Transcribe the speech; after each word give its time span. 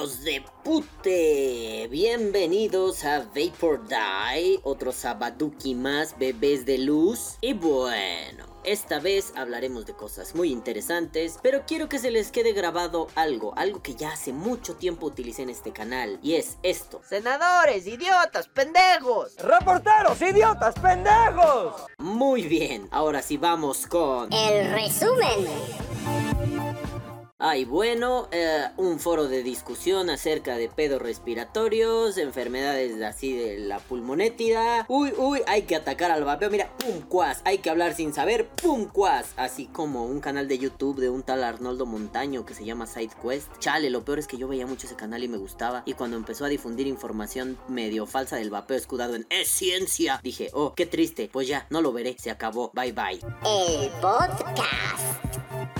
hijos 0.00 0.22
de 0.22 0.42
pute! 0.64 1.86
Bienvenidos 1.90 3.04
a 3.04 3.18
Vapor 3.18 3.86
Die, 3.86 4.58
otro 4.62 4.92
Sabaduki 4.92 5.74
más, 5.74 6.18
bebés 6.18 6.64
de 6.64 6.78
luz. 6.78 7.36
Y 7.42 7.52
bueno, 7.52 8.46
esta 8.64 8.98
vez 8.98 9.34
hablaremos 9.36 9.84
de 9.84 9.92
cosas 9.92 10.34
muy 10.34 10.52
interesantes, 10.52 11.38
pero 11.42 11.64
quiero 11.66 11.90
que 11.90 11.98
se 11.98 12.10
les 12.10 12.30
quede 12.30 12.52
grabado 12.52 13.08
algo, 13.14 13.52
algo 13.56 13.82
que 13.82 13.94
ya 13.94 14.12
hace 14.12 14.32
mucho 14.32 14.76
tiempo 14.76 15.06
utilicé 15.06 15.42
en 15.42 15.50
este 15.50 15.72
canal, 15.72 16.18
y 16.22 16.36
es 16.36 16.56
esto. 16.62 17.02
Senadores, 17.06 17.86
idiotas, 17.86 18.48
pendejos. 18.48 19.36
¡Reporteros, 19.36 20.20
idiotas, 20.22 20.74
pendejos! 20.76 21.74
Muy 21.98 22.42
bien, 22.42 22.88
ahora 22.90 23.20
sí 23.20 23.36
vamos 23.36 23.86
con... 23.86 24.32
El 24.32 24.70
resumen. 24.70 26.69
Ay, 27.42 27.64
bueno, 27.64 28.28
eh, 28.32 28.66
un 28.76 29.00
foro 29.00 29.26
de 29.26 29.42
discusión 29.42 30.10
acerca 30.10 30.58
de 30.58 30.68
pedos 30.68 31.00
respiratorios, 31.00 32.18
enfermedades 32.18 33.00
así 33.00 33.32
de 33.34 33.58
la 33.58 33.78
pulmonétida. 33.78 34.84
Uy, 34.88 35.14
uy, 35.16 35.40
hay 35.46 35.62
que 35.62 35.74
atacar 35.74 36.10
al 36.10 36.22
vapeo. 36.22 36.50
Mira, 36.50 36.70
pum, 36.76 37.00
cuas. 37.00 37.40
Hay 37.46 37.58
que 37.58 37.70
hablar 37.70 37.94
sin 37.94 38.12
saber, 38.12 38.46
pum, 38.46 38.84
cuas. 38.84 39.32
Así 39.36 39.64
como 39.68 40.04
un 40.04 40.20
canal 40.20 40.48
de 40.48 40.58
YouTube 40.58 41.00
de 41.00 41.08
un 41.08 41.22
tal 41.22 41.42
Arnoldo 41.42 41.86
Montaño 41.86 42.44
que 42.44 42.52
se 42.52 42.66
llama 42.66 42.86
SideQuest. 42.86 43.56
Chale, 43.58 43.88
lo 43.88 44.04
peor 44.04 44.18
es 44.18 44.26
que 44.26 44.36
yo 44.36 44.46
veía 44.46 44.66
mucho 44.66 44.86
ese 44.86 44.96
canal 44.96 45.24
y 45.24 45.28
me 45.28 45.38
gustaba. 45.38 45.82
Y 45.86 45.94
cuando 45.94 46.18
empezó 46.18 46.44
a 46.44 46.48
difundir 46.48 46.86
información 46.88 47.56
medio 47.68 48.04
falsa 48.04 48.36
del 48.36 48.50
vapeo 48.50 48.76
escudado 48.76 49.14
en 49.14 49.26
es 49.30 49.48
ciencia, 49.48 50.20
dije, 50.22 50.50
oh, 50.52 50.74
qué 50.74 50.84
triste. 50.84 51.30
Pues 51.32 51.48
ya, 51.48 51.66
no 51.70 51.80
lo 51.80 51.90
veré. 51.94 52.16
Se 52.18 52.30
acabó. 52.30 52.70
Bye 52.74 52.92
bye. 52.92 53.20
El 53.46 53.88
podcast. 54.02 55.79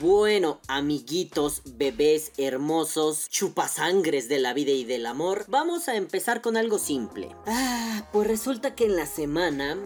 Bueno, 0.00 0.60
amiguitos, 0.66 1.60
bebés 1.76 2.32
hermosos, 2.38 3.28
chupasangres 3.28 4.30
de 4.30 4.38
la 4.38 4.54
vida 4.54 4.70
y 4.70 4.84
del 4.84 5.04
amor, 5.04 5.44
vamos 5.48 5.88
a 5.88 5.96
empezar 5.96 6.40
con 6.40 6.56
algo 6.56 6.78
simple. 6.78 7.36
Ah, 7.46 8.08
pues 8.10 8.26
resulta 8.26 8.74
que 8.74 8.86
en 8.86 8.96
la 8.96 9.04
semana 9.04 9.76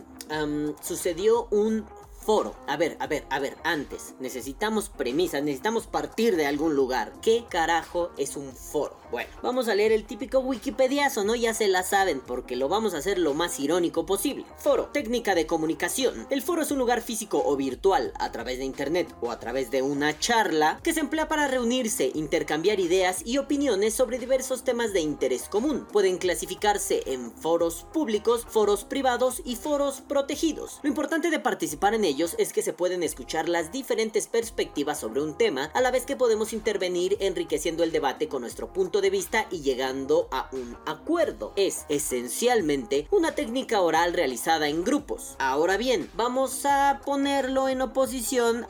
sucedió 0.80 1.48
un 1.50 1.84
foro. 2.25 2.55
A 2.67 2.77
ver, 2.77 2.97
a 3.00 3.06
ver, 3.06 3.25
a 3.30 3.39
ver, 3.39 3.56
antes, 3.64 4.14
necesitamos 4.19 4.89
premisas, 4.89 5.42
necesitamos 5.42 5.86
partir 5.86 6.36
de 6.36 6.47
algún 6.47 6.75
lugar. 6.75 7.12
¿Qué 7.20 7.44
carajo 7.48 8.11
es 8.17 8.36
un 8.36 8.53
foro? 8.55 8.97
Bueno, 9.11 9.30
vamos 9.42 9.69
a 9.69 9.75
leer 9.75 9.92
el 9.92 10.06
típico 10.06 10.41
Wikipediazo, 10.41 11.22
¿no? 11.22 11.34
Ya 11.34 11.55
se 11.55 11.69
la 11.69 11.83
saben, 11.83 12.20
porque 12.20 12.56
lo 12.56 12.69
vamos 12.69 12.95
a 12.95 12.98
hacer 12.98 13.19
lo 13.19 13.34
más 13.34 13.61
irónico 13.61 14.06
posible. 14.06 14.45
Foro, 14.56 14.86
técnica 14.86 15.34
de 15.34 15.47
comunicación. 15.47 16.27
El 16.30 16.42
foro 16.42 16.62
es 16.62 16.70
un 16.70 16.78
lugar 16.78 17.02
físico 17.02 17.42
o 17.45 17.56
virtual, 17.56 18.12
a 18.19 18.33
través 18.33 18.58
de 18.58 18.64
internet 18.64 19.14
o 19.20 19.30
a 19.30 19.39
través 19.39 19.70
de 19.70 19.83
una 19.83 20.19
charla, 20.19 20.80
que 20.83 20.95
se 20.95 21.00
emplea 21.00 21.28
para 21.28 21.47
reunirse, 21.47 22.11
intercambiar 22.14 22.80
ideas 22.80 23.22
y 23.25 23.39
opiniones 23.39 23.95
sobre 23.95 24.19
diversos 24.19 24.64
temas 24.64 24.92
de 24.92 25.00
interés 25.00 25.48
común. 25.48 25.86
Pueden 25.92 26.19
clasificarse 26.19 27.02
en 27.06 27.30
foros 27.33 27.86
públicos, 27.92 28.47
foros 28.48 28.84
privados 28.84 29.42
y 29.45 29.56
foros 29.56 30.00
protegidos. 30.00 30.80
Lo 30.83 30.89
importante 30.89 31.30
de 31.30 31.39
participar 31.39 31.95
en 31.95 32.05
ellos 32.05 32.13
es 32.38 32.52
que 32.52 32.62
se 32.62 32.72
pueden 32.72 33.02
escuchar 33.02 33.48
las 33.48 33.72
diferentes 33.72 34.28
perspectivas 34.28 35.00
sobre 35.00 35.20
un 35.20 35.36
tema, 35.36 35.70
a 35.74 35.80
la 35.80 35.90
vez 35.90 36.06
que 36.06 36.16
podemos 36.16 36.52
intervenir 36.52 37.16
enriqueciendo 37.20 37.82
el 37.82 37.90
debate 37.90 38.28
con 38.28 38.42
nuestro 38.42 38.72
punto 38.72 39.00
de 39.00 39.10
vista 39.10 39.46
y 39.50 39.62
llegando 39.62 40.28
a 40.30 40.48
un 40.52 40.76
acuerdo. 40.86 41.52
Es 41.56 41.84
esencialmente 41.88 43.08
una 43.10 43.34
técnica 43.34 43.80
oral 43.80 44.12
realizada 44.12 44.68
en 44.68 44.84
grupos. 44.84 45.34
Ahora 45.38 45.76
bien, 45.76 46.08
vamos 46.14 46.64
a 46.64 47.00
ponerlo 47.04 47.68
en 47.68 47.82
oposición 47.82 48.66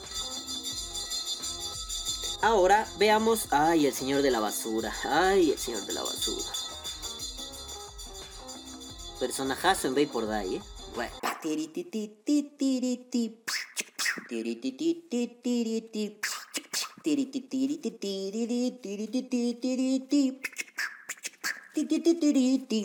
Ahora 2.40 2.86
veamos. 2.98 3.46
Ay, 3.52 3.86
el 3.86 3.94
señor 3.94 4.20
de 4.20 4.30
la 4.30 4.38
basura. 4.38 4.92
Ay, 5.04 5.52
el 5.52 5.58
señor 5.58 5.80
de 5.86 5.94
la 5.94 6.02
basura. 6.02 6.44
Personajazo 9.18 9.88
en 9.88 9.94
Vapor 9.94 10.28
Die, 10.28 10.56
¿eh? 10.56 10.62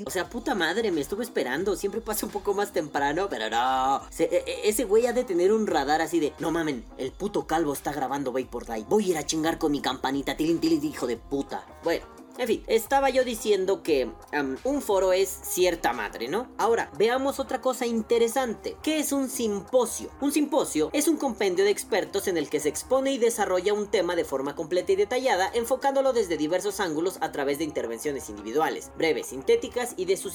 O 0.07 0.09
sea, 0.09 0.27
puta 0.29 0.55
madre, 0.55 0.91
me 0.91 1.01
estuve 1.01 1.23
esperando. 1.23 1.75
Siempre 1.75 2.01
pasa 2.01 2.25
un 2.25 2.31
poco 2.31 2.55
más 2.55 2.73
temprano, 2.73 3.27
pero 3.29 3.49
no. 3.49 4.01
E- 4.17 4.43
e- 4.47 4.67
ese 4.67 4.83
güey 4.85 5.05
ha 5.05 5.13
de 5.13 5.23
tener 5.23 5.53
un 5.53 5.67
radar 5.67 6.01
así 6.01 6.19
de: 6.19 6.33
No 6.39 6.51
mamen, 6.51 6.83
el 6.97 7.11
puto 7.11 7.45
calvo 7.45 7.73
está 7.73 7.93
grabando 7.93 8.31
Vapor 8.31 8.65
Die. 8.65 8.85
Voy 8.89 9.05
a 9.05 9.07
ir 9.09 9.17
a 9.17 9.25
chingar 9.25 9.59
con 9.59 9.71
mi 9.71 9.79
campanita, 9.81 10.35
tilín, 10.35 10.59
tilín, 10.59 10.83
hijo 10.83 11.05
de 11.05 11.17
puta. 11.17 11.65
Bueno. 11.83 12.18
En 12.39 12.47
fin, 12.47 12.63
estaba 12.67 13.09
yo 13.09 13.25
diciendo 13.25 13.83
que 13.83 14.09
un 14.63 14.81
foro 14.81 15.11
es 15.11 15.27
cierta 15.29 15.91
madre, 15.91 16.29
¿no? 16.29 16.47
Ahora, 16.57 16.89
veamos 16.97 17.37
otra 17.37 17.59
cosa 17.59 17.85
interesante. 17.85 18.77
¿Qué 18.81 18.99
es 18.99 19.11
un 19.11 19.29
simposio? 19.29 20.09
Un 20.21 20.31
simposio 20.31 20.89
es 20.93 21.09
un 21.09 21.17
compendio 21.17 21.65
de 21.65 21.71
expertos 21.71 22.29
en 22.29 22.37
el 22.37 22.49
que 22.49 22.61
se 22.61 22.69
expone 22.69 23.11
y 23.11 23.17
desarrolla 23.17 23.73
un 23.73 23.87
tema 23.87 24.15
de 24.15 24.23
forma 24.23 24.55
completa 24.55 24.93
y 24.93 24.95
detallada, 24.95 25.51
enfocándolo 25.53 26.13
desde 26.13 26.37
diversos 26.37 26.79
ángulos 26.79 27.17
a 27.19 27.33
través 27.33 27.57
de 27.57 27.65
intervenciones 27.65 28.29
individuales, 28.29 28.89
breves, 28.97 29.27
sintéticas 29.27 29.93
y 29.97 30.05
de 30.05 30.15
sus 30.15 30.29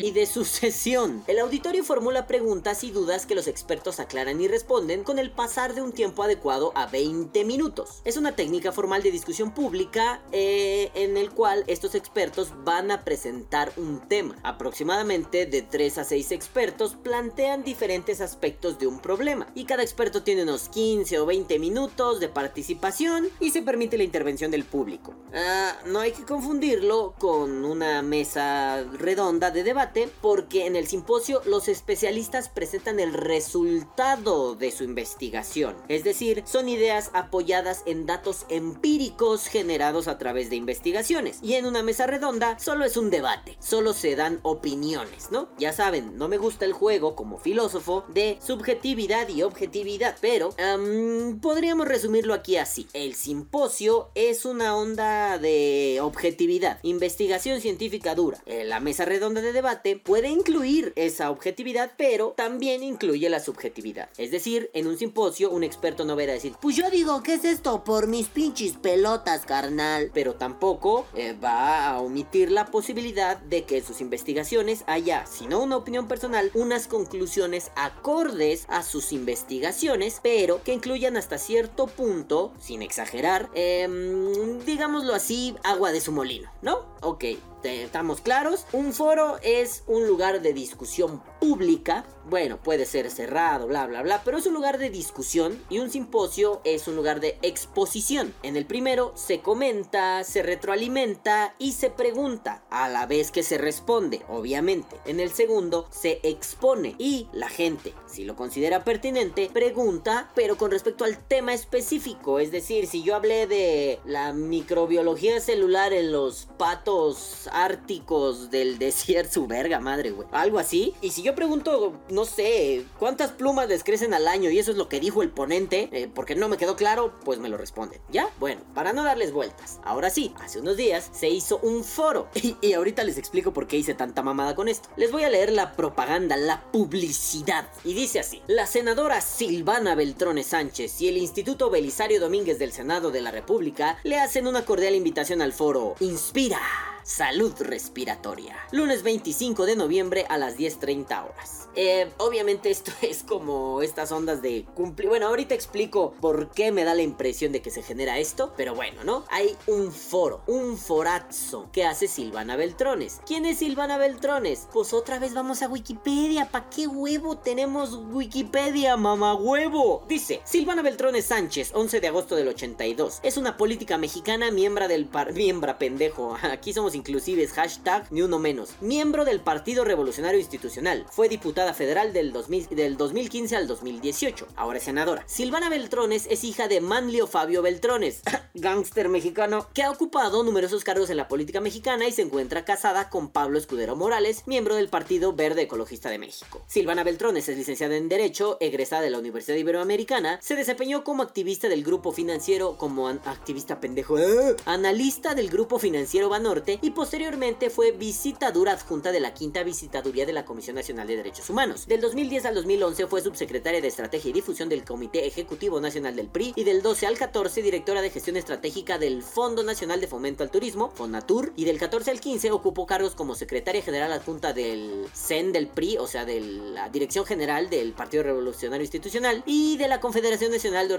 y 0.00 0.12
de 0.12 0.26
sucesión. 0.26 1.24
El 1.26 1.40
auditorio 1.40 1.82
formula 1.82 2.28
preguntas 2.28 2.84
y 2.84 2.92
dudas 2.92 3.26
que 3.26 3.34
los 3.34 3.48
expertos 3.48 3.98
aclaran 3.98 4.40
y 4.40 4.46
responden 4.46 5.02
con 5.02 5.18
el 5.18 5.32
pasar 5.32 5.74
de 5.74 5.82
un 5.82 5.90
tiempo 5.90 6.22
adecuado 6.22 6.70
a 6.76 6.86
20 6.86 7.44
minutos. 7.44 8.00
Es 8.04 8.16
una 8.16 8.36
técnica 8.36 8.70
formal 8.70 8.91
de 9.00 9.10
discusión 9.10 9.52
pública 9.52 10.20
eh, 10.32 10.90
en 10.94 11.16
el 11.16 11.30
cual 11.30 11.64
estos 11.66 11.94
expertos 11.94 12.52
van 12.64 12.90
a 12.90 13.04
presentar 13.04 13.72
un 13.78 14.00
tema. 14.06 14.36
Aproximadamente 14.42 15.46
de 15.46 15.62
3 15.62 15.98
a 15.98 16.04
6 16.04 16.32
expertos 16.32 16.96
plantean 17.02 17.64
diferentes 17.64 18.20
aspectos 18.20 18.78
de 18.78 18.86
un 18.86 18.98
problema 18.98 19.46
y 19.54 19.64
cada 19.64 19.82
experto 19.82 20.22
tiene 20.22 20.42
unos 20.42 20.68
15 20.68 21.18
o 21.20 21.26
20 21.26 21.58
minutos 21.58 22.20
de 22.20 22.28
participación 22.28 23.28
y 23.40 23.50
se 23.50 23.62
permite 23.62 23.96
la 23.96 24.04
intervención 24.04 24.50
del 24.50 24.64
público. 24.64 25.14
Ah, 25.32 25.78
no 25.86 26.00
hay 26.00 26.12
que 26.12 26.24
confundirlo 26.24 27.14
con 27.18 27.64
una 27.64 28.02
mesa 28.02 28.84
redonda 28.98 29.50
de 29.50 29.62
debate 29.64 30.10
porque 30.20 30.66
en 30.66 30.76
el 30.76 30.86
simposio 30.86 31.40
los 31.46 31.68
especialistas 31.68 32.50
presentan 32.50 33.00
el 33.00 33.14
resultado 33.14 34.54
de 34.54 34.70
su 34.70 34.84
investigación. 34.84 35.76
Es 35.88 36.04
decir, 36.04 36.42
son 36.46 36.68
ideas 36.68 37.10
apoyadas 37.14 37.82
en 37.86 38.06
datos 38.06 38.44
empíricos 38.72 39.46
generados 39.46 40.08
a 40.08 40.18
través 40.18 40.48
de 40.50 40.56
investigaciones. 40.56 41.38
Y 41.42 41.54
en 41.54 41.66
una 41.66 41.82
mesa 41.82 42.06
redonda 42.06 42.58
solo 42.58 42.84
es 42.84 42.96
un 42.96 43.10
debate, 43.10 43.56
solo 43.60 43.92
se 43.92 44.16
dan 44.16 44.40
opiniones, 44.42 45.30
¿no? 45.30 45.48
Ya 45.58 45.72
saben, 45.72 46.16
no 46.16 46.28
me 46.28 46.38
gusta 46.38 46.64
el 46.64 46.72
juego 46.72 47.14
como 47.14 47.38
filósofo 47.38 48.04
de 48.08 48.38
subjetividad 48.44 49.28
y 49.28 49.42
objetividad, 49.42 50.16
pero 50.20 50.54
am, 50.58 51.38
podríamos 51.40 51.86
resumirlo 51.86 52.34
aquí 52.34 52.56
así. 52.56 52.86
El 52.94 53.14
simposio 53.14 54.10
es 54.14 54.44
una 54.44 54.74
onda 54.76 55.38
de 55.38 55.98
objetividad, 56.00 56.78
investigación 56.82 57.60
científica 57.60 58.14
dura. 58.14 58.42
La 58.46 58.80
mesa 58.80 59.04
redonda 59.04 59.40
de 59.40 59.52
debate 59.52 59.96
puede 59.96 60.28
incluir 60.28 60.92
esa 60.96 61.30
objetividad, 61.30 61.92
pero 61.96 62.34
también 62.36 62.82
incluye 62.82 63.28
la 63.28 63.40
subjetividad. 63.40 64.08
Es 64.16 64.30
decir, 64.30 64.70
en 64.72 64.86
un 64.86 64.96
simposio 64.96 65.50
un 65.50 65.62
experto 65.62 66.04
no 66.04 66.14
a 66.14 66.16
decir, 66.16 66.52
pues 66.60 66.76
yo 66.76 66.88
digo, 66.90 67.22
¿qué 67.22 67.34
es 67.34 67.44
esto? 67.44 67.82
Por 67.84 68.06
mis 68.06 68.28
pinches 68.28 68.61
pelotas, 68.70 69.44
carnal. 69.44 70.10
Pero 70.14 70.34
tampoco 70.34 71.06
eh, 71.14 71.34
va 71.34 71.88
a 71.88 72.00
omitir 72.00 72.50
la 72.50 72.66
posibilidad 72.66 73.36
de 73.36 73.64
que 73.64 73.82
sus 73.82 74.00
investigaciones 74.00 74.84
haya, 74.86 75.26
si 75.26 75.46
no 75.46 75.60
una 75.60 75.76
opinión 75.76 76.08
personal, 76.08 76.50
unas 76.54 76.86
conclusiones 76.86 77.70
acordes 77.76 78.66
a 78.68 78.82
sus 78.82 79.12
investigaciones, 79.12 80.20
pero 80.22 80.62
que 80.62 80.72
incluyan 80.72 81.16
hasta 81.16 81.38
cierto 81.38 81.86
punto, 81.86 82.52
sin 82.58 82.82
exagerar, 82.82 83.50
em, 83.54 84.60
digámoslo 84.60 85.14
así, 85.14 85.56
agua 85.64 85.92
de 85.92 86.00
su 86.00 86.12
molino, 86.12 86.50
¿no? 86.62 86.86
Ok, 87.00 87.24
estamos 87.64 88.20
claros. 88.20 88.66
Un 88.72 88.92
foro 88.92 89.38
es 89.42 89.84
un 89.86 90.06
lugar 90.06 90.42
de 90.42 90.52
discusión 90.52 91.22
pública. 91.40 92.04
Bueno, 92.28 92.62
puede 92.62 92.86
ser 92.86 93.10
cerrado, 93.10 93.66
bla, 93.66 93.86
bla, 93.86 94.02
bla, 94.02 94.22
pero 94.24 94.38
es 94.38 94.46
un 94.46 94.54
lugar 94.54 94.78
de 94.78 94.90
discusión 94.90 95.60
y 95.68 95.78
un 95.78 95.90
simposio 95.90 96.60
es 96.64 96.86
un 96.88 96.96
lugar 96.96 97.20
de 97.20 97.38
exposición. 97.42 98.34
En 98.42 98.56
el 98.56 98.64
primero 98.64 99.12
se 99.16 99.40
comenta, 99.40 100.22
se 100.24 100.42
retroalimenta 100.42 101.54
y 101.58 101.72
se 101.72 101.90
pregunta 101.90 102.62
a 102.70 102.88
la 102.88 103.06
vez 103.06 103.30
que 103.30 103.42
se 103.42 103.58
responde, 103.58 104.22
obviamente. 104.28 104.96
En 105.04 105.20
el 105.20 105.30
segundo 105.30 105.86
se 105.90 106.20
expone 106.22 106.94
y 106.98 107.28
la 107.32 107.48
gente, 107.48 107.92
si 108.06 108.24
lo 108.24 108.36
considera 108.36 108.84
pertinente, 108.84 109.50
pregunta, 109.52 110.30
pero 110.34 110.56
con 110.56 110.70
respecto 110.70 111.04
al 111.04 111.18
tema 111.18 111.54
específico. 111.54 112.38
Es 112.38 112.50
decir, 112.50 112.86
si 112.86 113.02
yo 113.02 113.16
hablé 113.16 113.46
de 113.46 114.00
la 114.04 114.32
microbiología 114.32 115.40
celular 115.40 115.92
en 115.92 116.12
los 116.12 116.48
patos 116.56 117.48
árticos 117.52 118.50
del 118.50 118.78
desierto, 118.80 119.32
su 119.32 119.46
verga 119.46 119.80
madre, 119.80 120.10
güey. 120.10 120.28
Algo 120.32 120.58
así. 120.58 120.94
Y 121.00 121.10
si 121.10 121.22
yo 121.22 121.34
pregunto, 121.34 122.00
no 122.08 122.24
sé, 122.24 122.84
¿cuántas 122.98 123.32
plumas 123.32 123.68
les 123.68 123.84
crecen 123.84 124.14
al 124.14 124.28
año? 124.28 124.50
Y 124.50 124.58
eso 124.58 124.70
es 124.70 124.76
lo 124.76 124.88
que 124.88 125.00
dijo 125.00 125.22
el 125.22 125.30
ponente, 125.30 125.88
eh, 125.92 126.10
porque 126.12 126.34
no 126.34 126.48
me 126.48 126.56
quedó 126.56 126.76
claro, 126.76 127.14
pues 127.24 127.38
me 127.38 127.48
lo 127.48 127.56
responden. 127.56 128.00
¿Ya? 128.10 128.28
Bueno, 128.38 128.62
para 128.74 128.92
no 128.92 129.04
darles 129.04 129.32
vueltas. 129.32 129.80
Ahora 129.84 130.10
sí, 130.10 130.34
hace 130.40 130.60
unos 130.60 130.76
días 130.76 131.10
se 131.12 131.28
hizo 131.28 131.58
un 131.58 131.84
foro. 131.84 132.28
Y, 132.42 132.56
y 132.60 132.72
ahorita 132.72 133.04
les 133.04 133.18
explico 133.18 133.52
por 133.52 133.68
qué 133.68 133.76
hice 133.76 133.94
tanta 133.94 134.20
mamada 134.20 134.56
con 134.56 134.66
esto. 134.66 134.88
Les 134.96 135.12
voy 135.12 135.22
a 135.22 135.30
leer 135.30 135.52
la 135.52 135.74
propaganda, 135.74 136.36
la 136.36 136.64
publicidad. 136.72 137.68
Y 137.84 137.94
dice 137.94 138.18
así, 138.18 138.42
la 138.48 138.66
senadora 138.66 139.20
Silvana 139.20 139.94
Beltrones 139.94 140.48
Sánchez 140.48 141.00
y 141.00 141.08
el 141.08 141.18
Instituto 141.18 141.70
Belisario 141.70 142.20
Domínguez 142.20 142.58
del 142.58 142.72
Senado 142.72 143.12
de 143.12 143.20
la 143.20 143.30
República 143.30 143.98
le 144.02 144.18
hacen 144.18 144.46
una 144.46 144.64
cordial 144.64 144.94
invitación 144.94 145.40
al 145.40 145.52
foro 145.52 145.94
Inspira. 146.00 146.60
Salud 147.04 147.52
respiratoria. 147.58 148.56
Lunes 148.70 149.02
25 149.02 149.66
de 149.66 149.74
noviembre 149.74 150.24
a 150.28 150.38
las 150.38 150.56
10.30 150.56 151.24
horas. 151.24 151.68
Eh, 151.74 152.12
obviamente 152.18 152.70
esto 152.70 152.92
es 153.02 153.24
como 153.24 153.82
estas 153.82 154.12
ondas 154.12 154.40
de 154.40 154.66
cumplir. 154.74 155.08
Bueno, 155.08 155.26
ahorita 155.26 155.54
explico 155.54 156.14
por 156.20 156.52
qué 156.52 156.70
me 156.70 156.84
da 156.84 156.94
la 156.94 157.02
impresión 157.02 157.50
de 157.50 157.60
que 157.60 157.70
se 157.70 157.82
genera 157.82 158.18
esto. 158.18 158.52
Pero 158.56 158.76
bueno, 158.76 159.02
¿no? 159.02 159.24
Hay 159.30 159.56
un 159.66 159.90
foro, 159.90 160.42
un 160.46 160.78
forazo 160.78 161.68
que 161.72 161.84
hace 161.84 162.06
Silvana 162.06 162.54
Beltrones. 162.54 163.20
¿Quién 163.26 163.46
es 163.46 163.58
Silvana 163.58 163.98
Beltrones? 163.98 164.68
Pues 164.72 164.92
otra 164.92 165.18
vez 165.18 165.34
vamos 165.34 165.62
a 165.62 165.68
Wikipedia. 165.68 166.50
¿Para 166.50 166.70
qué 166.70 166.86
huevo 166.86 167.36
tenemos 167.38 167.98
Wikipedia, 168.12 168.96
mamá 168.96 169.34
huevo? 169.34 170.04
Dice, 170.08 170.40
Silvana 170.44 170.82
Beltrones 170.82 171.24
Sánchez, 171.24 171.72
11 171.74 172.00
de 172.00 172.08
agosto 172.08 172.36
del 172.36 172.48
82. 172.48 173.18
Es 173.24 173.36
una 173.36 173.56
política 173.56 173.98
mexicana, 173.98 174.52
miembro 174.52 174.86
del 174.86 175.06
par... 175.06 175.32
Miembra 175.32 175.78
pendejo. 175.78 176.36
Aquí 176.42 176.72
somos 176.72 176.91
inclusives, 176.94 177.52
hashtag 177.52 178.06
ni 178.10 178.22
uno 178.22 178.38
menos. 178.38 178.70
Miembro 178.80 179.24
del 179.24 179.40
Partido 179.40 179.84
Revolucionario 179.84 180.40
Institucional. 180.40 181.06
Fue 181.10 181.28
diputada 181.28 181.74
federal 181.74 182.12
del, 182.12 182.32
2000, 182.32 182.68
del 182.70 182.96
2015 182.96 183.56
al 183.56 183.66
2018. 183.66 184.48
Ahora 184.56 184.78
es 184.78 184.84
senadora. 184.84 185.24
Silvana 185.26 185.68
Beltrones 185.68 186.26
es 186.30 186.44
hija 186.44 186.68
de 186.68 186.80
Manlio 186.80 187.26
Fabio 187.26 187.62
Beltrones, 187.62 188.22
gángster 188.54 189.08
mexicano, 189.08 189.68
que 189.74 189.82
ha 189.82 189.90
ocupado 189.90 190.42
numerosos 190.42 190.84
cargos 190.84 191.10
en 191.10 191.16
la 191.16 191.28
política 191.28 191.60
mexicana 191.60 192.06
y 192.06 192.12
se 192.12 192.22
encuentra 192.22 192.64
casada 192.64 193.10
con 193.10 193.30
Pablo 193.30 193.58
Escudero 193.58 193.96
Morales, 193.96 194.42
miembro 194.46 194.74
del 194.74 194.88
Partido 194.88 195.32
Verde 195.32 195.62
Ecologista 195.62 196.10
de 196.10 196.18
México. 196.18 196.62
Silvana 196.66 197.04
Beltrones 197.04 197.48
es 197.48 197.56
licenciada 197.56 197.96
en 197.96 198.08
Derecho, 198.08 198.56
egresada 198.60 199.02
de 199.02 199.10
la 199.10 199.18
Universidad 199.18 199.56
Iberoamericana, 199.56 200.38
se 200.42 200.56
desempeñó 200.56 201.04
como 201.04 201.22
activista 201.22 201.68
del 201.68 201.84
grupo 201.84 202.12
financiero, 202.12 202.76
como 202.76 203.08
activista 203.08 203.80
pendejo, 203.80 204.18
¡eh! 204.18 204.56
analista 204.64 205.34
del 205.34 205.48
grupo 205.48 205.78
financiero 205.78 206.28
Banorte 206.28 206.78
y 206.82 206.90
posteriormente 206.90 207.70
fue 207.70 207.92
visitadora 207.92 208.72
adjunta 208.72 209.12
de 209.12 209.20
la 209.20 209.32
quinta 209.32 209.62
visitaduría 209.62 210.26
de 210.26 210.32
la 210.32 210.44
Comisión 210.44 210.74
Nacional 210.74 211.06
de 211.06 211.16
Derechos 211.16 211.48
Humanos. 211.48 211.86
Del 211.86 212.00
2010 212.00 212.44
al 212.44 212.54
2011 212.56 213.06
fue 213.06 213.22
subsecretaria 213.22 213.80
de 213.80 213.86
Estrategia 213.86 214.30
y 214.30 214.32
Difusión 214.32 214.68
del 214.68 214.84
Comité 214.84 215.26
Ejecutivo 215.26 215.80
Nacional 215.80 216.16
del 216.16 216.26
PRI 216.26 216.52
y 216.56 216.64
del 216.64 216.82
12 216.82 217.06
al 217.06 217.16
14 217.16 217.62
directora 217.62 218.02
de 218.02 218.10
Gestión 218.10 218.36
Estratégica 218.36 218.98
del 218.98 219.22
Fondo 219.22 219.62
Nacional 219.62 220.00
de 220.00 220.08
Fomento 220.08 220.42
al 220.42 220.50
Turismo, 220.50 220.90
FONATUR, 220.90 221.52
y 221.54 221.64
del 221.64 221.78
14 221.78 222.10
al 222.10 222.20
15 222.20 222.50
ocupó 222.50 222.84
cargos 222.84 223.14
como 223.14 223.36
secretaria 223.36 223.82
general 223.82 224.12
adjunta 224.12 224.52
del 224.52 225.06
CEN 225.14 225.52
del 225.52 225.68
PRI, 225.68 225.98
o 225.98 226.08
sea, 226.08 226.24
de 226.24 226.40
la 226.40 226.88
Dirección 226.88 227.24
General 227.24 227.70
del 227.70 227.92
Partido 227.92 228.24
Revolucionario 228.24 228.82
Institucional 228.82 229.44
y 229.46 229.76
de 229.76 229.86
la 229.86 230.00
Confederación 230.00 230.50
Nacional 230.50 230.88
de 230.88 230.94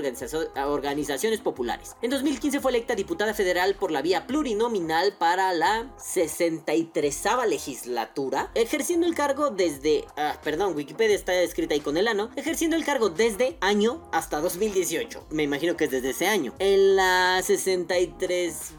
Organizaciones 0.66 1.42
Populares. 1.42 1.98
En 2.02 2.10
2015 2.10 2.62
fue 2.62 2.72
electa 2.72 2.96
diputada 2.96 3.34
federal 3.34 3.76
por 3.76 3.92
la 3.92 4.02
vía 4.02 4.26
plurinominal 4.26 5.14
para 5.18 5.52
la 5.52 5.73
63 5.98 7.24
legislatura, 7.48 8.52
ejerciendo 8.56 9.08
el 9.08 9.16
cargo 9.16 9.50
desde, 9.50 10.06
ah, 10.18 10.40
perdón, 10.44 10.76
Wikipedia 10.76 11.16
está 11.16 11.34
escrita 11.42 11.74
ahí 11.74 11.80
con 11.80 11.98
el 11.98 12.08
ano, 12.08 12.30
ejerciendo 12.36 12.76
el 12.76 12.86
cargo 12.86 13.10
desde 13.10 13.58
año 13.62 14.08
hasta 14.12 14.40
2018. 14.42 15.28
Me 15.30 15.44
imagino 15.44 15.76
que 15.78 15.86
es 15.86 15.92
desde 15.92 16.12
ese 16.12 16.28
año. 16.28 16.54
En 16.60 16.96
la 16.96 17.42
63 17.44 18.74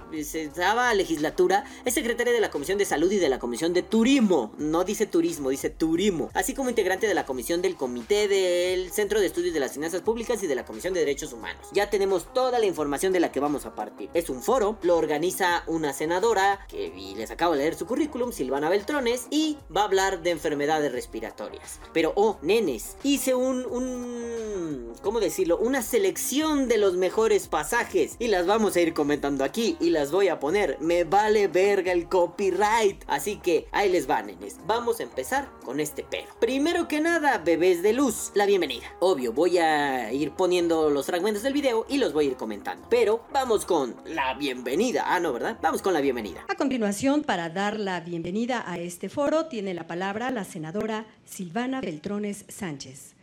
legislatura 0.94 1.64
es 1.84 1.94
secretaria 1.94 2.32
de 2.32 2.40
la 2.40 2.50
Comisión 2.50 2.78
de 2.78 2.84
Salud 2.84 3.10
y 3.10 3.18
de 3.18 3.28
la 3.28 3.38
Comisión 3.38 3.72
de 3.72 3.82
Turismo. 3.82 4.52
No 4.58 4.84
dice 4.84 5.06
turismo, 5.06 5.50
dice 5.50 5.70
turismo. 5.70 6.30
Así 6.34 6.54
como 6.54 6.70
integrante 6.70 7.06
de 7.06 7.14
la 7.14 7.26
Comisión 7.26 7.62
del 7.62 7.76
Comité 7.76 8.28
del 8.28 8.90
Centro 8.90 9.20
de 9.20 9.26
Estudios 9.26 9.54
de 9.54 9.60
las 9.60 9.72
Finanzas 9.72 10.02
Públicas 10.02 10.42
y 10.42 10.46
de 10.46 10.54
la 10.54 10.64
Comisión 10.64 10.94
de 10.94 11.00
Derechos 11.00 11.32
Humanos. 11.32 11.66
Ya 11.72 11.90
tenemos 11.90 12.32
toda 12.32 12.58
la 12.58 12.66
información 12.66 13.12
de 13.12 13.20
la 13.20 13.32
que 13.32 13.40
vamos 13.40 13.66
a 13.66 13.74
partir. 13.74 14.10
Es 14.14 14.30
un 14.30 14.42
foro, 14.42 14.78
lo 14.82 14.96
organiza 14.96 15.64
una 15.66 15.92
senadora 15.92 16.66
que 16.68 16.92
les 17.16 17.30
acabo 17.30 17.52
de 17.52 17.60
leer 17.60 17.74
su 17.74 17.86
currículum, 17.86 18.32
Silvana 18.32 18.68
Beltrones, 18.68 19.26
y 19.30 19.58
va 19.74 19.82
a 19.82 19.84
hablar 19.84 20.22
de 20.22 20.30
enfermedades 20.30 20.92
respiratorias. 20.92 21.80
Pero, 21.92 22.12
oh, 22.16 22.38
nenes, 22.42 22.96
hice 23.02 23.34
un, 23.34 24.92
¿cómo 25.02 25.20
decirlo? 25.20 25.58
Una 25.58 25.82
selección 25.82 26.68
de 26.68 26.78
los 26.78 26.96
mejores 26.96 27.48
pasajes 27.48 28.16
y 28.18 28.28
las 28.28 28.46
vamos 28.46 28.76
a 28.76 28.80
ir 28.80 28.94
comentando 28.94 29.44
aquí 29.44 29.76
y 29.80 29.90
las 29.90 30.03
voy 30.10 30.28
a 30.28 30.40
poner. 30.40 30.78
Me 30.80 31.04
vale 31.04 31.48
verga 31.48 31.92
el 31.92 32.08
copyright. 32.08 33.02
Así 33.06 33.36
que 33.36 33.66
ahí 33.72 33.90
les 33.90 34.08
va, 34.08 34.22
nenes. 34.22 34.58
Vamos 34.66 35.00
a 35.00 35.04
empezar 35.04 35.48
con 35.64 35.80
este 35.80 36.02
pedo. 36.02 36.26
Primero 36.40 36.88
que 36.88 37.00
nada, 37.00 37.38
bebés 37.38 37.82
de 37.82 37.92
luz, 37.92 38.32
la 38.34 38.46
bienvenida. 38.46 38.86
Obvio, 39.00 39.32
voy 39.32 39.58
a 39.58 40.12
ir 40.12 40.32
poniendo 40.32 40.90
los 40.90 41.06
fragmentos 41.06 41.42
del 41.42 41.52
video 41.52 41.86
y 41.88 41.98
los 41.98 42.12
voy 42.12 42.26
a 42.26 42.28
ir 42.30 42.36
comentando. 42.36 42.86
Pero 42.88 43.24
vamos 43.32 43.64
con 43.64 43.94
la 44.04 44.34
bienvenida. 44.34 45.04
Ah, 45.06 45.20
no, 45.20 45.32
¿verdad? 45.32 45.58
Vamos 45.62 45.82
con 45.82 45.92
la 45.94 46.00
bienvenida. 46.00 46.44
A 46.48 46.54
continuación, 46.54 47.22
para 47.22 47.48
dar 47.50 47.78
la 47.78 48.00
bienvenida 48.00 48.64
a 48.66 48.78
este 48.78 49.08
foro, 49.08 49.46
tiene 49.46 49.74
la 49.74 49.86
palabra 49.86 50.30
la 50.30 50.44
senadora 50.44 51.06
Silvana 51.24 51.80
Beltrones 51.80 52.44
Sánchez. 52.48 53.14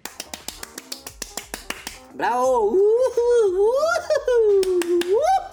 ¡Bravo! 2.13 2.77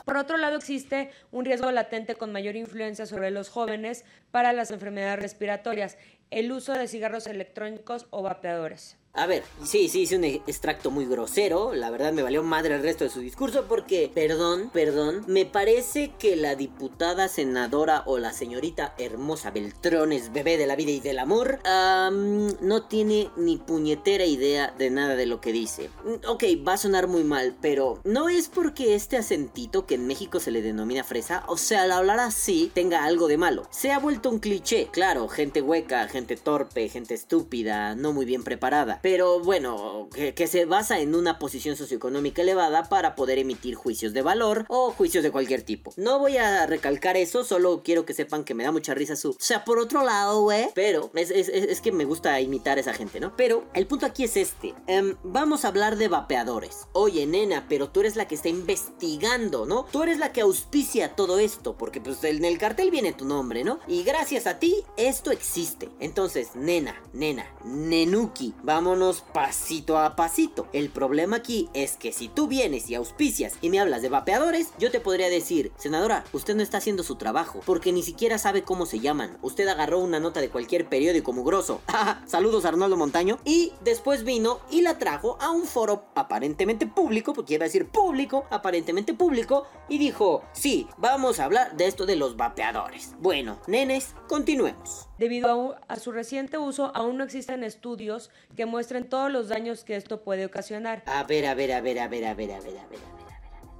Por 0.04 0.16
otro 0.16 0.36
lado, 0.36 0.56
existe 0.56 1.10
un 1.30 1.44
riesgo 1.44 1.70
latente 1.70 2.14
con 2.14 2.32
mayor 2.32 2.56
influencia 2.56 3.06
sobre 3.06 3.30
los 3.30 3.48
jóvenes 3.48 4.04
para 4.30 4.52
las 4.52 4.70
enfermedades 4.70 5.20
respiratorias, 5.20 5.96
el 6.30 6.52
uso 6.52 6.74
de 6.74 6.88
cigarros 6.88 7.26
electrónicos 7.26 8.06
o 8.10 8.22
vapeadores. 8.22 8.97
A 9.14 9.26
ver, 9.26 9.42
sí, 9.64 9.88
sí, 9.88 10.02
hice 10.02 10.16
un 10.16 10.24
extracto 10.24 10.90
muy 10.90 11.04
grosero. 11.06 11.74
La 11.74 11.90
verdad 11.90 12.12
me 12.12 12.22
valió 12.22 12.42
madre 12.42 12.76
el 12.76 12.82
resto 12.82 13.04
de 13.04 13.10
su 13.10 13.20
discurso 13.20 13.64
porque, 13.66 14.10
perdón, 14.14 14.70
perdón, 14.72 15.24
me 15.26 15.44
parece 15.44 16.12
que 16.18 16.36
la 16.36 16.54
diputada 16.54 17.26
senadora 17.26 18.04
o 18.06 18.18
la 18.18 18.32
señorita 18.32 18.94
hermosa 18.96 19.50
Beltrones, 19.50 20.32
bebé 20.32 20.56
de 20.56 20.66
la 20.66 20.76
vida 20.76 20.92
y 20.92 21.00
del 21.00 21.18
amor, 21.18 21.58
no 21.64 22.82
tiene 22.88 23.30
ni 23.36 23.56
puñetera 23.56 24.24
idea 24.24 24.72
de 24.78 24.90
nada 24.90 25.16
de 25.16 25.26
lo 25.26 25.40
que 25.40 25.52
dice. 25.52 25.90
Mm, 26.04 26.28
ok, 26.28 26.44
va 26.66 26.74
a 26.74 26.78
sonar 26.78 27.08
muy 27.08 27.24
mal, 27.24 27.56
pero 27.60 28.00
no 28.04 28.28
es 28.28 28.48
porque 28.48 28.94
este 28.94 29.16
acentito 29.16 29.86
que 29.86 29.96
en 29.96 30.06
México 30.06 30.38
se 30.38 30.52
le 30.52 30.62
denomina 30.62 31.02
fresa, 31.02 31.44
o 31.48 31.56
sea, 31.56 31.82
al 31.82 31.92
hablar 31.92 32.20
así, 32.20 32.70
tenga 32.72 33.04
algo 33.04 33.26
de 33.26 33.38
malo. 33.38 33.66
Se 33.70 33.90
ha 33.90 33.98
vuelto 33.98 34.30
un 34.30 34.38
cliché, 34.38 34.88
claro, 34.92 35.28
gente 35.28 35.60
hueca, 35.60 36.06
gente 36.08 36.36
torpe, 36.36 36.88
gente 36.88 37.14
estúpida, 37.14 37.96
no 37.96 38.12
muy 38.12 38.24
bien 38.24 38.44
preparada 38.44 38.97
pero 39.02 39.40
bueno, 39.40 40.08
que, 40.12 40.46
se 40.48 40.64
basa 40.64 40.98
en 41.00 41.14
una 41.14 41.38
posición 41.38 41.76
socioeconómica 41.76 42.42
elevada 42.42 42.84
para 42.88 43.14
poder 43.14 43.38
emitir 43.38 43.74
juicios 43.74 44.12
de 44.12 44.22
valor 44.22 44.64
o 44.68 44.92
juicios 44.92 45.22
de 45.22 45.30
cualquier 45.30 45.62
tipo. 45.62 45.92
No 45.96 46.18
voy 46.18 46.38
a 46.38 46.66
recalcar 46.66 47.16
eso, 47.16 47.44
solo 47.44 47.82
quiero 47.82 48.06
que 48.06 48.14
sepan 48.14 48.44
que 48.44 48.54
me 48.54 48.64
da 48.64 48.72
mucha 48.72 48.94
risa 48.94 49.16
su... 49.16 49.30
O 49.30 49.36
sea, 49.38 49.64
por 49.64 49.78
otro 49.78 50.04
lado, 50.04 50.42
güey, 50.42 50.68
pero 50.74 51.10
es, 51.14 51.80
que 51.80 51.92
me 51.92 52.04
gusta 52.04 52.40
imitar 52.40 52.78
a 52.78 52.80
esa 52.80 52.94
gente, 52.94 53.20
¿no? 53.20 53.36
Pero 53.36 53.64
el 53.74 53.86
punto 53.86 54.06
aquí 54.06 54.24
es 54.24 54.36
este. 54.36 54.74
Em, 54.86 55.16
vamos 55.22 55.64
a 55.64 55.68
hablar 55.68 55.96
de 55.96 56.08
vapeadores. 56.08 56.86
Oye, 56.92 57.26
nena, 57.26 57.66
pero 57.68 57.90
tú 57.90 58.00
eres 58.00 58.16
la 58.16 58.26
que 58.26 58.34
está 58.34 58.48
investigando, 58.48 59.66
¿no? 59.66 59.84
Tú 59.92 60.02
eres 60.02 60.18
la 60.18 60.32
que 60.32 60.40
auspicia 60.40 61.14
todo 61.14 61.38
esto, 61.38 61.76
porque 61.76 62.00
pues 62.00 62.22
en 62.24 62.44
el 62.44 62.58
cartel 62.58 62.90
viene 62.90 63.12
tu 63.12 63.24
nombre, 63.24 63.64
¿no? 63.64 63.80
Y 63.86 64.02
gracias 64.02 64.46
a 64.46 64.58
ti, 64.58 64.84
esto 64.96 65.30
existe. 65.30 65.90
Entonces, 66.00 66.54
nena, 66.54 67.00
nena, 67.12 67.46
nenuki, 67.64 68.54
vamos 68.62 68.87
pasito 69.32 69.98
a 69.98 70.16
pasito. 70.16 70.66
El 70.72 70.90
problema 70.90 71.36
aquí 71.36 71.68
es 71.74 71.96
que 71.96 72.12
si 72.12 72.28
tú 72.28 72.46
vienes 72.48 72.88
y 72.88 72.94
auspicias 72.94 73.54
y 73.60 73.70
me 73.70 73.80
hablas 73.80 74.02
de 74.02 74.08
vapeadores, 74.08 74.72
yo 74.78 74.90
te 74.90 75.00
podría 75.00 75.28
decir, 75.28 75.72
senadora, 75.76 76.24
usted 76.32 76.54
no 76.54 76.62
está 76.62 76.78
haciendo 76.78 77.02
su 77.02 77.16
trabajo, 77.16 77.60
porque 77.66 77.92
ni 77.92 78.02
siquiera 78.02 78.38
sabe 78.38 78.62
cómo 78.62 78.86
se 78.86 79.00
llaman. 79.00 79.38
Usted 79.42 79.68
agarró 79.68 79.98
una 79.98 80.20
nota 80.20 80.40
de 80.40 80.50
cualquier 80.50 80.88
periódico 80.88 81.32
mugroso. 81.32 81.80
Saludos 82.26 82.64
Arnoldo 82.64 82.96
Montaño. 82.96 83.38
Y 83.44 83.72
después 83.82 84.24
vino 84.24 84.60
y 84.70 84.82
la 84.82 84.98
trajo 84.98 85.36
a 85.40 85.50
un 85.50 85.64
foro 85.64 86.04
aparentemente 86.14 86.86
público, 86.86 87.32
porque 87.32 87.54
iba 87.54 87.64
a 87.64 87.68
decir 87.68 87.88
público, 87.88 88.46
aparentemente 88.50 89.14
público, 89.14 89.66
y 89.88 89.98
dijo, 89.98 90.42
sí, 90.52 90.86
vamos 90.96 91.40
a 91.40 91.44
hablar 91.44 91.76
de 91.76 91.86
esto 91.86 92.06
de 92.06 92.16
los 92.16 92.36
vapeadores. 92.36 93.14
Bueno, 93.20 93.58
nenes, 93.66 94.14
continuemos. 94.28 95.07
Debido 95.18 95.76
a, 95.88 95.96
su 95.96 96.12
reciente 96.12 96.58
uso, 96.58 96.92
aún 96.94 97.16
no 97.18 97.24
existen 97.24 97.64
estudios 97.64 98.30
que 98.56 98.66
muestren 98.66 99.08
todos 99.08 99.30
los 99.32 99.48
daños 99.48 99.84
que 99.84 99.96
esto 99.96 100.22
puede 100.22 100.44
ocasionar. 100.46 101.02
A 101.06 101.24
ver, 101.24 101.46
a 101.46 101.54
ver, 101.54 101.72
a 101.72 101.80
ver, 101.80 101.98
a 101.98 102.08
ver, 102.08 102.24
a 102.24 102.34
ver, 102.34 102.52
a 102.52 102.60
ver, 102.60 102.78
a 102.78 102.86
ver, 102.86 103.00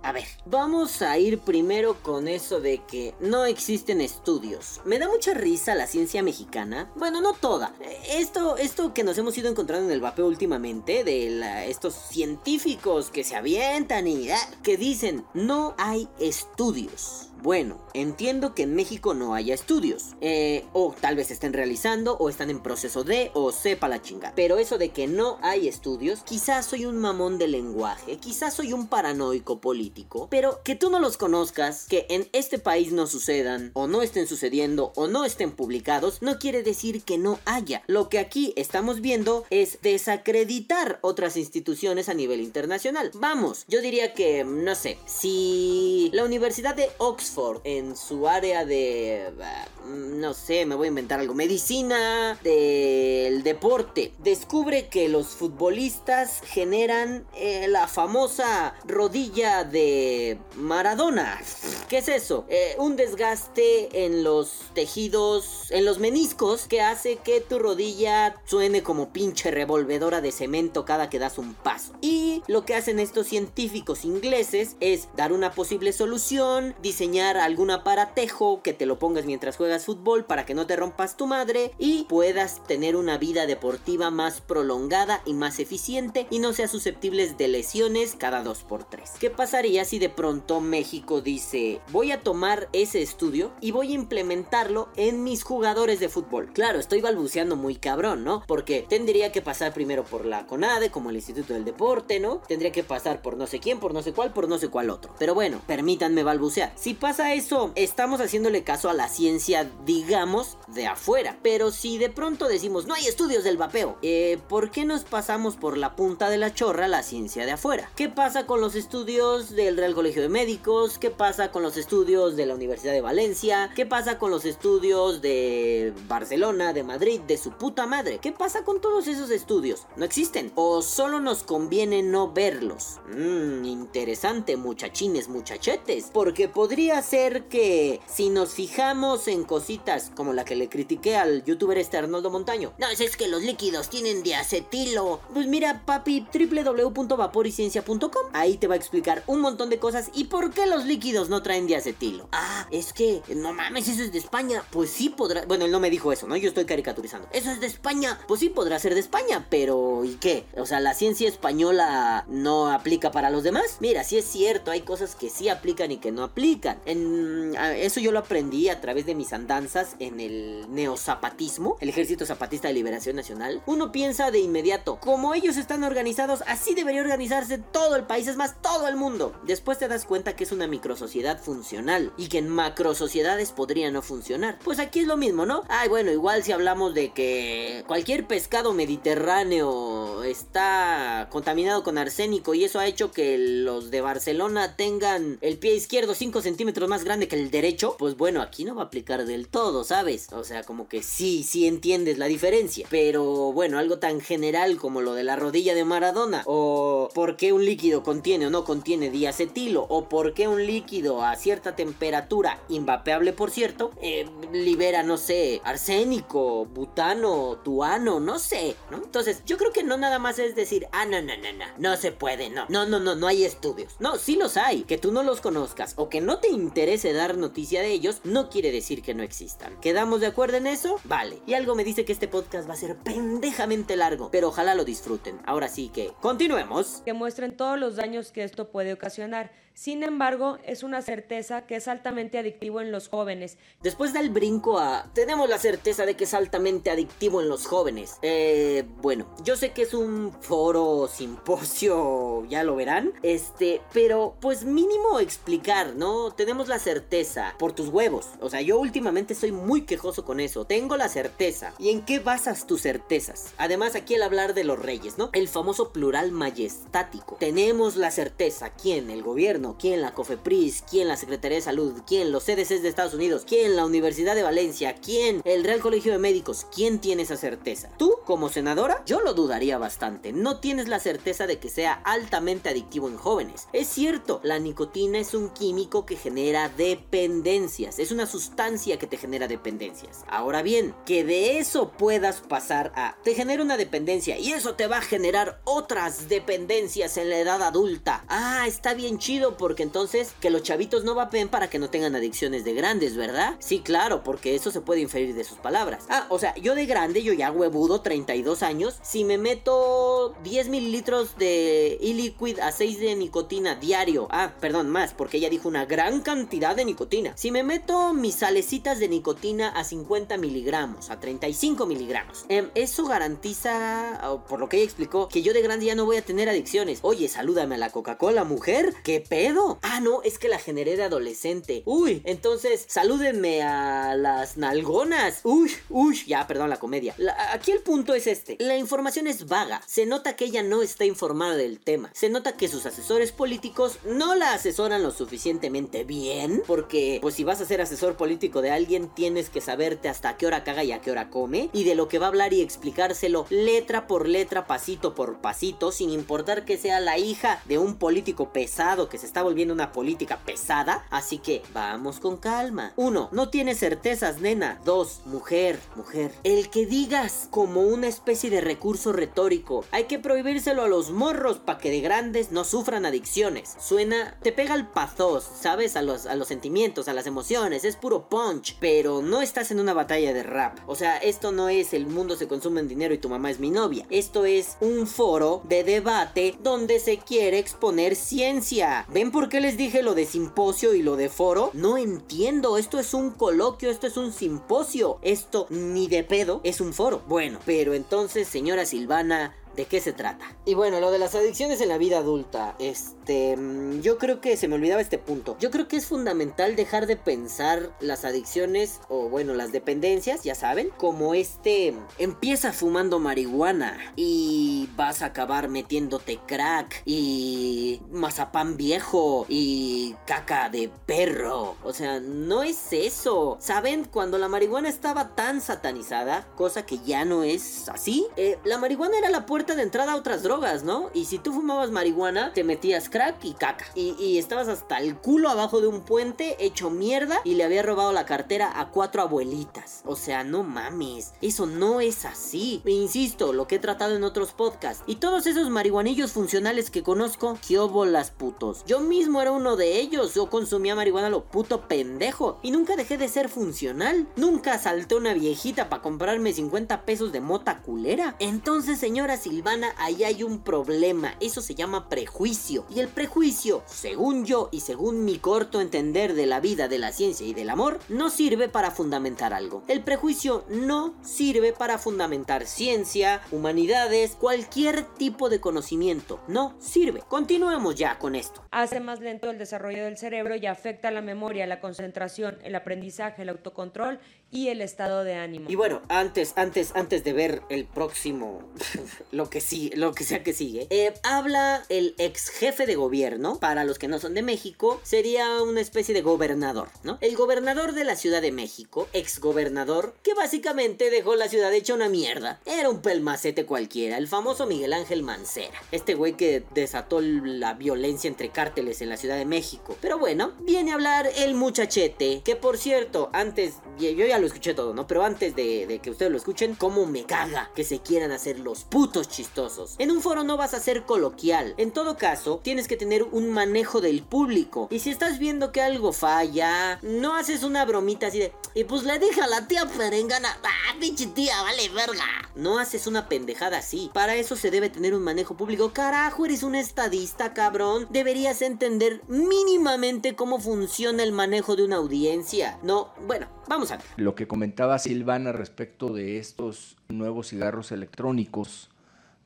a 0.03 0.13
ver. 0.13 0.25
Vamos 0.47 1.03
a 1.03 1.19
ir 1.19 1.39
primero 1.41 2.03
con 2.03 2.29
eso 2.29 2.61
de 2.61 2.79
que 2.87 3.15
no 3.21 3.45
existen 3.45 4.01
estudios. 4.01 4.81
Me 4.85 4.99
da 4.99 5.09
mucha 5.09 5.35
risa 5.35 5.75
la 5.75 5.87
ciencia 5.87 6.23
mexicana. 6.23 6.91
Bueno, 6.97 7.21
no 7.21 7.35
toda. 7.35 7.73
Esto, 8.09 8.57
esto 8.57 8.95
que 8.95 9.05
nos 9.05 9.19
hemos 9.19 9.37
ido 9.37 9.51
encontrando 9.51 9.87
en 9.87 9.93
el 9.93 10.01
vapeo 10.01 10.27
últimamente, 10.27 11.05
de 11.05 11.31
la- 11.31 11.65
estos 11.67 11.95
científicos 11.95 13.11
que 13.11 13.25
se 13.25 13.37
avientan 13.37 14.07
y 14.07 14.31
ah, 14.31 14.39
que 14.63 14.77
dicen 14.77 15.25
no 15.35 15.75
hay 15.79 16.09
estudios. 16.21 17.28
Bueno, 17.41 17.81
entiendo 17.95 18.53
que 18.53 18.65
en 18.65 18.75
México 18.75 19.15
no 19.15 19.35
haya 19.35 19.55
estudios. 19.55 20.17
Eh, 20.21 20.65
o 20.73 20.93
tal 21.01 21.15
vez 21.15 21.31
estén 21.31 21.53
realizando, 21.53 22.17
o 22.17 22.29
están 22.29 22.51
en 22.51 22.61
proceso 22.61 23.05
de, 23.05 23.31
o 23.35 23.53
sepa 23.53 23.87
la 23.87 24.03
chingada. 24.03 24.35
Pero 24.35 24.59
eso 24.59 24.77
de 24.77 24.91
que 24.91 25.07
no 25.07 25.39
hay 25.41 25.69
estudios, 25.69 26.23
quizás 26.25 26.67
soy 26.67 26.85
un 26.85 26.99
mamón 26.99 27.39
de 27.39 27.47
lenguaje, 27.47 28.17
quizás 28.17 28.55
soy 28.55 28.73
un 28.73 28.89
paranoico 28.89 29.61
político, 29.61 30.27
pero 30.31 30.61
que 30.65 30.75
tú 30.75 30.91
no 30.91 30.99
los 30.99 31.17
conozcas, 31.17 31.87
que 31.89 32.07
en 32.09 32.29
este 32.33 32.59
país 32.59 32.93
no 32.93 33.07
sucedan, 33.07 33.71
o 33.75 33.87
no 33.87 34.03
estén 34.03 34.27
sucediendo, 34.27 34.93
o 34.97 35.07
no 35.07 35.25
estén 35.25 35.53
publicados, 35.53 36.23
no 36.23 36.41
quiere 36.41 36.65
decir 36.65 37.03
que 37.05 37.19
no 37.19 37.39
haya. 37.45 37.83
Lo 37.87 38.09
que 38.09 38.19
aquí 38.19 38.53
estamos 38.57 39.01
viendo 39.01 39.45
es 39.51 39.79
desacreditar 39.81 40.99
otras 41.03 41.37
instituciones 41.37 42.09
a 42.09 42.15
nivel 42.15 42.41
internacional. 42.41 43.13
Vamos, 43.15 43.65
yo 43.69 43.81
diría 43.81 44.13
que, 44.13 44.43
no 44.45 44.75
sé, 44.75 44.99
si 45.07 46.11
la 46.13 46.25
Universidad 46.25 46.75
de 46.75 46.91
Oxford 46.99 47.28
en 47.65 47.97
su 47.97 48.27
área 48.27 48.65
de, 48.65 49.33
ah, 49.43 49.69
no 49.87 50.35
sé, 50.35 50.67
me 50.67 50.75
voy 50.75 50.87
a 50.87 50.89
inventar 50.89 51.21
algo, 51.21 51.35
medicina 51.35 52.39
del 52.43 53.43
deporte, 53.43 54.13
descubre 54.19 54.89
que 54.89 55.09
los 55.09 55.29
futbolistas 55.29 56.41
generan 56.45 57.27
eh, 57.37 57.67
la 57.69 57.87
famosa 57.87 58.75
rodilla 58.87 59.65
de 59.65 60.39
Maradona. 60.57 61.41
¿Qué 61.89 61.99
es 61.99 62.09
eso? 62.09 62.45
Eh, 62.49 62.75
un 62.79 62.97
desgaste 62.97 64.05
en 64.05 64.25
los 64.25 64.63
tejidos, 64.75 65.71
en 65.71 65.85
los 65.85 65.99
meniscos, 65.99 66.67
que 66.67 66.81
hace 66.81 67.17
que 67.17 67.41
tu 67.41 67.59
rodilla 67.59 68.37
suene 68.47 68.83
como 68.83 69.13
pinche 69.13 69.51
revolvedora 69.51 70.21
de 70.21 70.33
cemento 70.33 70.85
cada 70.85 71.11
que 71.11 71.19
das 71.19 71.39
un 71.39 71.55
paso. 71.55 71.93
Y 72.01 72.43
lo 72.47 72.65
que 72.65 72.75
hacen 72.75 72.99
estos 72.99 73.27
científicos 73.27 74.05
ingleses 74.05 74.77
es 74.81 75.09
dar 75.17 75.33
una 75.33 75.53
posible 75.53 75.93
solución, 75.93 76.75
diseñar 76.83 77.18
algún 77.21 77.71
aparatejo 77.71 78.63
que 78.63 78.73
te 78.73 78.87
lo 78.87 78.99
pongas 78.99 79.25
mientras 79.25 79.57
juegas 79.57 79.85
fútbol 79.85 80.25
para 80.25 80.47
que 80.47 80.55
no 80.55 80.67
te 80.67 80.77
rompas 80.77 81.17
tu 81.17 81.27
madre 81.27 81.73
y 81.79 82.05
puedas 82.05 82.65
tener 82.67 82.97
una 82.97 83.19
vida 83.19 83.47
deportiva 83.47 84.11
más 84.11 84.41
prolongada 84.41 85.21
y 85.25 85.35
más 85.35 85.59
eficiente 85.59 86.27
y 86.31 86.39
no 86.39 86.53
seas 86.53 86.71
susceptibles 86.71 87.37
de 87.37 87.49
lesiones 87.49 88.15
cada 88.17 88.45
2x3. 88.45 89.19
¿Qué 89.19 89.31
pasaría 89.31 89.85
si 89.85 89.99
de 89.99 90.09
pronto 90.09 90.61
México 90.61 91.21
dice 91.21 91.81
voy 91.91 92.13
a 92.13 92.21
tomar 92.21 92.69
ese 92.73 93.03
estudio 93.03 93.53
y 93.61 93.73
voy 93.73 93.93
a 93.93 93.97
implementarlo 93.97 94.89
en 94.97 95.25
mis 95.25 95.43
jugadores 95.43 96.01
de 96.01 96.09
fútbol? 96.09 96.53
Claro, 96.53 96.79
estoy 96.79 97.01
balbuceando 97.01 97.57
muy 97.57 97.77
cabrón, 97.77 98.25
¿no? 98.25 98.45
Porque 98.47 98.87
tendría 98.89 99.33
que 99.33 99.43
pasar 99.43 99.75
primero 99.75 100.05
por 100.05 100.25
la 100.25 100.47
CONADE, 100.47 100.91
como 100.91 101.11
el 101.11 101.17
Instituto 101.17 101.55
del 101.55 101.65
Deporte, 101.65 102.21
¿no? 102.21 102.41
Tendría 102.47 102.73
que 102.73 102.85
pasar 102.85 103.23
por 103.23 103.37
no 103.37 103.47
sé 103.47 103.59
quién, 103.59 103.81
por 103.81 103.93
no 103.93 104.03
sé 104.03 104.13
cuál, 104.13 104.33
por 104.33 104.49
no 104.49 104.59
sé 104.59 104.69
cuál 104.69 104.91
otro. 104.91 105.15
Pero 105.19 105.35
bueno, 105.35 105.61
permítanme 105.67 106.23
balbucear. 106.23 106.73
Si 106.77 106.95
pasa 106.95 107.08
eso, 107.17 107.73
estamos 107.75 108.21
haciéndole 108.21 108.65
caso 108.65 108.91
a 108.91 108.95
la 108.95 109.09
ciencia, 109.09 109.71
digamos, 109.85 110.59
de 110.69 110.87
afuera. 110.87 111.39
Pero 111.43 111.71
si 111.71 111.97
de 111.97 112.11
pronto 112.11 112.49
decimos, 112.49 112.87
no 112.87 112.95
hay 112.95 113.07
estudios 113.07 113.45
del 113.45 113.57
vapeo, 113.57 113.97
eh, 114.03 114.39
¿por 114.49 114.71
qué 114.71 114.85
nos 114.85 115.05
pasamos 115.05 115.57
por 115.57 115.79
la 115.79 115.97
punta 115.97 116.29
de 116.29 116.37
la 116.37 116.53
chorra 116.53 116.87
la 116.87 117.03
ciencia 117.03 117.47
de 117.47 117.53
afuera? 117.53 117.91
¿Qué 117.97 118.09
pasa 118.09 118.47
con 118.47 118.61
los 118.61 118.75
estudios 118.75 119.51
del 119.51 119.77
Real 119.77 119.95
Colegio 119.95 120.21
de 120.21 120.29
Médicos? 120.29 120.99
¿Qué 120.99 121.11
pasa 121.11 121.51
con 121.51 121.63
los 121.63 121.77
estudios 121.77 122.37
de 122.37 122.47
la 122.47 122.55
Universidad 122.55 122.93
de 122.93 123.01
Valencia? 123.01 123.71
¿Qué 123.75 123.87
pasa 123.87 124.19
con 124.19 124.31
los 124.31 124.45
estudios 124.45 125.23
de 125.23 125.95
Barcelona, 126.09 126.73
de 126.73 126.83
Madrid, 126.83 127.21
de 127.23 127.39
su 127.39 127.53
puta 127.53 127.87
madre? 127.87 128.19
¿Qué 128.19 128.33
pasa 128.33 128.65
con 128.65 128.81
todos 128.81 129.07
esos 129.07 129.31
estudios? 129.31 129.87
¿No 129.97 130.05
existen? 130.05 130.53
¿O 130.57 130.83
solo 130.83 131.21
nos 131.21 131.43
conviene 131.43 132.03
no 132.03 132.33
verlos? 132.33 133.01
Mmm, 133.09 133.65
interesante, 133.65 134.57
muchachines, 134.57 135.29
muchachetes. 135.29 136.11
Porque 136.13 136.49
podría 136.49 136.98
ser 137.03 137.45
que 137.45 138.01
si 138.07 138.31
nos 138.31 138.55
fijamos 138.55 139.29
en 139.29 139.45
cositas 139.45 140.11
como 140.15 140.33
la 140.33 140.45
que 140.45 140.57
le 140.57 140.69
critiqué 140.69 141.17
al 141.17 141.45
youtuber 141.45 141.79
este 141.79 141.97
Arnoldo 141.97 142.31
Montaño. 142.31 142.73
No, 142.79 142.89
es 142.89 143.17
que 143.17 143.29
los 143.29 143.43
líquidos 143.43 143.89
tienen 143.89 144.23
diacetilo. 144.23 145.21
Pues 145.33 145.47
mira, 145.47 145.83
papi, 145.85 146.27
www.vaporiciencia.com. 146.33 148.27
Ahí 148.33 148.57
te 148.57 148.67
va 148.67 148.75
a 148.75 148.77
explicar 148.77 149.23
un 149.27 149.41
montón 149.41 149.71
de 149.71 149.79
cosas 149.79 150.11
y 150.15 150.25
por 150.25 150.53
qué 150.53 150.67
los 150.67 150.85
líquidos 150.85 151.29
no 151.29 151.43
traen 151.43 151.67
diacetilo. 151.67 152.29
Ah, 152.33 152.67
es 152.71 152.93
que, 152.93 153.23
no 153.35 153.53
mames, 153.53 153.89
eso 153.89 154.03
es 154.03 154.13
de 154.13 154.19
España. 154.19 154.63
Pues 154.71 154.91
sí 154.91 155.09
podrá. 155.09 155.45
Bueno, 155.47 155.65
él 155.65 155.71
no 155.71 155.81
me 155.81 155.91
dijo 155.91 156.13
eso, 156.13 156.27
¿no? 156.27 156.37
Yo 156.37 156.49
estoy 156.49 156.65
caricaturizando. 156.65 157.29
Eso 157.33 157.51
es 157.51 157.61
de 157.61 157.67
España. 157.67 158.19
Pues 158.27 158.41
sí 158.41 158.49
podrá 158.49 158.79
ser 158.79 158.95
de 158.95 159.01
España, 159.01 159.47
pero 159.51 160.05
¿y 160.05 160.15
qué? 160.17 160.45
O 160.57 160.67
sea, 160.67 160.81
la 160.81 160.95
ciencia 160.95 161.29
española 161.29 162.25
no 162.29 162.71
aplica 162.71 163.11
para 163.11 163.31
los 163.31 163.43
demás. 163.43 163.79
Mira, 163.81 164.05
sí 164.05 164.19
es 164.19 164.25
cierto, 164.25 164.71
hay 164.71 164.83
cosas 164.83 165.15
que 165.15 165.31
sí 165.31 165.49
aplican 165.49 165.93
y 165.93 165.99
que 165.99 166.11
no 166.11 166.25
aplican. 166.25 166.79
En, 166.89 167.55
eso 167.77 168.01
yo 168.01 168.13
lo 168.13 168.19
aprendí 168.19 168.69
a 168.69 168.81
través 168.81 169.05
de 169.07 169.15
mis 169.15 169.33
andanzas 169.33 169.95
en 169.99 170.21
el 170.21 170.67
neozapatismo, 170.71 171.77
el 171.81 171.91
Ejército 171.91 172.25
Zapatista 172.25 172.69
de 172.69 172.75
Liberación 172.75 173.17
Nacional. 173.17 173.63
Uno 173.67 173.93
piensa 173.93 174.31
de 174.31 174.39
inmediato, 174.39 174.99
como 174.99 175.35
ellos 175.35 175.57
están 175.57 175.85
organizados, 175.85 176.43
así 176.47 176.75
debería 176.75 177.03
organizarse 177.03 177.59
todo 177.59 177.97
el 177.97 178.05
país, 178.05 178.27
es 178.27 178.37
más, 178.37 178.61
todo 178.63 178.89
el 178.89 178.97
mundo. 178.97 179.39
Después 179.45 179.79
te 179.79 179.87
das 179.89 180.07
cuenta 180.07 180.35
que 180.35 180.45
es 180.45 180.53
una 180.53 180.67
microsociedad 180.67 181.41
funcional 181.41 182.13
y 182.17 182.29
que 182.29 182.39
en 182.39 182.49
macrosociedades 182.49 183.53
podría 183.53 183.91
no 183.91 184.01
funcionar. 184.01 184.59
Pues 184.65 184.79
aquí 184.79 185.01
es 185.01 185.07
lo 185.07 185.17
mismo, 185.19 185.45
¿no? 185.45 185.65
Ay, 185.69 185.89
bueno, 185.89 186.11
igual 186.11 186.43
si 186.43 186.53
hablamos 186.53 186.95
de 186.95 187.13
que 187.13 187.85
cualquier 187.87 188.27
pescado 188.27 188.73
mediterráneo 188.73 190.23
está 190.25 191.29
contaminado 191.31 191.83
con 191.83 191.99
arsénico 191.99 192.55
y 192.55 192.65
eso 192.65 192.79
ha 192.79 192.87
hecho 192.87 193.11
que 193.13 193.37
los 193.39 193.91
de 193.91 194.01
Barcelona 194.01 194.77
tengan 194.77 195.39
el 195.43 195.59
pie 195.59 195.75
izquierdo 195.75 196.15
5 196.15 196.41
centímetros 196.41 196.78
más 196.87 197.03
grande 197.03 197.27
que 197.27 197.37
el 197.37 197.51
derecho, 197.51 197.97
pues 197.99 198.17
bueno, 198.17 198.43
aquí 198.43 198.65
no 198.65 198.75
va 198.75 198.83
a 198.83 198.87
aplicar 198.87 199.25
del 199.25 199.49
todo, 199.49 199.83
¿sabes? 199.83 200.29
O 200.33 200.45
sea, 200.45 200.63
como 200.63 200.89
que 200.89 201.03
sí, 201.03 201.43
sí 201.43 201.67
entiendes 201.67 202.19
la 202.19 202.27
diferencia. 202.27 202.87
Pero 202.91 203.25
bueno, 203.53 203.79
algo 203.79 203.99
tan 203.99 204.21
general 204.21 204.77
como 204.77 205.01
lo 205.01 205.15
de 205.15 205.25
la 205.25 205.37
rodilla 205.37 205.75
de 205.75 205.85
Maradona, 205.85 206.43
o 206.47 207.09
por 207.15 207.37
qué 207.37 207.53
un 207.53 207.65
líquido 207.65 208.03
contiene 208.03 208.47
o 208.47 208.51
no 208.51 208.65
contiene 208.65 209.11
diacetilo, 209.11 209.87
o 209.89 210.09
por 210.09 210.35
qué 210.35 210.47
un 210.47 210.65
líquido 210.67 211.23
a 211.23 211.35
cierta 211.37 211.75
temperatura, 211.75 212.63
invapeable 212.69 213.33
por 213.33 213.51
cierto, 213.51 213.91
eh, 214.03 214.29
libera, 214.53 215.03
no 215.03 215.17
sé, 215.17 215.61
arsénico, 215.65 216.67
butano, 216.67 217.59
tuano, 217.65 218.21
no 218.21 218.39
sé, 218.39 218.77
¿no? 218.91 218.99
Entonces, 218.99 219.43
yo 219.47 219.57
creo 219.57 219.73
que 219.73 219.83
no 219.83 219.97
nada 219.97 220.19
más 220.19 220.39
es 220.39 220.55
decir, 220.55 220.87
ah, 220.93 221.07
no, 221.07 221.23
no, 221.23 221.37
no, 221.37 221.53
no, 221.53 221.65
no 221.79 221.97
se 221.97 222.13
puede, 222.13 222.51
no, 222.51 222.67
no, 222.69 222.87
no, 222.87 223.01
no, 223.01 223.15
no 223.15 223.27
hay 223.27 223.45
estudios. 223.45 223.97
No, 223.99 224.17
sí 224.17 224.37
los 224.37 224.57
hay, 224.57 224.83
que 224.83 224.99
tú 224.99 225.13
no 225.13 225.23
los 225.23 225.41
conozcas 225.41 225.95
o 225.97 226.09
que 226.09 226.21
no 226.21 226.39
te 226.39 226.49
interese 226.69 227.15
dar 227.15 227.39
noticia 227.39 227.81
de 227.81 227.91
ellos, 227.91 228.21
no 228.25 228.51
quiere 228.51 228.71
decir 228.71 229.01
que 229.01 229.15
no 229.15 229.23
existan. 229.23 229.81
¿Quedamos 229.81 230.21
de 230.21 230.27
acuerdo 230.27 230.59
en 230.59 230.67
eso? 230.67 231.01
Vale. 231.05 231.39
Y 231.47 231.55
algo 231.55 231.75
me 231.75 231.83
dice 231.83 232.05
que 232.05 232.13
este 232.13 232.29
podcast 232.29 232.69
va 232.69 232.75
a 232.75 232.77
ser 232.77 232.97
pendejamente 232.97 233.97
largo, 233.97 234.31
pero 234.31 234.49
ojalá 234.49 234.75
lo 234.75 234.85
disfruten. 234.85 235.41
Ahora 235.47 235.69
sí 235.69 235.89
que, 235.89 236.13
continuemos. 236.21 237.03
que 237.07 237.15
muestren 237.15 237.57
todos 237.57 237.79
los 237.79 237.97
daños 237.97 238.33
que 238.33 238.45
esto 238.45 238.71
puede 238.71 238.93
ocasionar. 238.93 239.51
Sin 239.79 240.03
embargo, 240.03 240.59
es 240.65 240.83
una 240.83 241.03
certeza 241.03 241.65
que 241.65 241.77
es 241.77 241.87
altamente 241.87 242.37
adictivo 242.37 242.81
en 242.81 242.91
los 242.91 243.09
jóvenes. 243.09 243.59
Después 243.81 244.13
del 244.13 244.29
brinco 244.29 244.81
a... 244.81 245.09
Tenemos 245.15 245.49
la 245.49 245.57
certeza 245.59 246.05
de 246.05 246.17
que 246.17 246.25
es 246.25 246.35
altamente 246.35 246.91
adictivo 246.91 247.41
en 247.41 247.49
los 247.49 247.65
jóvenes. 247.65 248.17
Eh, 248.23 248.85
bueno, 249.01 249.33
yo 249.45 249.55
sé 249.55 249.71
que 249.71 249.83
es 249.83 249.95
un 249.95 250.33
foro, 250.41 251.07
simposio, 251.07 252.45
ya 252.47 252.65
lo 252.65 252.75
verán. 252.75 253.13
Este, 253.23 253.81
pero 253.93 254.35
pues 254.41 254.65
mínimo 254.65 255.21
explicar, 255.21 255.95
¿no? 255.95 256.33
Tenemos 256.33 256.67
la 256.67 256.81
certeza 256.81 257.55
por 257.57 257.73
tus 257.73 257.87
huevos. 257.87 258.31
O 258.41 258.51
sea, 258.51 258.61
yo 258.61 258.81
últimamente 258.81 259.37
soy 259.37 259.53
muy 259.53 259.83
quejoso 259.83 260.25
con 260.25 260.41
eso. 260.41 260.65
Tengo 260.65 260.97
la 260.97 261.09
certeza. 261.09 261.73
¿Y 261.79 261.91
en 261.91 262.05
qué 262.05 262.19
basas 262.19 262.67
tus 262.67 262.83
certezas? 262.83 263.55
Además, 263.59 263.95
aquí 263.95 264.15
el 264.15 264.25
hablar 264.25 264.55
de 264.55 264.65
los 264.65 264.81
reyes, 264.81 265.19
¿no? 265.19 265.31
El 265.33 265.47
famoso 265.47 265.93
plural 265.93 266.33
majestático. 266.33 267.37
Tenemos 267.39 267.95
la 267.95 268.11
certeza. 268.11 268.71
¿Quién? 268.71 269.13
El 269.13 269.23
gobierno. 269.23 269.68
¿Quién? 269.77 270.01
La 270.01 270.15
COFEPRIS. 270.15 270.85
¿Quién? 270.89 271.09
La 271.09 271.17
Secretaría 271.17 271.59
de 271.59 271.63
Salud. 271.63 272.01
¿Quién? 272.07 272.33
Los 272.33 272.45
CDCs 272.45 272.83
de 272.83 272.89
Estados 272.89 273.15
Unidos. 273.15 273.45
¿Quién? 273.47 273.77
La 273.77 273.85
Universidad 273.85 274.35
de 274.35 274.43
Valencia. 274.43 274.95
¿Quién? 274.95 275.43
El 275.45 275.65
Real 275.65 275.81
Colegio 275.81 276.13
de 276.13 276.19
Médicos. 276.19 276.67
¿Quién 276.75 277.01
tiene 277.01 277.23
esa 277.23 277.37
certeza? 277.37 277.91
¿Tú, 277.99 278.19
como 278.25 278.49
senadora? 278.49 279.03
Yo 279.05 279.21
lo 279.21 279.35
dudaría 279.35 279.79
bastante. 279.79 280.33
No 280.33 280.61
tienes 280.61 280.89
la 280.89 281.01
certeza 281.01 281.47
de 281.47 281.59
que 281.59 281.69
sea 281.69 281.95
altamente 282.05 282.69
adictivo 282.69 283.09
en 283.09 283.17
jóvenes. 283.17 283.69
Es 283.73 283.89
cierto, 283.89 284.41
la 284.43 284.59
nicotina 284.59 285.19
es 285.19 285.35
un 285.35 285.51
químico 285.51 286.07
que 286.07 286.17
genera 286.17 286.69
dependencias. 286.69 287.99
Es 287.99 288.13
una 288.13 288.27
sustancia 288.27 288.99
que 288.99 289.07
te 289.07 289.17
genera 289.17 289.49
dependencias. 289.49 290.25
Ahora 290.29 290.63
bien, 290.63 290.95
que 291.05 291.25
de 291.25 291.59
eso 291.59 291.91
puedas 291.91 292.41
pasar 292.41 292.93
a 292.95 293.17
te 293.23 293.35
genera 293.35 293.63
una 293.63 293.77
dependencia 293.77 294.39
y 294.39 294.53
eso 294.53 294.75
te 294.75 294.87
va 294.87 294.99
a 294.99 295.03
generar 295.03 295.61
otras 295.65 296.29
dependencias 296.29 297.17
en 297.17 297.31
la 297.31 297.39
edad 297.39 297.63
adulta. 297.63 298.25
Ah, 298.29 298.65
está 298.67 298.95
bien 298.95 299.19
chido 299.19 299.57
porque 299.59 299.83
entonces 299.83 300.33
que 300.41 300.51
los 300.51 300.63
chavitos 300.63 301.05
no 301.05 301.15
vapen 301.15 301.49
para 301.49 301.69
que 301.69 301.79
no 301.79 301.91
tengan 301.91 302.17
adicciones 302.17 302.65
de 302.65 302.73
grandes, 302.73 303.17
¿verdad? 303.17 303.57
Sí, 303.59 303.81
claro, 303.81 304.23
porque 304.23 304.55
eso 304.55 304.71
se 304.71 304.81
puede 304.81 305.01
inferir 305.01 305.35
de 305.35 305.45
sus 305.45 305.59
palabras. 305.59 306.05
Ah, 306.09 306.27
o 306.31 306.39
sea, 306.39 306.55
yo 306.55 306.75
de 306.75 306.87
grande, 306.87 307.23
yo 307.23 307.33
ya 307.33 307.51
huevudo, 307.51 308.01
32 308.01 308.63
años, 308.63 308.99
si 309.03 309.25
me 309.25 309.39
meto 309.39 310.35
10 310.45 310.69
mililitros 310.69 311.37
de 311.37 311.95
e-liquid 312.01 312.59
a 312.61 312.73
6 312.73 313.01
de 313.01 313.17
nicotina 313.17 313.75
diario, 313.75 314.29
ah, 314.31 314.55
perdón, 314.61 314.89
más, 314.89 315.13
porque 315.13 315.39
ella 315.39 315.51
dijo 315.51 315.69
una 315.69 315.85
gran 315.85 316.21
cantidad 316.21 316.77
de 316.77 316.85
nicotina. 316.85 317.33
Si 317.37 317.51
me 317.51 317.63
meto 317.63 318.15
mis 318.15 318.37
salecitas 318.37 318.99
de 318.99 319.09
nicotina 319.09 319.69
a 319.71 319.85
50 319.85 320.37
miligramos, 320.39 321.11
a 321.11 321.21
35 321.21 321.87
miligramos, 321.87 322.45
em, 322.49 322.71
eso 322.75 323.07
garantiza, 323.07 324.21
por 324.49 324.61
lo 324.61 324.69
que 324.69 324.77
ella 324.79 324.87
explicó, 324.87 325.29
que 325.29 325.43
yo 325.43 325.53
de 325.53 325.63
grande 325.63 325.87
ya 325.87 325.95
no 325.95 326.05
voy 326.05 326.17
a 326.17 326.23
tener 326.23 326.49
adicciones. 326.49 327.01
Oye, 327.03 327.29
salúdame 327.29 327.75
a 327.75 327.79
la 327.79 327.91
Coca-Cola, 327.91 328.45
mujer. 328.45 328.95
¿Qué 329.03 329.21
pedo? 329.21 329.48
Ah, 329.83 330.01
no, 330.01 330.23
es 330.23 330.39
que 330.39 330.49
la 330.49 330.59
generé 330.59 330.97
de 330.97 331.05
adolescente. 331.05 331.83
Uy, 331.87 332.23
entonces 332.25 332.85
salúdenme 332.89 333.63
a 333.63 334.15
las 334.15 334.57
nalgonas. 334.57 335.41
Uy, 335.45 335.73
uy, 335.89 336.23
ya, 336.27 336.47
perdón 336.47 336.71
la 336.71 336.79
comedia. 336.79 337.15
aquí 337.53 337.71
el 337.71 337.81
punto 337.81 338.15
es 338.15 338.27
este. 338.27 338.57
La 338.61 338.77
información 338.77 339.27
es 339.27 339.47
vaga. 339.47 339.81
Se 339.87 340.07
nota 340.07 340.37
que 340.37 340.45
ella 340.45 340.63
no 340.63 340.83
está 340.83 341.05
informada 341.05 341.57
del 341.57 341.81
tema. 341.81 342.11
Se 342.15 342.29
nota 342.29 342.57
que 342.57 342.69
sus 342.69 342.85
asesores 342.87 343.33
políticos 343.33 343.99
no 344.05 344.35
la 344.35 344.53
asesoran 344.53 345.03
lo 345.03 345.11
suficientemente 345.11 346.05
bien. 346.05 346.63
Porque, 346.67 347.19
pues 347.23 347.35
si 347.35 347.45
vas 347.45 347.61
a 347.61 347.67
ser 347.67 347.81
asesor 347.81 348.17
político 348.17 348.61
de 348.61 348.71
alguien, 348.71 349.09
tienes 349.15 349.49
que 349.49 349.61
saberte 349.61 350.09
hasta 350.09 350.37
qué 350.37 350.47
hora 350.47 350.65
caga 350.65 350.85
y 350.85 350.93
a 350.93 351.01
qué 351.01 351.11
hora 351.11 351.31
come. 351.31 351.71
Y 351.73 351.85
de 351.85 351.95
lo 351.95 352.09
que 352.09 352.19
va 352.19 352.27
a 352.27 352.29
hablar 352.29 352.53
y 352.53 352.61
explicárselo 352.61 353.47
letra 353.49 354.07
por 354.07 354.29
letra, 354.29 354.67
pasito 354.67 355.15
por 355.15 355.41
pasito, 355.41 355.93
sin 355.93 356.11
importar 356.11 356.65
que 356.65 356.77
sea 356.77 357.01
la 357.01 357.19
hija 357.19 357.63
de 357.67 357.79
un 357.79 357.97
político 357.97 358.53
pesado 358.53 359.09
que 359.09 359.19
se 359.19 359.27
está 359.29 359.43
volviendo 359.43 359.75
una 359.75 359.93
política 359.93 360.39
pesada. 360.45 361.07
Así 361.11 361.39
que 361.39 361.63
vamos 361.73 362.21
con 362.21 362.37
calma. 362.37 362.93
Uno, 362.97 363.29
no 363.33 363.49
tienes 363.51 363.79
certezas, 363.79 364.41
nena. 364.41 364.81
Dos, 364.85 365.21
mujer, 365.27 365.79
mujer. 365.97 366.33
El 366.45 366.71
que 366.71 366.87
digas 366.87 367.49
como 367.51 367.83
una 367.83 368.09
especie 368.09 368.51
de 368.51 368.61
recurso 368.61 369.13
retórico. 369.13 369.85
Hay 369.91 370.05
que 370.05 370.19
prohibírselo 370.19 370.83
a 370.83 370.89
los 370.89 371.11
morros 371.11 371.59
para 371.59 371.79
que 371.79 371.91
de 371.91 372.01
grandes 372.01 372.51
no 372.51 372.65
sufran 372.65 373.07
adicciones. 373.07 373.77
Suena, 373.79 374.37
te 374.43 374.53
pega 374.53 374.75
el 374.75 374.87
pazos, 374.87 375.45
¿sabes? 375.45 375.97
A 375.97 376.03
los, 376.03 376.27
a 376.27 376.35
los 376.35 376.49
sentimientos, 376.49 377.09
a 377.09 377.13
las 377.13 377.27
emociones. 377.27 377.85
Es 377.85 377.97
puro 377.97 378.29
punch. 378.29 378.77
Pero 378.81 379.23
no 379.23 379.43
estás 379.43 379.71
en 379.71 379.81
una 379.81 379.95
batalla 379.95 380.33
de 380.33 380.43
rap. 380.43 380.79
O 380.87 380.95
sea, 380.95 381.19
esto 381.19 381.53
no 381.53 381.69
es 381.69 381.93
el 381.93 382.07
mundo 382.07 382.37
se 382.37 382.49
consume 382.49 382.81
en 382.81 382.89
dinero 382.89 383.15
y 383.15 383.19
tu 383.19 383.29
mamá 383.29 383.51
es 383.51 383.61
mi 383.61 383.71
novia. 383.71 384.07
Esto 384.11 384.45
es 384.45 384.77
un 384.81 385.07
foro 385.07 385.63
de 385.69 385.85
debate 385.85 386.57
donde 386.63 387.01
se 387.01 387.19
quiere 387.19 387.59
exponer 387.59 388.17
ciencia. 388.17 389.07
¿Ven 389.19 389.33
por 389.33 389.49
qué 389.49 389.61
les 389.61 389.77
dije 389.77 390.05
lo 390.05 390.15
de 390.15 390.27
simposio 390.27 390.95
y 390.95 391.03
lo 391.03 391.17
de 391.17 391.29
foro? 391.29 391.73
No 391.75 391.99
entiendo. 391.99 392.79
Esto 392.79 393.01
es 393.01 393.15
un 393.15 393.33
coloquio, 393.33 393.91
esto 393.91 394.07
es 394.07 394.17
un 394.17 394.33
simposio. 394.33 395.19
Esto 395.23 395.67
ni 395.71 396.07
de 396.07 396.23
pedo 396.23 396.61
es 396.63 396.81
un 396.81 396.93
foro. 396.93 397.21
Bueno, 397.27 397.59
pero 397.67 397.95
entonces, 397.95 398.47
señora 398.47 398.87
Silvana, 398.87 399.57
¿De 399.79 399.85
qué 399.85 400.01
se 400.01 400.13
trata? 400.13 400.45
Y 400.65 400.75
bueno, 400.75 400.99
lo 400.99 401.13
de 401.13 401.21
las 401.21 401.37
adicciones 401.37 401.81
en 401.81 401.89
la 401.89 401.99
vida 401.99 402.19
adulta. 402.19 402.75
Este. 402.81 403.57
Mm, 403.57 404.01
yo 404.01 404.19
creo 404.19 404.41
que 404.41 404.57
se 404.57 404.67
me 404.67 404.75
olvidaba 404.75 405.01
este 405.01 405.19
punto. 405.19 405.57
Yo 405.61 405.71
creo 405.71 405.87
que 405.87 405.95
es 405.95 406.07
fundamental 406.07 406.75
dejar 406.75 407.07
de 407.07 407.15
pensar 407.15 407.93
las 408.01 408.25
adicciones, 408.25 408.99
o 409.09 409.29
bueno, 409.29 409.55
las 409.55 409.71
dependencias, 409.71 410.43
ya 410.43 410.57
saben, 410.57 410.91
como 410.97 411.33
este. 411.33 411.95
Empieza 412.19 412.73
fumando 412.73 413.21
marihuana 413.21 413.97
y 414.17 414.89
vas 414.97 415.23
a 415.23 415.27
acabar 415.27 415.69
metiéndote 415.69 416.41
crack 416.45 417.03
y 417.05 418.03
mazapán 418.11 418.77
viejo 418.77 419.47
y 419.49 420.17
caca 420.27 420.71
de 420.71 420.91
perro. 421.07 421.77
O 421.85 421.93
sea, 421.93 422.19
no 422.19 422.65
es 422.65 422.93
eso. 422.93 423.59
¿Saben? 423.61 424.07
Cuando 424.07 424.39
la 424.39 424.49
marihuana 424.49 424.89
estaba 424.89 425.37
tan 425.37 425.61
satanizada, 425.61 426.49
cosa 426.57 426.85
que 426.85 426.99
ya 427.07 427.25
no 427.25 427.45
es 427.45 427.89
así, 427.89 428.27
eh, 428.37 428.59
la 428.65 428.79
marihuana 428.79 429.19
era 429.19 429.31
la 429.31 429.47
puerta 429.47 429.68
de 429.75 429.83
entrada 429.83 430.13
a 430.13 430.17
otras 430.17 430.43
drogas, 430.43 430.85
¿no? 430.85 431.11
Y 431.15 431.25
si 431.25 431.39
tú 431.39 431.53
fumabas 431.53 431.91
marihuana, 431.91 432.53
te 432.53 432.65
metías 432.65 433.09
crack 433.09 433.45
y 433.45 433.55
caca. 433.55 433.87
Y, 433.95 434.39
estabas 434.39 434.69
hasta 434.69 434.99
el 434.99 435.17
culo 435.17 435.49
abajo 435.49 435.81
de 435.81 435.89
un 435.89 436.03
puente, 436.03 436.57
hecho 436.65 436.91
mierda, 436.91 437.41
y 437.45 437.55
le 437.55 437.65
había 437.65 437.83
robado 437.83 438.13
la 438.13 438.27
cartera 438.27 438.79
a 438.79 438.91
cuatro 438.91 439.23
abuelitas. 439.23 440.03
O 440.05 440.15
sea, 440.15 440.45
no 440.45 440.63
mames, 440.63 441.33
eso 441.41 441.67
no 441.67 442.01
es 442.01 442.25
así. 442.25 442.83
E 442.85 442.91
insisto, 442.91 443.53
lo 443.53 443.67
que 443.67 443.77
he 443.77 443.81
tratado 443.81 444.15
en 444.15 444.25
otros 444.25 444.53
podcasts. 444.53 445.03
Y 445.07 445.17
todos 445.17 445.47
esos 445.47 445.71
marihuanillos 445.71 446.33
funcionales 446.33 446.91
que 446.91 447.03
conozco, 447.03 447.59
qué 447.67 447.79
las 448.07 448.31
putos. 448.31 448.85
Yo 448.87 449.01
mismo 449.01 449.41
era 449.41 449.53
uno 449.53 449.77
de 449.77 449.99
ellos, 449.99 450.35
yo 450.35 450.51
consumía 450.51 450.95
marihuana 450.95 451.31
lo 451.31 451.45
puto 451.45 451.89
pendejo. 451.89 452.59
Y 452.63 452.71
nunca 452.71 452.97
dejé 452.97 453.17
de 453.17 453.29
ser 453.29 453.49
funcional. 453.49 454.29
Nunca 454.37 454.79
salté 454.79 455.15
una 455.15 455.33
viejita 455.33 455.89
para 455.89 456.03
comprarme 456.03 456.53
50 456.53 457.05
pesos 457.05 457.33
de 457.33 457.41
mota 457.41 457.83
culera. 457.83 458.37
Entonces, 458.39 458.99
señoras 458.99 459.47
Silvana, 459.59 459.93
ahí 459.99 460.23
hay 460.23 460.45
un 460.45 460.61
problema. 460.61 461.35
Eso 461.41 461.63
se 461.63 461.75
llama 461.75 462.09
prejuicio. 462.09 462.87
Y 462.95 463.01
el 463.01 463.09
prejuicio, 463.09 463.83
según 463.87 464.45
yo 464.45 464.69
y 464.71 464.83
según 464.83 465.25
mi 465.25 465.39
corto 465.39 465.81
entender 465.81 466.35
de 466.35 466.47
la 466.47 466.61
vida, 466.61 466.87
de 466.87 466.99
la 466.99 467.11
ciencia 467.11 467.45
y 467.45 467.55
del 467.55 467.71
amor, 467.71 467.99
no 468.09 468.31
sirve 468.31 468.69
para 468.69 468.93
fundamentar 468.93 469.53
algo. 469.53 469.83
El 469.89 470.05
prejuicio 470.05 470.65
no 470.69 471.17
sirve 471.25 471.73
para 471.73 471.99
fundamentar 471.99 472.67
ciencia, 472.67 473.41
humanidades, 473.51 474.37
cualquier 474.37 475.03
tipo 475.17 475.49
de 475.49 475.61
conocimiento. 475.61 476.39
No 476.47 476.77
sirve. 476.79 477.25
Continuemos 477.27 477.97
ya 477.97 478.17
con 478.21 478.37
esto. 478.37 478.63
Hace 478.71 479.01
más 479.01 479.19
lento 479.19 479.51
el 479.51 479.59
desarrollo 479.59 480.05
del 480.05 480.19
cerebro 480.19 480.55
y 480.55 480.67
afecta 480.67 481.11
la 481.11 481.21
memoria, 481.21 481.67
la 481.67 481.81
concentración, 481.81 482.59
el 482.63 482.77
aprendizaje, 482.77 483.43
el 483.43 483.49
autocontrol 483.49 484.21
y 484.53 484.69
el 484.69 484.83
estado 484.83 485.25
de 485.25 485.35
ánimo. 485.35 485.69
Y 485.69 485.75
bueno, 485.75 486.03
antes, 486.09 486.53
antes, 486.57 486.95
antes 486.95 487.25
de 487.25 487.33
ver 487.33 487.63
el 487.71 487.87
próximo 487.87 488.63
lo 489.33 489.48
que 489.51 489.61
sí, 489.61 489.91
lo 489.95 490.13
que 490.13 490.25
sea 490.25 490.43
que 490.43 490.53
sigue. 490.53 490.87
Eh, 490.91 491.15
habla 491.23 491.85
el 491.89 492.15
ex 492.19 492.49
jefe 492.51 492.87
de 492.87 492.97
gobierno, 492.97 493.59
para 493.59 493.85
los 493.85 493.99
que 493.99 494.09
no 494.09 494.19
son 494.19 494.35
de 494.35 494.43
México, 494.43 495.01
sería 495.03 495.63
una 495.63 495.81
especie 495.81 496.15
de 496.15 496.23
gobernador, 496.23 496.89
¿no? 497.03 497.19
El 497.21 497.37
gobernador 497.37 497.93
de 497.93 498.05
la 498.05 498.17
Ciudad 498.17 498.43
de 498.43 498.53
México, 498.53 499.09
ex 499.13 499.41
gobernador, 499.41 500.15
que 500.23 500.35
básicamente 500.35 501.11
dejó 501.11 501.37
la 501.37 501.49
ciudad 501.49 501.73
hecha 501.73 501.95
una 501.95 502.09
mierda. 502.09 502.61
Era 502.67 502.91
un 502.91 503.01
pelmacete 503.01 503.67
cualquiera, 503.67 504.19
el 504.19 504.29
famoso 504.29 504.67
Miguel 504.67 504.93
Ángel 504.93 505.23
Mancera. 505.23 505.81
Este 505.93 506.15
güey 506.15 506.35
que 506.35 506.65
desató 506.75 507.21
la 507.21 507.75
violencia 507.75 508.29
entre 508.29 508.51
cárteles 508.51 509.01
en 509.03 509.09
la 509.09 509.17
Ciudad 509.17 509.37
de 509.37 509.45
México. 509.45 509.97
Pero 510.01 510.19
bueno, 510.19 510.53
viene 510.61 510.93
a 510.93 510.95
hablar 510.95 511.31
el 511.37 511.55
muchachete, 511.55 512.43
que 512.45 512.57
por 512.57 512.79
cierto, 512.79 513.31
antes, 513.33 513.75
yo 513.99 514.11
ya 514.11 514.39
lo 514.39 514.47
escuché 514.47 514.75
todo, 514.75 514.95
¿no? 514.95 515.07
Pero 515.07 515.25
antes 515.25 515.55
de, 515.55 516.01
que 516.03 516.11
ustedes 516.11 516.31
lo 516.31 516.39
escuchen, 516.39 516.75
cómo 516.75 517.07
me 517.07 517.25
caga 517.25 517.71
que 517.75 517.85
se 517.85 518.01
quieran 518.01 518.33
hacer 518.33 518.59
los 518.61 518.85
putos 518.85 519.28
chistosos. 519.29 519.95
En 519.99 520.11
un 520.11 520.21
foro 520.21 520.45
no 520.45 520.57
vas 520.57 520.75
a 520.75 520.81
ser 520.81 521.05
coloquial. 521.05 521.75
En 521.77 521.91
todo 521.91 522.17
caso, 522.17 522.61
tienes 522.63 522.89
que 522.89 522.97
tener 522.97 523.23
un 523.23 523.51
manejo 523.51 524.01
del 524.01 524.23
público. 524.23 524.89
Y 524.91 524.99
si 525.01 525.11
estás 525.11 525.39
viendo 525.39 525.73
que 525.73 525.83
algo 525.83 526.13
falla, 526.13 526.99
no 527.03 527.35
haces 527.35 527.63
una 527.63 527.85
bromita 527.85 528.29
así 528.29 528.39
de, 528.39 528.53
y 528.75 528.85
pues 528.85 529.05
le 529.05 529.19
dije 529.19 529.41
a 529.41 529.47
la 529.47 529.67
tía 529.67 529.87
perengana, 529.87 530.49
ah, 530.63 530.95
pinche 531.01 531.27
tía, 531.27 531.63
vale 531.63 531.89
verga. 531.91 532.25
No 532.55 532.79
haces 532.79 533.07
una 533.07 533.29
pendejada 533.29 533.79
así. 533.79 534.11
Para 534.13 534.37
eso 534.37 534.57
se 534.57 534.71
debe 534.71 534.91
tener 534.91 535.15
un 535.15 535.23
manejo 535.23 535.57
público. 535.57 535.93
Carajo, 535.93 536.45
eres 536.45 536.63
un 536.63 536.75
estadista, 536.75 537.55
cabrón. 537.55 538.07
Deberías 538.11 538.63
entender 538.63 539.23
mínimamente 539.29 540.35
cómo 540.35 540.59
funciona 540.59 541.23
el 541.23 541.33
manejo 541.33 541.77
de 541.77 541.85
una 541.85 541.97
audiencia. 541.97 542.79
No, 542.83 543.13
bueno, 543.27 543.49
vamos 543.69 543.91
a 543.91 543.97
ver. 543.97 544.07
Lo 544.17 544.35
que 544.35 544.49
comentaba 544.49 544.99
Silvana 544.99 545.53
respecto 545.53 546.13
de 546.13 546.39
estos 546.39 546.97
nuevos 547.09 547.49
cigarros 547.49 547.93
electrónicos 547.93 548.91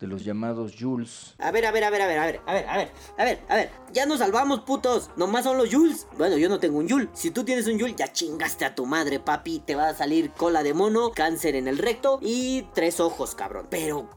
de 0.02 0.08
los 0.08 0.24
llamados 0.24 0.74
Jules. 0.78 1.34
A 1.38 1.52
ver, 1.52 1.64
a 1.64 1.70
ver, 1.70 1.84
a 1.84 1.90
ver, 1.90 2.02
a 2.02 2.06
ver, 2.08 2.18
a 2.18 2.26
ver, 2.26 2.40
a 2.44 2.52
ver, 2.52 2.66
a 2.68 2.76
ver, 2.76 2.92
a 3.16 3.24
ver, 3.24 3.40
a 3.48 3.54
ver, 3.54 3.70
ya 3.92 4.04
nos 4.04 4.18
salvamos, 4.18 4.60
putos. 4.62 5.10
Nomás 5.16 5.44
son 5.44 5.56
los 5.56 5.72
Jules. 5.72 6.08
Bueno, 6.18 6.36
yo 6.36 6.48
no 6.48 6.58
tengo 6.58 6.78
un 6.78 6.88
Jul. 6.88 7.08
Si 7.14 7.30
tú 7.30 7.44
tienes 7.44 7.68
un 7.68 7.78
Jul, 7.78 7.94
ya 7.94 8.12
chingaste 8.12 8.64
a 8.64 8.74
tu 8.74 8.84
madre, 8.84 9.20
papi. 9.20 9.60
Te 9.60 9.76
va 9.76 9.88
a 9.88 9.94
salir 9.94 10.32
cola 10.32 10.64
de 10.64 10.74
mono, 10.74 11.12
cáncer 11.12 11.54
en 11.54 11.68
el 11.68 11.78
recto 11.78 12.18
y 12.20 12.66
tres 12.74 12.98
ojos, 12.98 13.36
cabrón. 13.36 13.68
Pero 13.70 14.08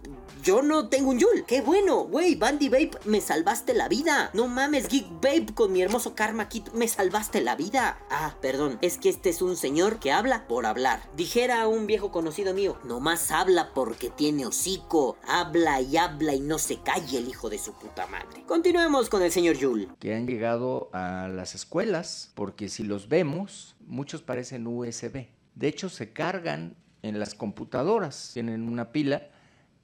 yo 0.41 0.63
no 0.63 0.89
tengo 0.89 1.11
un 1.11 1.19
Yul. 1.19 1.45
Qué 1.45 1.61
bueno, 1.61 2.05
güey. 2.05 2.35
Bandy 2.35 2.69
Babe, 2.69 2.91
me 3.05 3.21
salvaste 3.21 3.75
la 3.75 3.87
vida. 3.87 4.31
No 4.33 4.47
mames, 4.47 4.87
Geek 4.87 5.21
Babe, 5.21 5.47
con 5.53 5.71
mi 5.71 5.83
hermoso 5.83 6.15
Karma 6.15 6.49
Kit, 6.49 6.71
me 6.73 6.87
salvaste 6.87 7.41
la 7.41 7.55
vida. 7.55 7.99
Ah, 8.09 8.35
perdón, 8.41 8.79
es 8.81 8.97
que 8.97 9.09
este 9.09 9.29
es 9.29 9.43
un 9.43 9.55
señor 9.55 9.99
que 9.99 10.11
habla 10.11 10.47
por 10.47 10.65
hablar. 10.65 11.01
Dijera 11.15 11.67
un 11.67 11.85
viejo 11.85 12.11
conocido 12.11 12.55
mío, 12.55 12.77
nomás 12.83 13.29
habla 13.29 13.73
porque 13.73 14.09
tiene 14.09 14.47
hocico. 14.47 15.17
Habla 15.27 15.74
y 15.81 15.97
habla 15.97 16.33
y 16.33 16.39
no 16.39 16.57
se 16.57 16.77
calle 16.81 17.17
el 17.17 17.27
hijo 17.27 17.49
de 17.49 17.57
su 17.57 17.73
puta 17.73 18.07
madre. 18.07 18.43
Continuemos 18.47 19.09
con 19.09 19.21
el 19.21 19.31
señor 19.31 19.57
Yul. 19.57 19.87
Que 19.99 20.13
han 20.15 20.27
llegado 20.27 20.89
a 20.93 21.27
las 21.27 21.55
escuelas, 21.55 22.31
porque 22.35 22.69
si 22.69 22.83
los 22.83 23.09
vemos, 23.09 23.75
muchos 23.85 24.21
parecen 24.21 24.67
USB. 24.67 25.27
De 25.55 25.67
hecho, 25.67 25.89
se 25.89 26.11
cargan 26.11 26.75
en 27.01 27.19
las 27.19 27.35
computadoras. 27.35 28.31
Tienen 28.33 28.67
una 28.67 28.91
pila 28.91 29.29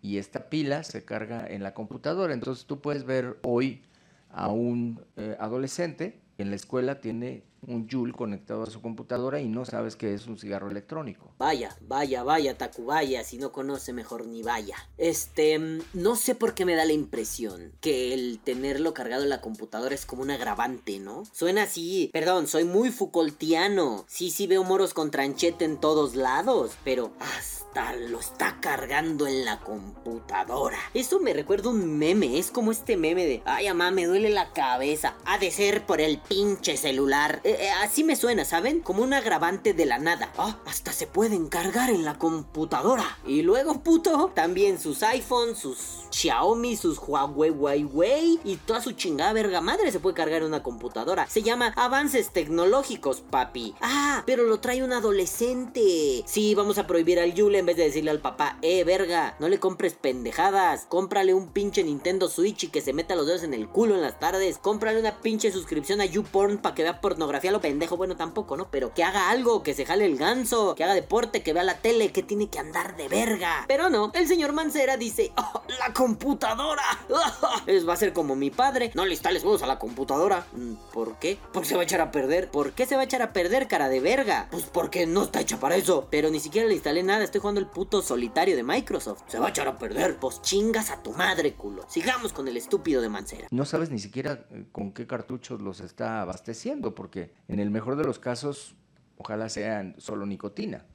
y 0.01 0.17
esta 0.17 0.49
pila 0.49 0.83
se 0.83 1.05
carga 1.05 1.47
en 1.47 1.63
la 1.63 1.73
computadora. 1.73 2.33
Entonces 2.33 2.65
tú 2.65 2.81
puedes 2.81 3.03
ver 3.05 3.39
hoy 3.43 3.83
a 4.29 4.47
un 4.49 5.03
eh, 5.17 5.35
adolescente 5.39 6.21
en 6.41 6.49
la 6.49 6.55
escuela 6.55 6.99
tiene 6.99 7.43
un 7.67 7.87
Joule 7.89 8.13
conectado 8.13 8.63
a 8.63 8.69
su 8.69 8.81
computadora 8.81 9.39
y 9.39 9.47
no 9.47 9.65
sabes 9.65 9.95
que 9.95 10.13
es 10.13 10.27
un 10.27 10.37
cigarro 10.37 10.69
electrónico. 10.69 11.33
Vaya, 11.37 11.75
vaya, 11.81 12.23
vaya, 12.23 12.57
Tacubaya, 12.57 13.23
si 13.23 13.37
no 13.37 13.51
conoce 13.51 13.93
mejor 13.93 14.25
ni 14.25 14.43
vaya. 14.43 14.75
Este, 14.97 15.59
mm, 15.59 15.81
no 15.93 16.15
sé 16.15 16.35
por 16.35 16.53
qué 16.53 16.65
me 16.65 16.75
da 16.75 16.85
la 16.85 16.93
impresión 16.93 17.73
que 17.81 18.13
el 18.13 18.39
tenerlo 18.39 18.93
cargado 18.93 19.23
en 19.23 19.29
la 19.29 19.41
computadora 19.41 19.95
es 19.95 20.05
como 20.05 20.21
un 20.21 20.31
agravante, 20.31 20.99
¿no? 20.99 21.23
Suena 21.31 21.63
así, 21.63 22.09
perdón, 22.13 22.47
soy 22.47 22.63
muy 22.63 22.91
Foucaultiano. 22.91 24.05
Sí, 24.07 24.31
sí 24.31 24.47
veo 24.47 24.63
moros 24.63 24.93
con 24.93 25.11
tranchete 25.11 25.65
en 25.65 25.79
todos 25.79 26.15
lados, 26.15 26.71
pero 26.83 27.11
hasta 27.19 27.93
lo 27.95 28.19
está 28.19 28.59
cargando 28.59 29.27
en 29.27 29.45
la 29.45 29.59
computadora. 29.59 30.77
Eso 30.93 31.19
me 31.19 31.33
recuerda 31.33 31.69
un 31.69 31.97
meme, 31.97 32.37
es 32.37 32.51
como 32.51 32.71
este 32.71 32.97
meme 32.97 33.25
de, 33.25 33.41
ay, 33.45 33.67
mamá, 33.67 33.91
me 33.91 34.05
duele 34.05 34.29
la 34.29 34.51
cabeza. 34.53 35.15
Ha 35.25 35.37
de 35.37 35.51
ser 35.51 35.85
por 35.85 36.01
el 36.01 36.19
pinche 36.19 36.77
celular. 36.77 37.41
Eh, 37.51 37.65
eh, 37.65 37.69
así 37.83 38.05
me 38.05 38.15
suena, 38.15 38.45
¿saben? 38.45 38.79
Como 38.79 39.03
un 39.03 39.13
agravante 39.13 39.73
de 39.73 39.85
la 39.85 39.99
nada. 39.99 40.31
Ah, 40.37 40.57
hasta 40.65 40.93
se 40.93 41.05
pueden 41.05 41.49
cargar 41.49 41.89
en 41.89 42.05
la 42.05 42.17
computadora. 42.17 43.17
Y 43.27 43.41
luego, 43.41 43.83
puto, 43.83 44.31
también 44.33 44.79
sus 44.79 45.03
iPhones, 45.03 45.57
sus 45.57 46.05
Xiaomi, 46.11 46.77
sus 46.77 46.97
Huawei, 46.97 47.49
Huawei 47.49 48.39
y 48.45 48.55
toda 48.55 48.81
su 48.81 48.93
chingada 48.93 49.33
verga 49.33 49.59
madre 49.59 49.91
se 49.91 49.99
puede 49.99 50.15
cargar 50.15 50.41
en 50.41 50.47
una 50.47 50.63
computadora. 50.63 51.27
Se 51.27 51.41
llama 51.41 51.73
avances 51.75 52.29
tecnológicos, 52.29 53.21
papi. 53.21 53.75
Ah, 53.81 54.23
pero 54.25 54.43
lo 54.43 54.61
trae 54.61 54.81
un 54.81 54.93
adolescente. 54.93 56.23
Sí, 56.25 56.55
vamos 56.55 56.77
a 56.77 56.87
prohibir 56.87 57.19
al 57.19 57.33
Yule 57.33 57.59
en 57.59 57.65
vez 57.65 57.75
de 57.75 57.83
decirle 57.83 58.11
al 58.11 58.21
papá, 58.21 58.59
eh, 58.61 58.85
verga, 58.85 59.35
no 59.39 59.49
le 59.49 59.59
compres 59.59 59.93
pendejadas. 59.93 60.85
Cómprale 60.87 61.33
un 61.33 61.49
pinche 61.49 61.83
Nintendo 61.83 62.29
Switch 62.29 62.63
y 62.63 62.67
que 62.67 62.81
se 62.81 62.93
meta 62.93 63.15
los 63.15 63.27
dedos 63.27 63.43
en 63.43 63.53
el 63.53 63.67
culo 63.67 63.95
en 63.95 64.01
las 64.01 64.19
tardes. 64.19 64.57
Cómprale 64.57 65.01
una 65.01 65.19
pinche 65.19 65.51
suscripción 65.51 65.99
a 65.99 66.05
YouPorn 66.05 66.59
para 66.59 66.75
que 66.75 66.83
vea 66.83 67.01
pornografía 67.01 67.40
lo 67.49 67.61
pendejo, 67.61 67.97
bueno, 67.97 68.15
tampoco, 68.15 68.55
¿no? 68.55 68.69
Pero 68.69 68.93
que 68.93 69.03
haga 69.03 69.31
algo, 69.31 69.63
que 69.63 69.73
se 69.73 69.85
jale 69.85 70.05
el 70.05 70.17
ganso, 70.17 70.75
que 70.75 70.83
haga 70.83 70.93
deporte, 70.93 71.41
que 71.41 71.53
vea 71.53 71.63
la 71.63 71.79
tele, 71.79 72.11
que 72.11 72.21
tiene 72.21 72.49
que 72.49 72.59
andar 72.59 72.95
de 72.95 73.07
verga. 73.07 73.65
Pero 73.67 73.89
no, 73.89 74.11
el 74.13 74.27
señor 74.27 74.53
Mancera 74.53 74.97
dice, 74.97 75.31
oh, 75.37 75.63
la 75.79 75.93
computadora. 75.93 76.83
Es, 77.65 77.87
va 77.87 77.93
a 77.93 77.97
ser 77.97 78.11
como 78.13 78.35
mi 78.35 78.49
padre, 78.49 78.91
no 78.95 79.05
le 79.05 79.13
instales 79.13 79.43
huevos 79.43 79.63
a 79.63 79.67
la 79.67 79.79
computadora. 79.79 80.45
Mm, 80.53 80.73
¿Por 80.93 81.17
qué? 81.19 81.37
Porque 81.53 81.69
se 81.69 81.75
va 81.75 81.81
a 81.81 81.83
echar 81.83 82.01
a 82.01 82.11
perder. 82.11 82.49
¿Por 82.49 82.73
qué 82.73 82.85
se 82.85 82.95
va 82.95 83.01
a 83.01 83.05
echar 83.05 83.21
a 83.21 83.33
perder, 83.33 83.67
cara 83.67 83.87
de 83.87 83.99
verga? 83.99 84.47
Pues 84.51 84.65
porque 84.65 85.05
no 85.05 85.23
está 85.23 85.41
hecha 85.41 85.59
para 85.59 85.75
eso. 85.75 86.07
Pero 86.09 86.29
ni 86.29 86.39
siquiera 86.39 86.67
le 86.67 86.73
instalé 86.73 87.03
nada, 87.03 87.23
estoy 87.23 87.39
jugando 87.39 87.61
el 87.61 87.67
puto 87.67 88.01
solitario 88.01 88.55
de 88.55 88.63
Microsoft. 88.63 89.23
Se 89.27 89.39
va 89.39 89.47
a 89.47 89.49
echar 89.49 89.67
a 89.67 89.77
perder. 89.77 90.17
Pues 90.17 90.41
chingas 90.41 90.89
a 90.89 91.01
tu 91.01 91.11
madre, 91.13 91.53
culo. 91.53 91.85
Sigamos 91.87 92.33
con 92.33 92.47
el 92.47 92.57
estúpido 92.57 93.01
de 93.01 93.09
Mancera. 93.09 93.47
No 93.51 93.65
sabes 93.65 93.89
ni 93.89 93.99
siquiera 93.99 94.45
eh, 94.51 94.65
con 94.71 94.91
qué 94.91 95.07
cartuchos 95.07 95.61
los 95.61 95.79
está 95.79 96.21
abasteciendo, 96.21 96.95
porque 96.95 97.30
en 97.47 97.59
el 97.59 97.69
mejor 97.69 97.95
de 97.95 98.03
los 98.03 98.19
casos, 98.19 98.75
ojalá 99.17 99.49
sean 99.49 99.95
solo 99.97 100.25
nicotina, 100.25 100.85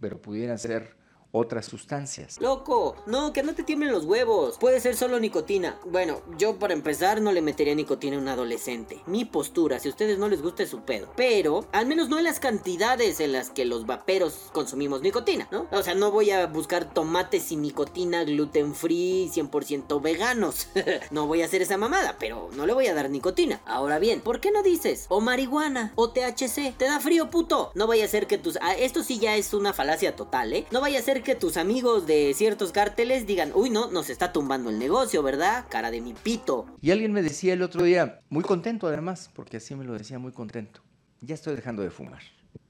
pero 0.00 0.20
pudieran 0.20 0.58
ser 0.58 0.96
otras 1.32 1.66
sustancias. 1.66 2.38
Loco, 2.40 2.94
no, 3.06 3.32
que 3.32 3.42
no 3.42 3.54
te 3.54 3.62
tiemblen 3.62 3.90
los 3.90 4.04
huevos. 4.04 4.58
Puede 4.58 4.80
ser 4.80 4.94
solo 4.94 5.18
nicotina. 5.18 5.78
Bueno, 5.86 6.20
yo 6.38 6.58
para 6.58 6.74
empezar 6.74 7.20
no 7.20 7.32
le 7.32 7.40
metería 7.40 7.74
nicotina 7.74 8.16
a 8.16 8.20
un 8.20 8.28
adolescente. 8.28 9.02
Mi 9.06 9.24
postura, 9.24 9.78
si 9.78 9.88
a 9.88 9.90
ustedes 9.90 10.18
no 10.18 10.28
les 10.28 10.42
gusta 10.42 10.62
es 10.62 10.68
su 10.68 10.82
pedo. 10.82 11.08
Pero, 11.16 11.66
al 11.72 11.86
menos 11.86 12.08
no 12.08 12.18
en 12.18 12.24
las 12.24 12.38
cantidades 12.38 13.18
en 13.20 13.32
las 13.32 13.50
que 13.50 13.64
los 13.64 13.86
vaperos 13.86 14.50
consumimos 14.52 15.00
nicotina, 15.00 15.48
¿no? 15.50 15.66
O 15.72 15.82
sea, 15.82 15.94
no 15.94 16.10
voy 16.10 16.30
a 16.30 16.46
buscar 16.46 16.92
tomates 16.92 17.44
sin 17.44 17.62
nicotina, 17.62 18.24
gluten 18.24 18.74
free, 18.74 19.30
100% 19.34 20.02
veganos. 20.02 20.68
no 21.10 21.26
voy 21.26 21.42
a 21.42 21.46
hacer 21.46 21.62
esa 21.62 21.78
mamada, 21.78 22.16
pero 22.18 22.50
no 22.54 22.66
le 22.66 22.74
voy 22.74 22.86
a 22.88 22.94
dar 22.94 23.08
nicotina. 23.08 23.62
Ahora 23.64 23.98
bien, 23.98 24.20
¿por 24.20 24.40
qué 24.40 24.50
no 24.50 24.62
dices 24.62 25.06
o 25.08 25.20
marihuana 25.20 25.92
o 25.96 26.10
THC? 26.10 26.76
Te 26.76 26.84
da 26.84 27.00
frío, 27.00 27.30
puto. 27.30 27.72
No 27.74 27.86
vaya 27.86 28.04
a 28.04 28.08
ser 28.08 28.26
que 28.26 28.36
tus... 28.36 28.58
Ah, 28.60 28.74
esto 28.74 29.02
sí 29.02 29.18
ya 29.18 29.36
es 29.36 29.54
una 29.54 29.72
falacia 29.72 30.14
total, 30.14 30.52
¿eh? 30.52 30.66
No 30.70 30.82
vaya 30.82 30.98
a 30.98 31.02
ser 31.02 31.21
que 31.22 31.34
tus 31.34 31.56
amigos 31.56 32.06
de 32.06 32.32
ciertos 32.34 32.72
cárteles 32.72 33.26
digan, 33.26 33.52
uy, 33.54 33.70
no, 33.70 33.90
nos 33.90 34.10
está 34.10 34.32
tumbando 34.32 34.70
el 34.70 34.78
negocio, 34.78 35.22
¿verdad? 35.22 35.66
Cara 35.68 35.90
de 35.90 36.00
mi 36.00 36.12
pito. 36.12 36.66
Y 36.80 36.90
alguien 36.90 37.12
me 37.12 37.22
decía 37.22 37.54
el 37.54 37.62
otro 37.62 37.84
día, 37.84 38.20
muy 38.28 38.42
contento 38.42 38.86
además, 38.86 39.30
porque 39.34 39.58
así 39.58 39.74
me 39.74 39.84
lo 39.84 39.94
decía, 39.94 40.18
muy 40.18 40.32
contento, 40.32 40.80
ya 41.20 41.34
estoy 41.34 41.56
dejando 41.56 41.82
de 41.82 41.90
fumar. 41.90 42.22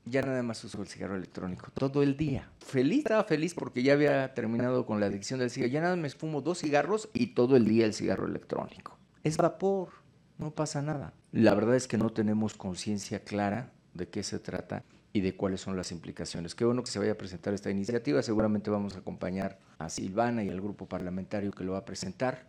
Ya 0.04 0.22
nada 0.22 0.42
más 0.42 0.62
uso 0.64 0.82
el 0.82 0.88
cigarro 0.88 1.14
electrónico 1.14 1.70
todo 1.74 2.02
el 2.02 2.16
día. 2.16 2.50
Feliz, 2.58 2.98
estaba 2.98 3.22
feliz 3.24 3.54
porque 3.54 3.82
ya 3.84 3.92
había 3.92 4.34
terminado 4.34 4.84
con 4.84 4.98
la 4.98 5.06
adicción 5.06 5.38
del 5.38 5.50
cigarro. 5.50 5.72
Ya 5.72 5.80
nada 5.80 5.96
más 5.96 6.16
fumo 6.16 6.40
dos 6.40 6.58
cigarros 6.58 7.08
y 7.14 7.34
todo 7.34 7.56
el 7.56 7.66
día 7.66 7.86
el 7.86 7.94
cigarro 7.94 8.26
electrónico. 8.26 8.98
Es 9.22 9.36
vapor, 9.36 9.90
no 10.38 10.50
pasa 10.50 10.82
nada. 10.82 11.14
La 11.30 11.54
verdad 11.54 11.76
es 11.76 11.86
que 11.86 11.98
no 11.98 12.10
tenemos 12.10 12.54
conciencia 12.54 13.22
clara 13.22 13.72
de 13.94 14.08
qué 14.08 14.24
se 14.24 14.40
trata 14.40 14.84
y 15.12 15.20
de 15.20 15.36
cuáles 15.36 15.60
son 15.60 15.76
las 15.76 15.92
implicaciones. 15.92 16.54
Qué 16.54 16.64
bueno 16.64 16.82
que 16.82 16.90
se 16.90 16.98
vaya 16.98 17.12
a 17.12 17.16
presentar 17.16 17.52
esta 17.52 17.70
iniciativa. 17.70 18.22
Seguramente 18.22 18.70
vamos 18.70 18.96
a 18.96 19.00
acompañar 19.00 19.58
a 19.78 19.88
Silvana 19.88 20.42
y 20.42 20.48
al 20.48 20.60
grupo 20.60 20.86
parlamentario 20.86 21.52
que 21.52 21.64
lo 21.64 21.72
va 21.72 21.78
a 21.78 21.84
presentar. 21.84 22.46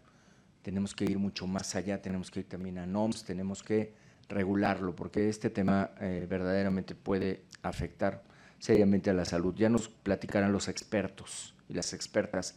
Tenemos 0.62 0.96
que 0.96 1.04
ir 1.04 1.20
mucho 1.20 1.46
más 1.46 1.76
allá, 1.76 2.02
tenemos 2.02 2.32
que 2.32 2.40
ir 2.42 2.48
también 2.48 2.78
a 2.78 2.86
NOMS, 2.86 3.26
tenemos 3.26 3.64
que 3.64 3.94
regularlo, 4.30 4.96
porque 4.96 5.28
este 5.28 5.50
tema 5.50 5.92
eh, 6.00 6.26
verdaderamente 6.30 6.96
puede 6.96 7.44
afectar 7.64 8.24
seriamente 8.60 9.10
a 9.10 9.14
la 9.14 9.26
salud. 9.26 9.54
Ya 9.58 9.68
nos 9.68 9.90
platicarán 9.90 10.54
los 10.54 10.70
expertos 10.70 11.54
y 11.68 11.74
las 11.74 11.94
expertas 11.94 12.56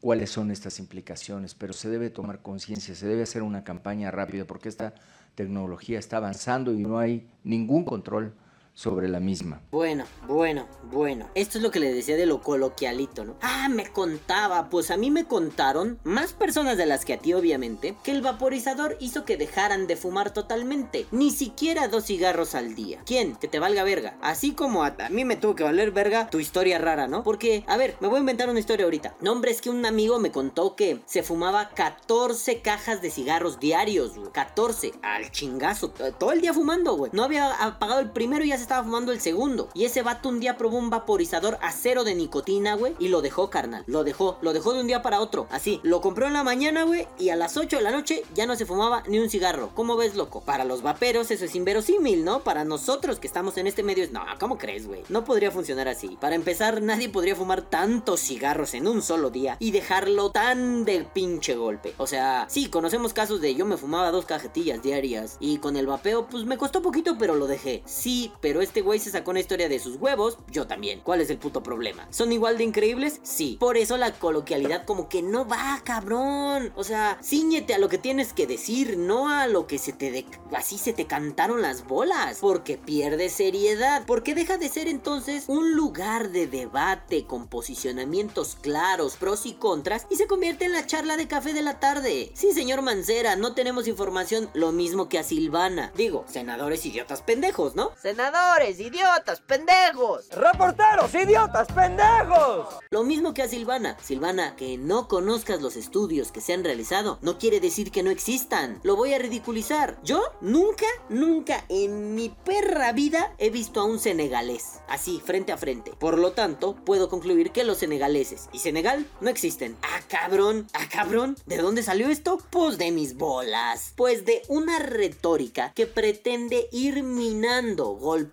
cuáles 0.00 0.30
son 0.30 0.50
estas 0.50 0.80
implicaciones, 0.80 1.54
pero 1.54 1.72
se 1.72 1.88
debe 1.88 2.10
tomar 2.10 2.42
conciencia, 2.42 2.96
se 2.96 3.06
debe 3.06 3.22
hacer 3.22 3.42
una 3.42 3.62
campaña 3.62 4.10
rápida, 4.10 4.44
porque 4.44 4.68
esta 4.68 4.94
tecnología 5.36 6.00
está 6.00 6.16
avanzando 6.16 6.72
y 6.72 6.78
no 6.78 6.98
hay 6.98 7.28
ningún 7.44 7.84
control 7.84 8.34
sobre 8.76 9.08
la 9.08 9.20
misma. 9.20 9.62
Bueno, 9.70 10.04
bueno, 10.28 10.68
bueno. 10.92 11.28
Esto 11.34 11.56
es 11.58 11.64
lo 11.64 11.70
que 11.70 11.80
le 11.80 11.92
decía 11.92 12.14
de 12.14 12.26
lo 12.26 12.42
coloquialito, 12.42 13.24
¿no? 13.24 13.36
Ah, 13.40 13.68
me 13.70 13.90
contaba, 13.90 14.68
pues 14.68 14.90
a 14.90 14.98
mí 14.98 15.10
me 15.10 15.24
contaron, 15.24 15.98
más 16.04 16.34
personas 16.34 16.76
de 16.76 16.84
las 16.84 17.06
que 17.06 17.14
a 17.14 17.18
ti 17.18 17.32
obviamente, 17.32 17.96
que 18.04 18.10
el 18.12 18.20
vaporizador 18.20 18.96
hizo 19.00 19.24
que 19.24 19.38
dejaran 19.38 19.86
de 19.86 19.96
fumar 19.96 20.32
totalmente. 20.32 21.06
Ni 21.10 21.30
siquiera 21.30 21.88
dos 21.88 22.04
cigarros 22.04 22.54
al 22.54 22.74
día. 22.74 23.00
¿Quién? 23.06 23.34
Que 23.36 23.48
te 23.48 23.58
valga 23.58 23.82
verga. 23.82 24.18
Así 24.20 24.52
como 24.52 24.84
a, 24.84 24.94
a 24.98 25.08
mí 25.08 25.24
me 25.24 25.36
tuvo 25.36 25.54
que 25.54 25.64
valer 25.64 25.90
verga 25.90 26.28
tu 26.28 26.38
historia 26.38 26.78
rara, 26.78 27.08
¿no? 27.08 27.22
Porque, 27.22 27.64
a 27.66 27.78
ver, 27.78 27.96
me 28.00 28.08
voy 28.08 28.18
a 28.18 28.20
inventar 28.20 28.50
una 28.50 28.60
historia 28.60 28.84
ahorita. 28.84 29.16
No, 29.22 29.32
hombre, 29.32 29.52
es 29.52 29.62
que 29.62 29.70
un 29.70 29.86
amigo 29.86 30.18
me 30.18 30.32
contó 30.32 30.76
que 30.76 31.00
se 31.06 31.22
fumaba 31.22 31.70
14 31.70 32.60
cajas 32.60 33.00
de 33.00 33.10
cigarros 33.10 33.58
diarios, 33.58 34.18
güey. 34.18 34.30
14. 34.32 34.92
Al 35.00 35.30
chingazo. 35.30 35.88
Todo 35.88 36.32
el 36.32 36.42
día 36.42 36.52
fumando, 36.52 36.94
güey. 36.94 37.10
No 37.14 37.24
había 37.24 37.54
apagado 37.54 38.00
el 38.00 38.10
primero 38.10 38.44
y 38.44 38.48
ya 38.48 38.58
se 38.58 38.65
estaba 38.66 38.84
fumando 38.84 39.12
el 39.12 39.20
segundo. 39.20 39.68
Y 39.74 39.84
ese 39.84 40.02
vato 40.02 40.28
un 40.28 40.40
día 40.40 40.56
probó 40.56 40.76
un 40.78 40.90
vaporizador 40.90 41.58
a 41.62 41.72
cero 41.72 42.04
de 42.04 42.14
nicotina, 42.14 42.74
güey. 42.74 42.94
Y 42.98 43.08
lo 43.08 43.22
dejó, 43.22 43.48
carnal. 43.48 43.84
Lo 43.86 44.04
dejó. 44.04 44.38
Lo 44.42 44.52
dejó 44.52 44.72
de 44.72 44.80
un 44.80 44.86
día 44.86 45.02
para 45.02 45.20
otro. 45.20 45.46
Así. 45.50 45.80
Lo 45.82 46.00
compró 46.00 46.26
en 46.26 46.32
la 46.32 46.44
mañana, 46.44 46.82
güey. 46.82 47.06
Y 47.18 47.30
a 47.30 47.36
las 47.36 47.56
8 47.56 47.76
de 47.76 47.82
la 47.82 47.92
noche 47.92 48.22
ya 48.34 48.46
no 48.46 48.56
se 48.56 48.66
fumaba 48.66 49.02
ni 49.06 49.18
un 49.18 49.30
cigarro. 49.30 49.70
¿Cómo 49.74 49.96
ves, 49.96 50.16
loco? 50.16 50.40
Para 50.40 50.64
los 50.64 50.82
vaperos 50.82 51.30
eso 51.30 51.44
es 51.44 51.54
inverosímil, 51.54 52.24
¿no? 52.24 52.40
Para 52.40 52.64
nosotros 52.64 53.18
que 53.18 53.26
estamos 53.26 53.56
en 53.56 53.66
este 53.66 53.82
medio 53.82 54.04
es... 54.04 54.10
No, 54.10 54.22
¿cómo 54.40 54.58
crees, 54.58 54.86
güey? 54.86 55.02
No 55.08 55.24
podría 55.24 55.50
funcionar 55.50 55.88
así. 55.88 56.16
Para 56.20 56.34
empezar, 56.34 56.82
nadie 56.82 57.08
podría 57.08 57.36
fumar 57.36 57.62
tantos 57.62 58.20
cigarros 58.20 58.74
en 58.74 58.88
un 58.88 59.02
solo 59.02 59.30
día. 59.30 59.56
Y 59.60 59.70
dejarlo 59.70 60.30
tan 60.30 60.84
de 60.84 61.04
pinche 61.04 61.54
golpe. 61.54 61.94
O 61.98 62.06
sea, 62.06 62.46
sí, 62.48 62.68
conocemos 62.68 63.12
casos 63.12 63.40
de 63.40 63.54
yo 63.54 63.64
me 63.64 63.76
fumaba 63.76 64.10
dos 64.10 64.26
cajetillas 64.26 64.82
diarias. 64.82 65.36
Y 65.40 65.58
con 65.58 65.76
el 65.76 65.86
vapeo, 65.86 66.26
pues 66.26 66.44
me 66.44 66.58
costó 66.58 66.82
poquito, 66.82 67.16
pero 67.18 67.36
lo 67.36 67.46
dejé. 67.46 67.82
Sí, 67.86 68.32
pero 68.40 68.55
este 68.62 68.82
güey 68.82 68.98
se 68.98 69.10
sacó 69.10 69.30
una 69.30 69.40
historia 69.40 69.68
de 69.68 69.78
sus 69.78 69.96
huevos, 69.96 70.38
yo 70.50 70.66
también. 70.66 71.00
¿Cuál 71.00 71.20
es 71.20 71.30
el 71.30 71.38
puto 71.38 71.62
problema? 71.62 72.06
¿Son 72.10 72.32
igual 72.32 72.58
de 72.58 72.64
increíbles? 72.64 73.20
Sí. 73.22 73.56
Por 73.60 73.76
eso 73.76 73.96
la 73.96 74.12
coloquialidad 74.12 74.84
como 74.84 75.08
que 75.08 75.22
no 75.22 75.46
va, 75.46 75.80
cabrón. 75.84 76.72
O 76.76 76.84
sea, 76.84 77.18
ciñete 77.22 77.74
a 77.74 77.78
lo 77.78 77.88
que 77.88 77.98
tienes 77.98 78.32
que 78.32 78.46
decir, 78.46 78.96
no 78.98 79.28
a 79.28 79.46
lo 79.46 79.66
que 79.66 79.78
se 79.78 79.92
te 79.92 80.10
de 80.10 80.26
así 80.54 80.78
se 80.78 80.92
te 80.92 81.06
cantaron 81.06 81.62
las 81.62 81.86
bolas, 81.86 82.38
porque 82.40 82.78
pierde 82.78 83.28
seriedad, 83.28 84.04
porque 84.06 84.34
deja 84.34 84.58
de 84.58 84.68
ser 84.68 84.88
entonces 84.88 85.44
un 85.48 85.74
lugar 85.74 86.30
de 86.30 86.46
debate 86.46 87.26
con 87.26 87.48
posicionamientos 87.48 88.56
claros, 88.60 89.16
pros 89.16 89.46
y 89.46 89.54
contras 89.54 90.06
y 90.10 90.16
se 90.16 90.26
convierte 90.26 90.64
en 90.64 90.72
la 90.72 90.86
charla 90.86 91.16
de 91.16 91.28
café 91.28 91.52
de 91.52 91.62
la 91.62 91.80
tarde. 91.80 92.30
Sí, 92.34 92.52
señor 92.52 92.82
Mancera, 92.82 93.36
no 93.36 93.54
tenemos 93.54 93.88
información 93.88 94.48
lo 94.54 94.72
mismo 94.72 95.08
que 95.08 95.18
a 95.18 95.22
Silvana. 95.22 95.92
Digo, 95.96 96.24
senadores 96.28 96.84
idiotas 96.86 97.22
pendejos, 97.22 97.74
¿no? 97.74 97.90
Senador, 98.00 98.45
Idiotas, 98.56 99.40
pendejos. 99.40 100.28
¡Reporteros, 100.30 101.12
idiotas, 101.14 101.68
pendejos! 101.68 102.76
Lo 102.90 103.02
mismo 103.02 103.34
que 103.34 103.42
a 103.42 103.48
Silvana. 103.48 103.98
Silvana, 104.00 104.56
que 104.56 104.78
no 104.78 105.08
conozcas 105.08 105.60
los 105.60 105.76
estudios 105.76 106.32
que 106.32 106.40
se 106.40 106.54
han 106.54 106.64
realizado 106.64 107.18
no 107.20 107.38
quiere 107.38 107.60
decir 107.60 107.90
que 107.90 108.02
no 108.02 108.10
existan. 108.10 108.80
Lo 108.82 108.96
voy 108.96 109.12
a 109.12 109.18
ridiculizar. 109.18 109.98
Yo 110.04 110.22
nunca, 110.40 110.86
nunca 111.08 111.64
en 111.68 112.14
mi 112.14 112.30
perra 112.30 112.92
vida 112.92 113.34
he 113.38 113.50
visto 113.50 113.80
a 113.80 113.84
un 113.84 113.98
senegalés. 113.98 114.80
Así, 114.88 115.20
frente 115.22 115.52
a 115.52 115.58
frente. 115.58 115.92
Por 115.98 116.16
lo 116.16 116.32
tanto, 116.32 116.76
puedo 116.76 117.08
concluir 117.08 117.50
que 117.50 117.64
los 117.64 117.78
senegaleses 117.78 118.48
y 118.52 118.60
Senegal 118.60 119.06
no 119.20 119.28
existen. 119.28 119.76
Ah, 119.82 120.00
cabrón, 120.08 120.66
ah, 120.72 120.86
cabrón. 120.90 121.36
¿De 121.46 121.58
dónde 121.58 121.82
salió 121.82 122.08
esto? 122.08 122.38
Pues 122.50 122.78
de 122.78 122.90
mis 122.90 123.16
bolas. 123.16 123.92
Pues 123.96 124.24
de 124.24 124.42
una 124.48 124.78
retórica 124.78 125.72
que 125.74 125.86
pretende 125.86 126.68
ir 126.72 127.02
minando, 127.02 127.88
golpeando 127.88 128.25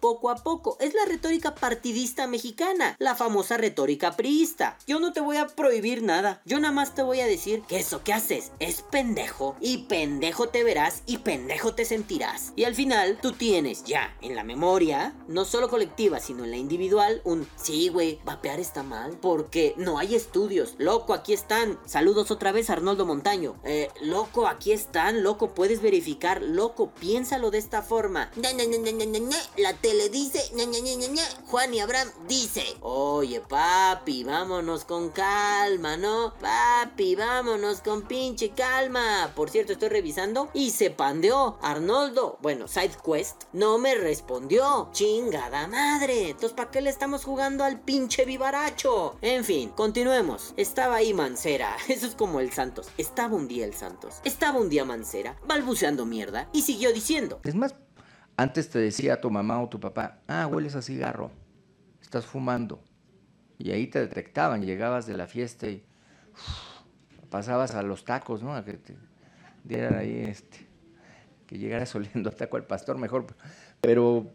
poco 0.00 0.30
a 0.30 0.36
poco. 0.36 0.76
Es 0.80 0.94
la 0.94 1.04
retórica 1.06 1.54
partidista 1.54 2.26
mexicana, 2.26 2.96
la 2.98 3.14
famosa 3.14 3.56
retórica 3.56 4.16
priista. 4.16 4.76
Yo 4.86 5.00
no 5.00 5.12
te 5.12 5.20
voy 5.20 5.36
a 5.36 5.46
prohibir 5.46 6.02
nada. 6.02 6.40
Yo 6.44 6.58
nada 6.58 6.72
más 6.72 6.94
te 6.94 7.02
voy 7.02 7.20
a 7.20 7.26
decir 7.26 7.62
que 7.62 7.78
eso 7.78 8.02
que 8.02 8.12
haces 8.12 8.52
es 8.58 8.82
pendejo 8.82 9.56
y 9.60 9.84
pendejo 9.84 10.48
te 10.48 10.64
verás 10.64 11.02
y 11.06 11.18
pendejo 11.18 11.74
te 11.74 11.84
sentirás. 11.84 12.52
Y 12.56 12.64
al 12.64 12.74
final 12.74 13.18
tú 13.20 13.32
tienes 13.32 13.84
ya 13.84 14.16
en 14.20 14.34
la 14.36 14.44
memoria, 14.44 15.14
no 15.28 15.44
solo 15.44 15.68
colectiva, 15.68 16.20
sino 16.20 16.44
en 16.44 16.50
la 16.50 16.56
individual, 16.56 17.20
un 17.24 17.46
sí, 17.56 17.88
güey, 17.88 18.20
vapear 18.24 18.60
está 18.60 18.82
mal 18.82 19.18
porque 19.20 19.74
no 19.76 19.98
hay 19.98 20.14
estudios. 20.14 20.74
Loco, 20.78 21.14
aquí 21.14 21.32
están. 21.32 21.78
Saludos 21.86 22.30
otra 22.30 22.52
vez 22.52 22.70
Arnoldo 22.70 23.06
Montaño. 23.06 23.56
Eh, 23.64 23.88
loco, 24.00 24.46
aquí 24.46 24.72
están. 24.72 25.22
Loco, 25.22 25.54
puedes 25.54 25.82
verificar. 25.82 26.42
Loco, 26.42 26.92
piénsalo 26.98 27.50
de 27.50 27.58
esta 27.58 27.82
forma. 27.82 28.30
La 29.56 29.74
tele 29.74 30.08
dice. 30.08 30.42
Juan 31.46 31.74
y 31.74 31.80
Abraham 31.80 32.08
dice. 32.26 32.64
Oye, 32.80 33.40
papi, 33.40 34.24
vámonos 34.24 34.84
con 34.84 35.10
calma, 35.10 35.96
¿no? 35.96 36.34
Papi, 36.40 37.14
vámonos 37.14 37.80
con 37.80 38.02
pinche 38.02 38.50
calma. 38.50 39.32
Por 39.34 39.50
cierto, 39.50 39.72
estoy 39.72 39.88
revisando 39.88 40.48
y 40.54 40.70
se 40.70 40.90
pandeó. 40.90 41.58
Arnoldo, 41.62 42.38
bueno, 42.40 42.68
SideQuest, 42.68 43.44
no 43.52 43.78
me 43.78 43.94
respondió. 43.94 44.88
Chingada 44.92 45.68
madre. 45.68 46.30
Entonces, 46.30 46.52
¿para 46.52 46.70
qué 46.70 46.80
le 46.80 46.90
estamos 46.90 47.24
jugando 47.24 47.64
al 47.64 47.80
pinche 47.80 48.24
vivaracho? 48.24 49.16
En 49.20 49.44
fin, 49.44 49.70
continuemos. 49.70 50.54
Estaba 50.56 50.96
ahí 50.96 51.14
Mancera. 51.14 51.76
Eso 51.88 52.06
es 52.06 52.14
como 52.14 52.40
el 52.40 52.52
Santos. 52.52 52.88
Estaba 52.98 53.36
un 53.36 53.48
día 53.48 53.64
el 53.64 53.74
Santos. 53.74 54.16
Estaba 54.24 54.58
un 54.58 54.68
día 54.68 54.84
Mancera, 54.84 55.36
balbuceando 55.46 56.06
mierda, 56.06 56.48
y 56.52 56.62
siguió 56.62 56.92
diciendo. 56.92 57.40
Es 57.44 57.54
más, 57.54 57.74
antes 58.36 58.70
te 58.70 58.78
decía 58.78 59.20
tu 59.20 59.30
mamá 59.30 59.60
o 59.60 59.68
tu 59.68 59.80
papá, 59.80 60.20
ah, 60.28 60.46
hueles 60.46 60.74
a 60.74 60.82
cigarro, 60.82 61.30
estás 62.00 62.26
fumando. 62.26 62.82
Y 63.58 63.70
ahí 63.70 63.86
te 63.86 64.00
detectaban, 64.00 64.62
llegabas 64.62 65.06
de 65.06 65.16
la 65.16 65.26
fiesta 65.26 65.68
y 65.68 65.84
pasabas 67.30 67.74
a 67.74 67.82
los 67.82 68.04
tacos, 68.04 68.42
¿no? 68.42 68.54
A 68.54 68.64
que 68.64 68.74
te 68.74 68.96
dieran 69.64 69.94
ahí, 69.94 70.20
este, 70.20 70.66
que 71.46 71.58
llegaras 71.58 71.94
oliendo 71.94 72.30
a 72.30 72.32
taco 72.32 72.56
al 72.56 72.66
pastor 72.66 72.98
mejor. 72.98 73.26
Pero 73.80 74.30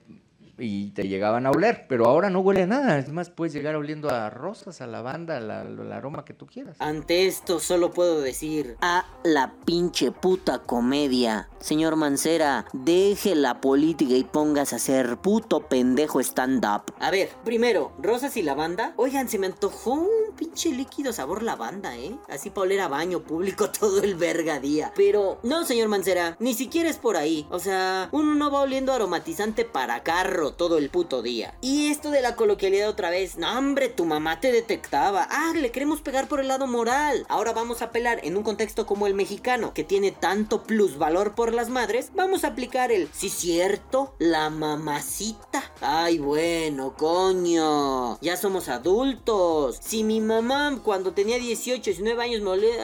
y 0.58 0.92
te 0.92 1.08
llegaban 1.08 1.46
a 1.46 1.52
oler, 1.52 1.86
pero 1.88 2.06
ahora 2.06 2.30
no 2.30 2.40
huele 2.40 2.64
a 2.64 2.68
nada. 2.68 2.98
Es 2.98 3.10
más, 3.10 3.30
puedes 3.30 3.54
llegar 3.54 3.76
oliendo 3.76 4.10
a 4.10 4.30
rosas, 4.30 4.82
a 4.82 4.88
lavanda, 4.88 5.40
la, 5.40 5.62
el 5.62 5.92
aroma 5.92 6.26
que 6.26 6.34
tú 6.34 6.48
quieras. 6.48 6.78
Ante 6.80 7.28
esto 7.28 7.60
solo 7.60 7.92
puedo 7.92 8.22
decir 8.22 8.78
a 8.82 9.06
la 9.24 9.54
pinche 9.66 10.12
puta 10.12 10.60
comedia. 10.60 11.50
Señor 11.60 11.96
Mancera, 11.96 12.66
deje 12.74 13.36
la 13.36 13.62
política 13.62 14.14
y 14.14 14.24
póngase 14.24 14.76
a 14.76 14.78
hacer 14.78 15.18
puto 15.18 15.68
pendejo 15.68 16.20
stand-up. 16.20 16.94
A 17.00 17.12
ver, 17.12 17.30
primero, 17.44 17.94
rosas 18.00 18.38
y 18.38 18.44
lavanda. 18.44 18.94
Oigan, 18.98 19.30
se 19.30 19.40
me 19.40 19.48
antojó 19.48 19.94
un 19.94 20.36
pinche 20.36 20.72
líquido 20.72 21.14
sabor 21.14 21.44
lavanda, 21.44 21.98
¿eh? 21.98 22.16
Así 22.30 22.50
para 22.50 22.64
oler 22.64 22.82
a 22.82 22.88
baño 22.88 23.22
público 23.22 23.70
todo 23.80 24.02
el 24.02 24.16
verga 24.16 24.60
día. 24.60 24.92
Pero 24.96 25.40
no, 25.44 25.66
señor 25.66 25.88
Mancera, 25.90 26.36
ni 26.40 26.54
siquiera 26.54 26.90
es 26.90 26.98
por 26.98 27.18
ahí. 27.18 27.48
O 27.50 27.60
sea, 27.60 28.10
uno 28.12 28.36
no 28.36 28.52
va 28.52 28.62
oliendo 28.62 28.94
aromatizante 28.94 29.66
para 29.66 30.04
carro 30.04 30.47
todo 30.54 30.78
el 30.78 30.90
puto 30.90 31.22
día. 31.22 31.54
Y 31.62 31.88
esto 31.88 32.12
de 32.12 32.22
la 32.22 32.36
coloquialidad 32.36 32.90
otra 32.90 33.10
vez, 33.10 33.38
no 33.38 33.58
hombre, 33.58 33.90
tu 33.90 34.06
mamá 34.06 34.40
te 34.40 34.52
detectaba. 34.52 35.28
Ah, 35.30 35.54
le 35.56 35.72
queremos 35.72 36.02
pegar 36.02 36.28
por 36.28 36.40
el 36.40 36.48
lado 36.48 36.68
moral. 36.68 37.26
Ahora 37.30 37.54
vamos 37.54 37.82
a 37.82 37.92
pelar 37.92 38.20
en 38.24 38.38
un 38.38 38.44
contexto 38.44 38.86
como 38.86 39.08
el 39.08 39.14
mexicano, 39.14 39.74
que 39.74 39.84
tiene 39.84 40.12
tanto 40.12 40.64
plusvalor 40.64 41.36
por 41.36 41.54
las 41.54 41.70
madres, 41.70 42.12
vamos 42.14 42.44
a 42.44 42.50
aplicar 42.50 42.92
el, 42.92 43.10
sí 43.14 43.30
cierto, 43.30 44.16
la 44.20 44.50
mamacita. 44.50 45.67
Ay, 45.82 46.18
bueno, 46.18 46.94
coño, 46.98 48.20
ya 48.20 48.36
somos 48.36 48.68
adultos. 48.68 49.78
Si 49.82 50.04
mi 50.04 50.22
mamá 50.22 50.80
cuando 50.84 51.14
tenía 51.14 51.38
18, 51.38 51.84
19 51.84 52.24
años 52.24 52.42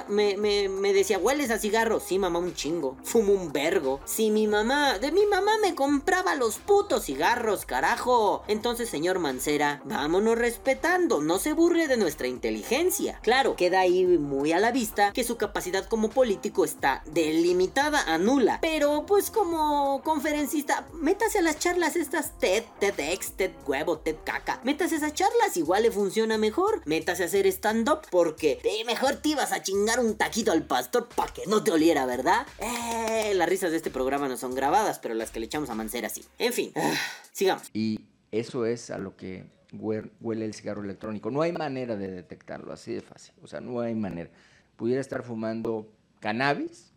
me, 0.07 0.93
decía, 0.93 1.17
hueles 1.17 1.49
a 1.49 1.59
cigarro, 1.59 1.99
sí, 1.99 2.19
mamá, 2.19 2.39
un 2.39 2.53
chingo, 2.53 2.95
fumo 3.03 3.33
un 3.33 3.51
vergo. 3.51 3.99
Si 4.05 4.29
mi 4.29 4.47
mamá, 4.47 4.99
de 4.99 5.11
mi 5.11 5.25
mamá 5.25 5.53
me 5.61 5.75
compraba 5.75 6.35
los 6.35 6.57
putos 6.57 7.05
cigarros, 7.05 7.65
carajo. 7.65 8.43
Entonces, 8.47 8.89
señor 8.89 9.19
Mancera, 9.19 9.81
vámonos 9.85 10.37
respetando, 10.37 11.21
no 11.21 11.39
se 11.39 11.53
burle 11.53 11.87
de 11.87 11.97
nuestra 11.97 12.27
inteligencia. 12.27 13.19
Claro, 13.23 13.55
queda 13.55 13.79
ahí 13.79 14.05
muy 14.05 14.51
a 14.51 14.59
la 14.59 14.71
vista 14.71 15.11
que 15.13 15.23
su 15.23 15.37
capacidad 15.37 15.85
como 15.85 16.09
político 16.09 16.63
está 16.63 17.01
delimitada 17.05 18.03
a 18.03 18.17
nula. 18.17 18.59
Pero, 18.61 19.05
pues 19.07 19.31
como 19.31 20.01
conferencista, 20.03 20.87
métase 20.93 21.39
a 21.39 21.41
las 21.41 21.59
charlas 21.59 21.95
estas 21.95 22.37
TED, 22.39 22.63
TEDx, 22.91 23.31
TED 23.37 23.51
huevo, 23.65 23.99
TED 23.99 24.17
caca. 24.25 24.59
Métase 24.65 24.97
esas 24.97 25.13
charlas, 25.13 25.55
igual 25.55 25.83
le 25.83 25.91
funciona 25.91 26.37
mejor. 26.37 26.81
Métase 26.85 27.23
a 27.23 27.27
hacer 27.27 27.47
stand-up 27.47 28.01
porque 28.11 28.59
mejor 28.85 29.15
te 29.15 29.29
ibas 29.29 29.53
a 29.53 29.61
chingar 29.63 30.01
un 30.01 30.15
taquito 30.17 30.51
al 30.51 30.63
pastor 30.65 31.07
para 31.07 31.31
que 31.31 31.43
no 31.47 31.63
te 31.63 31.71
oliera, 31.71 32.05
¿verdad? 32.05 32.45
Eh, 32.59 33.31
las 33.35 33.47
risas 33.47 33.71
de 33.71 33.77
este 33.77 33.89
programa 33.89 34.27
no 34.27 34.35
son 34.35 34.53
grabadas, 34.53 34.99
pero 34.99 35.13
las 35.13 35.31
que 35.31 35.39
le 35.39 35.45
echamos 35.45 35.69
a 35.69 35.75
Mancera 35.75 36.09
sí. 36.09 36.25
En 36.39 36.51
fin, 36.51 36.73
ah, 36.75 36.93
sigamos. 37.31 37.69
Y 37.73 38.01
eso 38.31 38.65
es 38.65 38.89
a 38.89 38.97
lo 38.97 39.15
que 39.15 39.45
hue- 39.71 40.11
huele 40.19 40.43
el 40.43 40.53
cigarro 40.53 40.83
electrónico. 40.83 41.31
No 41.31 41.41
hay 41.41 41.53
manera 41.53 41.95
de 41.95 42.09
detectarlo, 42.11 42.73
así 42.73 42.91
de 42.93 43.01
fácil. 43.01 43.33
O 43.41 43.47
sea, 43.47 43.61
no 43.61 43.79
hay 43.79 43.95
manera. 43.95 44.29
Pudiera 44.75 44.99
estar 44.99 45.23
fumando 45.23 45.87
cannabis 46.19 46.91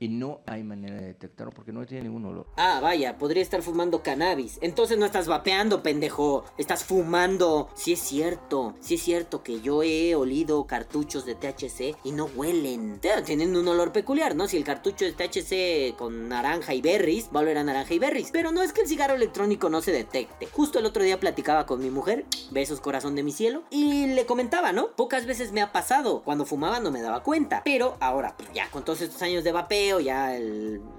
y 0.00 0.08
no 0.08 0.40
hay 0.46 0.64
manera 0.64 0.96
de 0.96 1.08
detectarlo 1.08 1.52
porque 1.52 1.72
no 1.72 1.84
tiene 1.86 2.04
ningún 2.04 2.24
olor. 2.24 2.46
Ah, 2.56 2.80
vaya, 2.82 3.18
podría 3.18 3.42
estar 3.42 3.62
fumando 3.62 4.02
cannabis. 4.02 4.58
Entonces 4.62 4.98
no 4.98 5.04
estás 5.04 5.28
vapeando, 5.28 5.82
pendejo. 5.82 6.44
Estás 6.56 6.84
fumando. 6.84 7.68
Sí 7.74 7.92
es 7.92 8.00
cierto. 8.00 8.74
Sí 8.80 8.94
es 8.94 9.02
cierto 9.02 9.42
que 9.42 9.60
yo 9.60 9.82
he 9.82 10.14
olido 10.14 10.66
cartuchos 10.66 11.26
de 11.26 11.34
THC 11.34 11.96
y 12.02 12.12
no 12.12 12.24
huelen. 12.34 12.98
Tienen 13.26 13.54
un 13.54 13.68
olor 13.68 13.92
peculiar, 13.92 14.34
¿no? 14.34 14.48
Si 14.48 14.56
el 14.56 14.64
cartucho 14.64 15.04
es 15.04 15.16
THC 15.16 15.94
con 15.96 16.30
naranja 16.30 16.72
y 16.72 16.80
berries, 16.80 17.28
va 17.34 17.40
a 17.40 17.42
oler 17.42 17.58
a 17.58 17.64
naranja 17.64 17.92
y 17.92 17.98
berries. 17.98 18.30
Pero 18.32 18.52
no 18.52 18.62
es 18.62 18.72
que 18.72 18.80
el 18.80 18.88
cigarro 18.88 19.14
electrónico 19.14 19.68
no 19.68 19.82
se 19.82 19.92
detecte. 19.92 20.46
Justo 20.46 20.78
el 20.78 20.86
otro 20.86 21.02
día 21.02 21.20
platicaba 21.20 21.66
con 21.66 21.80
mi 21.80 21.90
mujer, 21.90 22.24
besos 22.50 22.80
corazón 22.80 23.14
de 23.14 23.22
mi 23.22 23.32
cielo, 23.32 23.64
y 23.68 24.06
le 24.06 24.24
comentaba, 24.24 24.72
¿no? 24.72 24.92
Pocas 24.96 25.26
veces 25.26 25.52
me 25.52 25.60
ha 25.60 25.72
pasado. 25.72 26.22
Cuando 26.22 26.46
fumaba 26.46 26.80
no 26.80 26.90
me 26.90 27.02
daba 27.02 27.22
cuenta. 27.22 27.60
Pero 27.66 27.98
ahora, 28.00 28.34
pues 28.38 28.50
ya 28.54 28.70
con 28.70 28.82
todos 28.82 29.02
estos 29.02 29.20
años 29.20 29.44
de 29.44 29.52
vapeo, 29.52 29.89
ya 29.98 30.38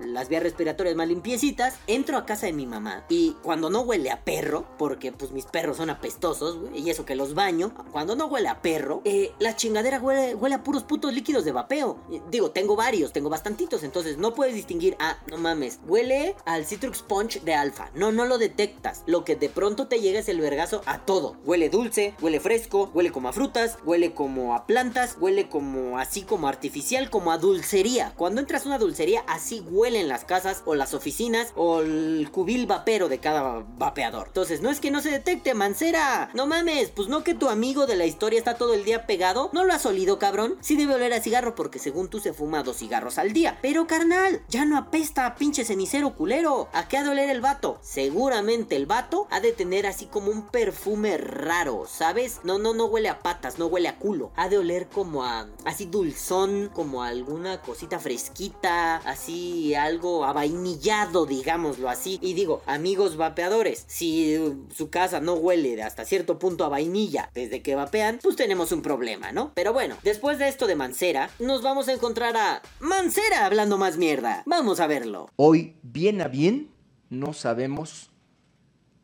las 0.01 0.27
vías 0.27 0.43
respiratorias 0.43 0.95
más 0.95 1.07
limpiecitas, 1.07 1.75
entro 1.87 2.17
a 2.17 2.25
casa 2.25 2.47
de 2.47 2.53
mi 2.53 2.65
mamá 2.65 3.05
y 3.07 3.37
cuando 3.43 3.69
no 3.69 3.81
huele 3.81 4.11
a 4.11 4.25
perro, 4.25 4.65
porque 4.77 5.11
pues 5.11 5.31
mis 5.31 5.45
perros 5.45 5.77
son 5.77 5.89
apestosos, 5.89 6.59
y 6.75 6.89
eso 6.89 7.05
que 7.05 7.15
los 7.15 7.33
baño, 7.33 7.73
cuando 7.91 8.15
no 8.15 8.25
huele 8.25 8.49
a 8.49 8.61
perro, 8.61 9.01
eh, 9.05 9.31
la 9.39 9.55
chingadera 9.55 9.99
huele, 9.99 10.35
huele 10.35 10.55
a 10.55 10.63
puros 10.63 10.83
putos 10.83 11.13
líquidos 11.13 11.45
de 11.45 11.51
vapeo. 11.51 11.99
Digo, 12.29 12.51
tengo 12.51 12.75
varios, 12.75 13.13
tengo 13.13 13.29
bastantitos, 13.29 13.83
entonces 13.83 14.17
no 14.17 14.33
puedes 14.33 14.55
distinguir, 14.55 14.95
ah, 14.99 15.17
no 15.27 15.37
mames, 15.37 15.79
huele 15.87 16.35
al 16.45 16.65
Citrus 16.65 17.01
Punch 17.03 17.41
de 17.41 17.53
alfa. 17.53 17.91
No, 17.93 18.11
no 18.11 18.25
lo 18.25 18.37
detectas. 18.37 19.03
Lo 19.05 19.23
que 19.23 19.35
de 19.35 19.49
pronto 19.49 19.87
te 19.87 19.99
llega 19.99 20.19
es 20.19 20.29
el 20.29 20.41
vergazo 20.41 20.81
a 20.85 20.99
todo. 21.05 21.37
Huele 21.45 21.69
dulce, 21.69 22.15
huele 22.21 22.39
fresco, 22.39 22.89
huele 22.93 23.11
como 23.11 23.29
a 23.29 23.33
frutas, 23.33 23.77
huele 23.85 24.13
como 24.13 24.55
a 24.55 24.65
plantas, 24.65 25.17
huele 25.19 25.49
como 25.49 25.97
así 25.97 26.23
como 26.23 26.47
artificial, 26.47 27.09
como 27.09 27.31
a 27.31 27.37
dulcería. 27.37 28.13
Cuando 28.15 28.41
entras 28.41 28.65
a 28.65 28.69
una 28.69 28.77
dulcería, 28.81 29.23
así 29.27 29.61
huelen 29.61 30.09
las 30.09 30.25
casas 30.25 30.63
o 30.65 30.75
las 30.75 30.93
oficinas 30.93 31.53
o 31.55 31.79
el 31.79 32.29
cubil 32.31 32.67
vapero 32.67 33.07
de 33.07 33.19
cada 33.19 33.65
vapeador. 33.77 34.27
Entonces, 34.27 34.61
no 34.61 34.69
es 34.69 34.81
que 34.81 34.91
no 34.91 35.01
se 35.01 35.11
detecte, 35.11 35.53
mancera. 35.53 36.29
No 36.33 36.47
mames, 36.47 36.89
pues 36.89 37.07
no 37.07 37.23
que 37.23 37.33
tu 37.33 37.49
amigo 37.49 37.87
de 37.87 37.95
la 37.95 38.05
historia 38.05 38.39
está 38.39 38.55
todo 38.55 38.73
el 38.73 38.83
día 38.83 39.05
pegado. 39.05 39.49
¿No 39.53 39.63
lo 39.63 39.73
has 39.73 39.85
olido, 39.85 40.19
cabrón? 40.19 40.57
Sí 40.61 40.75
debe 40.75 40.95
oler 40.95 41.13
a 41.13 41.21
cigarro 41.21 41.55
porque 41.55 41.79
según 41.79 42.09
tú 42.09 42.19
se 42.19 42.33
fuma 42.33 42.63
dos 42.63 42.77
cigarros 42.77 43.17
al 43.17 43.31
día. 43.31 43.59
Pero 43.61 43.87
carnal, 43.87 44.41
ya 44.49 44.65
no 44.65 44.77
apesta 44.77 45.25
a 45.25 45.35
pinche 45.35 45.63
cenicero 45.63 46.15
culero. 46.15 46.67
¿A 46.73 46.87
qué 46.87 46.97
ha 46.97 47.03
de 47.03 47.09
oler 47.09 47.29
el 47.29 47.41
vato? 47.41 47.79
Seguramente 47.81 48.75
el 48.75 48.85
vato 48.85 49.27
ha 49.29 49.39
de 49.39 49.51
tener 49.51 49.85
así 49.85 50.05
como 50.05 50.31
un 50.31 50.47
perfume 50.47 51.17
raro, 51.17 51.85
¿sabes? 51.87 52.41
No, 52.43 52.57
no, 52.57 52.73
no 52.73 52.85
huele 52.85 53.09
a 53.09 53.19
patas, 53.19 53.59
no 53.59 53.67
huele 53.67 53.87
a 53.87 53.97
culo. 53.97 54.31
Ha 54.35 54.49
de 54.49 54.57
oler 54.57 54.87
como 54.87 55.23
a 55.23 55.47
así 55.65 55.85
dulzón, 55.85 56.69
como 56.73 57.03
a 57.03 57.07
alguna 57.07 57.61
cosita 57.61 57.99
fresquita. 57.99 58.70
Así 58.97 59.75
algo 59.75 60.25
avainillado, 60.25 61.25
digámoslo 61.25 61.89
así. 61.89 62.19
Y 62.21 62.33
digo, 62.33 62.61
amigos 62.65 63.17
vapeadores, 63.17 63.83
si 63.87 64.37
su 64.73 64.89
casa 64.89 65.19
no 65.19 65.33
huele 65.33 65.75
de 65.75 65.83
hasta 65.83 66.05
cierto 66.05 66.39
punto 66.39 66.65
a 66.65 66.69
vainilla 66.69 67.29
desde 67.33 67.61
que 67.61 67.75
vapean, 67.75 68.19
pues 68.21 68.35
tenemos 68.35 68.71
un 68.71 68.81
problema, 68.81 69.31
¿no? 69.31 69.51
Pero 69.53 69.73
bueno, 69.73 69.95
después 70.03 70.39
de 70.39 70.47
esto 70.47 70.67
de 70.67 70.75
Mancera, 70.75 71.29
nos 71.39 71.61
vamos 71.61 71.87
a 71.87 71.93
encontrar 71.93 72.35
a 72.37 72.61
Mancera 72.79 73.45
hablando 73.45 73.77
más 73.77 73.97
mierda. 73.97 74.43
Vamos 74.45 74.79
a 74.79 74.87
verlo. 74.87 75.29
Hoy, 75.35 75.75
bien 75.81 76.21
a 76.21 76.27
bien, 76.27 76.71
no 77.09 77.33
sabemos 77.33 78.11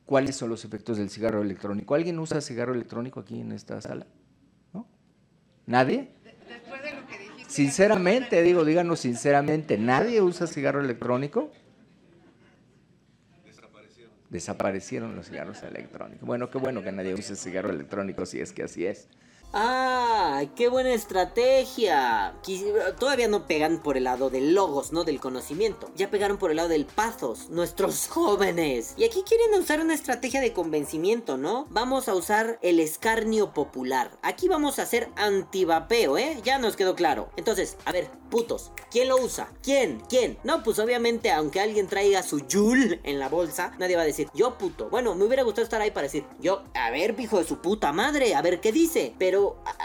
cuáles 0.06 0.36
son 0.36 0.50
los 0.50 0.66
efectos 0.66 0.98
del 0.98 1.10
cigarro 1.10 1.42
electrónico. 1.42 1.94
¿Alguien 1.94 2.18
usa 2.18 2.42
cigarro 2.42 2.74
electrónico 2.74 3.20
aquí 3.20 3.40
en 3.40 3.52
esta 3.52 3.80
sala? 3.82 4.08
¿No? 4.74 4.88
¿Nadie? 5.66 6.16
Sinceramente, 7.48 8.42
digo, 8.44 8.66
díganos 8.66 9.00
sinceramente, 9.00 9.78
¿nadie 9.78 10.22
usa 10.22 10.48
cigarro 10.48 10.82
electrónico? 10.82 11.52
Desaparecieron. 13.46 14.14
Desaparecieron 14.30 15.16
los 15.16 15.28
cigarros 15.28 15.64
electrónicos. 15.64 16.28
Bueno, 16.28 16.50
qué 16.50 16.58
bueno 16.58 16.84
que 16.84 16.92
nadie 16.92 17.14
use 17.14 17.36
cigarro 17.36 17.70
electrónico 17.70 18.26
si 18.26 18.42
es 18.42 18.52
que 18.52 18.64
así 18.64 18.86
es. 18.86 19.08
¡Ah! 19.54 20.44
¡Qué 20.56 20.68
buena 20.68 20.94
estrategia! 20.94 22.36
Todavía 23.00 23.30
no 23.30 23.48
pegan 23.48 23.82
por 23.82 23.96
el 23.96 24.04
lado 24.04 24.30
del 24.30 24.54
logos, 24.54 24.92
¿no? 24.92 25.06
Del 25.06 25.22
conocimiento. 25.22 25.90
Ya 25.96 26.10
pegaron 26.10 26.38
por 26.38 26.52
el 26.52 26.58
lado 26.58 26.70
del 26.70 26.86
pathos, 26.86 27.50
nuestros 27.50 28.08
jóvenes. 28.10 28.94
Y 28.98 29.06
aquí 29.06 29.24
quieren 29.26 29.60
usar 29.60 29.80
una 29.80 29.94
estrategia 29.94 30.42
de 30.42 30.52
convencimiento, 30.52 31.38
¿no? 31.38 31.66
Vamos 31.70 32.10
a 32.10 32.16
usar 32.16 32.60
el 32.62 32.80
escarnio 32.80 33.54
popular. 33.54 34.12
Aquí 34.22 34.50
vamos 34.50 34.80
a 34.80 34.84
hacer 34.84 35.10
antivapeo, 35.16 36.18
¿eh? 36.18 36.42
Ya 36.44 36.60
nos 36.60 36.76
quedó 36.76 36.96
claro. 36.96 37.30
Entonces, 37.38 37.78
a 37.86 37.94
ver, 37.94 38.10
putos, 38.30 38.72
¿quién 38.92 39.08
lo 39.08 39.18
usa? 39.18 39.52
¿Quién? 39.64 40.02
¿Quién? 40.10 40.38
No, 40.44 40.62
pues 40.62 40.78
obviamente, 40.80 41.32
aunque 41.32 41.62
alguien 41.62 41.88
traiga 41.88 42.22
su 42.22 42.46
Yul 42.46 43.00
en 43.04 43.20
la 43.20 43.30
bolsa, 43.30 43.74
nadie 43.80 43.96
va 43.96 44.02
a 44.02 44.06
decir, 44.06 44.28
yo 44.34 44.58
puto. 44.58 44.90
Bueno, 44.90 45.16
me 45.16 45.24
hubiera 45.24 45.44
gustado 45.44 45.64
estar 45.64 45.82
ahí 45.82 45.92
para 45.92 46.08
decir, 46.08 46.26
yo, 46.40 46.64
a 46.74 46.92
ver, 46.92 47.16
hijo 47.20 47.38
de 47.40 47.46
su 47.46 47.60
puta 47.62 47.94
madre, 47.94 48.36
a 48.36 48.42
ver 48.42 48.60
qué 48.60 48.72
dice. 48.72 49.16
Pero 49.18 49.37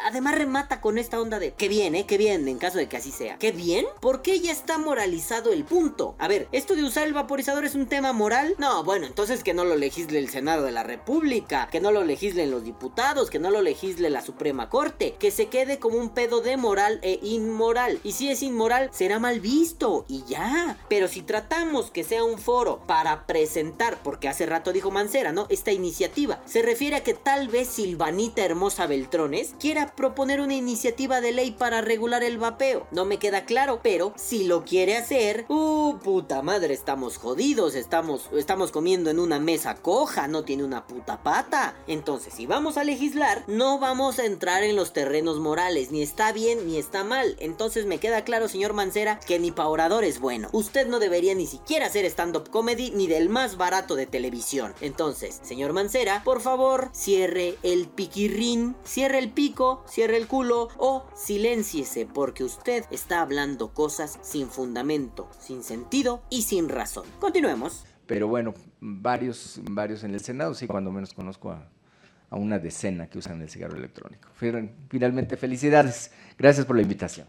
además 0.05 0.35
remata 0.35 0.81
con 0.81 0.99
esta 0.99 1.21
onda 1.21 1.39
de 1.39 1.55
que 1.55 1.69
bien, 1.69 1.95
¿eh? 1.95 2.07
Que 2.07 2.19
bien, 2.19 2.49
en 2.49 2.59
caso 2.59 2.79
de 2.79 2.89
que 2.89 2.97
así 2.97 3.11
sea. 3.11 3.39
¿Qué 3.39 3.53
bien? 3.53 3.87
Porque 4.01 4.41
ya 4.41 4.53
está 4.53 4.79
moralizado 4.79 5.53
el 5.53 5.65
punto. 5.65 6.15
A 6.19 6.29
ver, 6.29 6.49
¿esto 6.53 6.75
de 6.75 6.85
usar 6.85 7.07
el 7.07 7.15
vaporizador 7.15 7.65
es 7.65 7.75
un 7.75 7.87
tema 7.87 8.13
moral? 8.13 8.55
No, 8.59 8.85
bueno, 8.85 9.07
entonces 9.07 9.43
que 9.43 9.55
no 9.55 9.65
lo 9.65 9.77
legisle 9.77 10.19
el 10.19 10.29
Senado 10.29 10.65
de 10.65 10.73
la 10.73 10.83
República, 10.83 11.69
que 11.71 11.81
no 11.81 11.93
lo 11.93 12.05
legislen 12.05 12.51
los 12.51 12.65
diputados, 12.65 13.31
que 13.31 13.39
no 13.39 13.51
lo 13.51 13.63
legisle 13.63 14.11
la 14.11 14.23
Suprema 14.23 14.69
Corte, 14.69 15.17
que 15.19 15.31
se 15.31 15.47
quede 15.47 15.79
como 15.79 15.99
un 15.99 16.11
pedo 16.11 16.41
de 16.41 16.57
moral 16.57 16.99
e 17.03 17.19
inmoral. 17.23 18.01
Y 18.05 18.13
si 18.13 18.31
es 18.31 18.43
inmoral, 18.43 18.91
será 18.93 19.19
mal 19.19 19.41
visto 19.41 20.05
y 20.09 20.25
ya. 20.25 20.79
Pero 20.89 21.09
si 21.09 21.23
tratamos 21.23 21.91
que 21.91 22.05
sea 22.05 22.25
un 22.25 22.39
foro 22.39 22.83
para 22.87 23.27
presentar, 23.27 24.03
porque 24.03 24.29
hace 24.29 24.47
rato 24.47 24.73
dijo 24.73 24.91
Mancera, 24.91 25.33
¿no? 25.33 25.47
Esta 25.49 25.73
iniciativa 25.73 26.41
se 26.47 26.63
refiere 26.63 26.97
a 26.97 27.03
que 27.03 27.15
tal 27.15 27.49
vez 27.49 27.69
Silvanita 27.69 28.45
Hermosa 28.45 28.87
Quiera 29.59 29.95
proponer 29.95 30.41
una 30.41 30.55
iniciativa 30.55 31.21
de 31.21 31.33
ley 31.33 31.51
para 31.53 31.81
regular 31.81 32.23
el 32.23 32.39
vapeo. 32.39 32.87
No 32.91 33.05
me 33.05 33.19
queda 33.19 33.45
claro, 33.45 33.81
pero 33.83 34.13
si 34.17 34.45
lo 34.45 34.65
quiere 34.65 34.97
hacer, 34.97 35.45
uh, 35.49 35.99
puta 35.99 36.43
madre, 36.43 36.75
estamos 36.75 37.17
jodidos, 37.17 37.75
estamos, 37.75 38.29
estamos 38.37 38.71
comiendo 38.71 39.11
en 39.11 39.19
una 39.19 39.39
mesa 39.39 39.77
coja, 39.77 40.29
no 40.29 40.45
tiene 40.45 40.65
una 40.65 40.87
puta 40.87 41.23
pata. 41.23 41.75
Entonces, 41.87 42.35
si 42.35 42.47
vamos 42.47 42.77
a 42.77 42.85
legislar, 42.85 43.45
no 43.47 43.79
vamos 43.79 44.19
a 44.19 44.25
entrar 44.25 44.63
en 44.63 44.77
los 44.77 44.93
terrenos 44.93 45.39
morales, 45.39 45.91
ni 45.91 46.03
está 46.03 46.33
bien 46.33 46.67
ni 46.67 46.79
está 46.79 47.05
mal. 47.05 47.37
Entonces 47.41 47.87
me 47.87 47.99
queda 47.99 48.25
claro, 48.25 48.49
señor 48.49 48.73
Mancera, 48.73 49.19
que 49.21 49.39
ni 49.39 49.51
pa' 49.51 49.67
orador 49.67 50.05
es 50.05 50.21
bueno. 50.21 50.49
Usted 50.53 50.87
no 50.87 50.99
debería 50.99 51.35
ni 51.35 51.47
siquiera 51.47 51.87
hacer 51.87 52.05
stand-up 52.07 52.51
comedy 52.51 52.91
ni 52.91 53.07
del 53.07 53.29
más 53.29 53.57
barato 53.57 53.95
de 53.95 54.07
televisión. 54.07 54.75
Entonces, 54.81 55.41
señor 55.43 55.73
Mancera, 55.73 56.23
por 56.25 56.41
favor, 56.41 56.91
cierre 56.93 57.57
el 57.63 57.89
piquirrín, 57.89 58.77
cierre 58.85 59.19
el 59.19 59.32
pico, 59.33 59.85
cierre 59.89 60.17
el 60.17 60.27
culo 60.27 60.69
o 60.79 61.07
silénciese 61.15 62.07
porque 62.07 62.45
usted 62.45 62.85
está 62.91 63.21
hablando 63.21 63.73
cosas 63.73 64.19
sin 64.23 64.49
fundamento, 64.49 65.29
sin 65.39 65.63
sentido 65.63 66.23
y 66.31 66.43
sin 66.43 66.69
razón. 66.69 67.05
Continuemos. 67.19 67.85
Pero 68.07 68.29
bueno, 68.29 68.55
varios, 68.81 69.61
varios 69.71 70.05
en 70.05 70.15
el 70.15 70.21
Senado, 70.21 70.55
sí, 70.55 70.67
cuando 70.67 70.91
menos 70.91 71.15
conozco 71.15 71.51
a, 71.51 71.69
a 72.31 72.37
una 72.37 72.59
decena 72.59 73.09
que 73.09 73.19
usan 73.19 73.41
el 73.43 73.49
cigarro 73.49 73.77
electrónico. 73.77 74.29
Finalmente, 74.89 75.37
felicidades. 75.37 76.13
Gracias 76.39 76.67
por 76.67 76.77
la 76.77 76.83
invitación 76.83 77.27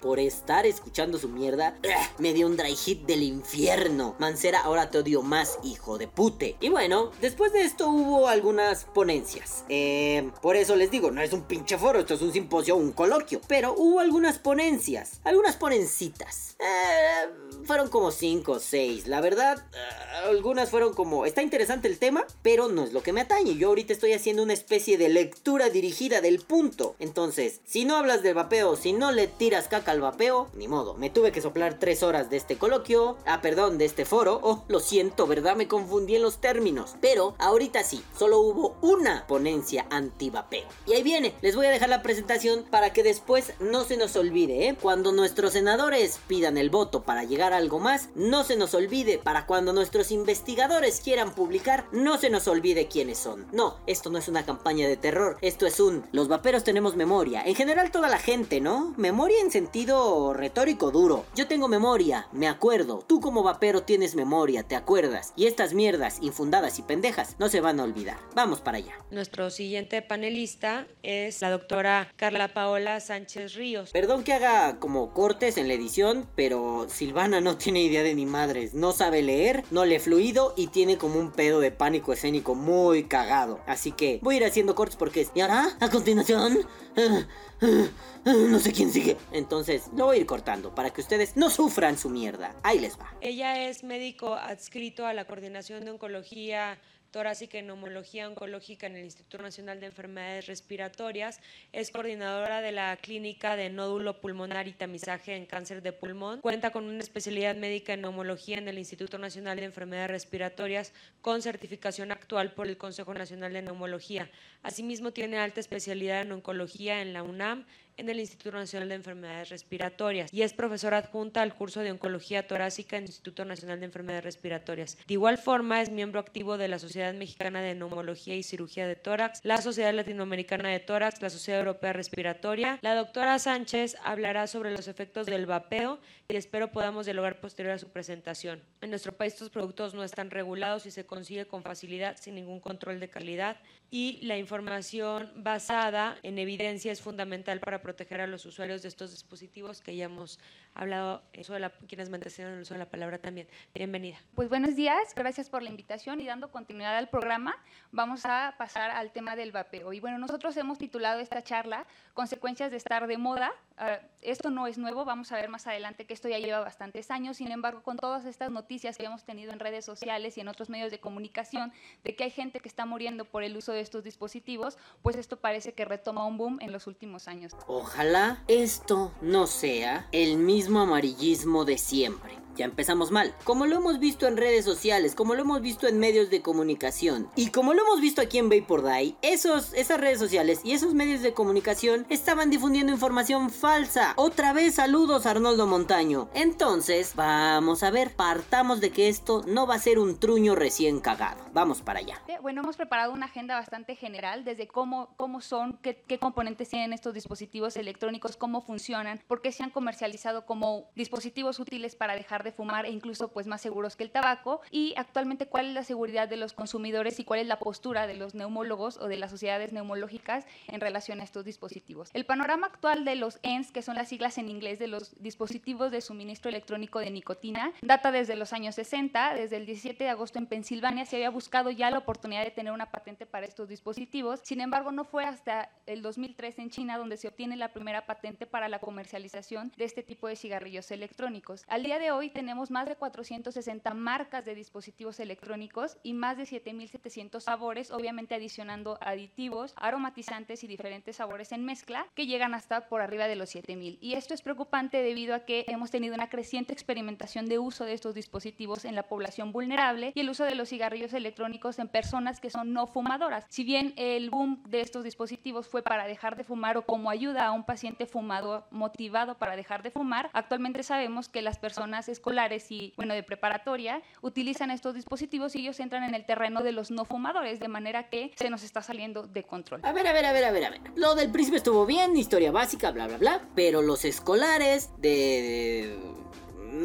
por 0.00 0.20
estar 0.20 0.66
escuchando 0.66 1.18
su 1.18 1.28
mierda, 1.28 1.76
me 2.18 2.32
dio 2.32 2.46
un 2.46 2.56
dry 2.56 2.74
hit 2.74 3.02
del 3.06 3.22
infierno. 3.22 4.16
Mancera, 4.18 4.60
ahora 4.60 4.90
te 4.90 4.98
odio 4.98 5.22
más, 5.22 5.58
hijo 5.62 5.98
de 5.98 6.08
pute. 6.08 6.56
Y 6.60 6.68
bueno, 6.68 7.10
después 7.20 7.52
de 7.52 7.62
esto 7.62 7.88
hubo 7.88 8.28
algunas 8.28 8.84
ponencias. 8.84 9.64
Eh, 9.68 10.30
por 10.42 10.56
eso 10.56 10.76
les 10.76 10.90
digo, 10.90 11.10
no 11.10 11.20
es 11.20 11.32
un 11.32 11.42
pinche 11.42 11.78
foro, 11.78 12.00
esto 12.00 12.14
es 12.14 12.22
un 12.22 12.32
simposio, 12.32 12.76
un 12.76 12.92
coloquio. 12.92 13.40
Pero 13.48 13.74
hubo 13.76 14.00
algunas 14.00 14.38
ponencias, 14.38 15.20
algunas 15.24 15.56
ponencitas. 15.56 16.56
Eh, 16.58 17.28
fueron 17.64 17.88
como 17.88 18.10
5 18.10 18.52
o 18.52 18.60
6. 18.60 19.06
La 19.06 19.20
verdad, 19.20 19.64
eh, 19.72 20.28
algunas 20.28 20.70
fueron 20.70 20.94
como, 20.94 21.26
está 21.26 21.42
interesante 21.42 21.88
el 21.88 21.98
tema, 21.98 22.26
pero 22.42 22.68
no 22.68 22.84
es 22.84 22.92
lo 22.92 23.02
que 23.02 23.12
me 23.12 23.20
atañe. 23.20 23.56
Yo 23.56 23.68
ahorita 23.68 23.92
estoy 23.92 24.12
haciendo 24.12 24.42
una 24.42 24.52
especie 24.52 24.98
de 24.98 25.08
lectura 25.08 25.70
dirigida 25.70 26.20
del 26.20 26.40
punto. 26.40 26.96
Entonces, 26.98 27.60
si 27.64 27.84
no 27.84 27.96
hablas 27.96 28.22
del 28.22 28.34
vapeo, 28.34 28.76
si 28.76 28.92
no 28.92 29.12
le 29.12 29.26
tiras 29.26 29.68
caca 29.68 29.87
al 29.88 30.00
vapeo, 30.00 30.48
ni 30.54 30.68
modo. 30.68 30.94
Me 30.94 31.10
tuve 31.10 31.32
que 31.32 31.40
soplar 31.40 31.78
3 31.78 32.02
horas 32.02 32.30
de 32.30 32.36
este 32.36 32.56
coloquio, 32.58 33.16
ah, 33.26 33.40
perdón, 33.40 33.78
de 33.78 33.84
este 33.84 34.04
foro. 34.04 34.40
Oh, 34.42 34.64
lo 34.68 34.80
siento, 34.80 35.26
¿verdad? 35.26 35.56
Me 35.56 35.68
confundí 35.68 36.16
en 36.16 36.22
los 36.22 36.38
términos. 36.38 36.96
Pero 37.00 37.34
ahorita 37.38 37.82
sí, 37.82 38.02
solo 38.16 38.40
hubo 38.40 38.76
una 38.80 39.26
ponencia 39.26 39.86
anti-vapeo. 39.90 40.66
Y 40.86 40.92
ahí 40.92 41.02
viene, 41.02 41.34
les 41.42 41.56
voy 41.56 41.66
a 41.66 41.70
dejar 41.70 41.88
la 41.88 42.02
presentación 42.02 42.64
para 42.70 42.92
que 42.92 43.02
después 43.02 43.52
no 43.60 43.84
se 43.84 43.96
nos 43.96 44.16
olvide, 44.16 44.68
¿eh? 44.68 44.76
Cuando 44.80 45.12
nuestros 45.12 45.52
senadores 45.52 46.20
pidan 46.26 46.58
el 46.58 46.70
voto 46.70 47.02
para 47.02 47.24
llegar 47.24 47.52
a 47.52 47.56
algo 47.58 47.78
más, 47.78 48.08
no 48.14 48.44
se 48.44 48.56
nos 48.56 48.74
olvide 48.74 49.18
para 49.18 49.46
cuando 49.46 49.72
nuestros 49.72 50.10
investigadores 50.10 51.00
quieran 51.00 51.34
publicar, 51.34 51.86
no 51.92 52.18
se 52.18 52.30
nos 52.30 52.48
olvide 52.48 52.88
quiénes 52.88 53.18
son. 53.18 53.46
No, 53.52 53.78
esto 53.86 54.10
no 54.10 54.18
es 54.18 54.28
una 54.28 54.44
campaña 54.44 54.86
de 54.86 54.96
terror, 54.96 55.36
esto 55.40 55.66
es 55.66 55.80
un 55.80 55.98
los 56.12 56.28
vaperos 56.28 56.64
tenemos 56.64 56.96
memoria. 56.96 57.42
En 57.44 57.54
general 57.54 57.90
toda 57.90 58.08
la 58.08 58.18
gente, 58.18 58.60
¿no? 58.60 58.94
Memoria 58.96 59.40
en 59.40 59.50
sentido 59.50 59.77
retórico 59.86 60.90
duro. 60.90 61.24
Yo 61.36 61.46
tengo 61.46 61.68
memoria, 61.68 62.26
me 62.32 62.48
acuerdo. 62.48 63.04
Tú 63.06 63.20
como 63.20 63.44
vapero 63.44 63.82
tienes 63.82 64.16
memoria, 64.16 64.64
te 64.64 64.74
acuerdas. 64.74 65.32
Y 65.36 65.46
estas 65.46 65.72
mierdas 65.72 66.18
infundadas 66.20 66.78
y 66.78 66.82
pendejas 66.82 67.36
no 67.38 67.48
se 67.48 67.60
van 67.60 67.78
a 67.78 67.84
olvidar. 67.84 68.18
Vamos 68.34 68.60
para 68.60 68.78
allá. 68.78 68.94
Nuestro 69.10 69.50
siguiente 69.50 70.02
panelista 70.02 70.86
es 71.02 71.40
la 71.42 71.50
doctora 71.50 72.12
Carla 72.16 72.48
Paola 72.48 72.98
Sánchez 72.98 73.54
Ríos. 73.54 73.90
Perdón 73.90 74.24
que 74.24 74.32
haga 74.32 74.80
como 74.80 75.12
cortes 75.12 75.56
en 75.56 75.68
la 75.68 75.74
edición, 75.74 76.28
pero 76.34 76.86
Silvana 76.88 77.40
no 77.40 77.56
tiene 77.56 77.82
idea 77.82 78.02
de 78.02 78.14
ni 78.14 78.26
madres. 78.26 78.74
No 78.74 78.92
sabe 78.92 79.22
leer, 79.22 79.62
no 79.70 79.84
le 79.84 80.00
fluido 80.00 80.54
y 80.56 80.68
tiene 80.68 80.98
como 80.98 81.20
un 81.20 81.30
pedo 81.30 81.60
de 81.60 81.70
pánico 81.70 82.12
escénico 82.12 82.56
muy 82.56 83.04
cagado. 83.04 83.60
Así 83.66 83.92
que 83.92 84.18
voy 84.22 84.34
a 84.34 84.38
ir 84.38 84.44
haciendo 84.44 84.74
cortes 84.74 84.96
porque 84.96 85.20
es. 85.20 85.30
¿Y 85.34 85.40
ahora? 85.40 85.76
A 85.78 85.88
continuación. 85.88 86.58
no 88.24 88.58
sé 88.60 88.72
quién 88.72 88.92
sigue. 88.92 89.16
Entonces, 89.32 89.67
lo 89.96 90.06
voy 90.06 90.16
a 90.16 90.20
ir 90.20 90.26
cortando 90.26 90.74
para 90.74 90.90
que 90.90 91.00
ustedes 91.00 91.36
no 91.36 91.50
sufran 91.50 91.98
su 91.98 92.10
mierda. 92.10 92.54
Ahí 92.62 92.78
les 92.78 92.98
va. 92.98 93.14
Ella 93.20 93.68
es 93.68 93.84
médico 93.84 94.34
adscrito 94.34 95.06
a 95.06 95.12
la 95.12 95.26
Coordinación 95.26 95.84
de 95.84 95.90
Oncología 95.90 96.78
torácica 97.10 97.58
y 97.58 97.62
neumología 97.62 98.28
oncológica 98.28 98.86
en 98.86 98.96
el 98.96 99.04
Instituto 99.04 99.38
Nacional 99.38 99.80
de 99.80 99.86
Enfermedades 99.86 100.46
Respiratorias. 100.46 101.40
Es 101.72 101.90
coordinadora 101.90 102.60
de 102.60 102.72
la 102.72 102.96
clínica 102.96 103.56
de 103.56 103.70
nódulo 103.70 104.20
pulmonar 104.20 104.68
y 104.68 104.72
tamizaje 104.72 105.34
en 105.34 105.46
cáncer 105.46 105.82
de 105.82 105.92
pulmón. 105.92 106.40
Cuenta 106.40 106.70
con 106.70 106.84
una 106.84 107.00
especialidad 107.00 107.56
médica 107.56 107.94
en 107.94 108.02
neumología 108.02 108.58
en 108.58 108.68
el 108.68 108.78
Instituto 108.78 109.18
Nacional 109.18 109.58
de 109.58 109.64
Enfermedades 109.64 110.10
Respiratorias 110.10 110.92
con 111.22 111.42
certificación 111.42 112.12
actual 112.12 112.52
por 112.52 112.66
el 112.66 112.76
Consejo 112.76 113.14
Nacional 113.14 113.52
de 113.52 113.62
Neumología. 113.62 114.30
Asimismo, 114.62 115.12
tiene 115.12 115.38
alta 115.38 115.60
especialidad 115.60 116.22
en 116.22 116.32
oncología 116.32 117.00
en 117.00 117.12
la 117.12 117.22
UNAM 117.22 117.64
en 117.98 118.08
el 118.08 118.20
Instituto 118.20 118.56
Nacional 118.56 118.88
de 118.88 118.94
Enfermedades 118.94 119.50
Respiratorias 119.50 120.32
y 120.32 120.42
es 120.42 120.54
profesora 120.54 120.98
adjunta 120.98 121.42
al 121.42 121.54
curso 121.54 121.80
de 121.80 121.90
Oncología 121.90 122.46
Torácica 122.46 122.96
en 122.96 123.02
el 123.02 123.08
Instituto 123.10 123.44
Nacional 123.44 123.80
de 123.80 123.86
Enfermedades 123.86 124.24
Respiratorias. 124.24 124.96
De 125.06 125.14
igual 125.14 125.36
forma, 125.36 125.82
es 125.82 125.90
miembro 125.90 126.20
activo 126.20 126.56
de 126.56 126.68
la 126.68 126.78
Sociedad 126.78 127.12
Mexicana 127.12 127.60
de 127.60 127.74
Neumología 127.74 128.36
y 128.36 128.42
Cirugía 128.42 128.86
de 128.86 128.96
Tórax, 128.96 129.40
la 129.42 129.60
Sociedad 129.60 129.92
Latinoamericana 129.92 130.70
de 130.70 130.78
Tórax, 130.80 131.20
la 131.20 131.30
Sociedad 131.30 131.60
Europea 131.60 131.92
Respiratoria. 131.92 132.78
La 132.82 132.94
doctora 132.94 133.38
Sánchez 133.38 133.96
hablará 134.04 134.46
sobre 134.46 134.70
los 134.70 134.88
efectos 134.88 135.26
del 135.26 135.46
vapeo 135.46 135.98
y 136.28 136.36
espero 136.36 136.70
podamos 136.70 137.06
dialogar 137.06 137.40
posterior 137.40 137.74
a 137.74 137.78
su 137.78 137.88
presentación. 137.88 138.62
En 138.80 138.90
nuestro 138.90 139.12
país 139.12 139.32
estos 139.32 139.50
productos 139.50 139.94
no 139.94 140.04
están 140.04 140.30
regulados 140.30 140.86
y 140.86 140.92
se 140.92 141.04
consigue 141.04 141.46
con 141.46 141.62
facilidad 141.62 142.16
sin 142.20 142.36
ningún 142.36 142.60
control 142.60 143.00
de 143.00 143.08
calidad 143.08 143.56
y 143.90 144.18
la 144.22 144.36
información 144.36 145.30
basada 145.36 146.16
en 146.22 146.38
evidencia 146.38 146.92
es 146.92 147.00
fundamental 147.00 147.60
para 147.60 147.80
proteger 147.80 148.20
a 148.20 148.26
los 148.26 148.44
usuarios 148.44 148.82
de 148.82 148.88
estos 148.88 149.10
dispositivos 149.10 149.80
que 149.80 149.96
ya 149.96 150.04
hemos 150.04 150.38
hablado, 150.74 151.22
eso 151.32 151.54
de 151.54 151.60
la, 151.60 151.70
quienes 151.70 152.08
el 152.08 152.60
uso 152.60 152.74
de 152.74 152.78
la 152.78 152.90
palabra 152.90 153.18
también. 153.18 153.48
Bienvenida. 153.74 154.18
Pues 154.34 154.48
buenos 154.48 154.76
días, 154.76 155.14
gracias 155.14 155.48
por 155.48 155.62
la 155.62 155.70
invitación 155.70 156.20
y 156.20 156.26
dando 156.26 156.50
continuidad 156.50 156.96
al 156.96 157.08
programa, 157.08 157.56
vamos 157.90 158.26
a 158.26 158.54
pasar 158.58 158.90
al 158.90 159.12
tema 159.12 159.36
del 159.36 159.52
vapeo. 159.52 159.92
Y 159.92 160.00
bueno, 160.00 160.18
nosotros 160.18 160.56
hemos 160.56 160.78
titulado 160.78 161.20
esta 161.20 161.42
charla 161.42 161.86
Consecuencias 162.14 162.70
de 162.70 162.76
estar 162.76 163.06
de 163.06 163.16
moda. 163.16 163.52
Uh, 163.80 164.04
esto 164.22 164.50
no 164.50 164.66
es 164.66 164.76
nuevo, 164.76 165.04
vamos 165.04 165.30
a 165.30 165.36
ver 165.36 165.48
más 165.48 165.68
adelante 165.68 166.04
que 166.04 166.12
esto 166.12 166.28
ya 166.28 166.38
lleva 166.38 166.58
bastantes 166.58 167.12
años, 167.12 167.36
sin 167.36 167.52
embargo, 167.52 167.82
con 167.84 167.96
todas 167.96 168.24
estas 168.24 168.50
noticias 168.50 168.98
que 168.98 169.04
hemos 169.04 169.22
tenido 169.24 169.52
en 169.52 169.60
redes 169.60 169.84
sociales 169.84 170.36
y 170.36 170.40
en 170.40 170.48
otros 170.48 170.68
medios 170.68 170.90
de 170.90 170.98
comunicación 170.98 171.72
de 172.02 172.16
que 172.16 172.24
hay 172.24 172.30
gente 172.30 172.58
que 172.58 172.68
está 172.68 172.86
muriendo 172.86 173.24
por 173.24 173.44
el 173.44 173.56
uso 173.56 173.70
de 173.72 173.80
estos 173.80 174.02
dispositivos, 174.02 174.78
pues 175.02 175.14
esto 175.14 175.38
parece 175.38 175.74
que 175.74 175.84
retoma 175.84 176.26
un 176.26 176.38
boom 176.38 176.58
en 176.60 176.72
los 176.72 176.88
últimos 176.88 177.28
años. 177.28 177.52
Ojalá 177.68 178.42
esto 178.48 179.12
no 179.20 179.46
sea 179.46 180.08
el 180.10 180.38
mismo 180.38 180.80
amarillismo 180.80 181.64
de 181.64 181.78
siempre. 181.78 182.47
Ya 182.56 182.64
empezamos 182.64 183.10
mal. 183.10 183.34
Como 183.44 183.66
lo 183.66 183.76
hemos 183.76 183.98
visto 183.98 184.26
en 184.26 184.36
redes 184.36 184.64
sociales, 184.64 185.14
como 185.14 185.34
lo 185.34 185.42
hemos 185.42 185.60
visto 185.60 185.86
en 185.86 185.98
medios 185.98 186.30
de 186.30 186.42
comunicación 186.42 187.30
y 187.36 187.50
como 187.50 187.72
lo 187.72 187.82
hemos 187.82 188.00
visto 188.00 188.20
aquí 188.20 188.38
en 188.38 188.48
Vapor 188.48 188.84
Die, 188.84 189.16
esos, 189.22 189.72
esas 189.74 190.00
redes 190.00 190.18
sociales 190.18 190.60
y 190.64 190.72
esos 190.72 190.94
medios 190.94 191.22
de 191.22 191.34
comunicación 191.34 192.06
estaban 192.08 192.50
difundiendo 192.50 192.92
información 192.92 193.50
falsa. 193.50 194.12
Otra 194.16 194.52
vez 194.52 194.74
saludos 194.74 195.26
Arnoldo 195.26 195.66
Montaño. 195.66 196.28
Entonces, 196.34 197.14
vamos 197.14 197.82
a 197.82 197.90
ver, 197.90 198.14
partamos 198.14 198.80
de 198.80 198.90
que 198.90 199.08
esto 199.08 199.44
no 199.46 199.66
va 199.66 199.76
a 199.76 199.78
ser 199.78 199.98
un 199.98 200.18
truño 200.18 200.54
recién 200.54 201.00
cagado. 201.00 201.44
Vamos 201.52 201.82
para 201.82 202.00
allá. 202.00 202.22
Bueno, 202.42 202.62
hemos 202.62 202.76
preparado 202.76 203.12
una 203.12 203.26
agenda 203.26 203.54
bastante 203.54 203.94
general 203.94 204.44
desde 204.44 204.66
cómo, 204.68 205.14
cómo 205.16 205.40
son, 205.40 205.78
qué 205.82 206.18
componentes 206.18 206.68
tienen 206.68 206.92
estos 206.92 207.14
dispositivos 207.14 207.76
electrónicos, 207.76 208.36
cómo 208.36 208.62
funcionan, 208.62 209.20
por 209.26 209.42
qué 209.42 209.52
se 209.52 209.62
han 209.62 209.70
comercializado 209.70 210.46
como 210.46 210.90
dispositivos 210.94 211.58
útiles 211.58 211.96
para 211.96 212.14
dejar 212.14 212.37
de 212.44 212.52
fumar 212.52 212.86
e 212.86 212.90
incluso 212.90 213.28
pues 213.28 213.46
más 213.46 213.60
seguros 213.60 213.96
que 213.96 214.04
el 214.04 214.10
tabaco 214.10 214.60
y 214.70 214.94
actualmente 214.96 215.46
cuál 215.46 215.66
es 215.66 215.74
la 215.74 215.84
seguridad 215.84 216.28
de 216.28 216.36
los 216.36 216.52
consumidores 216.52 217.18
y 217.20 217.24
cuál 217.24 217.40
es 217.40 217.46
la 217.46 217.58
postura 217.58 218.06
de 218.06 218.14
los 218.14 218.34
neumólogos 218.34 218.98
o 218.98 219.08
de 219.08 219.16
las 219.16 219.30
sociedades 219.30 219.72
neumológicas 219.72 220.46
en 220.66 220.80
relación 220.80 221.20
a 221.20 221.24
estos 221.24 221.44
dispositivos. 221.44 222.10
El 222.12 222.26
panorama 222.26 222.66
actual 222.66 223.04
de 223.04 223.16
los 223.16 223.38
ENS, 223.42 223.72
que 223.72 223.82
son 223.82 223.96
las 223.96 224.08
siglas 224.08 224.38
en 224.38 224.48
inglés 224.48 224.78
de 224.78 224.88
los 224.88 225.20
dispositivos 225.22 225.90
de 225.90 226.00
suministro 226.00 226.48
electrónico 226.48 226.98
de 226.98 227.10
nicotina, 227.10 227.72
data 227.82 228.12
desde 228.12 228.36
los 228.36 228.52
años 228.52 228.74
60, 228.74 229.34
desde 229.34 229.56
el 229.56 229.66
17 229.66 230.04
de 230.04 230.10
agosto 230.10 230.38
en 230.38 230.46
Pensilvania 230.46 231.06
se 231.06 231.16
había 231.16 231.30
buscado 231.30 231.70
ya 231.70 231.90
la 231.90 231.98
oportunidad 231.98 232.44
de 232.44 232.50
tener 232.50 232.72
una 232.72 232.90
patente 232.90 233.26
para 233.26 233.46
estos 233.46 233.68
dispositivos, 233.68 234.40
sin 234.42 234.60
embargo 234.60 234.92
no 234.92 235.04
fue 235.04 235.24
hasta 235.24 235.70
el 235.86 236.02
2003 236.02 236.58
en 236.58 236.70
China 236.70 236.98
donde 236.98 237.16
se 237.16 237.28
obtiene 237.28 237.56
la 237.56 237.72
primera 237.72 238.06
patente 238.06 238.46
para 238.46 238.68
la 238.68 238.78
comercialización 238.78 239.72
de 239.76 239.84
este 239.84 240.02
tipo 240.02 240.28
de 240.28 240.36
cigarrillos 240.36 240.90
electrónicos. 240.90 241.64
Al 241.68 241.82
día 241.82 241.98
de 241.98 242.10
hoy 242.10 242.27
tenemos 242.30 242.70
más 242.70 242.88
de 242.88 242.96
460 242.96 243.94
marcas 243.94 244.44
de 244.44 244.54
dispositivos 244.54 245.20
electrónicos 245.20 245.96
y 246.02 246.12
más 246.12 246.36
de 246.36 246.44
7.700 246.44 247.40
sabores, 247.40 247.90
obviamente 247.90 248.34
adicionando 248.34 248.98
aditivos, 249.00 249.74
aromatizantes 249.76 250.64
y 250.64 250.66
diferentes 250.66 251.16
sabores 251.16 251.52
en 251.52 251.64
mezcla 251.64 252.06
que 252.14 252.26
llegan 252.26 252.54
hasta 252.54 252.88
por 252.88 253.00
arriba 253.00 253.28
de 253.28 253.36
los 253.36 253.54
7.000. 253.54 253.98
Y 254.00 254.14
esto 254.14 254.34
es 254.34 254.42
preocupante 254.42 255.02
debido 255.02 255.34
a 255.34 255.40
que 255.40 255.64
hemos 255.68 255.90
tenido 255.90 256.14
una 256.14 256.28
creciente 256.28 256.72
experimentación 256.72 257.46
de 257.46 257.58
uso 257.58 257.84
de 257.84 257.92
estos 257.92 258.14
dispositivos 258.14 258.84
en 258.84 258.94
la 258.94 259.04
población 259.04 259.52
vulnerable 259.52 260.12
y 260.14 260.20
el 260.20 260.30
uso 260.30 260.44
de 260.44 260.54
los 260.54 260.68
cigarrillos 260.68 261.12
electrónicos 261.12 261.78
en 261.78 261.88
personas 261.88 262.40
que 262.40 262.50
son 262.50 262.72
no 262.72 262.86
fumadoras. 262.86 263.46
Si 263.48 263.64
bien 263.64 263.94
el 263.96 264.30
boom 264.30 264.62
de 264.68 264.80
estos 264.80 265.04
dispositivos 265.04 265.68
fue 265.68 265.82
para 265.82 266.06
dejar 266.06 266.36
de 266.36 266.44
fumar 266.44 266.76
o 266.76 266.82
como 266.82 267.10
ayuda 267.10 267.46
a 267.46 267.52
un 267.52 267.64
paciente 267.64 268.06
fumado 268.06 268.66
motivado 268.70 269.38
para 269.38 269.56
dejar 269.56 269.82
de 269.82 269.90
fumar, 269.90 270.30
actualmente 270.32 270.82
sabemos 270.82 271.28
que 271.28 271.42
las 271.42 271.58
personas 271.58 272.08
escolares 272.18 272.70
y, 272.70 272.92
bueno, 272.96 273.14
de 273.14 273.22
preparatoria, 273.22 274.02
utilizan 274.22 274.70
estos 274.70 274.94
dispositivos 274.94 275.54
y 275.54 275.60
ellos 275.60 275.78
entran 275.80 276.02
en 276.04 276.14
el 276.14 276.24
terreno 276.24 276.62
de 276.62 276.72
los 276.72 276.90
no 276.90 277.04
fumadores, 277.04 277.60
de 277.60 277.68
manera 277.68 278.08
que 278.08 278.32
se 278.36 278.50
nos 278.50 278.62
está 278.62 278.82
saliendo 278.82 279.26
de 279.26 279.44
control. 279.44 279.80
A 279.84 279.92
ver, 279.92 280.06
a 280.06 280.12
ver, 280.12 280.26
a 280.26 280.32
ver, 280.32 280.44
a 280.44 280.50
ver, 280.50 280.64
a 280.64 280.70
ver. 280.70 280.80
Lo 280.96 281.14
del 281.14 281.30
príncipe 281.30 281.56
estuvo 281.58 281.86
bien, 281.86 282.16
historia 282.16 282.50
básica, 282.50 282.90
bla, 282.90 283.06
bla, 283.06 283.18
bla, 283.18 283.40
pero 283.54 283.82
los 283.82 284.04
escolares 284.04 284.90
de... 284.98 285.96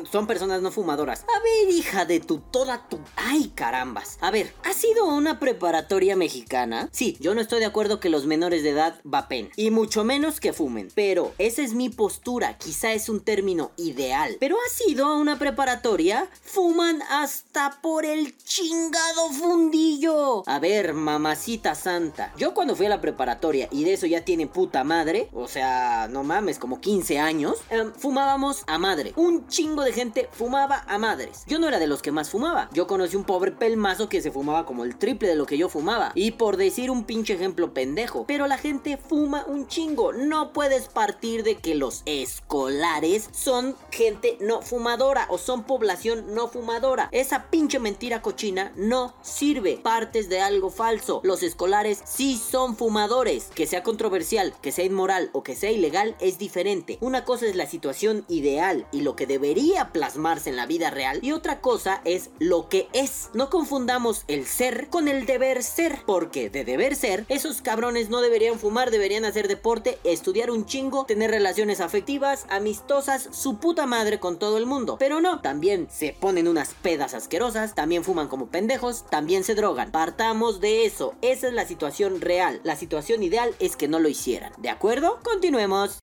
son 0.09 0.27
personas 0.27 0.61
no 0.61 0.71
fumadoras. 0.71 1.23
A 1.23 1.39
ver, 1.41 1.73
hija 1.73 2.05
de 2.05 2.19
tu 2.19 2.39
toda 2.39 2.87
tu... 2.87 2.99
¡Ay, 3.15 3.51
carambas! 3.55 4.17
A 4.21 4.31
ver, 4.31 4.53
¿ha 4.63 4.73
sido 4.73 5.05
una 5.05 5.39
preparatoria 5.39 6.15
mexicana? 6.15 6.89
Sí, 6.91 7.17
yo 7.19 7.33
no 7.35 7.41
estoy 7.41 7.59
de 7.59 7.65
acuerdo 7.65 7.99
que 7.99 8.09
los 8.09 8.25
menores 8.25 8.63
de 8.63 8.69
edad 8.69 8.99
vapen. 9.03 9.49
Y 9.55 9.71
mucho 9.71 10.03
menos 10.03 10.39
que 10.39 10.53
fumen. 10.53 10.89
Pero 10.95 11.33
esa 11.37 11.61
es 11.61 11.73
mi 11.73 11.89
postura. 11.89 12.57
Quizá 12.57 12.93
es 12.93 13.09
un 13.09 13.21
término 13.21 13.71
ideal. 13.77 14.37
Pero 14.39 14.55
ha 14.55 14.69
sido 14.69 15.15
una 15.17 15.39
preparatoria. 15.39 16.29
Fuman 16.43 17.01
hasta 17.03 17.79
por 17.81 18.05
el 18.05 18.37
chingado 18.37 19.29
fundillo. 19.31 20.43
A 20.47 20.59
ver, 20.59 20.93
mamacita 20.93 21.75
santa. 21.75 22.33
Yo 22.37 22.53
cuando 22.53 22.75
fui 22.75 22.85
a 22.85 22.89
la 22.89 23.01
preparatoria, 23.01 23.67
y 23.71 23.83
de 23.83 23.93
eso 23.93 24.05
ya 24.05 24.25
tiene 24.25 24.47
puta 24.47 24.83
madre. 24.83 25.29
O 25.33 25.47
sea, 25.47 26.07
no 26.09 26.23
mames, 26.23 26.59
como 26.59 26.79
15 26.79 27.19
años. 27.19 27.57
Eh, 27.69 27.91
fumábamos 27.97 28.63
a 28.67 28.77
madre. 28.77 29.13
Un 29.15 29.47
de 29.81 29.93
gente 29.93 30.29
fumaba 30.31 30.83
a 30.87 30.97
madres. 30.97 31.43
Yo 31.47 31.59
no 31.59 31.67
era 31.67 31.79
de 31.79 31.87
los 31.87 32.01
que 32.01 32.11
más 32.11 32.29
fumaba. 32.29 32.69
Yo 32.73 32.85
conocí 32.85 33.15
un 33.15 33.23
pobre 33.23 33.51
pelmazo 33.51 34.09
que 34.09 34.21
se 34.21 34.31
fumaba 34.31 34.65
como 34.65 34.83
el 34.83 34.97
triple 34.97 35.27
de 35.27 35.35
lo 35.35 35.45
que 35.45 35.57
yo 35.57 35.69
fumaba. 35.69 36.11
Y 36.15 36.31
por 36.31 36.57
decir 36.57 36.91
un 36.91 37.05
pinche 37.05 37.33
ejemplo 37.33 37.73
pendejo. 37.73 38.25
Pero 38.27 38.47
la 38.47 38.57
gente 38.57 38.97
fuma 38.97 39.45
un 39.47 39.67
chingo. 39.67 40.13
No 40.13 40.53
puedes 40.53 40.87
partir 40.87 41.43
de 41.43 41.55
que 41.55 41.75
los 41.75 42.03
escolares 42.05 43.29
son 43.31 43.75
gente 43.91 44.37
no 44.39 44.61
fumadora 44.61 45.25
o 45.29 45.37
son 45.37 45.63
población 45.63 46.35
no 46.35 46.47
fumadora. 46.47 47.09
Esa 47.11 47.49
pinche 47.49 47.79
mentira 47.79 48.21
cochina 48.21 48.71
no 48.75 49.15
sirve. 49.21 49.79
Partes 49.81 50.29
de 50.29 50.41
algo 50.41 50.69
falso. 50.69 51.21
Los 51.23 51.41
escolares 51.43 52.01
sí 52.05 52.37
son 52.37 52.75
fumadores. 52.75 53.45
Que 53.55 53.65
sea 53.67 53.83
controversial, 53.83 54.53
que 54.61 54.71
sea 54.71 54.85
inmoral 54.85 55.29
o 55.33 55.43
que 55.43 55.55
sea 55.55 55.71
ilegal 55.71 56.15
es 56.19 56.37
diferente. 56.37 56.97
Una 57.01 57.25
cosa 57.25 57.45
es 57.45 57.55
la 57.55 57.65
situación 57.65 58.25
ideal 58.27 58.87
y 58.91 59.01
lo 59.01 59.15
que 59.15 59.27
debería 59.27 59.62
plasmarse 59.91 60.49
en 60.49 60.55
la 60.55 60.65
vida 60.65 60.89
real 60.89 61.19
y 61.21 61.31
otra 61.31 61.61
cosa 61.61 62.01
es 62.05 62.29
lo 62.39 62.69
que 62.69 62.87
es. 62.93 63.29
No 63.33 63.49
confundamos 63.49 64.23
el 64.27 64.45
ser 64.45 64.89
con 64.89 65.07
el 65.07 65.25
deber 65.25 65.63
ser, 65.63 65.99
porque 66.05 66.49
de 66.49 66.65
deber 66.65 66.95
ser, 66.95 67.25
esos 67.29 67.61
cabrones 67.61 68.09
no 68.09 68.21
deberían 68.21 68.59
fumar, 68.59 68.91
deberían 68.91 69.25
hacer 69.25 69.47
deporte, 69.47 69.99
estudiar 70.03 70.51
un 70.51 70.65
chingo, 70.65 71.05
tener 71.05 71.31
relaciones 71.31 71.79
afectivas, 71.79 72.45
amistosas, 72.49 73.29
su 73.31 73.57
puta 73.57 73.85
madre 73.85 74.19
con 74.19 74.39
todo 74.39 74.57
el 74.57 74.65
mundo. 74.65 74.97
Pero 74.99 75.21
no, 75.21 75.41
también 75.41 75.87
se 75.91 76.15
ponen 76.19 76.47
unas 76.47 76.73
pedas 76.73 77.13
asquerosas, 77.13 77.75
también 77.75 78.03
fuman 78.03 78.27
como 78.27 78.47
pendejos, 78.47 79.05
también 79.09 79.43
se 79.43 79.55
drogan. 79.55 79.91
Partamos 79.91 80.59
de 80.59 80.85
eso, 80.85 81.13
esa 81.21 81.47
es 81.47 81.53
la 81.53 81.65
situación 81.65 82.21
real. 82.21 82.61
La 82.63 82.75
situación 82.75 83.23
ideal 83.23 83.55
es 83.59 83.75
que 83.75 83.87
no 83.87 83.99
lo 83.99 84.09
hicieran. 84.09 84.53
¿De 84.57 84.69
acuerdo? 84.69 85.19
Continuemos. 85.23 85.99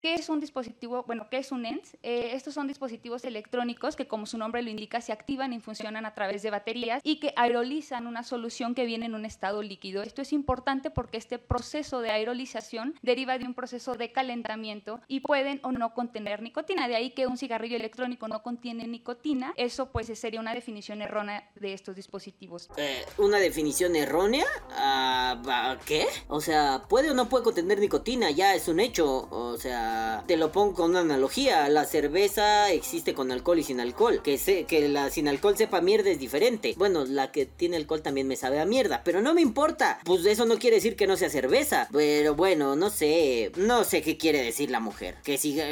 ¿Qué 0.00 0.14
es 0.14 0.30
un 0.30 0.40
dispositivo? 0.40 1.04
Bueno, 1.06 1.26
¿qué 1.30 1.36
es 1.36 1.52
un 1.52 1.66
ENS? 1.66 1.98
Eh, 2.02 2.30
estos 2.32 2.54
son 2.54 2.66
dispositivos 2.66 3.22
electrónicos 3.24 3.96
que, 3.96 4.08
como 4.08 4.24
su 4.24 4.38
nombre 4.38 4.62
lo 4.62 4.70
indica, 4.70 5.02
se 5.02 5.12
activan 5.12 5.52
y 5.52 5.60
funcionan 5.60 6.06
a 6.06 6.14
través 6.14 6.40
de 6.40 6.48
baterías 6.48 7.02
y 7.04 7.20
que 7.20 7.34
aerolizan 7.36 8.06
una 8.06 8.22
solución 8.22 8.74
que 8.74 8.86
viene 8.86 9.04
en 9.04 9.14
un 9.14 9.26
estado 9.26 9.62
líquido. 9.62 10.02
Esto 10.02 10.22
es 10.22 10.32
importante 10.32 10.90
porque 10.90 11.18
este 11.18 11.38
proceso 11.38 12.00
de 12.00 12.12
aerolización 12.12 12.94
deriva 13.02 13.36
de 13.36 13.44
un 13.44 13.52
proceso 13.52 13.94
de 13.94 14.10
calentamiento 14.10 15.02
y 15.06 15.20
pueden 15.20 15.60
o 15.64 15.72
no 15.72 15.92
contener 15.92 16.40
nicotina. 16.40 16.88
De 16.88 16.96
ahí 16.96 17.10
que 17.10 17.26
un 17.26 17.36
cigarrillo 17.36 17.76
electrónico 17.76 18.26
no 18.26 18.42
contiene 18.42 18.86
nicotina. 18.86 19.52
Eso, 19.58 19.92
pues, 19.92 20.06
sería 20.18 20.40
una 20.40 20.54
definición 20.54 21.02
errónea 21.02 21.50
de 21.56 21.74
estos 21.74 21.94
dispositivos. 21.94 22.70
Eh, 22.78 23.04
¿Una 23.18 23.36
definición 23.36 23.94
errónea? 23.96 24.46
Uh, 24.70 25.76
¿Qué? 25.84 26.06
O 26.28 26.40
sea, 26.40 26.86
¿puede 26.88 27.10
o 27.10 27.14
no 27.14 27.28
puede 27.28 27.44
contener 27.44 27.78
nicotina? 27.78 28.30
Ya 28.30 28.54
es 28.54 28.66
un 28.66 28.80
hecho. 28.80 29.28
O 29.30 29.58
sea 29.58 29.89
te 30.26 30.36
lo 30.36 30.52
pongo 30.52 30.74
con 30.74 30.90
una 30.90 31.00
analogía. 31.00 31.68
La 31.68 31.84
cerveza 31.84 32.70
existe 32.70 33.14
con 33.14 33.32
alcohol 33.32 33.58
y 33.58 33.62
sin 33.62 33.80
alcohol. 33.80 34.22
Que, 34.22 34.38
sé 34.38 34.64
que 34.64 34.88
la 34.88 35.10
sin 35.10 35.28
alcohol 35.28 35.56
sepa 35.56 35.80
mierda 35.80 36.10
es 36.10 36.18
diferente. 36.18 36.74
Bueno, 36.76 37.04
la 37.04 37.32
que 37.32 37.46
tiene 37.46 37.76
alcohol 37.76 38.02
también 38.02 38.28
me 38.28 38.36
sabe 38.36 38.60
a 38.60 38.66
mierda. 38.66 39.02
Pero 39.04 39.20
no 39.20 39.34
me 39.34 39.40
importa. 39.40 40.00
Pues 40.04 40.24
eso 40.26 40.46
no 40.46 40.58
quiere 40.58 40.76
decir 40.76 40.96
que 40.96 41.06
no 41.06 41.16
sea 41.16 41.30
cerveza. 41.30 41.88
Pero 41.92 42.34
bueno, 42.34 42.76
no 42.76 42.90
sé. 42.90 43.52
No 43.56 43.84
sé 43.84 44.02
qué 44.02 44.16
quiere 44.16 44.42
decir 44.42 44.70
la 44.70 44.80
mujer. 44.80 45.16
Que 45.24 45.38
siga. 45.38 45.66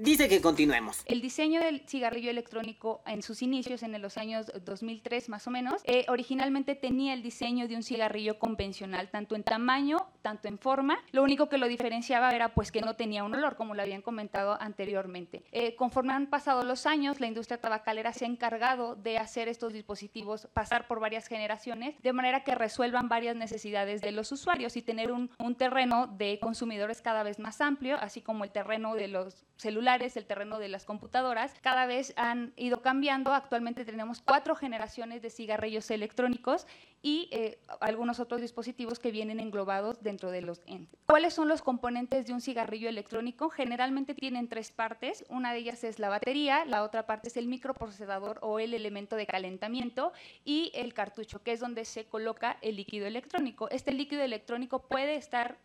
Dice 0.00 0.28
que 0.28 0.40
continuemos. 0.40 1.02
El 1.06 1.20
diseño 1.20 1.60
del 1.60 1.82
cigarrillo 1.86 2.30
electrónico 2.30 3.02
en 3.06 3.22
sus 3.22 3.42
inicios, 3.42 3.82
en 3.82 4.00
los 4.00 4.16
años 4.16 4.50
2003 4.64 5.28
más 5.28 5.46
o 5.46 5.50
menos, 5.50 5.82
eh, 5.84 6.06
originalmente 6.08 6.74
tenía 6.74 7.14
el 7.14 7.22
diseño 7.22 7.68
de 7.68 7.76
un 7.76 7.82
cigarrillo 7.82 8.38
convencional, 8.38 9.10
tanto 9.10 9.34
en 9.34 9.42
tamaño, 9.42 9.98
tanto 10.22 10.48
en 10.48 10.58
forma. 10.58 10.98
Lo 11.12 11.22
único 11.22 11.48
que 11.48 11.58
lo 11.58 11.68
diferenciaba 11.68 12.30
era 12.30 12.54
pues 12.54 12.72
que 12.72 12.80
no 12.80 12.96
tenía 12.96 13.24
un 13.24 13.34
olor 13.34 13.56
como 13.58 13.74
lo 13.74 13.82
habían 13.82 14.00
comentado 14.00 14.56
anteriormente. 14.60 15.42
Eh, 15.52 15.76
conforme 15.76 16.14
han 16.14 16.28
pasado 16.28 16.62
los 16.62 16.86
años, 16.86 17.20
la 17.20 17.26
industria 17.26 17.60
tabacalera 17.60 18.12
se 18.14 18.24
ha 18.24 18.28
encargado 18.28 18.94
de 18.94 19.18
hacer 19.18 19.48
estos 19.48 19.72
dispositivos 19.74 20.46
pasar 20.54 20.86
por 20.86 21.00
varias 21.00 21.26
generaciones, 21.26 22.00
de 22.00 22.12
manera 22.12 22.44
que 22.44 22.54
resuelvan 22.54 23.08
varias 23.08 23.36
necesidades 23.36 24.00
de 24.00 24.12
los 24.12 24.32
usuarios 24.32 24.76
y 24.76 24.82
tener 24.82 25.12
un, 25.12 25.30
un 25.38 25.56
terreno 25.56 26.06
de 26.06 26.38
consumidores 26.40 27.02
cada 27.02 27.24
vez 27.24 27.38
más 27.38 27.60
amplio, 27.60 27.96
así 28.00 28.22
como 28.22 28.44
el 28.44 28.50
terreno 28.50 28.94
de 28.94 29.08
los 29.08 29.44
celulares, 29.56 30.16
el 30.16 30.24
terreno 30.24 30.58
de 30.58 30.68
las 30.68 30.84
computadoras, 30.84 31.52
cada 31.60 31.86
vez 31.86 32.14
han 32.16 32.52
ido 32.56 32.80
cambiando. 32.80 33.34
Actualmente 33.34 33.84
tenemos 33.84 34.22
cuatro 34.22 34.54
generaciones 34.54 35.20
de 35.20 35.30
cigarrillos 35.30 35.90
electrónicos 35.90 36.66
y 37.02 37.28
eh, 37.32 37.60
algunos 37.80 38.20
otros 38.20 38.40
dispositivos 38.40 38.98
que 38.98 39.10
vienen 39.10 39.40
englobados 39.40 40.02
dentro 40.02 40.30
de 40.30 40.42
los 40.42 40.62
entes. 40.66 40.98
¿Cuáles 41.06 41.34
son 41.34 41.48
los 41.48 41.62
componentes 41.62 42.26
de 42.26 42.32
un 42.32 42.40
cigarrillo 42.40 42.88
electrónico? 42.88 43.47
Generalmente 43.50 44.14
tienen 44.14 44.48
tres 44.48 44.70
partes. 44.72 45.24
Una 45.28 45.52
de 45.52 45.58
ellas 45.58 45.84
es 45.84 45.98
la 45.98 46.08
batería, 46.08 46.64
la 46.64 46.82
otra 46.82 47.06
parte 47.06 47.28
es 47.28 47.36
el 47.36 47.46
microprocesador 47.46 48.38
o 48.42 48.58
el 48.58 48.74
elemento 48.74 49.16
de 49.16 49.26
calentamiento 49.26 50.12
y 50.44 50.70
el 50.74 50.94
cartucho, 50.94 51.42
que 51.42 51.52
es 51.52 51.60
donde 51.60 51.84
se 51.84 52.04
coloca 52.04 52.58
el 52.62 52.76
líquido 52.76 53.06
electrónico. 53.06 53.68
Este 53.70 53.92
líquido 53.92 54.22
electrónico 54.22 54.80
puede 54.80 55.16
estar, 55.16 55.58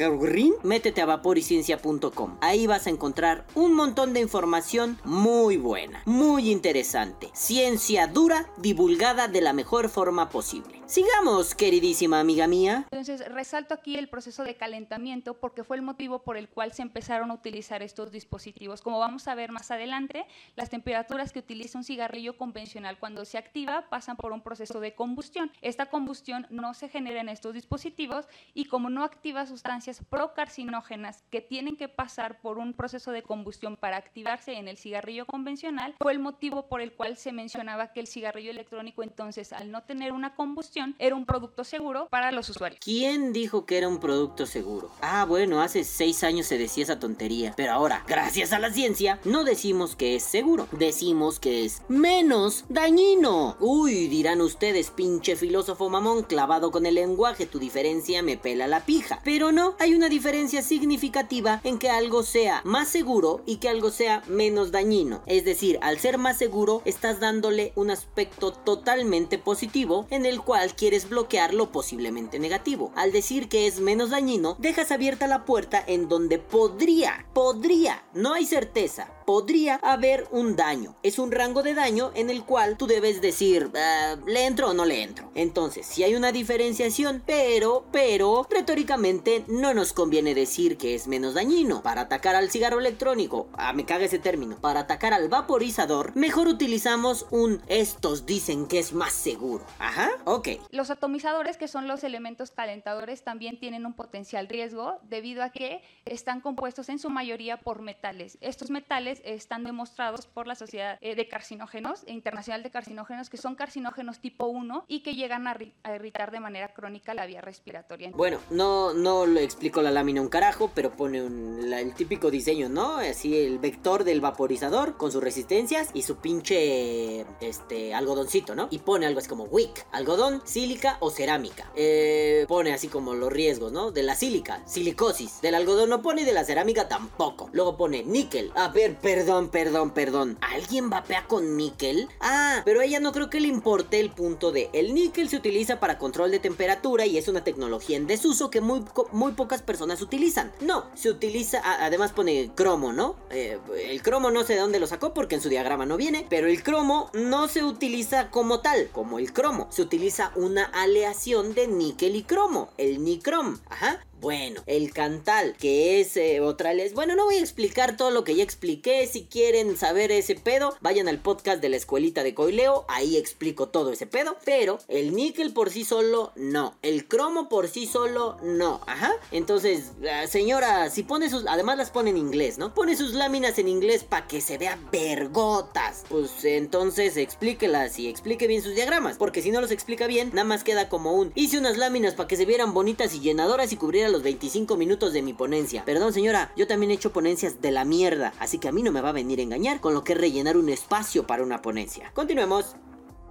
métete 0.63 1.01
a 1.01 1.05
vaporyciencia.com. 1.05 2.37
Ahí 2.41 2.67
vas 2.67 2.87
a 2.87 2.89
encontrar 2.89 3.45
un 3.55 3.73
montón 3.73 4.13
de 4.13 4.19
información 4.19 4.99
muy 5.03 5.57
buena, 5.57 6.01
muy 6.05 6.49
interesante. 6.51 7.29
Ciencia 7.33 8.07
dura, 8.07 8.49
divulgada 8.57 9.27
de 9.27 9.41
la 9.41 9.53
mejor 9.53 9.89
forma 9.89 10.29
posible. 10.29 10.80
Sigamos, 10.91 11.55
queridísima 11.55 12.19
amiga 12.19 12.47
mía. 12.47 12.85
Entonces, 12.91 13.25
resalto 13.31 13.73
aquí 13.73 13.95
el 13.95 14.09
proceso 14.09 14.43
de 14.43 14.57
calentamiento 14.57 15.39
porque 15.39 15.63
fue 15.63 15.77
el 15.77 15.81
motivo 15.81 16.21
por 16.21 16.35
el 16.35 16.49
cual 16.49 16.73
se 16.73 16.81
empezaron 16.81 17.31
a 17.31 17.33
utilizar 17.33 17.81
estos 17.81 18.11
dispositivos. 18.11 18.81
Como 18.81 18.99
vamos 18.99 19.29
a 19.29 19.35
ver 19.35 19.53
más 19.53 19.71
adelante, 19.71 20.25
las 20.57 20.69
temperaturas 20.69 21.31
que 21.31 21.39
utiliza 21.39 21.77
un 21.77 21.85
cigarrillo 21.85 22.35
convencional 22.35 22.99
cuando 22.99 23.23
se 23.23 23.37
activa 23.37 23.87
pasan 23.89 24.17
por 24.17 24.33
un 24.33 24.41
proceso 24.41 24.81
de 24.81 24.93
combustión. 24.93 25.49
Esta 25.61 25.85
combustión 25.85 26.45
no 26.49 26.73
se 26.73 26.89
genera 26.89 27.21
en 27.21 27.29
estos 27.29 27.53
dispositivos 27.53 28.25
y 28.53 28.65
como 28.65 28.89
no 28.89 29.05
activa 29.05 29.45
sustancias 29.45 30.01
procarcinógenas 30.09 31.23
que 31.29 31.39
tienen 31.39 31.77
que 31.77 31.87
pasar 31.87 32.41
por 32.41 32.57
un 32.57 32.73
proceso 32.73 33.13
de 33.13 33.23
combustión 33.23 33.77
para 33.77 33.95
activarse 33.95 34.55
en 34.57 34.67
el 34.67 34.75
cigarrillo 34.75 35.25
convencional, 35.25 35.95
fue 36.01 36.11
el 36.11 36.19
motivo 36.19 36.67
por 36.67 36.81
el 36.81 36.91
cual 36.91 37.15
se 37.15 37.31
mencionaba 37.31 37.93
que 37.93 38.01
el 38.01 38.07
cigarrillo 38.07 38.51
electrónico 38.51 39.03
entonces 39.03 39.53
al 39.53 39.71
no 39.71 39.83
tener 39.83 40.11
una 40.11 40.35
combustión 40.35 40.80
era 40.99 41.15
un 41.15 41.25
producto 41.25 41.63
seguro 41.63 42.07
para 42.09 42.31
los 42.31 42.49
usuarios. 42.49 42.79
¿Quién 42.83 43.33
dijo 43.33 43.65
que 43.65 43.77
era 43.77 43.87
un 43.87 43.99
producto 43.99 44.45
seguro? 44.45 44.91
Ah, 45.01 45.25
bueno, 45.25 45.61
hace 45.61 45.83
seis 45.83 46.23
años 46.23 46.47
se 46.47 46.57
decía 46.57 46.83
esa 46.83 46.99
tontería. 46.99 47.53
Pero 47.55 47.73
ahora, 47.73 48.03
gracias 48.07 48.53
a 48.53 48.59
la 48.59 48.71
ciencia, 48.71 49.19
no 49.25 49.43
decimos 49.43 49.95
que 49.95 50.15
es 50.15 50.23
seguro. 50.23 50.67
Decimos 50.71 51.39
que 51.39 51.65
es 51.65 51.81
menos 51.87 52.65
dañino. 52.69 53.57
Uy, 53.59 54.07
dirán 54.07 54.41
ustedes, 54.41 54.91
pinche 54.91 55.35
filósofo 55.35 55.89
mamón 55.89 56.23
clavado 56.23 56.71
con 56.71 56.85
el 56.85 56.95
lenguaje, 56.95 57.45
tu 57.45 57.59
diferencia 57.59 58.23
me 58.23 58.37
pela 58.37 58.67
la 58.67 58.85
pija. 58.85 59.19
Pero 59.23 59.51
no, 59.51 59.75
hay 59.79 59.93
una 59.93 60.09
diferencia 60.09 60.61
significativa 60.61 61.61
en 61.63 61.79
que 61.79 61.89
algo 61.89 62.23
sea 62.23 62.61
más 62.63 62.87
seguro 62.89 63.41
y 63.45 63.57
que 63.57 63.69
algo 63.69 63.91
sea 63.91 64.23
menos 64.27 64.71
dañino. 64.71 65.21
Es 65.25 65.45
decir, 65.45 65.79
al 65.81 65.99
ser 65.99 66.17
más 66.17 66.37
seguro, 66.37 66.81
estás 66.85 67.19
dándole 67.19 67.73
un 67.75 67.91
aspecto 67.91 68.51
totalmente 68.51 69.37
positivo 69.37 70.07
en 70.09 70.25
el 70.25 70.41
cual 70.41 70.70
quieres 70.71 71.09
bloquear 71.09 71.53
lo 71.53 71.71
posiblemente 71.71 72.39
negativo. 72.39 72.91
Al 72.95 73.11
decir 73.11 73.49
que 73.49 73.67
es 73.67 73.79
menos 73.79 74.09
dañino, 74.09 74.55
dejas 74.59 74.91
abierta 74.91 75.27
la 75.27 75.45
puerta 75.45 75.83
en 75.85 76.09
donde 76.09 76.39
podría, 76.39 77.25
podría, 77.33 78.03
no 78.13 78.33
hay 78.33 78.45
certeza, 78.45 79.07
podría 79.31 79.75
haber 79.75 80.27
un 80.31 80.57
daño. 80.57 80.93
Es 81.03 81.17
un 81.17 81.31
rango 81.31 81.63
de 81.63 81.73
daño 81.73 82.11
en 82.15 82.29
el 82.29 82.43
cual 82.43 82.75
tú 82.75 82.85
debes 82.85 83.21
decir, 83.21 83.67
uh, 83.67 84.27
¿le 84.27 84.45
entro 84.45 84.71
o 84.71 84.73
no 84.73 84.83
le 84.83 85.03
entro? 85.03 85.31
Entonces, 85.35 85.85
si 85.85 86.03
hay 86.03 86.15
una 86.15 86.33
diferenciación, 86.33 87.23
pero, 87.25 87.85
pero, 87.93 88.45
retóricamente 88.49 89.45
no 89.47 89.73
nos 89.73 89.93
conviene 89.93 90.35
decir 90.35 90.75
que 90.75 90.95
es 90.95 91.07
menos 91.07 91.33
dañino. 91.33 91.81
Para 91.81 92.01
atacar 92.01 92.35
al 92.35 92.51
cigarro 92.51 92.81
electrónico, 92.81 93.47
ah, 93.53 93.71
me 93.71 93.85
caga 93.85 94.03
ese 94.03 94.19
término, 94.19 94.59
para 94.59 94.81
atacar 94.81 95.13
al 95.13 95.29
vaporizador, 95.29 96.13
mejor 96.13 96.49
utilizamos 96.49 97.25
un 97.31 97.61
estos 97.67 98.25
dicen 98.25 98.67
que 98.67 98.79
es 98.79 98.91
más 98.91 99.13
seguro. 99.13 99.65
Ajá, 99.79 100.09
ok. 100.25 100.49
Los 100.71 100.89
atomizadores, 100.89 101.55
que 101.55 101.69
son 101.69 101.87
los 101.87 102.03
elementos 102.03 102.51
calentadores, 102.51 103.23
también 103.23 103.61
tienen 103.61 103.85
un 103.85 103.93
potencial 103.93 104.49
riesgo 104.49 104.99
debido 105.03 105.41
a 105.41 105.51
que 105.51 105.81
están 106.03 106.41
compuestos 106.41 106.89
en 106.89 106.99
su 106.99 107.09
mayoría 107.09 107.61
por 107.61 107.81
metales. 107.81 108.37
Estos 108.41 108.69
metales 108.69 109.20
están 109.23 109.63
demostrados 109.63 110.25
por 110.25 110.47
la 110.47 110.55
Sociedad 110.55 110.97
eh, 111.01 111.15
de 111.15 111.27
Carcinógenos, 111.27 112.03
Internacional 112.07 112.63
de 112.63 112.71
Carcinógenos, 112.71 113.29
que 113.29 113.37
son 113.37 113.55
carcinógenos 113.55 114.19
tipo 114.19 114.47
1 114.47 114.85
y 114.87 115.01
que 115.01 115.15
llegan 115.15 115.47
a, 115.47 115.57
irritar 115.95 116.31
de 116.31 116.39
manera 116.39 116.73
crónica 116.73 117.13
la 117.13 117.25
vía 117.25 117.41
respiratoria. 117.41 118.11
Bueno, 118.13 118.39
no, 118.49 118.93
no 118.93 119.25
lo 119.25 119.39
explico 119.39 119.81
la 119.81 119.91
lámina 119.91 120.21
un 120.21 120.29
carajo, 120.29 120.71
pero 120.73 120.91
pone 120.91 121.19
el 121.19 121.93
típico 121.93 122.31
diseño, 122.31 122.69
¿no? 122.69 122.97
Así 122.97 123.37
el 123.37 123.59
vector 123.59 124.03
del 124.03 124.21
vaporizador 124.21 124.97
con 124.97 125.11
sus 125.11 125.23
resistencias 125.23 125.89
y 125.93 126.03
su 126.03 126.17
pinche 126.17 127.25
este 127.41 127.93
algodoncito, 127.93 128.55
¿no? 128.55 128.67
Y 128.71 128.79
pone 128.79 129.05
algo 129.05 129.19
así 129.19 129.29
como 129.29 129.45
wick, 129.45 129.85
algodón, 129.91 130.41
sílica 130.45 130.97
o 130.99 131.09
cerámica. 131.09 131.71
Eh, 131.75 132.45
pone 132.47 132.73
así 132.73 132.87
como 132.87 133.13
los 133.13 133.31
riesgos, 133.31 133.71
¿no? 133.71 133.91
De 133.91 134.03
la 134.03 134.15
sílica, 134.15 134.61
silicosis. 134.67 135.41
Del 135.41 135.55
algodón 135.55 135.89
no 135.89 136.01
pone 136.01 136.21
y 136.21 136.25
de 136.25 136.33
la 136.33 136.43
cerámica 136.43 136.87
tampoco. 136.87 137.49
Luego 137.53 137.77
pone 137.77 138.03
níquel. 138.03 138.51
A 138.55 138.69
ver, 138.69 138.97
perdón, 139.01 139.49
perdón, 139.49 139.91
perdón. 139.91 140.37
¿Alguien 140.41 140.89
vapea 140.89 141.27
con 141.27 141.57
níquel? 141.57 142.07
Ah, 142.19 142.61
pero 142.65 142.81
a 142.81 142.85
ella 142.85 142.99
no 142.99 143.11
creo 143.11 143.29
que 143.29 143.39
le 143.39 143.47
importe 143.47 143.99
el 143.99 144.11
punto 144.11 144.51
de 144.51 144.69
el 144.73 144.93
níquel 144.93 145.29
se 145.29 145.37
utiliza 145.37 145.79
para 145.79 145.97
control 145.97 146.31
de 146.31 146.39
temperatura 146.39 147.05
y 147.05 147.17
es 147.17 147.27
una 147.27 147.43
tecnología 147.43 147.97
en 147.97 148.07
desuso 148.07 148.49
que 148.49 148.61
muy, 148.61 148.83
muy 149.11 149.33
pocas 149.33 149.61
personas 149.61 150.01
utilizan. 150.01 150.51
No, 150.61 150.85
se 150.93 151.09
utiliza, 151.09 151.61
además 151.63 152.11
pone 152.11 152.51
cromo, 152.55 152.93
¿no? 152.93 153.15
Eh, 153.29 153.59
el 153.87 154.01
cromo 154.01 154.31
no 154.31 154.43
sé 154.43 154.53
de 154.53 154.59
dónde 154.59 154.79
lo 154.79 154.87
sacó 154.87 155.13
porque 155.13 155.35
en 155.35 155.41
su 155.41 155.49
diagrama 155.49 155.85
no 155.85 155.97
viene, 155.97 156.25
pero 156.29 156.47
el 156.47 156.63
cromo 156.63 157.09
no 157.13 157.47
se 157.47 157.63
utiliza 157.63 158.29
como 158.29 158.61
tal, 158.61 158.89
como 158.91 159.19
el 159.19 159.33
cromo. 159.33 159.67
Se 159.71 159.81
utiliza 159.81 160.31
una 160.35 160.65
aleación 160.65 161.53
de 161.53 161.67
níquel 161.67 162.15
y 162.15 162.23
cromo, 162.23 162.69
el 162.77 163.03
nicrom. 163.03 163.57
Ajá. 163.69 164.05
Bueno, 164.21 164.61
el 164.67 164.93
cantal, 164.93 165.55
que 165.57 165.99
es 165.99 166.15
eh, 166.15 166.41
otra 166.41 166.75
les. 166.75 166.93
Bueno, 166.93 167.15
no 167.15 167.25
voy 167.25 167.37
a 167.37 167.39
explicar 167.39 167.97
todo 167.97 168.11
lo 168.11 168.23
que 168.23 168.35
ya 168.35 168.43
expliqué. 168.43 169.07
Si 169.07 169.23
quieren 169.23 169.75
saber 169.77 170.11
ese 170.11 170.35
pedo, 170.35 170.75
vayan 170.79 171.07
al 171.07 171.17
podcast 171.17 171.59
de 171.59 171.69
la 171.69 171.77
escuelita 171.77 172.21
de 172.21 172.35
Coileo. 172.35 172.85
Ahí 172.87 173.17
explico 173.17 173.69
todo 173.69 173.91
ese 173.91 174.05
pedo. 174.05 174.37
Pero 174.45 174.77
el 174.87 175.15
níquel 175.15 175.53
por 175.53 175.71
sí 175.71 175.83
solo, 175.83 176.33
no. 176.35 176.75
El 176.83 177.07
cromo 177.07 177.49
por 177.49 177.67
sí 177.67 177.87
solo, 177.87 178.37
no. 178.43 178.81
Ajá. 178.85 179.11
Entonces, 179.31 179.93
señora, 180.29 180.91
si 180.91 181.01
pone 181.01 181.27
sus. 181.27 181.47
Además 181.47 181.79
las 181.79 181.89
pone 181.89 182.11
en 182.11 182.17
inglés, 182.17 182.59
¿no? 182.59 182.75
Pone 182.75 182.95
sus 182.95 183.15
láminas 183.15 183.57
en 183.57 183.69
inglés 183.69 184.03
para 184.03 184.27
que 184.27 184.39
se 184.39 184.59
vea 184.59 184.77
vergotas. 184.91 186.03
Pues 186.09 186.45
entonces 186.45 187.17
explíquelas 187.17 187.97
y 187.97 188.07
explique 188.07 188.45
bien 188.45 188.61
sus 188.61 188.75
diagramas. 188.75 189.17
Porque 189.17 189.41
si 189.41 189.49
no 189.49 189.61
los 189.61 189.71
explica 189.71 190.05
bien, 190.05 190.29
nada 190.31 190.43
más 190.43 190.63
queda 190.63 190.89
como 190.89 191.13
un. 191.13 191.31
Hice 191.33 191.57
unas 191.57 191.79
láminas 191.79 192.13
para 192.13 192.27
que 192.27 192.37
se 192.37 192.45
vieran 192.45 192.75
bonitas 192.75 193.15
y 193.15 193.19
llenadoras 193.19 193.73
y 193.73 193.77
cubrieran 193.77 194.10
los 194.11 194.23
25 194.23 194.77
minutos 194.77 195.13
de 195.13 195.21
mi 195.21 195.33
ponencia. 195.33 195.83
Perdón 195.85 196.13
señora, 196.13 196.51
yo 196.55 196.67
también 196.67 196.91
he 196.91 196.95
hecho 196.95 197.13
ponencias 197.13 197.61
de 197.61 197.71
la 197.71 197.85
mierda, 197.85 198.33
así 198.39 198.59
que 198.59 198.67
a 198.67 198.71
mí 198.71 198.83
no 198.83 198.91
me 198.91 199.01
va 199.01 199.09
a 199.09 199.13
venir 199.13 199.39
a 199.39 199.43
engañar 199.43 199.81
con 199.81 199.93
lo 199.93 200.03
que 200.03 200.13
es 200.13 200.19
rellenar 200.19 200.57
un 200.57 200.69
espacio 200.69 201.25
para 201.25 201.43
una 201.43 201.61
ponencia. 201.61 202.11
Continuemos 202.13 202.75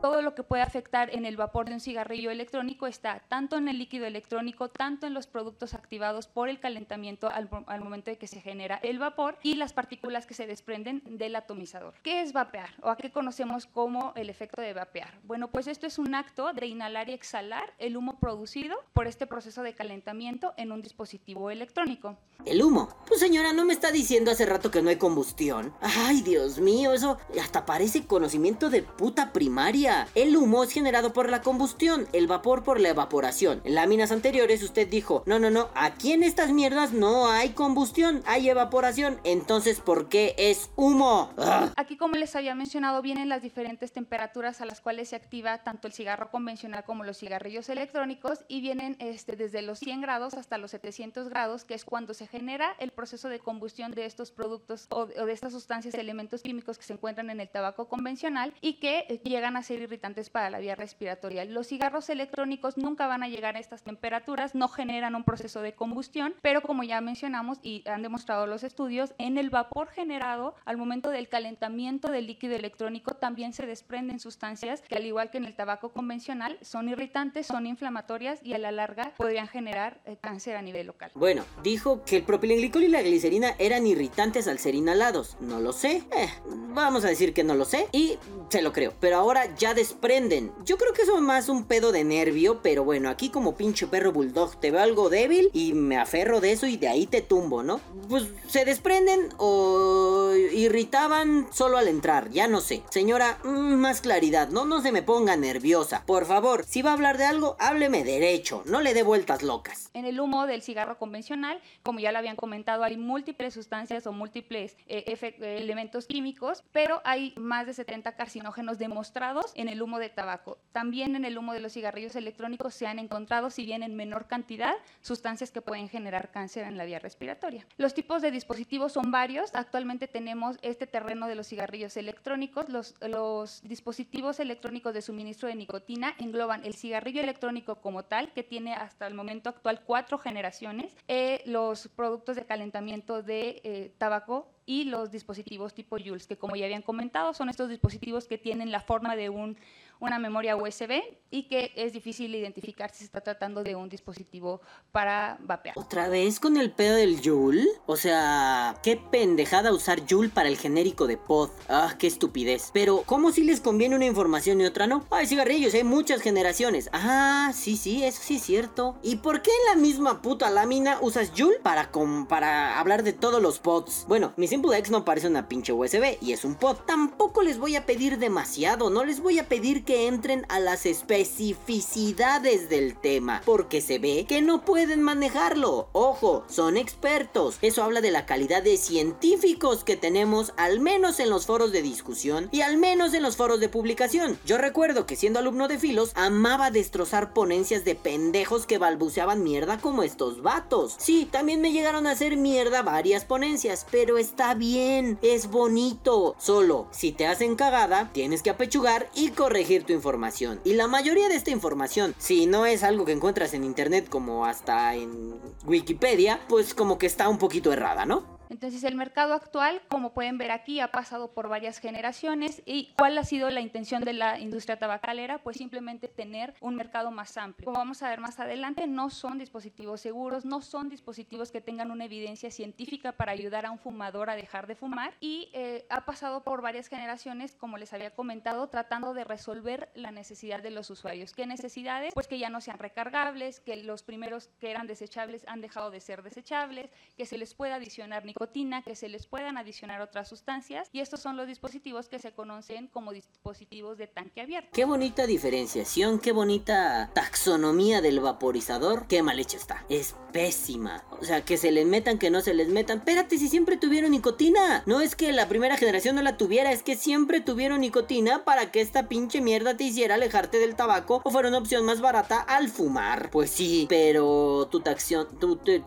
todo 0.00 0.22
lo 0.22 0.34
que 0.34 0.42
puede 0.42 0.62
afectar 0.62 1.14
en 1.14 1.26
el 1.26 1.36
vapor 1.36 1.66
de 1.66 1.74
un 1.74 1.80
cigarrillo 1.80 2.30
electrónico 2.30 2.86
está 2.86 3.22
tanto 3.28 3.56
en 3.56 3.68
el 3.68 3.78
líquido 3.78 4.06
electrónico, 4.06 4.68
tanto 4.68 5.06
en 5.06 5.14
los 5.14 5.26
productos 5.26 5.74
activados 5.74 6.26
por 6.26 6.48
el 6.48 6.58
calentamiento 6.58 7.28
al, 7.28 7.48
momento 7.80 8.10
de 8.10 8.18
que 8.18 8.26
se 8.26 8.40
genera 8.40 8.80
el 8.82 8.98
vapor 8.98 9.38
y 9.42 9.54
las 9.54 9.72
partículas 9.72 10.26
que 10.26 10.34
se 10.34 10.46
desprenden 10.46 11.02
del 11.04 11.36
atomizador. 11.36 11.94
¿Qué 12.02 12.22
es 12.22 12.32
vapear 12.32 12.70
o 12.82 12.88
a 12.88 12.96
qué 12.96 13.10
conocemos 13.10 13.66
como 13.66 14.12
el 14.16 14.30
efecto 14.30 14.60
de 14.60 14.72
vapear? 14.72 15.18
Bueno, 15.24 15.48
pues 15.48 15.66
esto 15.66 15.86
es 15.86 15.98
un 15.98 16.14
acto 16.14 16.52
de 16.52 16.66
inhalar 16.66 17.08
y 17.08 17.12
exhalar 17.12 17.72
el 17.78 17.96
humo 17.96 18.18
producido 18.18 18.76
por 18.92 19.06
este 19.06 19.26
proceso 19.26 19.62
de 19.62 19.74
calentamiento 19.74 20.54
en 20.56 20.72
un 20.72 20.82
dispositivo 20.82 21.50
electrónico. 21.50 22.16
¿El 22.46 22.62
humo? 22.62 22.88
Pues 23.06 23.20
señora, 23.20 23.52
¿no 23.52 23.66
me 23.66 23.74
está 23.74 23.92
diciendo 23.92 24.30
hace 24.30 24.46
rato 24.46 24.70
que 24.70 24.82
no 24.82 24.88
hay 24.88 24.96
combustión? 24.96 25.74
Ay, 25.80 26.22
Dios 26.22 26.58
mío, 26.58 26.94
eso 26.94 27.18
hasta 27.40 27.66
parece 27.66 28.06
conocimiento 28.06 28.70
de 28.70 28.82
puta 28.82 29.32
primaria. 29.32 29.89
El 30.14 30.36
humo 30.36 30.62
es 30.64 30.72
generado 30.72 31.12
por 31.12 31.30
la 31.30 31.42
combustión, 31.42 32.06
el 32.12 32.26
vapor 32.26 32.62
por 32.62 32.80
la 32.80 32.90
evaporación. 32.90 33.60
En 33.64 33.74
láminas 33.74 34.12
anteriores 34.12 34.62
usted 34.62 34.88
dijo, 34.88 35.22
no, 35.26 35.38
no, 35.38 35.50
no, 35.50 35.68
aquí 35.74 36.12
en 36.12 36.22
estas 36.22 36.52
mierdas 36.52 36.92
no 36.92 37.28
hay 37.28 37.50
combustión, 37.50 38.22
hay 38.26 38.48
evaporación. 38.48 39.20
Entonces, 39.24 39.80
¿por 39.80 40.08
qué 40.08 40.34
es 40.38 40.70
humo? 40.76 41.30
Aquí, 41.76 41.96
como 41.96 42.14
les 42.14 42.36
había 42.36 42.54
mencionado, 42.54 43.02
vienen 43.02 43.28
las 43.28 43.42
diferentes 43.42 43.92
temperaturas 43.92 44.60
a 44.60 44.66
las 44.66 44.80
cuales 44.80 45.08
se 45.08 45.16
activa 45.16 45.58
tanto 45.58 45.88
el 45.88 45.92
cigarro 45.92 46.30
convencional 46.30 46.84
como 46.84 47.04
los 47.04 47.18
cigarrillos 47.18 47.68
electrónicos 47.68 48.44
y 48.48 48.60
vienen 48.60 48.96
este, 48.98 49.36
desde 49.36 49.62
los 49.62 49.78
100 49.80 50.00
grados 50.00 50.34
hasta 50.34 50.58
los 50.58 50.70
700 50.70 51.28
grados, 51.28 51.64
que 51.64 51.74
es 51.74 51.84
cuando 51.84 52.14
se 52.14 52.26
genera 52.26 52.74
el 52.78 52.90
proceso 52.90 53.28
de 53.28 53.38
combustión 53.38 53.90
de 53.92 54.06
estos 54.06 54.30
productos 54.30 54.86
o, 54.90 55.06
de 55.06 55.32
estas 55.32 55.52
sustancias, 55.52 55.94
elementos 55.94 56.42
químicos 56.42 56.78
que 56.78 56.84
se 56.84 56.92
encuentran 56.92 57.30
en 57.30 57.40
el 57.40 57.48
tabaco 57.48 57.88
convencional 57.88 58.54
y 58.60 58.74
que 58.74 59.06
eh, 59.08 59.20
llegan 59.24 59.56
a 59.56 59.62
ser 59.62 59.79
irritantes 59.80 60.30
para 60.30 60.50
la 60.50 60.58
vía 60.58 60.74
respiratoria. 60.74 61.44
Los 61.44 61.68
cigarros 61.68 62.08
electrónicos 62.10 62.76
nunca 62.76 63.06
van 63.06 63.22
a 63.22 63.28
llegar 63.28 63.56
a 63.56 63.60
estas 63.60 63.82
temperaturas, 63.82 64.54
no 64.54 64.68
generan 64.68 65.14
un 65.14 65.24
proceso 65.24 65.62
de 65.62 65.74
combustión, 65.74 66.34
pero 66.42 66.62
como 66.62 66.82
ya 66.82 67.00
mencionamos 67.00 67.58
y 67.62 67.82
han 67.88 68.02
demostrado 68.02 68.46
los 68.46 68.64
estudios, 68.64 69.14
en 69.18 69.38
el 69.38 69.50
vapor 69.50 69.88
generado 69.88 70.54
al 70.64 70.76
momento 70.76 71.10
del 71.10 71.28
calentamiento 71.28 72.10
del 72.10 72.26
líquido 72.26 72.54
electrónico 72.54 73.14
también 73.14 73.52
se 73.52 73.66
desprenden 73.66 74.20
sustancias 74.20 74.82
que 74.82 74.96
al 74.96 75.06
igual 75.06 75.30
que 75.30 75.38
en 75.38 75.44
el 75.44 75.54
tabaco 75.54 75.90
convencional 75.90 76.58
son 76.62 76.88
irritantes, 76.88 77.46
son 77.46 77.66
inflamatorias 77.66 78.40
y 78.42 78.54
a 78.54 78.58
la 78.58 78.72
larga 78.72 79.12
podrían 79.16 79.48
generar 79.48 80.00
eh, 80.04 80.16
cáncer 80.20 80.56
a 80.56 80.62
nivel 80.62 80.86
local. 80.86 81.10
Bueno, 81.14 81.44
dijo 81.62 82.04
que 82.04 82.16
el 82.16 82.22
propilenglicol 82.22 82.84
y 82.84 82.88
la 82.88 83.02
glicerina 83.02 83.54
eran 83.58 83.86
irritantes 83.86 84.48
al 84.48 84.58
ser 84.58 84.74
inhalados. 84.74 85.36
No 85.40 85.60
lo 85.60 85.72
sé. 85.72 86.04
Eh, 86.16 86.28
vamos 86.74 87.04
a 87.04 87.08
decir 87.08 87.32
que 87.32 87.44
no 87.44 87.54
lo 87.54 87.64
sé 87.64 87.88
y 87.92 88.18
se 88.48 88.62
lo 88.62 88.72
creo. 88.72 88.92
Pero 89.00 89.16
ahora 89.16 89.54
ya 89.56 89.69
desprenden. 89.74 90.52
Yo 90.64 90.76
creo 90.76 90.92
que 90.92 91.02
eso 91.02 91.16
es 91.16 91.22
más 91.22 91.48
un 91.48 91.64
pedo 91.64 91.92
de 91.92 92.04
nervio, 92.04 92.60
pero 92.62 92.84
bueno, 92.84 93.08
aquí 93.08 93.30
como 93.30 93.56
pinche 93.56 93.86
perro 93.86 94.12
bulldog 94.12 94.58
te 94.60 94.70
veo 94.70 94.80
algo 94.80 95.10
débil 95.10 95.50
y 95.52 95.72
me 95.72 95.96
aferro 95.96 96.40
de 96.40 96.52
eso 96.52 96.66
y 96.66 96.76
de 96.76 96.88
ahí 96.88 97.06
te 97.06 97.22
tumbo, 97.22 97.62
¿no? 97.62 97.80
Pues 98.08 98.26
se 98.46 98.64
desprenden 98.64 99.28
o 99.38 100.32
irritaban 100.52 101.48
solo 101.52 101.78
al 101.78 101.88
entrar, 101.88 102.30
ya 102.30 102.48
no 102.48 102.60
sé. 102.60 102.82
Señora, 102.90 103.38
mm, 103.44 103.74
más 103.74 104.00
claridad, 104.00 104.48
no, 104.48 104.64
no 104.64 104.82
se 104.82 104.92
me 104.92 105.02
ponga 105.02 105.36
nerviosa. 105.36 106.04
Por 106.06 106.26
favor, 106.26 106.64
si 106.64 106.82
va 106.82 106.90
a 106.90 106.94
hablar 106.94 107.18
de 107.18 107.24
algo, 107.24 107.56
hábleme 107.58 108.04
derecho, 108.04 108.62
no 108.66 108.80
le 108.80 108.94
dé 108.94 109.02
vueltas 109.02 109.42
locas. 109.42 109.90
En 109.94 110.04
el 110.04 110.20
humo 110.20 110.46
del 110.46 110.62
cigarro 110.62 110.98
convencional, 110.98 111.60
como 111.82 112.00
ya 112.00 112.12
lo 112.12 112.18
habían 112.18 112.36
comentado, 112.36 112.84
hay 112.84 112.96
múltiples 112.96 113.54
sustancias 113.54 114.06
o 114.06 114.12
múltiples 114.12 114.76
eh, 114.86 115.04
elementos 115.40 116.06
químicos, 116.06 116.64
pero 116.72 117.00
hay 117.04 117.34
más 117.36 117.66
de 117.66 117.74
70 117.74 118.16
carcinógenos 118.16 118.78
demostrados 118.78 119.52
en 119.60 119.68
el 119.68 119.82
humo 119.82 119.98
de 119.98 120.08
tabaco. 120.08 120.58
También 120.72 121.16
en 121.16 121.24
el 121.24 121.36
humo 121.36 121.52
de 121.52 121.60
los 121.60 121.72
cigarrillos 121.72 122.16
electrónicos 122.16 122.74
se 122.74 122.86
han 122.86 122.98
encontrado, 122.98 123.50
si 123.50 123.64
bien 123.66 123.82
en 123.82 123.94
menor 123.94 124.26
cantidad, 124.26 124.74
sustancias 125.02 125.50
que 125.50 125.60
pueden 125.60 125.88
generar 125.88 126.30
cáncer 126.30 126.64
en 126.64 126.76
la 126.76 126.84
vía 126.84 126.98
respiratoria. 126.98 127.66
Los 127.76 127.94
tipos 127.94 128.22
de 128.22 128.30
dispositivos 128.30 128.92
son 128.92 129.10
varios. 129.10 129.54
Actualmente 129.54 130.08
tenemos 130.08 130.56
este 130.62 130.86
terreno 130.86 131.28
de 131.28 131.34
los 131.34 131.46
cigarrillos 131.46 131.96
electrónicos. 131.96 132.66
Los, 132.68 133.60
dispositivos 133.62 134.40
electrónicos 134.40 134.94
de 134.94 135.02
suministro 135.02 135.48
de 135.48 135.54
nicotina 135.54 136.14
engloban 136.18 136.64
el 136.64 136.74
cigarrillo 136.74 137.20
electrónico 137.20 137.76
como 137.76 138.04
tal, 138.04 138.32
que 138.32 138.42
tiene 138.42 138.74
hasta 138.74 139.06
el 139.06 139.14
momento 139.14 139.50
actual 139.50 139.82
cuatro 139.84 140.18
generaciones, 140.18 140.96
eh, 141.08 141.42
los 141.44 141.88
productos 141.88 142.36
de 142.36 142.46
calentamiento 142.46 143.22
de 143.22 143.60
eh, 143.64 143.94
tabaco 143.98 144.48
y 144.70 144.84
los 144.84 145.10
dispositivos 145.10 145.74
tipo 145.74 145.96
Jules, 145.98 146.28
que 146.28 146.38
como 146.38 146.54
ya 146.54 146.64
habían 146.64 146.82
comentado, 146.82 147.34
son 147.34 147.48
estos 147.48 147.68
dispositivos 147.68 148.28
que 148.28 148.38
tienen 148.38 148.70
la 148.70 148.78
forma 148.78 149.16
de 149.16 149.28
un 149.28 149.56
una 150.00 150.18
memoria 150.18 150.56
USB 150.56 151.02
y 151.30 151.44
que 151.44 151.72
es 151.76 151.92
difícil 151.92 152.34
identificar 152.34 152.90
si 152.90 152.98
se 152.98 153.04
está 153.04 153.20
tratando 153.20 153.62
de 153.62 153.76
un 153.76 153.88
dispositivo 153.88 154.60
para 154.90 155.38
vapear. 155.40 155.78
¿Otra 155.78 156.08
vez 156.08 156.40
con 156.40 156.56
el 156.56 156.72
pedo 156.72 156.96
del 156.96 157.20
Joule? 157.22 157.66
O 157.86 157.96
sea, 157.96 158.76
qué 158.82 158.96
pendejada 158.96 159.72
usar 159.72 160.02
Joule 160.08 160.30
para 160.30 160.48
el 160.48 160.56
genérico 160.56 161.06
de 161.06 161.18
pod. 161.18 161.50
Ah, 161.68 161.94
qué 161.98 162.06
estupidez. 162.06 162.70
Pero, 162.72 163.02
¿cómo 163.06 163.30
si 163.30 163.44
les 163.44 163.60
conviene 163.60 163.94
una 163.94 164.06
información 164.06 164.60
y 164.60 164.64
otra 164.64 164.86
no? 164.86 165.04
Hay 165.10 165.26
cigarrillos, 165.26 165.74
hay 165.74 165.84
muchas 165.84 166.22
generaciones. 166.22 166.88
Ah, 166.92 167.52
sí, 167.54 167.76
sí, 167.76 168.02
eso 168.02 168.20
sí 168.22 168.36
es 168.36 168.42
cierto. 168.42 168.98
¿Y 169.02 169.16
por 169.16 169.42
qué 169.42 169.50
en 169.50 169.76
la 169.76 169.82
misma 169.82 170.22
puta 170.22 170.50
lámina 170.50 170.98
usas 171.00 171.32
Joule 171.36 171.60
para, 171.60 171.90
para 172.28 172.80
hablar 172.80 173.02
de 173.02 173.12
todos 173.12 173.40
los 173.40 173.60
pods? 173.60 174.06
Bueno, 174.08 174.32
mi 174.36 174.48
Simple 174.48 174.76
X 174.78 174.90
no 174.90 175.04
parece 175.04 175.28
una 175.28 175.48
pinche 175.48 175.72
USB 175.72 176.16
y 176.20 176.32
es 176.32 176.44
un 176.44 176.54
pod. 176.54 176.78
Tampoco 176.86 177.42
les 177.42 177.58
voy 177.58 177.76
a 177.76 177.86
pedir 177.86 178.18
demasiado, 178.18 178.90
no 178.90 179.04
les 179.04 179.20
voy 179.20 179.38
a 179.38 179.48
pedir 179.48 179.84
que 179.84 179.89
que 179.90 180.06
entren 180.06 180.46
a 180.48 180.60
las 180.60 180.86
especificidades 180.86 182.68
del 182.68 182.94
tema, 182.94 183.42
porque 183.44 183.80
se 183.80 183.98
ve 183.98 184.24
que 184.28 184.40
no 184.40 184.64
pueden 184.64 185.02
manejarlo. 185.02 185.88
Ojo, 185.90 186.44
son 186.48 186.76
expertos. 186.76 187.58
Eso 187.60 187.82
habla 187.82 188.00
de 188.00 188.12
la 188.12 188.24
calidad 188.24 188.62
de 188.62 188.76
científicos 188.76 189.82
que 189.82 189.96
tenemos, 189.96 190.52
al 190.56 190.78
menos 190.78 191.18
en 191.18 191.28
los 191.28 191.46
foros 191.46 191.72
de 191.72 191.82
discusión 191.82 192.48
y 192.52 192.60
al 192.60 192.76
menos 192.76 193.14
en 193.14 193.24
los 193.24 193.36
foros 193.36 193.58
de 193.58 193.68
publicación. 193.68 194.38
Yo 194.46 194.58
recuerdo 194.58 195.06
que 195.06 195.16
siendo 195.16 195.40
alumno 195.40 195.66
de 195.66 195.80
filos, 195.80 196.12
amaba 196.14 196.70
destrozar 196.70 197.32
ponencias 197.32 197.84
de 197.84 197.96
pendejos 197.96 198.66
que 198.66 198.78
balbuceaban 198.78 199.42
mierda 199.42 199.78
como 199.78 200.04
estos 200.04 200.40
vatos. 200.40 200.94
Sí, 200.98 201.28
también 201.28 201.60
me 201.60 201.72
llegaron 201.72 202.06
a 202.06 202.12
hacer 202.12 202.36
mierda 202.36 202.82
varias 202.82 203.24
ponencias, 203.24 203.88
pero 203.90 204.18
está 204.18 204.54
bien, 204.54 205.18
es 205.20 205.50
bonito. 205.50 206.36
Solo, 206.38 206.86
si 206.92 207.10
te 207.10 207.26
hacen 207.26 207.56
cagada, 207.56 208.10
tienes 208.12 208.44
que 208.44 208.50
apechugar 208.50 209.10
y 209.16 209.30
corregir 209.30 209.79
tu 209.84 209.92
información. 209.92 210.60
Y 210.64 210.74
la 210.74 210.88
mayoría 210.88 211.28
de 211.28 211.36
esta 211.36 211.50
información, 211.50 212.14
si 212.18 212.46
no 212.46 212.66
es 212.66 212.82
algo 212.82 213.04
que 213.04 213.12
encuentras 213.12 213.54
en 213.54 213.64
internet 213.64 214.08
como 214.08 214.46
hasta 214.46 214.94
en 214.94 215.34
Wikipedia, 215.64 216.40
pues 216.48 216.74
como 216.74 216.98
que 216.98 217.06
está 217.06 217.28
un 217.28 217.38
poquito 217.38 217.72
errada, 217.72 218.06
¿no? 218.06 218.39
Entonces 218.50 218.82
el 218.82 218.96
mercado 218.96 219.34
actual, 219.34 219.80
como 219.88 220.12
pueden 220.12 220.36
ver 220.36 220.50
aquí, 220.50 220.80
ha 220.80 220.90
pasado 220.90 221.32
por 221.32 221.48
varias 221.48 221.78
generaciones 221.78 222.62
y 222.66 222.92
cuál 222.98 223.16
ha 223.16 223.24
sido 223.24 223.48
la 223.48 223.60
intención 223.60 224.02
de 224.02 224.12
la 224.12 224.40
industria 224.40 224.76
tabacalera, 224.76 225.38
pues 225.38 225.56
simplemente 225.56 226.08
tener 226.08 226.54
un 226.60 226.74
mercado 226.74 227.12
más 227.12 227.36
amplio. 227.36 227.66
Como 227.66 227.78
vamos 227.78 228.02
a 228.02 228.08
ver 228.08 228.20
más 228.20 228.40
adelante, 228.40 228.88
no 228.88 229.08
son 229.08 229.38
dispositivos 229.38 230.00
seguros, 230.00 230.44
no 230.44 230.62
son 230.62 230.88
dispositivos 230.88 231.52
que 231.52 231.60
tengan 231.60 231.92
una 231.92 232.06
evidencia 232.06 232.50
científica 232.50 233.12
para 233.12 233.30
ayudar 233.30 233.66
a 233.66 233.70
un 233.70 233.78
fumador 233.78 234.30
a 234.30 234.34
dejar 234.34 234.66
de 234.66 234.74
fumar 234.74 235.14
y 235.20 235.48
eh, 235.52 235.86
ha 235.88 236.04
pasado 236.04 236.42
por 236.42 236.60
varias 236.60 236.88
generaciones, 236.88 237.54
como 237.54 237.78
les 237.78 237.92
había 237.92 238.10
comentado, 238.10 238.68
tratando 238.68 239.14
de 239.14 239.22
resolver 239.22 239.90
la 239.94 240.10
necesidad 240.10 240.60
de 240.60 240.72
los 240.72 240.90
usuarios. 240.90 241.32
¿Qué 241.34 241.46
necesidades? 241.46 242.12
Pues 242.14 242.26
que 242.26 242.40
ya 242.40 242.50
no 242.50 242.60
sean 242.60 242.78
recargables, 242.78 243.60
que 243.60 243.76
los 243.76 244.02
primeros 244.02 244.48
que 244.58 244.72
eran 244.72 244.88
desechables 244.88 245.46
han 245.46 245.60
dejado 245.60 245.92
de 245.92 246.00
ser 246.00 246.24
desechables, 246.24 246.90
que 247.16 247.26
se 247.26 247.38
les 247.38 247.54
pueda 247.54 247.76
adicionar 247.76 248.24
ni 248.40 248.82
que 248.82 248.96
se 248.96 249.08
les 249.08 249.26
puedan 249.26 249.58
adicionar 249.58 250.00
otras 250.00 250.28
sustancias 250.28 250.88
y 250.92 251.00
estos 251.00 251.20
son 251.20 251.36
los 251.36 251.46
dispositivos 251.46 252.08
que 252.08 252.18
se 252.18 252.32
conocen 252.32 252.86
como 252.88 253.12
dispositivos 253.12 253.98
de 253.98 254.06
tanque 254.06 254.40
abierto. 254.40 254.70
Qué 254.72 254.84
bonita 254.84 255.26
diferenciación, 255.26 256.18
qué 256.18 256.32
bonita 256.32 257.10
taxonomía 257.14 258.00
del 258.00 258.20
vaporizador, 258.20 259.06
qué 259.08 259.22
mal 259.22 259.38
hecho 259.38 259.58
está. 259.58 259.84
Es 259.88 260.14
pésima. 260.32 261.04
O 261.20 261.24
sea, 261.24 261.44
que 261.44 261.56
se 261.56 261.70
les 261.70 261.86
metan, 261.86 262.18
que 262.18 262.30
no 262.30 262.40
se 262.40 262.54
les 262.54 262.68
metan. 262.68 262.98
Espérate, 262.98 263.36
si 263.36 263.48
siempre 263.48 263.76
tuvieron 263.76 264.12
nicotina. 264.12 264.82
No 264.86 265.00
es 265.00 265.16
que 265.16 265.32
la 265.32 265.48
primera 265.48 265.76
generación 265.76 266.16
no 266.16 266.22
la 266.22 266.36
tuviera, 266.36 266.72
es 266.72 266.82
que 266.82 266.96
siempre 266.96 267.40
tuvieron 267.40 267.80
nicotina 267.80 268.44
para 268.44 268.70
que 268.70 268.80
esta 268.80 269.08
pinche 269.08 269.40
mierda 269.40 269.76
te 269.76 269.84
hiciera 269.84 270.14
alejarte 270.14 270.58
del 270.58 270.76
tabaco 270.76 271.20
o 271.24 271.30
fuera 271.30 271.48
una 271.48 271.58
opción 271.58 271.84
más 271.84 272.00
barata 272.00 272.40
al 272.40 272.68
fumar. 272.68 273.30
Pues 273.30 273.50
sí, 273.50 273.86
pero 273.88 274.68
tu 274.70 274.80
taxón... 274.80 275.28
Tu, 275.38 275.56
tu, 275.56 275.80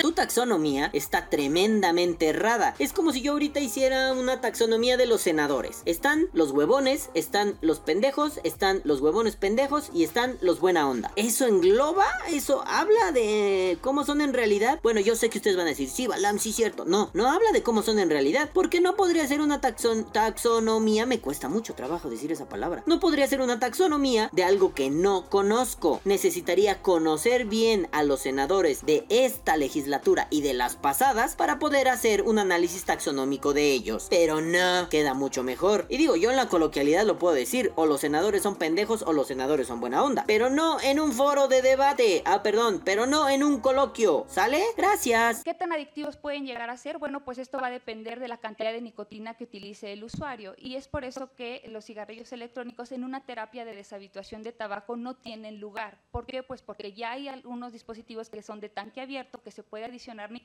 tu 0.00 0.12
taxonomía 0.12 0.63
está 0.92 1.28
tremendamente 1.28 2.28
errada. 2.28 2.74
Es 2.78 2.92
como 2.92 3.12
si 3.12 3.20
yo 3.20 3.32
ahorita 3.32 3.60
hiciera 3.60 4.12
una 4.12 4.40
taxonomía 4.40 4.96
de 4.96 5.06
los 5.06 5.20
senadores. 5.20 5.82
Están 5.84 6.28
los 6.32 6.52
huevones, 6.52 7.10
están 7.12 7.56
los 7.60 7.80
pendejos, 7.80 8.40
están 8.44 8.80
los 8.84 9.00
huevones 9.00 9.36
pendejos 9.36 9.90
y 9.92 10.04
están 10.04 10.38
los 10.40 10.60
buena 10.60 10.88
onda. 10.88 11.12
¿Eso 11.16 11.46
engloba? 11.46 12.06
¿Eso 12.30 12.64
habla 12.66 13.12
de 13.12 13.76
cómo 13.82 14.04
son 14.04 14.22
en 14.22 14.32
realidad? 14.32 14.80
Bueno, 14.82 15.00
yo 15.00 15.16
sé 15.16 15.28
que 15.28 15.38
ustedes 15.38 15.56
van 15.56 15.66
a 15.66 15.70
decir, 15.70 15.90
sí, 15.90 16.06
Balam, 16.06 16.38
sí, 16.38 16.52
cierto. 16.52 16.86
No, 16.86 17.10
no 17.12 17.30
habla 17.30 17.52
de 17.52 17.62
cómo 17.62 17.82
son 17.82 17.98
en 17.98 18.08
realidad. 18.08 18.50
Porque 18.54 18.80
no 18.80 18.96
podría 18.96 19.26
ser 19.26 19.42
una 19.42 19.60
taxon 19.60 20.10
taxonomía. 20.12 21.04
Me 21.04 21.20
cuesta 21.20 21.48
mucho 21.48 21.74
trabajo 21.74 22.08
decir 22.08 22.32
esa 22.32 22.48
palabra. 22.48 22.82
No 22.86 23.00
podría 23.00 23.26
ser 23.26 23.42
una 23.42 23.60
taxonomía 23.60 24.30
de 24.32 24.44
algo 24.44 24.72
que 24.72 24.88
no 24.88 25.28
conozco. 25.28 26.00
Necesitaría 26.04 26.80
conocer 26.80 27.44
bien 27.44 27.88
a 27.92 28.02
los 28.02 28.20
senadores 28.20 28.86
de 28.86 29.04
esta 29.08 29.56
legislatura 29.56 30.28
y 30.30 30.40
de 30.40 30.53
las 30.58 30.76
pasadas 30.76 31.36
para 31.36 31.58
poder 31.58 31.88
hacer 31.88 32.22
un 32.22 32.38
análisis 32.38 32.84
taxonómico 32.84 33.52
de 33.52 33.72
ellos. 33.72 34.06
Pero 34.10 34.40
no, 34.40 34.88
queda 34.88 35.14
mucho 35.14 35.42
mejor. 35.42 35.86
Y 35.88 35.96
digo, 35.96 36.16
yo 36.16 36.30
en 36.30 36.36
la 36.36 36.48
coloquialidad 36.48 37.04
lo 37.04 37.18
puedo 37.18 37.34
decir, 37.34 37.72
o 37.76 37.86
los 37.86 38.00
senadores 38.00 38.42
son 38.42 38.56
pendejos 38.56 39.02
o 39.02 39.12
los 39.12 39.26
senadores 39.26 39.66
son 39.66 39.80
buena 39.80 40.02
onda. 40.02 40.24
Pero 40.26 40.50
no 40.50 40.80
en 40.80 41.00
un 41.00 41.12
foro 41.12 41.48
de 41.48 41.62
debate. 41.62 42.22
Ah, 42.24 42.42
perdón, 42.42 42.82
pero 42.84 43.06
no 43.06 43.28
en 43.28 43.42
un 43.42 43.60
coloquio. 43.60 44.26
¿Sale? 44.28 44.64
Gracias. 44.76 45.42
¿Qué 45.44 45.54
tan 45.54 45.72
adictivos 45.72 46.16
pueden 46.16 46.46
llegar 46.46 46.70
a 46.70 46.76
ser? 46.76 46.98
Bueno, 46.98 47.24
pues 47.24 47.38
esto 47.38 47.58
va 47.58 47.66
a 47.66 47.70
depender 47.70 48.20
de 48.20 48.28
la 48.28 48.38
cantidad 48.38 48.72
de 48.72 48.80
nicotina 48.80 49.34
que 49.34 49.44
utilice 49.44 49.92
el 49.92 50.04
usuario. 50.04 50.54
Y 50.56 50.76
es 50.76 50.88
por 50.88 51.04
eso 51.04 51.34
que 51.34 51.62
los 51.68 51.84
cigarrillos 51.84 52.32
electrónicos 52.32 52.92
en 52.92 53.04
una 53.04 53.24
terapia 53.24 53.64
de 53.64 53.74
deshabituación 53.74 54.42
de 54.42 54.52
tabaco 54.52 54.96
no 54.96 55.14
tienen 55.16 55.60
lugar. 55.60 55.98
¿Por 56.10 56.26
qué? 56.26 56.42
Pues 56.42 56.62
porque 56.62 56.92
ya 56.92 57.12
hay 57.12 57.28
algunos 57.28 57.72
dispositivos 57.72 58.28
que 58.30 58.42
son 58.42 58.60
de 58.60 58.68
tanque 58.68 59.00
abierto 59.00 59.42
que 59.42 59.50
se 59.50 59.62
puede 59.62 59.84
adicionar 59.84 60.30
nicotina 60.30 60.43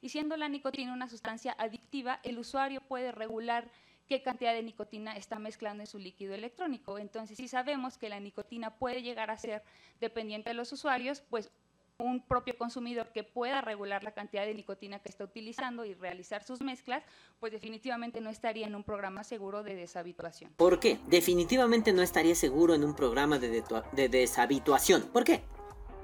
y 0.00 0.08
siendo 0.08 0.36
la 0.36 0.48
nicotina 0.48 0.92
una 0.92 1.08
sustancia 1.08 1.54
adictiva, 1.58 2.20
el 2.22 2.38
usuario 2.38 2.80
puede 2.80 3.12
regular 3.12 3.70
qué 4.08 4.22
cantidad 4.22 4.54
de 4.54 4.62
nicotina 4.62 5.16
está 5.16 5.38
mezclando 5.38 5.82
en 5.82 5.86
su 5.86 5.98
líquido 5.98 6.34
electrónico. 6.34 6.98
Entonces, 6.98 7.36
si 7.36 7.48
sabemos 7.48 7.98
que 7.98 8.08
la 8.08 8.20
nicotina 8.20 8.76
puede 8.76 9.02
llegar 9.02 9.30
a 9.30 9.38
ser 9.38 9.62
dependiente 10.00 10.50
de 10.50 10.54
los 10.54 10.72
usuarios, 10.72 11.22
pues 11.28 11.50
un 11.98 12.20
propio 12.20 12.56
consumidor 12.58 13.10
que 13.12 13.24
pueda 13.24 13.62
regular 13.62 14.04
la 14.04 14.12
cantidad 14.12 14.44
de 14.44 14.54
nicotina 14.54 14.98
que 14.98 15.08
está 15.08 15.24
utilizando 15.24 15.84
y 15.84 15.94
realizar 15.94 16.44
sus 16.44 16.60
mezclas, 16.60 17.02
pues 17.40 17.52
definitivamente 17.52 18.20
no 18.20 18.28
estaría 18.28 18.66
en 18.66 18.74
un 18.74 18.84
programa 18.84 19.24
seguro 19.24 19.62
de 19.62 19.74
deshabituación. 19.74 20.52
¿Por 20.56 20.78
qué? 20.78 20.98
Definitivamente 21.06 21.92
no 21.92 22.02
estaría 22.02 22.34
seguro 22.34 22.74
en 22.74 22.84
un 22.84 22.94
programa 22.94 23.38
de, 23.38 23.64
de 23.92 24.08
deshabituación. 24.08 25.02
¿Por 25.10 25.24
qué? 25.24 25.42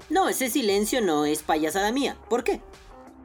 No, 0.09 0.29
ese 0.29 0.49
silencio 0.49 1.01
no 1.01 1.25
es 1.25 1.43
payasada 1.43 1.93
mía. 1.93 2.17
¿Por 2.29 2.43
qué? 2.43 2.61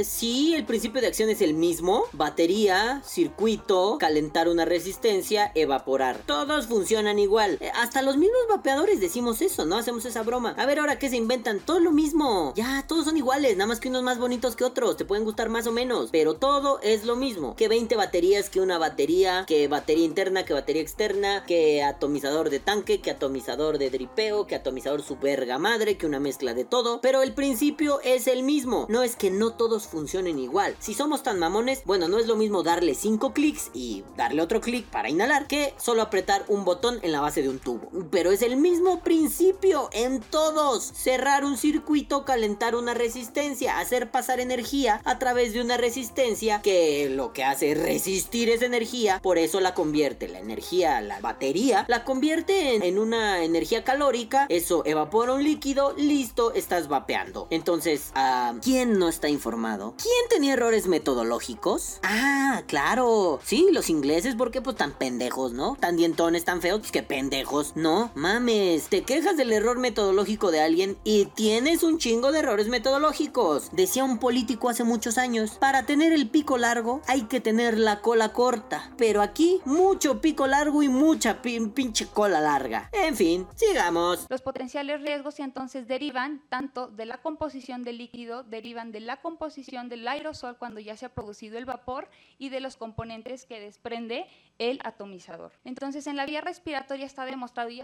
sí, 0.03 0.53
el 0.55 0.65
principio 0.65 1.01
de 1.01 1.07
acción 1.07 1.29
es 1.29 1.41
el 1.41 1.53
mismo. 1.53 2.05
Batería, 2.13 3.01
circuito, 3.05 3.97
calentar 3.99 4.47
una 4.47 4.65
resistencia, 4.65 5.51
evaporar. 5.55 6.21
Todos 6.25 6.67
funcionan 6.67 7.19
igual. 7.19 7.57
Eh, 7.59 7.71
hasta 7.75 8.01
los 8.01 8.17
mismos 8.17 8.41
vapeadores 8.49 8.99
decimos 8.99 9.41
eso, 9.41 9.65
¿no? 9.65 9.77
Hacemos 9.77 10.05
esa 10.05 10.23
broma. 10.23 10.55
A 10.57 10.65
ver, 10.65 10.79
ahora 10.79 10.99
qué 10.99 11.09
se 11.09 11.17
inventan. 11.17 11.59
Todo 11.59 11.79
lo 11.79 11.91
mismo. 11.91 12.53
Ya, 12.55 12.85
todos 12.87 13.05
son 13.05 13.17
iguales. 13.17 13.57
Nada 13.57 13.67
más 13.67 13.79
que 13.79 13.89
unos 13.89 14.03
más 14.03 14.19
bonitos 14.19 14.55
que 14.55 14.63
otros. 14.63 14.97
Te 14.97 15.05
pueden 15.05 15.25
gustar 15.25 15.49
más 15.49 15.67
o 15.67 15.71
menos. 15.71 16.09
Pero 16.11 16.35
todo 16.35 16.79
es 16.81 17.05
lo 17.05 17.15
mismo. 17.15 17.55
Que 17.55 17.67
20 17.67 17.95
baterías, 17.95 18.49
que 18.49 18.61
una 18.61 18.77
batería, 18.77 19.45
que 19.47 19.67
batería 19.67 20.05
interna, 20.05 20.45
que 20.45 20.53
batería 20.53 20.81
externa, 20.81 21.43
que 21.45 21.83
atomizador 21.83 22.49
de 22.49 22.59
tanque, 22.59 23.01
que 23.01 23.11
atomizador 23.11 23.77
de 23.77 23.89
dripeo, 23.89 24.47
que 24.47 24.55
atomizador 24.55 25.01
su 25.01 25.17
verga 25.17 25.57
madre, 25.57 25.97
que 25.97 26.05
una 26.05 26.19
mezcla 26.19 26.53
de 26.53 26.65
todo. 26.65 27.01
Pero 27.01 27.21
el 27.21 27.33
principio 27.33 27.99
es 28.01 28.27
el 28.27 28.43
mismo. 28.43 28.85
No 28.89 29.03
es 29.03 29.15
que 29.15 29.29
no 29.29 29.42
todos 29.51 29.87
funcionen 29.87 30.39
igual. 30.39 30.75
Si 30.79 30.93
somos 30.93 31.23
tan 31.23 31.39
mamones, 31.39 31.83
bueno, 31.85 32.07
no 32.07 32.19
es 32.19 32.27
lo 32.27 32.35
mismo 32.35 32.63
darle 32.63 32.95
5 32.95 33.33
clics 33.33 33.69
y 33.73 34.03
darle 34.17 34.41
otro 34.41 34.61
clic 34.61 34.85
para 34.85 35.09
inhalar 35.09 35.47
que 35.47 35.73
solo 35.77 36.01
apretar 36.01 36.45
un 36.47 36.65
botón 36.65 36.99
en 37.01 37.11
la 37.11 37.21
base 37.21 37.41
de 37.41 37.49
un 37.49 37.59
tubo. 37.59 37.89
Pero 38.11 38.31
es 38.31 38.41
el 38.41 38.57
mismo 38.57 39.01
principio 39.01 39.89
en 39.91 40.21
todos. 40.21 40.83
Cerrar 40.83 41.43
un 41.43 41.57
circuito, 41.57 42.25
calentar 42.25 42.75
una 42.75 42.93
resistencia, 42.93 43.79
hacer 43.79 44.11
pasar 44.11 44.39
energía 44.39 45.01
a 45.05 45.19
través 45.19 45.53
de 45.53 45.61
una 45.61 45.77
resistencia 45.77 46.61
que 46.61 47.09
lo 47.09 47.33
que 47.33 47.43
hace 47.43 47.71
es 47.71 47.81
resistir 47.81 48.49
esa 48.49 48.65
energía, 48.65 49.19
por 49.21 49.37
eso 49.37 49.59
la 49.59 49.73
convierte 49.73 50.27
la 50.27 50.39
energía, 50.39 51.01
la 51.01 51.19
batería, 51.19 51.85
la 51.87 52.03
convierte 52.03 52.75
en, 52.75 52.83
en 52.83 52.99
una 52.99 53.43
energía 53.43 53.83
calórica, 53.83 54.45
eso 54.49 54.83
evapora 54.85 55.33
un 55.33 55.43
líquido, 55.43 55.93
listo, 55.97 56.53
estás 56.53 56.87
vapeando. 56.87 57.47
Entonces, 57.49 58.11
ah, 58.15 58.53
¿quién 58.61 58.97
no 58.99 59.09
está 59.09 59.29
informado? 59.33 59.95
¿Quién 60.01 60.13
tenía 60.29 60.53
errores 60.53 60.87
metodológicos? 60.87 61.99
Ah, 62.03 62.63
claro. 62.67 63.39
Sí, 63.43 63.67
los 63.71 63.89
ingleses, 63.89 64.35
¿por 64.35 64.51
qué 64.51 64.61
pues 64.61 64.75
tan 64.75 64.93
pendejos, 64.93 65.53
no? 65.53 65.75
Tan 65.79 65.97
dientones, 65.97 66.45
tan 66.45 66.61
feos, 66.61 66.79
pues 66.79 66.91
que 66.91 67.03
pendejos. 67.03 67.73
No, 67.75 68.11
mames. 68.15 68.87
Te 68.89 69.03
quejas 69.03 69.35
del 69.37 69.51
error 69.51 69.79
metodológico 69.79 70.51
de 70.51 70.61
alguien 70.61 70.97
y 71.03 71.25
tienes 71.25 71.83
un 71.83 71.97
chingo 71.97 72.31
de 72.31 72.39
errores 72.39 72.67
metodológicos. 72.67 73.69
Decía 73.71 74.03
un 74.03 74.19
político 74.19 74.69
hace 74.69 74.83
muchos 74.83 75.17
años, 75.17 75.51
para 75.59 75.85
tener 75.85 76.13
el 76.13 76.29
pico 76.29 76.57
largo 76.57 77.01
hay 77.07 77.23
que 77.23 77.39
tener 77.41 77.77
la 77.77 78.01
cola 78.01 78.33
corta. 78.33 78.91
Pero 78.97 79.21
aquí, 79.21 79.59
mucho 79.65 80.21
pico 80.21 80.47
largo 80.47 80.83
y 80.83 80.89
mucha 80.89 81.41
pin- 81.41 81.71
pinche 81.73 82.07
cola 82.07 82.39
larga. 82.39 82.89
En 82.91 83.15
fin, 83.15 83.47
sigamos. 83.55 84.25
Los 84.29 84.41
potenciales 84.41 85.01
riesgos 85.01 85.39
entonces 85.39 85.87
derivan 85.87 86.41
tanto 86.49 86.87
de 86.87 87.05
la 87.05 87.17
composición 87.21 87.83
del 87.83 87.97
líquido, 87.97 88.43
derivan 88.43 88.91
de 88.91 88.99
la 88.99 89.21
composición 89.23 89.89
del 89.89 90.07
aerosol 90.07 90.57
cuando 90.57 90.79
ya 90.79 90.95
se 90.95 91.07
ha 91.07 91.15
producido 91.15 91.57
el 91.57 91.65
vapor 91.65 92.09
y 92.37 92.49
de 92.49 92.59
los 92.59 92.77
componentes 92.77 93.45
que 93.45 93.59
desprende 93.59 94.27
el 94.59 94.79
atomizador. 94.83 95.51
Entonces, 95.63 96.07
en 96.07 96.15
la 96.15 96.25
vía 96.25 96.41
respiratoria 96.41 97.05
está 97.05 97.25
demostrado, 97.25 97.69
eh, 97.69 97.83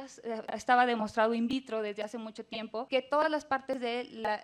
estaba 0.53 0.85
demostrado 0.85 1.33
in 1.33 1.47
vitro 1.47 1.81
desde 1.81 2.03
hace 2.03 2.17
mucho 2.17 2.45
tiempo, 2.45 2.87
que 2.87 3.01
todas 3.01 3.29
las 3.29 3.45
partes 3.45 3.79
de 3.79 3.89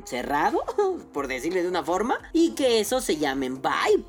cerrado, 0.06 0.64
por 1.14 1.28
decirle 1.28 1.64
de 1.64 1.70
una 1.70 1.84
forma, 1.84 2.20
y 2.34 2.52
que 2.52 2.84
eso 2.90 3.02
se 3.02 3.18
llamen 3.18 3.62
Vibe. 3.62 4.04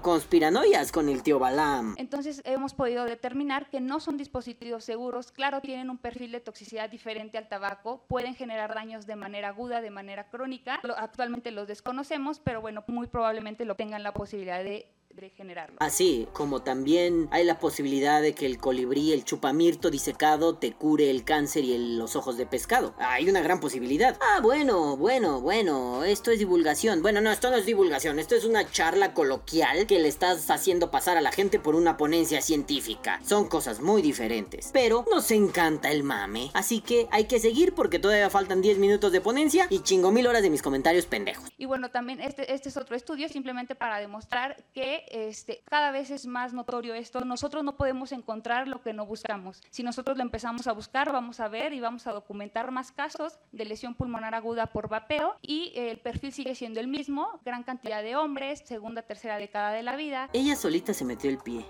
Conspiranoias 0.00 0.90
con 0.92 1.10
el 1.10 1.22
tío 1.22 1.38
Balam. 1.38 1.94
Entonces 1.98 2.40
hemos 2.46 2.72
podido 2.72 3.04
determinar 3.04 3.68
que 3.68 3.82
no 3.82 4.00
son 4.00 4.16
dispositivos 4.16 4.82
seguros. 4.82 5.30
Claro, 5.30 5.60
tienen 5.60 5.90
un 5.90 5.98
perfil 5.98 6.32
de 6.32 6.40
toxicidad 6.40 6.88
diferente 6.88 7.36
al 7.36 7.50
tabaco. 7.50 8.02
Pueden 8.08 8.34
generar 8.34 8.74
daños 8.74 9.06
de 9.06 9.16
manera 9.16 9.48
aguda, 9.48 9.82
de 9.82 9.90
manera 9.90 10.30
crónica. 10.30 10.80
Actualmente 10.96 11.50
los 11.50 11.68
desconocemos, 11.68 12.40
pero 12.40 12.62
bueno, 12.62 12.82
muy 12.86 13.08
probablemente 13.08 13.66
lo 13.66 13.74
tengan 13.74 14.02
la 14.02 14.14
posibilidad 14.14 14.64
de 14.64 14.90
generarlo. 15.30 15.76
Así 15.80 16.26
como 16.32 16.62
también 16.62 17.28
hay 17.30 17.44
la 17.44 17.58
posibilidad 17.58 18.22
de 18.22 18.34
que 18.34 18.46
el 18.46 18.58
colibrí, 18.58 19.12
el 19.12 19.24
chupamirto 19.24 19.90
disecado, 19.90 20.56
te 20.56 20.72
cure 20.72 21.10
el 21.10 21.24
cáncer 21.24 21.64
y 21.64 21.96
los 21.96 22.16
ojos 22.16 22.36
de 22.36 22.46
pescado. 22.46 22.94
Hay 22.98 23.28
una 23.28 23.40
gran 23.40 23.60
posibilidad. 23.60 24.16
Ah, 24.20 24.40
bueno, 24.42 24.96
bueno, 24.96 25.40
bueno, 25.40 26.04
esto 26.04 26.30
es 26.30 26.38
divulgación. 26.38 27.02
Bueno, 27.02 27.20
no, 27.20 27.30
esto 27.30 27.50
no 27.50 27.56
es 27.56 27.66
divulgación, 27.66 28.18
esto 28.18 28.34
es 28.34 28.44
una 28.44 28.68
charla 28.70 29.14
coloquial 29.14 29.86
que 29.86 29.98
le 29.98 30.08
estás 30.08 30.50
haciendo 30.50 30.90
pasar 30.90 31.16
a 31.16 31.20
la 31.20 31.32
gente 31.32 31.58
por 31.58 31.74
una 31.74 31.96
ponencia 31.96 32.40
científica. 32.40 33.20
Son 33.24 33.48
cosas 33.48 33.80
muy 33.80 34.02
diferentes. 34.02 34.70
Pero 34.72 35.04
nos 35.10 35.30
encanta 35.30 35.90
el 35.90 36.02
mame. 36.02 36.50
Así 36.54 36.80
que 36.80 37.08
hay 37.10 37.24
que 37.24 37.38
seguir 37.38 37.74
porque 37.74 37.98
todavía 37.98 38.30
faltan 38.30 38.62
10 38.62 38.78
minutos 38.78 39.12
de 39.12 39.20
ponencia 39.20 39.66
y 39.70 39.80
chingo 39.80 40.10
mil 40.10 40.26
horas 40.26 40.42
de 40.42 40.50
mis 40.50 40.62
comentarios 40.62 41.06
pendejos. 41.06 41.50
Y 41.56 41.66
bueno, 41.66 41.90
también 41.90 42.20
este, 42.20 42.52
este 42.52 42.68
es 42.68 42.76
otro 42.76 42.96
estudio 42.96 43.28
simplemente 43.28 43.74
para 43.74 43.98
demostrar 43.98 44.56
que 44.74 45.01
este, 45.10 45.62
cada 45.64 45.90
vez 45.90 46.10
es 46.10 46.26
más 46.26 46.52
notorio 46.52 46.94
esto. 46.94 47.20
Nosotros 47.24 47.64
no 47.64 47.76
podemos 47.76 48.12
encontrar 48.12 48.68
lo 48.68 48.82
que 48.82 48.92
no 48.92 49.06
buscamos. 49.06 49.60
Si 49.70 49.82
nosotros 49.82 50.16
lo 50.16 50.22
empezamos 50.22 50.66
a 50.66 50.72
buscar, 50.72 51.12
vamos 51.12 51.40
a 51.40 51.48
ver 51.48 51.72
y 51.72 51.80
vamos 51.80 52.06
a 52.06 52.12
documentar 52.12 52.70
más 52.70 52.92
casos 52.92 53.38
de 53.52 53.64
lesión 53.64 53.94
pulmonar 53.94 54.34
aguda 54.34 54.66
por 54.66 54.88
vapeo 54.88 55.36
y 55.42 55.72
el 55.74 55.98
perfil 55.98 56.32
sigue 56.32 56.54
siendo 56.54 56.80
el 56.80 56.88
mismo, 56.88 57.40
gran 57.44 57.62
cantidad 57.62 58.02
de 58.02 58.16
hombres, 58.16 58.62
segunda, 58.64 59.02
tercera 59.02 59.36
década 59.36 59.72
de 59.72 59.82
la 59.82 59.96
vida. 59.96 60.30
Ella 60.32 60.56
solita 60.56 60.94
se 60.94 61.04
metió 61.04 61.30
el 61.30 61.38
pie. 61.38 61.64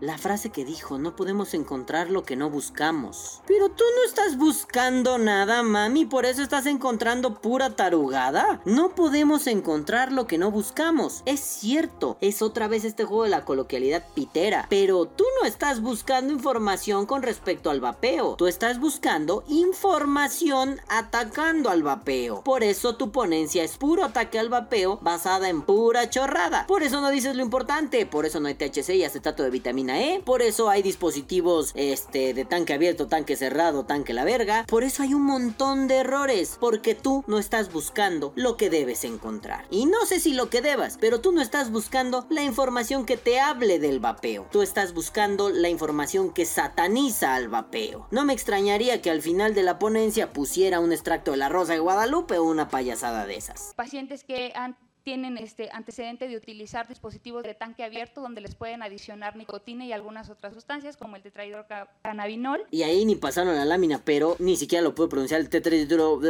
La 0.00 0.16
frase 0.16 0.48
que 0.48 0.64
dijo, 0.64 0.96
no 0.96 1.14
podemos 1.14 1.52
encontrar 1.52 2.10
lo 2.10 2.22
que 2.22 2.34
no 2.34 2.48
buscamos. 2.48 3.42
Pero 3.46 3.68
tú 3.68 3.84
no 3.96 4.04
estás 4.06 4.38
buscando 4.38 5.18
nada, 5.18 5.62
mami, 5.62 6.06
por 6.06 6.24
eso 6.24 6.42
estás 6.42 6.64
encontrando 6.64 7.34
pura 7.34 7.76
tarugada. 7.76 8.62
No 8.64 8.94
podemos 8.94 9.46
encontrar 9.46 10.10
lo 10.10 10.26
que 10.26 10.38
no 10.38 10.50
buscamos. 10.50 11.22
Es 11.26 11.40
cierto, 11.40 12.16
es 12.22 12.40
otra 12.40 12.66
vez 12.66 12.86
este 12.86 13.04
juego 13.04 13.24
de 13.24 13.28
la 13.28 13.44
coloquialidad 13.44 14.06
pitera. 14.14 14.66
Pero 14.70 15.04
tú 15.04 15.24
no 15.38 15.46
estás 15.46 15.82
buscando 15.82 16.32
información 16.32 17.04
con 17.04 17.22
respecto 17.22 17.68
al 17.68 17.80
vapeo. 17.80 18.36
Tú 18.36 18.46
estás 18.46 18.80
buscando 18.80 19.44
información 19.48 20.80
atacando 20.88 21.68
al 21.68 21.82
vapeo. 21.82 22.42
Por 22.42 22.64
eso 22.64 22.96
tu 22.96 23.12
ponencia 23.12 23.64
es 23.64 23.76
puro 23.76 24.04
ataque 24.04 24.38
al 24.38 24.48
vapeo 24.48 24.98
basada 25.02 25.50
en 25.50 25.60
pura 25.60 26.08
chorrada. 26.08 26.66
Por 26.66 26.82
eso 26.82 27.02
no 27.02 27.10
dices 27.10 27.36
lo 27.36 27.42
importante. 27.42 28.06
Por 28.06 28.24
eso 28.24 28.40
no 28.40 28.48
hay 28.48 28.54
THC 28.54 28.94
y 28.94 29.04
acetato 29.04 29.42
de 29.42 29.50
vitamina 29.50 29.89
¿eh? 29.98 30.22
Por 30.24 30.42
eso 30.42 30.68
hay 30.68 30.82
dispositivos 30.82 31.72
este, 31.74 32.34
de 32.34 32.44
tanque 32.44 32.74
abierto, 32.74 33.08
tanque 33.08 33.36
cerrado, 33.36 33.86
tanque 33.86 34.12
la 34.12 34.24
verga. 34.24 34.64
Por 34.68 34.84
eso 34.84 35.02
hay 35.02 35.14
un 35.14 35.22
montón 35.22 35.88
de 35.88 35.96
errores, 35.96 36.58
porque 36.60 36.94
tú 36.94 37.24
no 37.26 37.38
estás 37.38 37.72
buscando 37.72 38.32
lo 38.36 38.56
que 38.56 38.70
debes 38.70 39.04
encontrar. 39.04 39.64
Y 39.70 39.86
no 39.86 40.04
sé 40.06 40.20
si 40.20 40.34
lo 40.34 40.50
que 40.50 40.60
debas, 40.60 40.98
pero 41.00 41.20
tú 41.20 41.32
no 41.32 41.40
estás 41.40 41.70
buscando 41.70 42.26
la 42.28 42.42
información 42.42 43.06
que 43.06 43.16
te 43.16 43.40
hable 43.40 43.78
del 43.78 44.00
vapeo. 44.00 44.46
Tú 44.52 44.62
estás 44.62 44.94
buscando 44.94 45.50
la 45.50 45.68
información 45.68 46.32
que 46.32 46.46
sataniza 46.46 47.34
al 47.34 47.48
vapeo. 47.48 48.06
No 48.10 48.24
me 48.24 48.32
extrañaría 48.32 49.00
que 49.00 49.10
al 49.10 49.22
final 49.22 49.54
de 49.54 49.62
la 49.62 49.78
ponencia 49.78 50.32
pusiera 50.32 50.80
un 50.80 50.92
extracto 50.92 51.30
de 51.30 51.36
la 51.36 51.48
Rosa 51.48 51.72
de 51.72 51.78
Guadalupe 51.78 52.38
o 52.38 52.44
una 52.44 52.68
payasada 52.68 53.26
de 53.26 53.36
esas. 53.36 53.72
Pacientes 53.76 54.24
que 54.24 54.52
han 54.54 54.76
tienen 55.02 55.38
este 55.38 55.70
antecedente 55.72 56.28
de 56.28 56.36
utilizar 56.36 56.88
dispositivos 56.88 57.42
de 57.42 57.54
tanque 57.54 57.84
abierto 57.84 58.20
donde 58.20 58.40
les 58.40 58.54
pueden 58.54 58.82
adicionar 58.82 59.36
nicotina 59.36 59.84
y 59.84 59.92
algunas 59.92 60.30
otras 60.30 60.54
sustancias 60.54 60.96
como 60.96 61.16
el 61.16 61.22
tetrahidrocannabinol. 61.22 62.66
Y 62.70 62.82
ahí 62.82 63.04
ni 63.04 63.16
pasaron 63.16 63.54
la 63.56 63.64
lámina, 63.64 64.00
pero 64.04 64.36
ni 64.38 64.56
siquiera 64.56 64.82
lo 64.82 64.94
puedo 64.94 65.08
pronunciar 65.08 65.40
el 65.40 65.48
tetrahidro... 65.48 66.20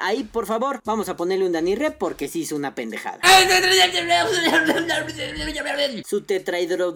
Ahí, 0.00 0.24
por 0.24 0.46
favor, 0.46 0.80
vamos 0.84 1.08
a 1.08 1.16
ponerle 1.16 1.46
un 1.46 1.52
danirre 1.52 1.90
porque 1.90 2.28
sí 2.28 2.40
hizo 2.40 2.56
una 2.56 2.74
pendejada. 2.74 3.20
Su 6.06 6.22
tetrahidro... 6.22 6.94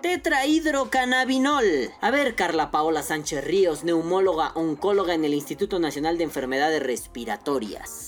Tetrahidrocannabinol. 0.00 1.90
A 2.00 2.10
ver, 2.10 2.34
Carla 2.34 2.70
Paola 2.70 3.02
Sánchez 3.02 3.44
Ríos, 3.44 3.84
neumóloga 3.84 4.52
oncóloga 4.54 5.14
en 5.14 5.24
el 5.24 5.34
Instituto 5.34 5.78
Nacional 5.78 6.18
de 6.18 6.24
Enfermedades 6.24 6.82
Respiratorias. 6.82 8.07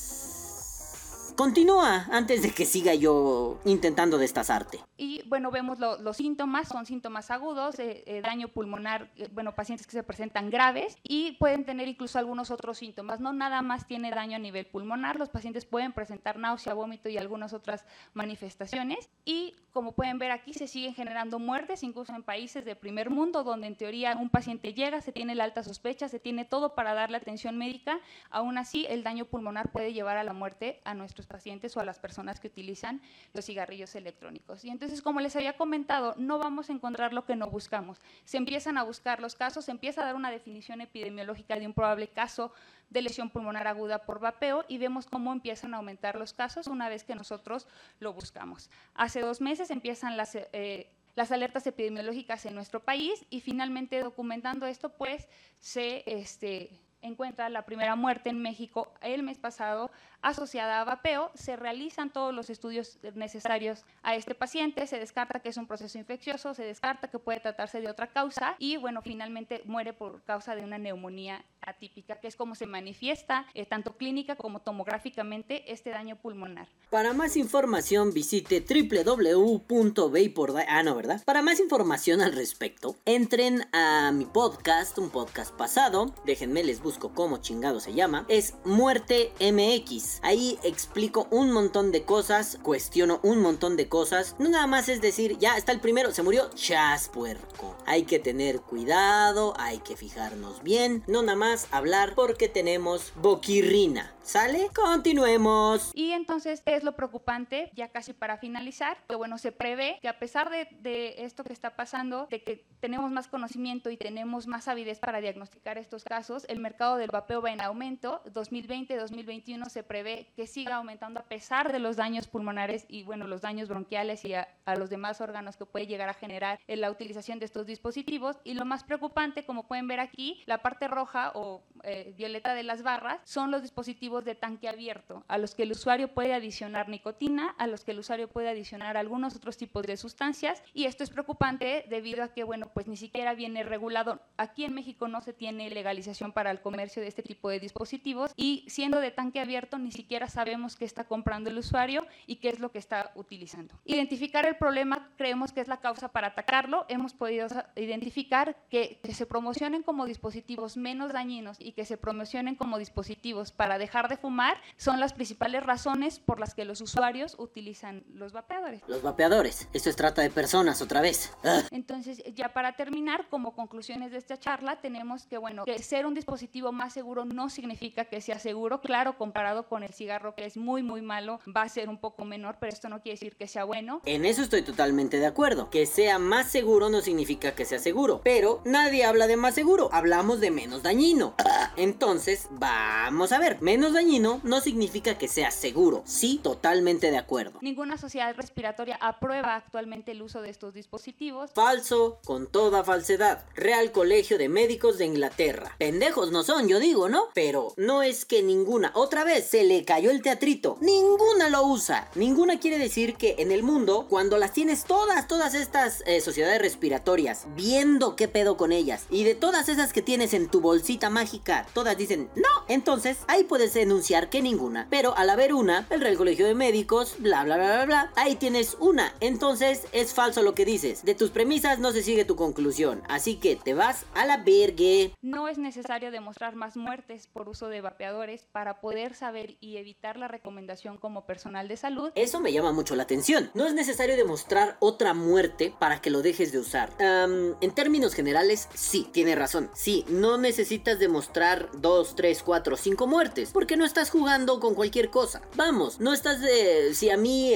Continúa 1.40 2.04
antes 2.10 2.42
de 2.42 2.50
que 2.50 2.66
siga 2.66 2.94
yo 2.94 3.60
intentando 3.64 4.18
destazarte. 4.18 4.78
Y 4.98 5.22
bueno, 5.26 5.50
vemos 5.50 5.78
los 5.78 6.18
síntomas, 6.18 6.68
son 6.68 6.84
síntomas 6.84 7.30
agudos, 7.30 7.78
eh, 7.78 8.04
eh, 8.04 8.20
daño 8.20 8.48
pulmonar, 8.48 9.10
eh, 9.16 9.26
bueno, 9.32 9.54
pacientes 9.54 9.86
que 9.86 9.94
se 9.94 10.02
presentan 10.02 10.50
graves 10.50 10.98
y 11.02 11.38
pueden 11.38 11.64
tener 11.64 11.88
incluso 11.88 12.18
algunos 12.18 12.50
otros 12.50 12.76
síntomas. 12.76 13.20
No 13.20 13.32
nada 13.32 13.62
más 13.62 13.86
tiene 13.86 14.10
daño 14.10 14.36
a 14.36 14.38
nivel 14.38 14.66
pulmonar, 14.66 15.16
los 15.16 15.30
pacientes 15.30 15.64
pueden 15.64 15.94
presentar 15.94 16.36
náusea, 16.36 16.74
vómito 16.74 17.08
y 17.08 17.16
algunas 17.16 17.54
otras 17.54 17.86
manifestaciones. 18.12 19.08
Y 19.24 19.54
como 19.72 19.92
pueden 19.92 20.18
ver 20.18 20.32
aquí, 20.32 20.52
se 20.52 20.66
siguen 20.66 20.94
generando 20.94 21.38
muertes, 21.38 21.82
incluso 21.82 22.14
en 22.14 22.22
países 22.22 22.66
de 22.66 22.76
primer 22.76 23.08
mundo, 23.08 23.44
donde 23.44 23.68
en 23.68 23.76
teoría 23.76 24.14
un 24.20 24.28
paciente 24.28 24.74
llega, 24.74 25.00
se 25.00 25.12
tiene 25.12 25.34
la 25.34 25.44
alta 25.44 25.62
sospecha, 25.62 26.08
se 26.10 26.18
tiene 26.18 26.44
todo 26.44 26.74
para 26.74 26.92
darle 26.92 27.16
atención 27.16 27.56
médica. 27.56 27.98
Aún 28.28 28.58
así, 28.58 28.84
el 28.90 29.04
daño 29.04 29.24
pulmonar 29.24 29.72
puede 29.72 29.94
llevar 29.94 30.18
a 30.18 30.24
la 30.24 30.34
muerte 30.34 30.82
a 30.84 30.92
nuestros 30.92 31.29
pacientes 31.30 31.76
o 31.76 31.80
a 31.80 31.84
las 31.84 31.98
personas 31.98 32.40
que 32.40 32.48
utilizan 32.48 33.00
los 33.32 33.46
cigarrillos 33.46 33.94
electrónicos. 33.94 34.64
Y 34.64 34.70
entonces, 34.70 35.00
como 35.00 35.20
les 35.20 35.36
había 35.36 35.56
comentado, 35.56 36.14
no 36.18 36.38
vamos 36.38 36.68
a 36.68 36.72
encontrar 36.72 37.12
lo 37.12 37.24
que 37.24 37.36
no 37.36 37.48
buscamos. 37.48 37.98
Se 38.24 38.36
empiezan 38.36 38.76
a 38.76 38.82
buscar 38.82 39.20
los 39.20 39.36
casos, 39.36 39.64
se 39.64 39.70
empieza 39.70 40.02
a 40.02 40.04
dar 40.06 40.16
una 40.16 40.30
definición 40.30 40.80
epidemiológica 40.80 41.58
de 41.58 41.66
un 41.66 41.72
probable 41.72 42.08
caso 42.08 42.52
de 42.90 43.02
lesión 43.02 43.30
pulmonar 43.30 43.68
aguda 43.68 44.04
por 44.04 44.18
vapeo 44.18 44.64
y 44.68 44.78
vemos 44.78 45.06
cómo 45.06 45.32
empiezan 45.32 45.72
a 45.72 45.76
aumentar 45.76 46.16
los 46.16 46.32
casos 46.32 46.66
una 46.66 46.88
vez 46.88 47.04
que 47.04 47.14
nosotros 47.14 47.68
lo 48.00 48.12
buscamos. 48.12 48.68
Hace 48.94 49.20
dos 49.20 49.40
meses 49.40 49.70
empiezan 49.70 50.16
las... 50.16 50.34
Eh, 50.34 50.90
las 51.16 51.32
alertas 51.32 51.66
epidemiológicas 51.66 52.46
en 52.46 52.54
nuestro 52.54 52.84
país 52.84 53.26
y 53.30 53.40
finalmente 53.40 54.00
documentando 54.00 54.64
esto, 54.66 54.90
pues 54.90 55.28
se 55.58 56.04
este, 56.06 56.70
encuentra 57.02 57.48
la 57.48 57.64
primera 57.64 57.96
muerte 57.96 58.30
en 58.30 58.42
México 58.42 58.92
el 59.00 59.22
mes 59.22 59.38
pasado 59.38 59.90
asociada 60.22 60.80
a 60.80 60.84
vapeo, 60.84 61.30
se 61.34 61.56
realizan 61.56 62.10
todos 62.10 62.34
los 62.34 62.50
estudios 62.50 62.98
necesarios 63.14 63.84
a 64.02 64.14
este 64.16 64.34
paciente, 64.34 64.86
se 64.86 64.98
descarta 64.98 65.40
que 65.40 65.48
es 65.48 65.56
un 65.56 65.66
proceso 65.66 65.98
infeccioso, 65.98 66.54
se 66.54 66.64
descarta 66.64 67.08
que 67.08 67.18
puede 67.18 67.40
tratarse 67.40 67.80
de 67.80 67.88
otra 67.88 68.08
causa 68.08 68.54
y 68.58 68.76
bueno, 68.76 69.02
finalmente 69.02 69.62
muere 69.64 69.92
por 69.92 70.22
causa 70.24 70.54
de 70.54 70.62
una 70.62 70.78
neumonía 70.78 71.44
atípica, 71.62 72.16
que 72.16 72.28
es 72.28 72.36
como 72.36 72.54
se 72.54 72.66
manifiesta 72.66 73.46
eh, 73.54 73.66
tanto 73.66 73.96
clínica 73.96 74.36
como 74.36 74.60
tomográficamente 74.60 75.72
este 75.72 75.90
daño 75.90 76.16
pulmonar. 76.16 76.68
Para 76.90 77.12
más 77.12 77.36
información 77.36 78.12
visite 78.12 78.64
www.vapor... 78.68 80.54
Ah, 80.68 80.82
no, 80.82 80.94
¿verdad? 80.94 81.22
Para 81.24 81.42
más 81.42 81.60
información 81.60 82.20
al 82.20 82.32
respecto, 82.32 82.96
entren 83.04 83.66
a 83.72 84.10
mi 84.12 84.24
podcast, 84.24 84.98
un 84.98 85.10
podcast 85.10 85.54
pasado, 85.54 86.14
déjenme 86.24 86.64
les 86.64 86.82
busco 86.90 87.14
cómo 87.14 87.36
chingado 87.36 87.78
se 87.78 87.94
llama, 87.94 88.24
es 88.26 88.54
Muerte 88.64 89.32
MX 89.38 90.18
Ahí 90.22 90.58
explico 90.64 91.28
un 91.30 91.52
montón 91.52 91.92
de 91.92 92.02
cosas, 92.02 92.58
cuestiono 92.64 93.20
un 93.22 93.40
montón 93.40 93.76
de 93.76 93.88
cosas. 93.88 94.34
No 94.40 94.48
nada 94.48 94.66
más 94.66 94.88
es 94.88 95.00
decir, 95.00 95.38
ya 95.38 95.56
está 95.56 95.70
el 95.70 95.78
primero, 95.78 96.10
se 96.10 96.24
murió, 96.24 96.50
chas 96.56 97.08
puerco. 97.08 97.76
Hay 97.86 98.02
que 98.02 98.18
tener 98.18 98.60
cuidado, 98.60 99.54
hay 99.56 99.78
que 99.78 99.96
fijarnos 99.96 100.64
bien. 100.64 101.04
No 101.06 101.22
nada 101.22 101.38
más 101.38 101.68
hablar 101.70 102.14
porque 102.16 102.48
tenemos 102.48 103.12
boquirrina. 103.14 104.12
¿Sale? 104.22 104.70
Continuemos. 104.74 105.90
Y 105.94 106.12
entonces 106.12 106.62
es 106.66 106.84
lo 106.84 106.92
preocupante, 106.92 107.70
ya 107.74 107.88
casi 107.88 108.12
para 108.12 108.36
finalizar, 108.36 108.98
que 109.08 109.16
bueno, 109.16 109.38
se 109.38 109.50
prevé 109.50 109.98
que 110.00 110.08
a 110.08 110.18
pesar 110.18 110.50
de, 110.50 110.68
de, 110.80 111.24
esto 111.24 111.42
que 111.42 111.52
está 111.52 111.74
pasando, 111.74 112.26
de 112.30 112.42
que 112.42 112.66
tenemos 112.80 113.10
más 113.10 113.28
conocimiento 113.28 113.90
y 113.90 113.96
tenemos 113.96 114.46
más 114.46 114.68
avidez 114.68 114.98
para 114.98 115.20
diagnosticar 115.20 115.78
estos 115.78 116.04
casos, 116.04 116.44
el 116.48 116.60
mercado 116.60 116.96
del 116.96 117.10
vapeo 117.10 117.42
va 117.42 117.50
en 117.50 117.60
aumento. 117.60 118.22
2020-2021 118.26 119.68
se 119.68 119.82
prevé 119.82 120.28
que 120.36 120.46
siga 120.46 120.76
aumentando 120.76 121.20
a 121.20 121.24
pesar 121.24 121.72
de 121.72 121.78
los 121.78 121.96
daños 121.96 122.28
pulmonares 122.28 122.86
y 122.88 123.02
bueno, 123.02 123.26
los 123.26 123.40
daños 123.40 123.68
bronquiales 123.68 124.24
y 124.24 124.34
a, 124.34 124.48
los 124.78 124.90
demás 124.90 125.20
órganos 125.20 125.56
que 125.56 125.66
puede 125.66 125.88
llegar 125.88 126.08
a 126.08 126.14
generar 126.14 126.60
en 126.68 126.80
la 126.80 126.90
utilización 126.90 127.40
de 127.40 127.46
estos 127.46 127.66
dispositivos. 127.66 128.36
Y 128.44 128.54
lo 128.54 128.64
más 128.64 128.84
preocupante, 128.84 129.44
como 129.44 129.66
pueden 129.66 129.88
ver 129.88 129.98
aquí, 129.98 130.42
la 130.46 130.58
parte 130.58 130.86
roja 130.86 131.32
o 131.34 131.62
eh, 131.82 132.14
violeta 132.16 132.54
de 132.54 132.62
las 132.62 132.82
barras 132.82 133.20
son 133.24 133.50
los 133.50 133.62
dispositivos 133.62 134.09
de 134.10 134.34
tanque 134.34 134.68
abierto, 134.68 135.24
a 135.28 135.38
los 135.38 135.54
que 135.54 135.62
el 135.62 135.70
usuario 135.72 136.08
puede 136.08 136.34
adicionar 136.34 136.88
nicotina, 136.88 137.54
a 137.58 137.68
los 137.68 137.84
que 137.84 137.92
el 137.92 138.00
usuario 138.00 138.28
puede 138.28 138.48
adicionar 138.48 138.96
algunos 138.96 139.36
otros 139.36 139.56
tipos 139.56 139.86
de 139.86 139.96
sustancias 139.96 140.62
y 140.74 140.86
esto 140.86 141.04
es 141.04 141.10
preocupante 141.10 141.84
debido 141.88 142.24
a 142.24 142.32
que, 142.32 142.42
bueno, 142.42 142.70
pues 142.74 142.88
ni 142.88 142.96
siquiera 142.96 143.34
viene 143.34 143.62
regulado. 143.62 144.20
Aquí 144.36 144.64
en 144.64 144.74
México 144.74 145.06
no 145.06 145.20
se 145.20 145.32
tiene 145.32 145.70
legalización 145.70 146.32
para 146.32 146.50
el 146.50 146.60
comercio 146.60 147.00
de 147.00 147.08
este 147.08 147.22
tipo 147.22 147.48
de 147.48 147.60
dispositivos 147.60 148.32
y 148.36 148.64
siendo 148.68 149.00
de 149.00 149.12
tanque 149.12 149.40
abierto 149.40 149.78
ni 149.78 149.92
siquiera 149.92 150.28
sabemos 150.28 150.76
qué 150.76 150.84
está 150.84 151.04
comprando 151.04 151.50
el 151.50 151.58
usuario 151.58 152.06
y 152.26 152.36
qué 152.36 152.48
es 152.48 152.58
lo 152.58 152.72
que 152.72 152.78
está 152.78 153.12
utilizando. 153.14 153.74
Identificar 153.84 154.46
el 154.46 154.56
problema 154.56 155.10
creemos 155.16 155.52
que 155.52 155.60
es 155.60 155.68
la 155.68 155.78
causa 155.78 156.08
para 156.08 156.28
atacarlo. 156.28 156.86
Hemos 156.88 157.14
podido 157.14 157.46
identificar 157.76 158.56
que, 158.70 158.98
que 159.02 159.14
se 159.14 159.26
promocionen 159.26 159.82
como 159.82 160.06
dispositivos 160.06 160.76
menos 160.76 161.12
dañinos 161.12 161.58
y 161.60 161.72
que 161.72 161.84
se 161.84 161.96
promocionen 161.96 162.54
como 162.54 162.78
dispositivos 162.78 163.52
para 163.52 163.78
dejar 163.78 163.99
de 164.08 164.16
fumar 164.16 164.56
son 164.76 165.00
las 165.00 165.12
principales 165.12 165.64
razones 165.64 166.18
por 166.18 166.40
las 166.40 166.54
que 166.54 166.64
los 166.64 166.80
usuarios 166.80 167.36
utilizan 167.38 168.04
los 168.14 168.32
vapeadores. 168.32 168.82
Los 168.88 169.02
vapeadores, 169.02 169.68
esto 169.72 169.90
es 169.90 169.96
trata 169.96 170.22
de 170.22 170.30
personas 170.30 170.82
otra 170.82 171.00
vez. 171.00 171.32
Ah. 171.44 171.62
Entonces, 171.70 172.22
ya 172.34 172.52
para 172.52 172.72
terminar, 172.72 173.26
como 173.28 173.54
conclusiones 173.54 174.12
de 174.12 174.18
esta 174.18 174.38
charla, 174.38 174.80
tenemos 174.80 175.26
que, 175.26 175.38
bueno, 175.38 175.64
que 175.64 175.78
ser 175.82 176.06
un 176.06 176.14
dispositivo 176.14 176.72
más 176.72 176.92
seguro 176.92 177.24
no 177.24 177.48
significa 177.50 178.04
que 178.04 178.20
sea 178.20 178.38
seguro. 178.38 178.80
Claro, 178.80 179.16
comparado 179.16 179.68
con 179.68 179.82
el 179.82 179.92
cigarro, 179.92 180.34
que 180.34 180.44
es 180.44 180.56
muy, 180.56 180.82
muy 180.82 181.02
malo, 181.02 181.40
va 181.54 181.62
a 181.62 181.68
ser 181.68 181.88
un 181.88 181.98
poco 181.98 182.24
menor, 182.24 182.56
pero 182.60 182.72
esto 182.72 182.88
no 182.88 183.00
quiere 183.00 183.16
decir 183.16 183.36
que 183.36 183.46
sea 183.46 183.64
bueno. 183.64 184.00
En 184.04 184.24
eso 184.24 184.42
estoy 184.42 184.62
totalmente 184.62 185.18
de 185.18 185.26
acuerdo. 185.26 185.70
Que 185.70 185.86
sea 185.86 186.18
más 186.18 186.50
seguro 186.50 186.88
no 186.88 187.00
significa 187.00 187.54
que 187.54 187.64
sea 187.64 187.78
seguro. 187.78 188.20
Pero 188.24 188.62
nadie 188.64 189.04
habla 189.04 189.26
de 189.26 189.36
más 189.36 189.54
seguro, 189.54 189.90
hablamos 189.92 190.40
de 190.40 190.50
menos 190.50 190.82
dañino. 190.82 191.34
Entonces, 191.76 192.48
vamos 192.50 193.32
a 193.32 193.38
ver, 193.38 193.60
menos 193.60 193.89
dañino 193.92 194.10
dañino 194.10 194.40
no 194.44 194.60
significa 194.60 195.18
que 195.18 195.28
sea 195.28 195.50
seguro. 195.50 196.02
Sí, 196.06 196.40
totalmente 196.42 197.10
de 197.10 197.18
acuerdo. 197.18 197.58
Ninguna 197.60 197.98
sociedad 197.98 198.34
respiratoria 198.34 198.96
aprueba 199.00 199.56
actualmente 199.56 200.12
el 200.12 200.22
uso 200.22 200.40
de 200.40 200.48
estos 200.50 200.72
dispositivos. 200.74 201.50
Falso, 201.54 202.18
con 202.24 202.46
toda 202.46 202.82
falsedad. 202.82 203.44
Real 203.54 203.92
Colegio 203.92 204.38
de 204.38 204.48
Médicos 204.48 204.98
de 204.98 205.04
Inglaterra. 205.04 205.76
Pendejos 205.78 206.32
no 206.32 206.42
son, 206.42 206.66
yo 206.66 206.80
digo, 206.80 207.08
¿no? 207.08 207.28
Pero 207.34 207.74
no 207.76 208.02
es 208.02 208.24
que 208.24 208.42
ninguna, 208.42 208.90
otra 208.94 209.24
vez 209.24 209.46
se 209.46 209.64
le 209.64 209.84
cayó 209.84 210.10
el 210.10 210.22
teatrito. 210.22 210.78
Ninguna 210.80 211.50
lo 211.50 211.64
usa. 211.64 212.08
Ninguna 212.14 212.58
quiere 212.58 212.78
decir 212.78 213.16
que 213.16 213.36
en 213.38 213.52
el 213.52 213.62
mundo, 213.62 214.06
cuando 214.08 214.38
las 214.38 214.52
tienes 214.52 214.84
todas, 214.84 215.28
todas 215.28 215.54
estas 215.54 216.02
eh, 216.06 216.20
sociedades 216.20 216.62
respiratorias, 216.62 217.46
viendo 217.54 218.16
qué 218.16 218.28
pedo 218.28 218.56
con 218.56 218.72
ellas, 218.72 219.04
y 219.10 219.24
de 219.24 219.34
todas 219.34 219.68
esas 219.68 219.92
que 219.92 220.02
tienes 220.02 220.32
en 220.32 220.48
tu 220.48 220.60
bolsita 220.60 221.10
mágica, 221.10 221.66
todas 221.74 221.98
dicen, 221.98 222.30
no, 222.34 222.64
entonces 222.68 223.18
ahí 223.28 223.44
puede 223.44 223.68
ser 223.68 223.79
enunciar 223.82 224.30
que 224.30 224.42
ninguna. 224.42 224.86
Pero 224.90 225.16
al 225.16 225.30
haber 225.30 225.54
una, 225.54 225.86
el 225.90 226.00
Real 226.00 226.16
Colegio 226.16 226.46
de 226.46 226.54
Médicos, 226.54 227.16
bla 227.18 227.44
bla 227.44 227.56
bla 227.56 227.74
bla 227.74 227.86
bla, 227.86 228.12
ahí 228.16 228.36
tienes 228.36 228.76
una. 228.80 229.14
Entonces 229.20 229.86
es 229.92 230.14
falso 230.14 230.42
lo 230.42 230.54
que 230.54 230.64
dices. 230.64 231.04
De 231.04 231.14
tus 231.14 231.30
premisas 231.30 231.78
no 231.78 231.92
se 231.92 232.02
sigue 232.02 232.24
tu 232.24 232.36
conclusión. 232.36 233.02
Así 233.08 233.36
que 233.36 233.56
te 233.56 233.74
vas 233.74 234.04
a 234.14 234.24
la 234.26 234.38
vergue. 234.38 235.12
No 235.22 235.48
es 235.48 235.58
necesario 235.58 236.10
demostrar 236.10 236.56
más 236.56 236.76
muertes 236.76 237.26
por 237.26 237.48
uso 237.48 237.68
de 237.68 237.80
vapeadores 237.80 238.46
para 238.52 238.80
poder 238.80 239.14
saber 239.14 239.56
y 239.60 239.76
evitar 239.76 240.16
la 240.16 240.28
recomendación 240.28 240.98
como 240.98 241.26
personal 241.26 241.68
de 241.68 241.76
salud. 241.76 242.12
Eso 242.14 242.40
me 242.40 242.52
llama 242.52 242.72
mucho 242.72 242.96
la 242.96 243.04
atención. 243.04 243.50
No 243.54 243.66
es 243.66 243.74
necesario 243.74 244.16
demostrar 244.16 244.76
otra 244.80 245.14
muerte 245.14 245.74
para 245.78 246.00
que 246.00 246.10
lo 246.10 246.22
dejes 246.22 246.52
de 246.52 246.58
usar. 246.58 246.90
En 247.00 247.74
términos 247.74 248.14
generales, 248.14 248.68
sí, 248.74 249.08
tiene 249.12 249.34
razón. 249.34 249.70
Sí, 249.74 250.04
no 250.08 250.38
necesitas 250.38 250.98
demostrar 250.98 251.68
2, 251.74 252.14
3, 252.16 252.42
4, 252.42 252.76
5 252.76 253.06
muertes, 253.06 253.50
porque 253.52 253.69
no 253.76 253.84
estás 253.84 254.10
jugando 254.10 254.60
con 254.60 254.74
cualquier 254.74 255.10
cosa. 255.10 255.42
Vamos, 255.56 256.00
no 256.00 256.12
estás 256.12 256.40
de... 256.40 256.94
Si 256.94 257.10
a 257.10 257.16
mí 257.16 257.52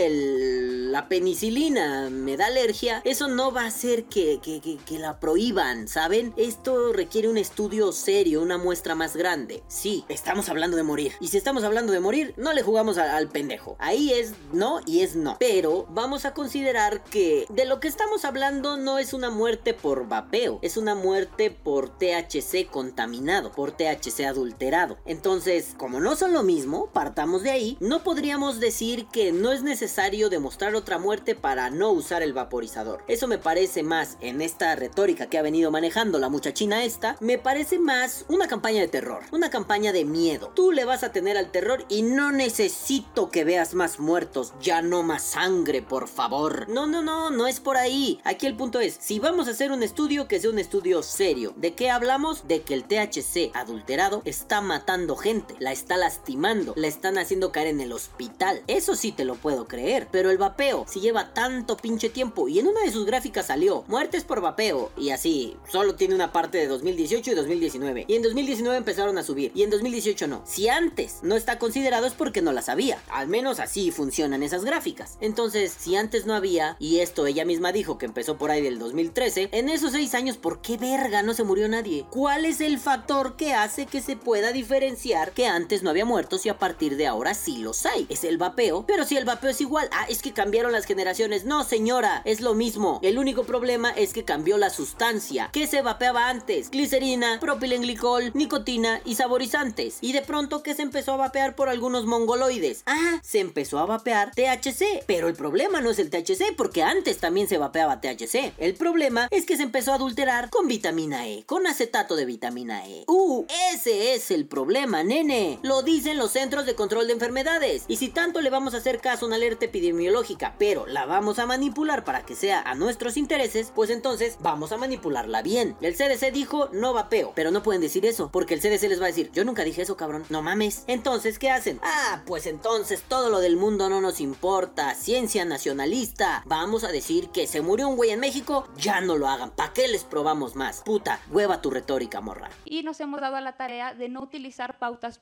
la 0.91 1.09
penicilina 1.09 2.09
me 2.11 2.37
da 2.37 2.47
alergia, 2.47 3.01
eso 3.05 3.29
no 3.29 3.53
va 3.53 3.63
a 3.63 3.67
hacer 3.67 4.05
que, 4.05 4.41
que, 4.43 4.61
que- 4.61 4.95
la 4.99 5.19
prohíban, 5.19 5.89
¿saben? 5.89 6.33
Esto 6.37 6.93
requiere 6.93 7.29
un 7.29 7.37
estudio 7.37 7.91
serio, 7.93 8.41
una 8.43 8.59
muestra 8.59 8.95
más 8.95 9.17
grande. 9.17 9.63
Sí, 9.67 10.05
estamos 10.09 10.49
hablando 10.49 10.77
de 10.77 10.85
morir. 10.85 11.13
Y 11.21 11.29
si 11.29 11.37
estamos 11.37 11.65
hablando 11.65 11.93
de 11.93 11.99
morir, 12.01 12.33
no 12.37 12.53
le 12.53 12.63
jugamos 12.63 12.97
al 12.97 13.29
pendejo. 13.29 13.75
Ahí 13.81 14.13
es 14.13 14.33
no 14.53 14.81
y 14.87 15.01
es 15.01 15.17
no. 15.17 15.37
Pero 15.41 15.87
vamos 15.91 16.25
a 16.27 16.33
considerar 16.33 17.03
que 17.05 17.45
de 17.49 17.65
lo 17.65 17.81
que 17.81 17.89
estamos 17.89 18.25
hablando 18.25 18.77
no 18.77 18.99
es 18.99 19.13
una 19.15 19.31
muerte 19.31 19.75
por 19.75 20.07
vapeo, 20.09 20.61
es 20.63 20.77
una 20.77 20.95
muerte 20.95 21.51
por 21.51 21.89
THC 21.99 22.71
contaminado, 22.71 23.51
por 23.51 23.73
THC 23.73 24.21
adulterado. 24.27 24.97
Entonces, 25.07 25.75
como 25.77 25.99
no 26.01 26.04
son 26.17 26.33
lo 26.33 26.43
mismo, 26.43 26.89
partamos 26.93 27.43
de 27.43 27.51
ahí, 27.51 27.77
no 27.81 28.03
podríamos 28.03 28.61
decir 28.61 29.07
que 29.07 29.33
no 29.33 29.53
es 29.53 29.63
necesario 29.63 30.29
demostrar 30.29 30.75
otra 30.75 30.99
muerte 30.99 31.35
para 31.35 31.71
no 31.71 31.91
usar 31.91 32.23
el 32.23 32.33
vaporizador. 32.33 33.03
Eso 33.09 33.27
me 33.27 33.39
parece 33.39 33.83
más 33.83 34.19
en 34.21 34.41
esta 34.41 34.77
retórica 34.77 35.29
que 35.29 35.39
ha 35.39 35.43
venido 35.43 35.71
manejando 35.71 36.19
la 36.19 36.29
muchachina 36.29 36.85
esta, 36.85 37.17
me 37.21 37.39
parece 37.39 37.79
más 37.79 38.25
una 38.29 38.49
campaña 38.49 38.81
de 38.81 38.89
terror, 38.89 39.23
una 39.33 39.51
campaña 39.51 39.93
de 39.93 40.05
miedo. 40.05 40.53
Tú 40.55 40.73
le 40.73 40.85
vas 40.85 41.05
a 41.05 41.13
tener 41.13 41.37
al 41.37 41.51
terror 41.51 41.85
y 41.89 42.03
no 42.03 42.33
necesito 42.33 43.31
que 43.31 43.45
veas 43.45 43.75
más 43.75 43.99
muertos, 43.99 44.53
ya 44.61 44.83
no 44.83 45.03
más 45.03 45.23
sangre, 45.23 45.81
por 45.81 46.09
favor. 46.09 46.69
No, 46.69 46.87
no, 46.87 47.03
no, 47.03 47.31
no 47.31 47.47
es 47.47 47.61
por 47.61 47.77
ahí. 47.77 48.21
Aquí 48.25 48.47
el 48.47 48.57
punto 48.57 48.81
es, 48.81 48.97
si 49.01 49.19
vamos 49.19 49.49
a 49.49 49.53
hacer 49.53 49.73
un 49.73 49.83
estudio, 49.83 50.29
que 50.29 50.41
sea 50.41 50.51
un 50.51 50.59
estudio 50.59 51.03
serio. 51.03 51.55
¿De 51.57 51.75
qué 51.75 51.91
hablamos? 51.91 52.47
De 52.47 52.63
que 52.63 52.75
el 52.75 52.85
THC 52.85 53.55
adulterado 53.55 54.23
está 54.25 54.61
matando 54.61 55.17
gente, 55.17 55.55
la 55.59 55.73
está 55.73 55.94
lastimando, 55.97 56.75
la 56.77 56.89
están 56.89 57.19
haciendo 57.19 57.53
caer 57.53 57.69
en 57.69 57.81
el 57.81 57.93
hospital. 57.93 58.63
Eso 58.67 58.95
sí 58.95 59.13
te 59.13 59.25
lo 59.25 59.35
puedo 59.37 59.67
creer, 59.67 60.09
pero 60.11 60.31
el 60.31 60.39
vapeo, 60.39 60.87
si 60.89 61.01
lleva 61.01 61.33
tanto 61.35 61.77
pinche 61.77 62.09
tiempo 62.09 62.49
y 62.49 62.59
en 62.59 62.69
una 62.69 62.81
de 62.81 62.93
sus 62.93 63.07
gráficas 63.07 63.47
salió 63.47 63.85
muertes 63.89 64.25
por 64.25 64.41
vapeo 64.41 64.93
y 64.97 65.11
así, 65.11 65.57
solo 65.71 65.95
tiene 65.95 66.15
una 66.15 66.33
parte 66.33 66.59
de 66.59 66.67
2018 66.67 67.31
y 67.31 67.35
2019. 67.35 68.05
Y 68.09 68.15
en 68.15 68.23
2019 68.23 68.77
empezaron 68.77 69.19
a 69.19 69.23
subir 69.23 69.53
y 69.55 69.63
en 69.63 69.71
2018 69.71 70.27
no. 70.27 70.43
Si 70.47 70.69
antes 70.69 71.19
no 71.23 71.37
está 71.37 71.59
considerado 71.59 72.07
es 72.07 72.15
porque 72.15 72.43
no 72.43 72.53
la 72.53 72.63
sabía. 72.63 72.99
Al 73.09 73.29
menos 73.29 73.61
así 73.61 73.91
funcionan 73.91 74.43
esas 74.43 74.65
gráficas. 74.65 75.17
Entonces, 75.21 75.75
si 75.79 75.97
antes 75.97 76.27
no 76.27 76.35
había, 76.35 76.77
y 76.79 77.01
esto 77.01 77.27
ella 77.27 77.45
misma 77.45 77.73
dijo 77.73 77.99
que 77.99 78.07
empezó 78.07 78.37
por 78.37 78.51
ahí 78.51 78.63
del 78.63 78.79
2013, 78.79 79.51
en 79.53 79.69
esos 79.69 79.93
seis 79.93 80.15
años, 80.15 80.37
¿por 80.37 80.61
qué 80.61 80.77
verga 80.77 81.23
no 81.23 81.35
se 81.35 81.45
murió 81.45 81.69
nadie? 81.69 82.07
¿Cuál 82.11 82.45
es 82.45 82.61
el 82.61 82.79
factor 82.79 83.37
que 83.37 83.55
hace 83.55 83.87
que 83.87 84.01
se 84.01 84.17
pueda 84.17 84.53
diferenciar 84.53 85.33
que 85.33 85.47
antes 85.47 85.83
no 85.85 85.91
había 85.91 86.05
muertos 86.05 86.45
y 86.47 86.49
a 86.49 86.59
partir 86.59 86.97
de 86.97 87.07
ahora 87.07 87.35
sí 87.35 87.59
los 87.59 87.87
hay? 87.87 88.07
Es 88.09 88.25
el 88.25 88.39
vapeo. 88.39 88.85
Pero 88.87 89.05
si 89.05 89.17
el 89.17 89.25
vapeo 89.25 89.51
es 89.51 89.61
igual, 89.61 89.89
ah, 89.93 90.07
es 90.09 90.23
que 90.23 90.33
cambiaron 90.33 90.73
las 90.73 90.87
generaciones. 90.87 91.45
No, 91.45 91.63
señora, 91.63 92.23
es 92.25 92.41
lo 92.41 92.55
mismo. 92.55 92.99
El 93.03 93.19
único 93.19 93.45
problema 93.45 93.91
es 93.91 94.13
que 94.13 94.25
cambió 94.25 94.59
la 94.59 94.71
sustancia. 94.71 95.51
¿Qué 95.53 95.67
se 95.67 95.83
vapeaba 95.83 96.29
antes? 96.29 96.71
Glicerina, 96.71 97.39
propilenglicol, 97.41 98.33
nicotina 98.35 99.01
y 99.05 99.15
saborizantes. 99.15 99.99
Y 100.01 100.13
de 100.13 100.23
pronto, 100.23 100.63
¿qué 100.63 100.75
se 100.75 100.83
empezó 100.83 101.13
a 101.13 101.17
vapear 101.17 101.55
por 101.55 101.69
algunos 101.69 102.07
mongoloides? 102.07 102.83
Ah, 102.87 103.21
se 103.23 103.41
empezó 103.41 103.79
a 103.79 103.87
vapear 103.87 104.33
THC. 104.35 105.05
Pero 105.07 105.29
el 105.29 105.35
problema 105.35 105.81
no 105.81 105.91
es 105.91 105.99
el 105.99 106.11
THC, 106.11 106.57
porque 106.57 106.83
antes 106.83 107.19
también 107.19 107.49
se 107.49 107.59
vapeaba 107.59 108.01
THC. 108.01 108.55
El 108.59 108.75
problema 108.75 109.29
es 109.31 109.47
que 109.47 109.57
se 109.57 109.63
empezó 109.63 109.93
a 109.93 109.97
adulterar 109.97 110.51
con 110.51 110.67
vitamina 110.67 111.29
E, 111.29 111.45
con 111.45 111.67
acetato 111.67 112.17
de 112.17 112.25
vitamina 112.25 112.87
E. 112.87 113.05
Uh, 113.07 113.45
ese 113.73 114.15
es 114.15 114.31
el 114.31 114.47
problema, 114.47 115.03
nene. 115.03 115.59
Lo 115.65 115.81
dicen 115.81 116.19
los 116.19 116.33
centros 116.33 116.67
de 116.67 116.75
control 116.75 117.07
de 117.07 117.15
enfermedades. 117.15 117.87
Y 117.89 117.97
si 117.97 118.11
tanto 118.11 118.43
le 118.43 118.51
vamos 118.51 118.75
a 118.75 118.77
hacer 118.77 119.01
caso 119.01 119.25
a 119.25 119.29
una 119.29 119.37
alerta 119.37 119.65
epidemiológica, 119.65 120.57
pero 120.59 120.87
la 120.87 121.07
vamos 121.07 121.39
a 121.39 121.47
manipular 121.47 122.05
para 122.05 122.27
que 122.27 122.37
sea 122.37 122.61
a 122.61 122.75
nuestros 122.75 123.17
intereses, 123.17 123.73
pues 123.75 123.89
entonces 123.89 124.37
vamos 124.41 124.73
a 124.73 124.77
manipularla 124.77 125.41
bien. 125.41 125.75
El 125.81 125.97
CDC 125.97 126.33
dijo 126.33 126.69
no 126.75 126.93
vapeo, 126.93 127.33
pero 127.35 127.51
no 127.51 127.63
pueden 127.63 127.81
decir 127.81 128.05
eso, 128.05 128.29
porque 128.31 128.53
el 128.53 128.61
CDC 128.61 128.91
les 128.91 129.01
va 129.01 129.05
a 129.05 129.09
decir, 129.09 129.31
yo 129.33 129.43
nunca 129.47 129.65
dije 129.65 129.81
eso, 129.81 129.97
cabrón, 129.97 130.27
no 130.29 130.43
mames. 130.43 130.85
Entonces, 130.87 131.39
¿qué 131.39 131.51
hacen? 131.51 131.81
Ah, 131.83 132.23
pues 132.27 132.45
entonces 132.47 133.01
todo 133.01 133.31
lo 133.31 133.41
del 133.41 133.57
mundo 133.57 133.89
no 133.89 134.03
nos 134.03 134.21
importa, 134.21 134.95
ciencia 134.95 135.47
nacionalista. 135.47 136.43
Vamos 136.45 136.85
a 136.85 136.93
decir 136.93 137.31
que 137.31 137.47
se 137.47 137.63
murió 137.63 137.89
un 137.89 137.97
güey 137.97 138.11
en 138.11 138.21
México, 138.21 138.69
ya 138.77 139.01
no 139.01 139.17
lo 139.17 139.29
hagan, 139.29 139.51
¿para 139.51 139.73
qué 139.73 139.89
les 139.89 140.05
probamos 140.05 140.57
más? 140.57 140.83
Puta, 140.85 141.23
hueva 141.31 141.63
tu 141.63 141.71
retórica, 141.71 142.21
morra. 142.21 142.51
y 142.67 142.83
nos 142.83 143.01
hemos 143.01 143.23
dado 143.23 143.37
a 143.37 143.41
la 143.41 143.57
tarea 143.57 143.95
de 143.95 144.11
no 144.11 144.21
utilizar 144.21 144.79
pautas 144.79 145.17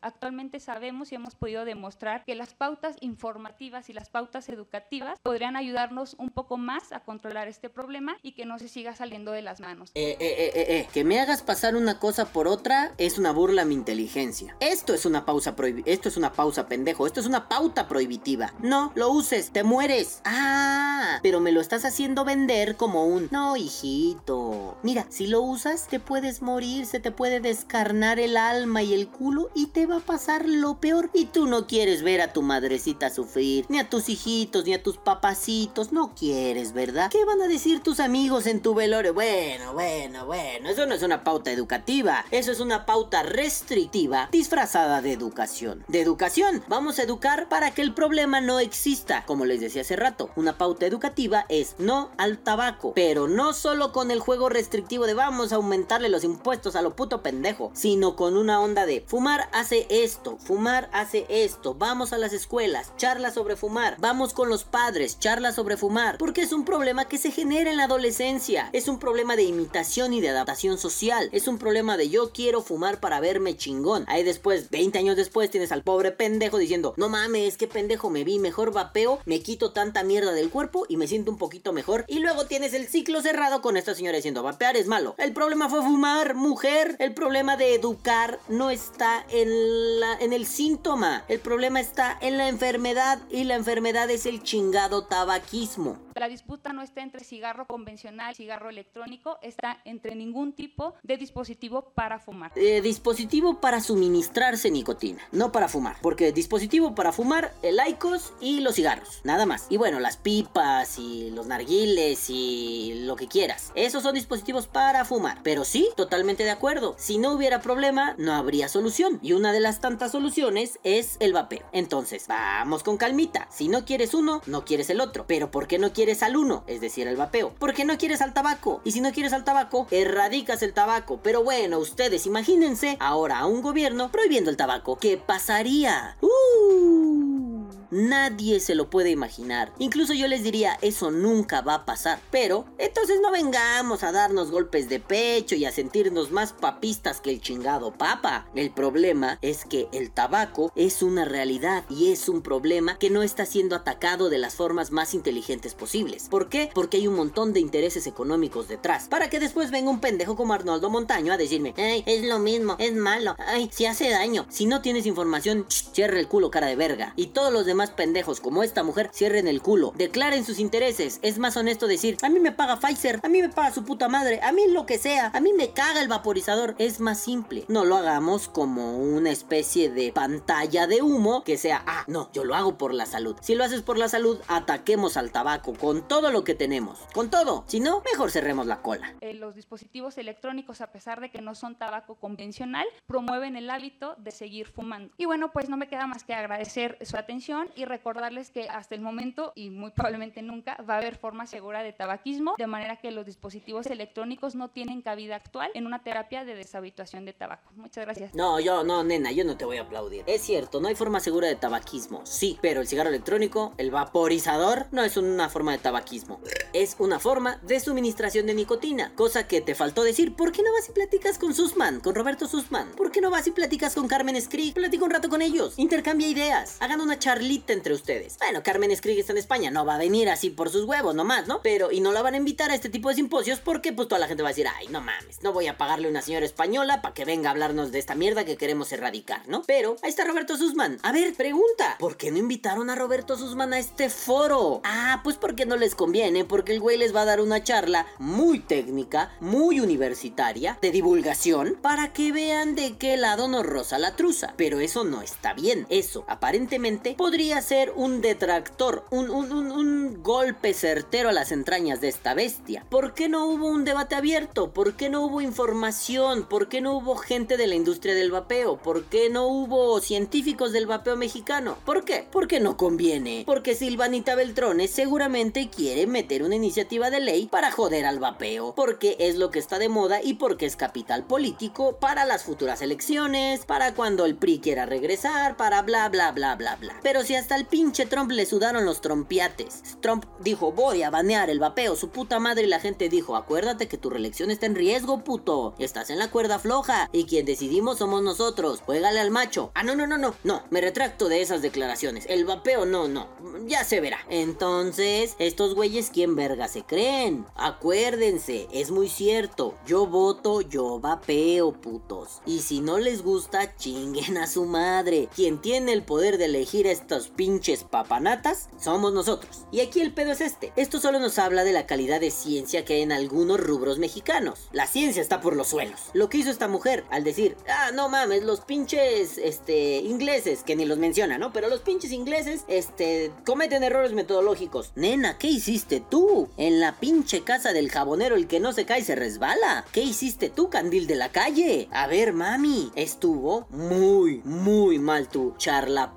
Actualmente 0.00 0.60
sabemos 0.60 1.12
y 1.12 1.14
hemos 1.14 1.34
podido 1.34 1.64
demostrar 1.64 2.24
que 2.24 2.34
las 2.34 2.54
pautas 2.54 2.96
informativas 3.00 3.88
y 3.90 3.92
las 3.92 4.08
pautas 4.10 4.48
educativas 4.48 5.18
podrían 5.22 5.56
ayudarnos 5.56 6.14
un 6.18 6.30
poco 6.30 6.56
más 6.56 6.92
a 6.92 7.00
controlar 7.00 7.48
este 7.48 7.68
problema 7.68 8.16
y 8.22 8.32
que 8.32 8.46
no 8.46 8.58
se 8.58 8.68
siga 8.68 8.94
saliendo 8.94 9.32
de 9.32 9.42
las 9.42 9.60
manos. 9.60 9.90
Eh, 9.94 10.16
eh, 10.18 10.18
eh, 10.20 10.52
eh, 10.54 10.78
eh, 10.78 10.88
que 10.92 11.04
me 11.04 11.20
hagas 11.20 11.42
pasar 11.42 11.76
una 11.76 11.98
cosa 11.98 12.26
por 12.32 12.48
otra 12.48 12.92
es 12.98 13.18
una 13.18 13.32
burla 13.32 13.62
a 13.62 13.64
mi 13.64 13.74
inteligencia. 13.74 14.56
Esto 14.60 14.94
es 14.94 15.06
una 15.06 15.24
pausa 15.24 15.54
prohibi- 15.54 15.82
esto 15.86 16.08
es 16.08 16.16
una 16.16 16.32
pausa 16.32 16.66
pendejo, 16.66 17.06
esto 17.06 17.20
es 17.20 17.26
una 17.26 17.48
pauta 17.48 17.88
prohibitiva. 17.88 18.52
No, 18.60 18.92
lo 18.94 19.10
uses, 19.10 19.52
te 19.52 19.62
mueres. 19.62 20.20
Ah, 20.24 21.18
pero 21.22 21.40
me 21.40 21.52
lo 21.52 21.60
estás 21.60 21.84
haciendo 21.84 22.24
vender 22.24 22.76
como 22.76 23.06
un 23.06 23.28
no, 23.30 23.56
hijito. 23.56 24.76
Mira, 24.82 25.06
si 25.10 25.26
lo 25.26 25.42
usas 25.42 25.86
te 25.88 26.00
puedes 26.00 26.42
morir, 26.42 26.86
se 26.86 27.00
te 27.00 27.10
puede 27.10 27.40
descarnar 27.40 28.18
el 28.18 28.36
alma 28.36 28.82
y 28.82 28.94
el 28.94 29.08
culo 29.08 29.41
y 29.54 29.66
te 29.66 29.86
va 29.86 29.96
a 29.96 30.00
pasar 30.00 30.48
lo 30.48 30.78
peor. 30.80 31.10
Y 31.12 31.26
tú 31.26 31.46
no 31.46 31.66
quieres 31.66 32.02
ver 32.02 32.20
a 32.20 32.32
tu 32.32 32.42
madrecita 32.42 33.10
sufrir, 33.10 33.66
ni 33.68 33.78
a 33.78 33.88
tus 33.88 34.08
hijitos, 34.08 34.64
ni 34.64 34.74
a 34.74 34.82
tus 34.82 34.98
papacitos, 34.98 35.92
no 35.92 36.14
quieres, 36.14 36.72
¿verdad? 36.72 37.10
¿Qué 37.10 37.24
van 37.24 37.40
a 37.42 37.48
decir 37.48 37.80
tus 37.80 38.00
amigos 38.00 38.46
en 38.46 38.60
tu 38.60 38.74
velorio? 38.74 39.14
Bueno, 39.14 39.72
bueno, 39.72 40.26
bueno, 40.26 40.68
eso 40.68 40.86
no 40.86 40.94
es 40.94 41.02
una 41.02 41.24
pauta 41.24 41.50
educativa, 41.50 42.24
eso 42.30 42.52
es 42.52 42.60
una 42.60 42.86
pauta 42.86 43.22
restrictiva 43.22 44.28
disfrazada 44.30 45.02
de 45.02 45.12
educación. 45.12 45.84
De 45.88 46.00
educación, 46.00 46.62
vamos 46.68 46.98
a 46.98 47.02
educar 47.02 47.48
para 47.48 47.72
que 47.72 47.82
el 47.82 47.94
problema 47.94 48.40
no 48.40 48.60
exista. 48.60 49.24
Como 49.26 49.44
les 49.44 49.60
decía 49.60 49.82
hace 49.82 49.96
rato, 49.96 50.30
una 50.36 50.58
pauta 50.58 50.86
educativa 50.86 51.46
es 51.48 51.76
no 51.78 52.10
al 52.18 52.38
tabaco, 52.38 52.92
pero 52.94 53.28
no 53.28 53.52
solo 53.52 53.92
con 53.92 54.10
el 54.10 54.20
juego 54.20 54.48
restrictivo 54.48 55.06
de 55.06 55.14
vamos 55.14 55.52
a 55.52 55.56
aumentarle 55.56 56.08
los 56.08 56.24
impuestos 56.24 56.76
a 56.76 56.82
lo 56.82 56.94
puto 56.96 57.22
pendejo, 57.22 57.70
sino 57.74 58.16
con 58.16 58.36
una 58.36 58.60
onda 58.60 58.86
de 58.86 59.04
fumar 59.06 59.31
hace 59.52 59.86
esto, 59.88 60.38
fumar 60.38 60.88
hace 60.92 61.26
esto, 61.28 61.74
vamos 61.74 62.12
a 62.12 62.18
las 62.18 62.32
escuelas, 62.32 62.92
charlas 62.96 63.34
sobre 63.34 63.56
fumar, 63.56 63.96
vamos 63.98 64.32
con 64.32 64.48
los 64.48 64.64
padres, 64.64 65.18
charlas 65.18 65.54
sobre 65.54 65.76
fumar, 65.76 66.18
porque 66.18 66.42
es 66.42 66.52
un 66.52 66.64
problema 66.64 67.08
que 67.08 67.18
se 67.18 67.30
genera 67.30 67.70
en 67.70 67.76
la 67.76 67.84
adolescencia, 67.84 68.68
es 68.72 68.88
un 68.88 68.98
problema 68.98 69.36
de 69.36 69.44
imitación 69.44 70.12
y 70.12 70.20
de 70.20 70.28
adaptación 70.28 70.78
social, 70.78 71.28
es 71.32 71.48
un 71.48 71.58
problema 71.58 71.96
de 71.96 72.10
yo 72.10 72.32
quiero 72.32 72.62
fumar 72.62 73.00
para 73.00 73.20
verme 73.20 73.56
chingón. 73.56 74.04
Ahí 74.08 74.22
después, 74.22 74.70
20 74.70 74.98
años 74.98 75.16
después, 75.16 75.50
tienes 75.50 75.72
al 75.72 75.82
pobre 75.82 76.12
pendejo 76.12 76.58
diciendo, 76.58 76.94
no 76.96 77.08
mames, 77.08 77.56
qué 77.56 77.66
pendejo 77.66 78.10
me 78.10 78.24
vi, 78.24 78.38
mejor 78.38 78.72
vapeo, 78.72 79.20
me 79.24 79.40
quito 79.40 79.72
tanta 79.72 80.02
mierda 80.04 80.32
del 80.32 80.50
cuerpo 80.50 80.86
y 80.88 80.96
me 80.96 81.08
siento 81.08 81.30
un 81.30 81.38
poquito 81.38 81.72
mejor. 81.72 82.04
Y 82.08 82.18
luego 82.18 82.46
tienes 82.46 82.74
el 82.74 82.88
ciclo 82.88 83.22
cerrado 83.22 83.62
con 83.62 83.76
esta 83.76 83.94
señora 83.94 84.16
diciendo, 84.16 84.42
vapear 84.42 84.76
es 84.76 84.86
malo. 84.86 85.14
El 85.18 85.32
problema 85.32 85.68
fue 85.68 85.82
fumar, 85.82 86.34
mujer. 86.34 86.96
El 86.98 87.14
problema 87.14 87.56
de 87.56 87.74
educar 87.74 88.40
no 88.48 88.70
está 88.70 89.21
en, 89.30 90.00
la, 90.00 90.14
en 90.14 90.32
el 90.32 90.46
síntoma. 90.46 91.24
El 91.28 91.40
problema 91.40 91.80
está 91.80 92.16
en 92.20 92.38
la 92.38 92.48
enfermedad 92.48 93.18
y 93.30 93.44
la 93.44 93.54
enfermedad 93.54 94.10
es 94.10 94.26
el 94.26 94.42
chingado 94.42 95.04
tabaquismo. 95.04 95.98
La 96.14 96.28
disputa 96.28 96.72
no 96.72 96.82
está 96.82 97.02
entre 97.02 97.24
cigarro 97.24 97.66
convencional, 97.66 98.34
cigarro 98.34 98.68
electrónico, 98.70 99.38
está 99.42 99.80
entre 99.84 100.14
ningún 100.14 100.52
tipo 100.52 100.94
de 101.02 101.16
dispositivo 101.16 101.92
para 101.94 102.18
fumar. 102.18 102.52
Eh, 102.56 102.80
dispositivo 102.82 103.60
para 103.60 103.80
suministrarse 103.80 104.70
nicotina, 104.70 105.22
no 105.32 105.52
para 105.52 105.68
fumar, 105.68 105.96
porque 106.02 106.32
dispositivo 106.32 106.94
para 106.94 107.12
fumar, 107.12 107.52
el 107.62 107.80
Icos 107.88 108.32
y 108.40 108.60
los 108.60 108.74
cigarros, 108.74 109.20
nada 109.24 109.46
más. 109.46 109.66
Y 109.70 109.76
bueno, 109.76 110.00
las 110.00 110.16
pipas 110.16 110.98
y 110.98 111.30
los 111.30 111.46
narguiles 111.46 112.28
y 112.28 113.02
lo 113.04 113.16
que 113.16 113.26
quieras. 113.26 113.72
Esos 113.74 114.02
son 114.02 114.14
dispositivos 114.14 114.66
para 114.66 115.04
fumar. 115.04 115.40
Pero 115.42 115.64
sí, 115.64 115.88
totalmente 115.96 116.44
de 116.44 116.50
acuerdo. 116.50 116.94
Si 116.98 117.18
no 117.18 117.32
hubiera 117.32 117.60
problema, 117.60 118.14
no 118.18 118.34
habría 118.34 118.68
solución. 118.68 119.18
Y 119.22 119.32
una 119.32 119.52
de 119.52 119.60
las 119.60 119.80
tantas 119.80 120.12
soluciones 120.12 120.78
es 120.84 121.16
el 121.20 121.32
vapeo. 121.32 121.66
Entonces, 121.72 122.26
vamos 122.28 122.82
con 122.82 122.96
calmita. 122.96 123.48
Si 123.50 123.68
no 123.68 123.84
quieres 123.84 124.14
uno, 124.14 124.42
no 124.46 124.64
quieres 124.64 124.90
el 124.90 125.00
otro. 125.00 125.24
Pero 125.26 125.50
¿por 125.50 125.66
qué 125.66 125.78
no 125.78 125.92
quieres 125.92 126.01
al 126.22 126.36
uno? 126.36 126.64
Es 126.66 126.80
decir, 126.80 127.06
el 127.06 127.16
vapeo. 127.16 127.54
¿Por 127.54 127.74
qué 127.74 127.84
no 127.84 127.96
quieres 127.96 128.20
al 128.20 128.34
tabaco? 128.34 128.80
Y 128.84 128.92
si 128.92 129.00
no 129.00 129.12
quieres 129.12 129.32
al 129.32 129.44
tabaco, 129.44 129.86
erradicas 129.90 130.62
el 130.62 130.74
tabaco. 130.74 131.20
Pero 131.22 131.44
bueno, 131.44 131.78
ustedes 131.78 132.26
imagínense 132.26 132.96
ahora 133.00 133.38
a 133.38 133.46
un 133.46 133.62
gobierno 133.62 134.10
prohibiendo 134.10 134.50
el 134.50 134.56
tabaco. 134.56 134.98
¿Qué 134.98 135.16
pasaría? 135.16 136.16
¡Uh! 136.20 137.81
Nadie 137.92 138.58
se 138.58 138.74
lo 138.74 138.88
puede 138.88 139.10
imaginar. 139.10 139.70
Incluso 139.78 140.14
yo 140.14 140.26
les 140.26 140.42
diría, 140.42 140.78
eso 140.80 141.10
nunca 141.10 141.60
va 141.60 141.74
a 141.74 141.84
pasar. 141.84 142.20
Pero, 142.30 142.64
entonces 142.78 143.20
no 143.22 143.30
vengamos 143.30 144.02
a 144.02 144.12
darnos 144.12 144.50
golpes 144.50 144.88
de 144.88 144.98
pecho 144.98 145.56
y 145.56 145.66
a 145.66 145.72
sentirnos 145.72 146.30
más 146.30 146.54
papistas 146.54 147.20
que 147.20 147.28
el 147.28 147.42
chingado 147.42 147.92
papa. 147.92 148.46
El 148.54 148.70
problema 148.70 149.38
es 149.42 149.66
que 149.66 149.88
el 149.92 150.10
tabaco 150.10 150.72
es 150.74 151.02
una 151.02 151.26
realidad 151.26 151.84
y 151.90 152.12
es 152.12 152.30
un 152.30 152.40
problema 152.40 152.96
que 152.96 153.10
no 153.10 153.22
está 153.22 153.44
siendo 153.44 153.76
atacado 153.76 154.30
de 154.30 154.38
las 154.38 154.54
formas 154.54 154.90
más 154.90 155.12
inteligentes 155.12 155.74
posibles. 155.74 156.28
¿Por 156.30 156.48
qué? 156.48 156.70
Porque 156.72 156.96
hay 156.96 157.08
un 157.08 157.16
montón 157.16 157.52
de 157.52 157.60
intereses 157.60 158.06
económicos 158.06 158.68
detrás. 158.68 159.08
Para 159.08 159.28
que 159.28 159.38
después 159.38 159.70
venga 159.70 159.90
un 159.90 160.00
pendejo 160.00 160.34
como 160.34 160.54
Arnoldo 160.54 160.88
Montaño 160.88 161.30
a 161.30 161.36
decirme, 161.36 161.74
es 161.76 162.24
lo 162.24 162.38
mismo, 162.38 162.76
es 162.78 162.94
malo, 162.94 163.36
ay, 163.38 163.68
si 163.70 163.84
hace 163.84 164.08
daño. 164.08 164.46
Si 164.48 164.64
no 164.64 164.80
tienes 164.80 165.04
información, 165.04 165.66
cierra 165.68 166.18
el 166.18 166.28
culo 166.28 166.50
cara 166.50 166.68
de 166.68 166.76
verga. 166.76 167.12
Y 167.16 167.26
todos 167.26 167.52
los 167.52 167.66
demás 167.66 167.81
pendejos 167.90 168.40
como 168.40 168.62
esta 168.62 168.82
mujer 168.82 169.10
cierren 169.12 169.48
el 169.48 169.62
culo, 169.62 169.92
declaren 169.96 170.44
sus 170.44 170.58
intereses. 170.58 171.18
Es 171.22 171.38
más 171.38 171.56
honesto 171.56 171.86
decir, 171.86 172.16
a 172.22 172.28
mí 172.28 172.40
me 172.40 172.52
paga 172.52 172.80
Pfizer, 172.80 173.20
a 173.22 173.28
mí 173.28 173.42
me 173.42 173.48
paga 173.48 173.72
su 173.72 173.84
puta 173.84 174.08
madre, 174.08 174.40
a 174.42 174.52
mí 174.52 174.62
lo 174.68 174.86
que 174.86 174.98
sea, 174.98 175.30
a 175.34 175.40
mí 175.40 175.52
me 175.52 175.70
caga 175.70 176.00
el 176.00 176.08
vaporizador. 176.08 176.74
Es 176.78 177.00
más 177.00 177.20
simple. 177.20 177.64
No 177.68 177.84
lo 177.84 177.96
hagamos 177.96 178.48
como 178.48 178.98
una 178.98 179.30
especie 179.30 179.90
de 179.90 180.12
pantalla 180.12 180.86
de 180.86 181.02
humo 181.02 181.44
que 181.44 181.58
sea, 181.58 181.82
ah, 181.86 182.04
no, 182.06 182.30
yo 182.32 182.44
lo 182.44 182.54
hago 182.54 182.78
por 182.78 182.94
la 182.94 183.06
salud. 183.06 183.36
Si 183.40 183.54
lo 183.54 183.64
haces 183.64 183.82
por 183.82 183.98
la 183.98 184.08
salud, 184.08 184.38
ataquemos 184.48 185.16
al 185.16 185.32
tabaco 185.32 185.74
con 185.74 186.06
todo 186.06 186.30
lo 186.30 186.44
que 186.44 186.54
tenemos. 186.54 187.00
Con 187.12 187.30
todo. 187.30 187.64
Si 187.66 187.80
no, 187.80 188.02
mejor 188.10 188.30
cerremos 188.30 188.66
la 188.66 188.82
cola. 188.82 189.14
Eh, 189.20 189.34
los 189.34 189.54
dispositivos 189.54 190.18
electrónicos, 190.18 190.80
a 190.80 190.92
pesar 190.92 191.20
de 191.20 191.30
que 191.30 191.40
no 191.40 191.54
son 191.54 191.76
tabaco 191.76 192.14
convencional, 192.16 192.86
promueven 193.06 193.56
el 193.56 193.70
hábito 193.70 194.14
de 194.18 194.30
seguir 194.30 194.66
fumando. 194.66 195.12
Y 195.16 195.24
bueno, 195.24 195.52
pues 195.52 195.68
no 195.68 195.76
me 195.76 195.88
queda 195.88 196.06
más 196.06 196.24
que 196.24 196.34
agradecer 196.34 196.98
su 197.02 197.16
atención 197.16 197.68
y 197.76 197.84
recordarles 197.84 198.50
que 198.50 198.68
hasta 198.68 198.94
el 198.94 199.00
momento 199.00 199.52
y 199.54 199.70
muy 199.70 199.90
probablemente 199.90 200.42
nunca 200.42 200.76
va 200.88 200.94
a 200.94 200.98
haber 200.98 201.16
forma 201.16 201.46
segura 201.46 201.82
de 201.82 201.92
tabaquismo, 201.92 202.54
de 202.58 202.66
manera 202.66 202.96
que 202.96 203.10
los 203.10 203.26
dispositivos 203.26 203.86
electrónicos 203.86 204.54
no 204.54 204.68
tienen 204.68 205.02
cabida 205.02 205.36
actual 205.36 205.70
en 205.74 205.86
una 205.86 206.02
terapia 206.02 206.44
de 206.44 206.54
deshabituación 206.54 207.24
de 207.24 207.32
tabaco. 207.32 207.70
Muchas 207.76 208.04
gracias. 208.04 208.34
No, 208.34 208.60
yo 208.60 208.84
no, 208.84 209.04
nena, 209.04 209.32
yo 209.32 209.44
no 209.44 209.56
te 209.56 209.64
voy 209.64 209.78
a 209.78 209.82
aplaudir. 209.82 210.24
Es 210.26 210.42
cierto, 210.42 210.80
no 210.80 210.88
hay 210.88 210.94
forma 210.94 211.20
segura 211.20 211.48
de 211.48 211.56
tabaquismo, 211.56 212.24
sí, 212.24 212.58
pero 212.60 212.80
el 212.80 212.86
cigarro 212.86 213.10
electrónico, 213.10 213.74
el 213.78 213.90
vaporizador, 213.90 214.86
no 214.92 215.02
es 215.02 215.16
una 215.16 215.48
forma 215.48 215.72
de 215.72 215.78
tabaquismo. 215.78 216.40
Es 216.72 216.96
una 216.98 217.18
forma 217.18 217.58
de 217.62 217.80
suministración 217.80 218.46
de 218.46 218.54
nicotina, 218.54 219.14
cosa 219.14 219.46
que 219.46 219.60
te 219.60 219.74
faltó 219.74 220.02
decir. 220.02 220.34
¿Por 220.34 220.52
qué 220.52 220.62
no 220.62 220.72
vas 220.72 220.88
y 220.88 220.92
platicas 220.92 221.38
con 221.38 221.54
Susman, 221.54 222.00
con 222.00 222.14
Roberto 222.14 222.46
Susman? 222.46 222.92
¿Por 222.92 223.10
qué 223.10 223.20
no 223.20 223.30
vas 223.30 223.46
y 223.46 223.50
platicas 223.50 223.94
con 223.94 224.08
Carmen 224.08 224.40
Skrig? 224.40 224.74
Platica 224.74 225.04
un 225.04 225.10
rato 225.10 225.28
con 225.28 225.42
ellos, 225.42 225.78
intercambia 225.78 226.28
ideas, 226.28 226.76
hagan 226.80 227.00
una 227.00 227.18
charlita 227.18 227.61
entre 227.68 227.94
ustedes. 227.94 228.38
Bueno, 228.38 228.62
Carmen 228.62 228.94
Skrig 228.96 229.18
está 229.18 229.32
en 229.32 229.38
España, 229.38 229.70
no 229.70 229.84
va 229.84 229.96
a 229.96 229.98
venir 229.98 230.28
así 230.28 230.50
por 230.50 230.70
sus 230.70 230.84
huevos 230.84 231.14
nomás, 231.14 231.46
¿no? 231.46 231.60
Pero, 231.62 231.92
y 231.92 232.00
no 232.00 232.12
la 232.12 232.22
van 232.22 232.34
a 232.34 232.38
invitar 232.38 232.70
a 232.70 232.74
este 232.74 232.88
tipo 232.88 233.08
de 233.08 233.14
simposios 233.16 233.60
porque 233.60 233.92
pues 233.92 234.08
toda 234.08 234.18
la 234.18 234.26
gente 234.26 234.42
va 234.42 234.48
a 234.48 234.52
decir, 234.52 234.66
ay, 234.66 234.88
no 234.88 235.00
mames, 235.00 235.42
no 235.42 235.52
voy 235.52 235.66
a 235.66 235.76
pagarle 235.76 236.06
a 236.06 236.10
una 236.10 236.22
señora 236.22 236.46
española 236.46 237.02
para 237.02 237.14
que 237.14 237.24
venga 237.24 237.48
a 237.48 237.52
hablarnos 237.52 237.92
de 237.92 237.98
esta 237.98 238.14
mierda 238.14 238.44
que 238.44 238.56
queremos 238.56 238.90
erradicar, 238.92 239.46
¿no? 239.48 239.62
Pero, 239.66 239.96
ahí 240.02 240.10
está 240.10 240.24
Roberto 240.24 240.56
Susman. 240.56 240.98
A 241.02 241.12
ver, 241.12 241.34
pregunta, 241.34 241.96
¿por 241.98 242.16
qué 242.16 242.30
no 242.30 242.38
invitaron 242.38 242.90
a 242.90 242.94
Roberto 242.94 243.36
Susman 243.36 243.72
a 243.72 243.78
este 243.78 244.08
foro? 244.10 244.80
Ah, 244.84 245.20
pues 245.22 245.36
porque 245.36 245.66
no 245.66 245.76
les 245.76 245.94
conviene, 245.94 246.44
porque 246.44 246.72
el 246.72 246.80
güey 246.80 246.96
les 246.96 247.14
va 247.14 247.22
a 247.22 247.26
dar 247.26 247.40
una 247.40 247.62
charla 247.62 248.06
muy 248.18 248.60
técnica, 248.60 249.34
muy 249.40 249.80
universitaria, 249.80 250.78
de 250.80 250.90
divulgación, 250.90 251.78
para 251.80 252.12
que 252.12 252.32
vean 252.32 252.74
de 252.74 252.96
qué 252.96 253.16
lado 253.16 253.48
nos 253.48 253.66
roza 253.66 253.98
la 253.98 254.16
truza. 254.16 254.54
Pero 254.56 254.80
eso 254.80 255.04
no 255.04 255.22
está 255.22 255.52
bien. 255.52 255.86
Eso, 255.90 256.24
aparentemente, 256.28 257.14
podría 257.16 257.51
ser 257.60 257.92
un 257.94 258.20
detractor, 258.20 259.04
un, 259.10 260.22
golpe 260.22 260.72
certero 260.72 261.30
a 261.30 261.32
las 261.32 261.50
entrañas 261.50 262.00
de 262.00 262.08
esta 262.08 262.32
bestia. 262.32 262.86
¿Por 262.88 263.12
qué 263.12 263.28
no 263.28 263.46
hubo 263.46 263.66
un 263.66 263.84
debate 263.84 264.14
abierto? 264.14 264.72
¿Por 264.72 264.94
qué 264.94 265.10
no 265.10 265.26
hubo 265.26 265.40
información? 265.40 266.44
¿Por 266.44 266.68
qué 266.68 266.80
no 266.80 266.96
hubo 266.96 267.16
gente 267.16 267.56
de 267.56 267.66
la 267.66 267.74
industria 267.74 268.14
del 268.14 268.30
vapeo? 268.30 268.76
¿Por 268.76 269.04
qué 269.06 269.30
no 269.30 269.48
hubo 269.48 270.00
científicos 270.00 270.70
del 270.70 270.86
vapeo 270.86 271.16
mexicano? 271.16 271.76
¿Por 271.84 272.04
qué? 272.04 272.26
Porque 272.30 272.60
no 272.60 272.76
conviene. 272.76 273.42
Porque 273.44 273.74
Silvanita 273.74 274.36
Beltrones 274.36 274.92
seguramente 274.92 275.68
quiere 275.68 276.06
meter 276.06 276.44
una 276.44 276.54
iniciativa 276.54 277.10
de 277.10 277.20
ley 277.20 277.46
para 277.46 277.72
joder 277.72 278.06
al 278.06 278.20
vapeo. 278.20 278.74
Porque 278.76 279.16
es 279.18 279.36
lo 279.36 279.50
que 279.50 279.58
está 279.58 279.78
de 279.78 279.88
moda 279.88 280.22
y 280.22 280.34
porque 280.34 280.66
es 280.66 280.76
capital 280.76 281.24
político 281.24 281.96
para 281.98 282.24
las 282.24 282.44
futuras 282.44 282.80
elecciones, 282.80 283.64
para 283.66 283.94
cuando 283.94 284.24
el 284.24 284.36
PRI 284.36 284.60
quiera 284.60 284.86
regresar, 284.86 285.56
para 285.56 285.82
bla 285.82 286.08
bla 286.08 286.30
bla 286.32 286.54
bla 286.54 286.76
bla. 286.76 286.94
Pero 287.02 287.22
si 287.24 287.31
hasta 287.36 287.56
el 287.56 287.66
pinche 287.66 288.06
Trump 288.06 288.30
le 288.30 288.46
sudaron 288.46 288.84
los 288.84 289.00
trompiates. 289.00 289.82
Trump 290.00 290.24
dijo, 290.40 290.72
voy 290.72 291.02
a 291.02 291.10
banear 291.10 291.50
el 291.50 291.58
vapeo, 291.58 291.96
su 291.96 292.10
puta 292.10 292.38
madre, 292.38 292.64
y 292.64 292.68
la 292.68 292.80
gente 292.80 293.08
dijo, 293.08 293.36
acuérdate 293.36 293.88
que 293.88 293.98
tu 293.98 294.10
reelección 294.10 294.50
está 294.50 294.66
en 294.66 294.74
riesgo, 294.74 295.24
puto. 295.24 295.74
Estás 295.78 296.10
en 296.10 296.18
la 296.18 296.30
cuerda 296.30 296.58
floja, 296.58 297.08
y 297.12 297.24
quien 297.24 297.46
decidimos 297.46 297.98
somos 297.98 298.22
nosotros. 298.22 298.80
Juégale 298.80 299.20
al 299.20 299.30
macho. 299.30 299.70
Ah, 299.74 299.82
no, 299.82 299.94
no, 299.94 300.06
no, 300.06 300.18
no, 300.18 300.34
no, 300.44 300.62
me 300.70 300.80
retracto 300.80 301.28
de 301.28 301.42
esas 301.42 301.62
declaraciones. 301.62 302.26
El 302.28 302.44
vapeo, 302.44 302.86
no, 302.86 303.08
no, 303.08 303.28
ya 303.66 303.84
se 303.84 304.00
verá. 304.00 304.18
Entonces, 304.28 305.34
estos 305.38 305.74
güeyes, 305.74 306.10
¿quién 306.10 306.36
verga 306.36 306.68
se 306.68 306.82
creen? 306.82 307.46
Acuérdense, 307.56 308.68
es 308.72 308.90
muy 308.90 309.08
cierto, 309.08 309.74
yo 309.86 310.06
voto, 310.06 310.60
yo 310.60 311.00
vapeo, 311.00 311.72
putos. 311.72 312.40
Y 312.46 312.60
si 312.60 312.80
no 312.80 312.98
les 312.98 313.22
gusta, 313.22 313.76
chinguen 313.76 314.36
a 314.38 314.46
su 314.46 314.64
madre. 314.64 315.28
Quien 315.34 315.60
tiene 315.60 315.92
el 315.92 316.02
poder 316.02 316.38
de 316.38 316.46
elegir 316.46 316.86
pinches 317.28 317.84
papanatas 317.84 318.68
somos 318.80 319.12
nosotros. 319.12 319.64
Y 319.70 319.80
aquí 319.80 320.00
el 320.00 320.12
pedo 320.12 320.32
es 320.32 320.40
este. 320.40 320.72
Esto 320.76 321.00
solo 321.00 321.18
nos 321.18 321.38
habla 321.38 321.64
de 321.64 321.72
la 321.72 321.86
calidad 321.86 322.20
de 322.20 322.30
ciencia 322.30 322.84
que 322.84 322.94
hay 322.94 323.02
en 323.02 323.12
algunos 323.12 323.60
rubros 323.60 323.98
mexicanos. 323.98 324.68
La 324.72 324.86
ciencia 324.86 325.22
está 325.22 325.40
por 325.40 325.56
los 325.56 325.68
suelos. 325.68 326.00
Lo 326.12 326.28
que 326.28 326.38
hizo 326.38 326.50
esta 326.50 326.68
mujer 326.68 327.04
al 327.10 327.24
decir, 327.24 327.56
ah, 327.68 327.90
no 327.94 328.08
mames, 328.08 328.42
los 328.42 328.60
pinches, 328.60 329.38
este, 329.38 329.96
ingleses, 329.96 330.62
que 330.62 330.76
ni 330.76 330.84
los 330.84 330.98
menciona, 330.98 331.38
¿no? 331.38 331.52
Pero 331.52 331.68
los 331.68 331.80
pinches 331.80 332.12
ingleses, 332.12 332.62
este, 332.68 333.32
cometen 333.44 333.82
errores 333.82 334.12
metodológicos. 334.12 334.92
Nena, 334.94 335.38
¿qué 335.38 335.48
hiciste 335.48 336.00
tú? 336.00 336.48
En 336.56 336.80
la 336.80 336.98
pinche 336.98 337.42
casa 337.42 337.72
del 337.72 337.90
jabonero 337.90 338.36
el 338.36 338.46
que 338.46 338.60
no 338.60 338.72
se 338.72 338.84
cae 338.84 339.02
se 339.02 339.14
resbala. 339.14 339.84
¿Qué 339.92 340.02
hiciste 340.02 340.48
tú, 340.48 340.70
candil 340.70 341.06
de 341.06 341.16
la 341.16 341.30
calle? 341.30 341.88
A 341.92 342.06
ver, 342.06 342.32
mami, 342.32 342.90
estuvo 342.94 343.66
muy, 343.70 344.40
muy 344.44 344.98
mal 344.98 345.28
tu 345.28 345.54
charla 345.56 346.12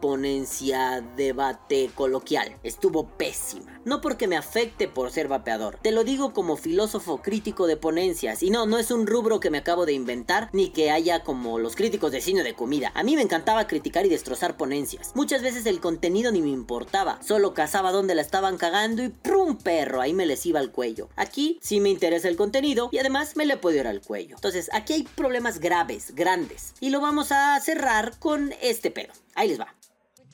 debate 1.01 1.89
coloquial. 1.93 2.57
Estuvo 2.63 3.07
pésima. 3.07 3.79
No 3.85 4.01
porque 4.01 4.27
me 4.27 4.37
afecte 4.37 4.87
por 4.87 5.11
ser 5.11 5.27
vapeador. 5.27 5.77
Te 5.81 5.91
lo 5.91 6.03
digo 6.03 6.33
como 6.33 6.57
filósofo 6.57 7.21
crítico 7.21 7.67
de 7.67 7.77
ponencias. 7.77 8.41
Y 8.43 8.49
no, 8.49 8.65
no 8.65 8.77
es 8.77 8.91
un 8.91 9.07
rubro 9.07 9.39
que 9.39 9.49
me 9.49 9.59
acabo 9.59 9.85
de 9.85 9.93
inventar, 9.93 10.49
ni 10.53 10.69
que 10.69 10.91
haya 10.91 11.23
como 11.23 11.59
los 11.59 11.75
críticos 11.75 12.11
de 12.11 12.21
cine 12.21 12.43
de 12.43 12.55
comida. 12.55 12.91
A 12.95 13.03
mí 13.03 13.15
me 13.15 13.21
encantaba 13.21 13.67
criticar 13.67 14.05
y 14.05 14.09
destrozar 14.09 14.57
ponencias. 14.57 15.11
Muchas 15.15 15.41
veces 15.41 15.65
el 15.65 15.79
contenido 15.79 16.31
ni 16.31 16.41
me 16.41 16.49
importaba. 16.49 17.19
Solo 17.21 17.53
cazaba 17.53 17.91
donde 17.91 18.15
la 18.15 18.21
estaban 18.21 18.57
cagando 18.57 19.03
y 19.03 19.09
¡prum! 19.09 19.55
perro, 19.55 20.01
ahí 20.01 20.13
me 20.13 20.25
les 20.25 20.45
iba 20.45 20.59
al 20.59 20.71
cuello. 20.71 21.09
Aquí 21.15 21.59
sí 21.61 21.79
me 21.79 21.89
interesa 21.89 22.27
el 22.27 22.35
contenido 22.35 22.89
y 22.91 22.99
además 22.99 23.35
me 23.35 23.45
le 23.45 23.57
puedo 23.57 23.77
ir 23.77 23.87
al 23.87 24.01
cuello. 24.01 24.35
Entonces, 24.35 24.69
aquí 24.73 24.93
hay 24.93 25.03
problemas 25.03 25.59
graves, 25.59 26.13
grandes. 26.15 26.73
Y 26.79 26.89
lo 26.89 27.01
vamos 27.01 27.31
a 27.31 27.59
cerrar 27.59 28.17
con 28.19 28.53
este 28.61 28.91
pedo. 28.91 29.13
Ahí 29.35 29.49
les 29.49 29.59
va. 29.59 29.73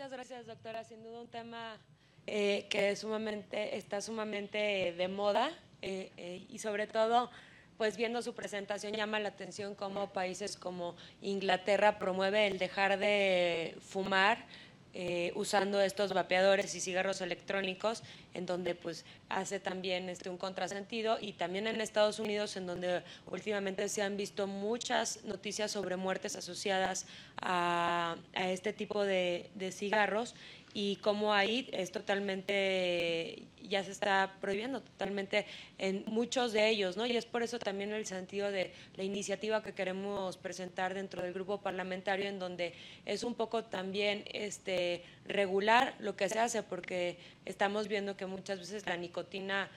Muchas 0.02 0.14
gracias, 0.14 0.48
doctora. 0.48 0.84
Sin 0.84 1.04
duda 1.04 1.22
un 1.22 1.28
tema 1.28 1.78
eh, 2.26 2.66
que 2.72 2.96
sumamente, 2.96 3.78
está 3.78 4.02
sumamente 4.02 4.96
de 4.98 5.08
moda 5.08 5.52
eh, 5.84 6.12
eh, 6.18 6.44
y 6.50 6.58
sobre 6.58 6.88
todo, 6.88 7.30
pues 7.78 7.98
viendo 7.98 8.24
su 8.24 8.34
presentación 8.34 8.94
llama 8.94 9.20
la 9.20 9.30
atención 9.30 9.76
cómo 9.76 10.12
países 10.12 10.58
como 10.58 10.96
Inglaterra 11.22 12.00
promueve 12.00 12.48
el 12.48 12.58
dejar 12.58 12.98
de 12.98 13.78
fumar 13.80 14.48
eh, 14.94 15.32
usando 15.36 15.80
estos 15.80 16.14
vapeadores 16.14 16.76
y 16.76 16.82
cigarros 16.82 17.22
electrónicos, 17.22 18.04
en 18.34 18.46
donde 18.46 18.76
pues 18.76 19.06
hace 19.30 19.60
también 19.60 20.10
este, 20.10 20.30
un 20.30 20.38
contrasentido, 20.38 21.18
y 21.22 21.34
también 21.34 21.68
en 21.68 21.80
Estados 21.80 22.20
Unidos, 22.20 22.58
en 22.58 22.68
donde 22.68 23.02
últimamente 23.28 23.88
se 23.88 24.02
han 24.02 24.18
visto 24.18 24.48
muchas 24.48 25.24
noticias 25.24 25.72
sobre 25.72 25.96
muertes 25.96 26.36
asociadas 26.36 27.06
a, 27.42 28.18
este 28.34 28.74
tipo 28.74 29.04
de, 29.04 29.50
de 29.56 29.72
cigarros 29.72 30.36
y 30.74 30.98
cómo 30.98 31.34
ahí 31.34 31.70
es 31.74 31.92
totalmente, 31.92 33.44
ya 33.62 33.84
se 33.84 33.92
está 33.92 34.38
prohibiendo 34.40 34.82
totalmente 34.82 35.46
en 35.78 36.04
muchos 36.08 36.54
de 36.54 36.70
ellos, 36.70 36.96
¿no? 36.96 37.06
Y 37.06 37.18
es 37.18 37.26
por 37.26 37.44
eso 37.44 37.60
también 37.60 37.92
el 37.92 38.06
sentido 38.06 38.52
de 38.52 38.72
la 38.96 39.04
iniciativa 39.04 39.62
que 39.62 39.74
queremos 39.74 40.38
presentar 40.38 40.94
dentro 40.94 41.22
del 41.24 41.34
grupo 41.34 41.62
parlamentario, 41.62 42.28
en 42.28 42.40
donde 42.40 42.74
es 43.06 43.24
un 43.24 43.36
poco 43.36 43.66
también 43.66 44.24
este, 44.32 45.04
regular 45.26 45.96
lo 46.00 46.16
que 46.16 46.30
se 46.30 46.40
hace, 46.40 46.64
porque 46.64 47.18
estamos 47.46 47.88
viendo 47.88 48.16
que 48.16 48.26
muchas 48.26 48.60
veces 48.60 48.86
la 48.86 48.96
nicotina 48.96 49.70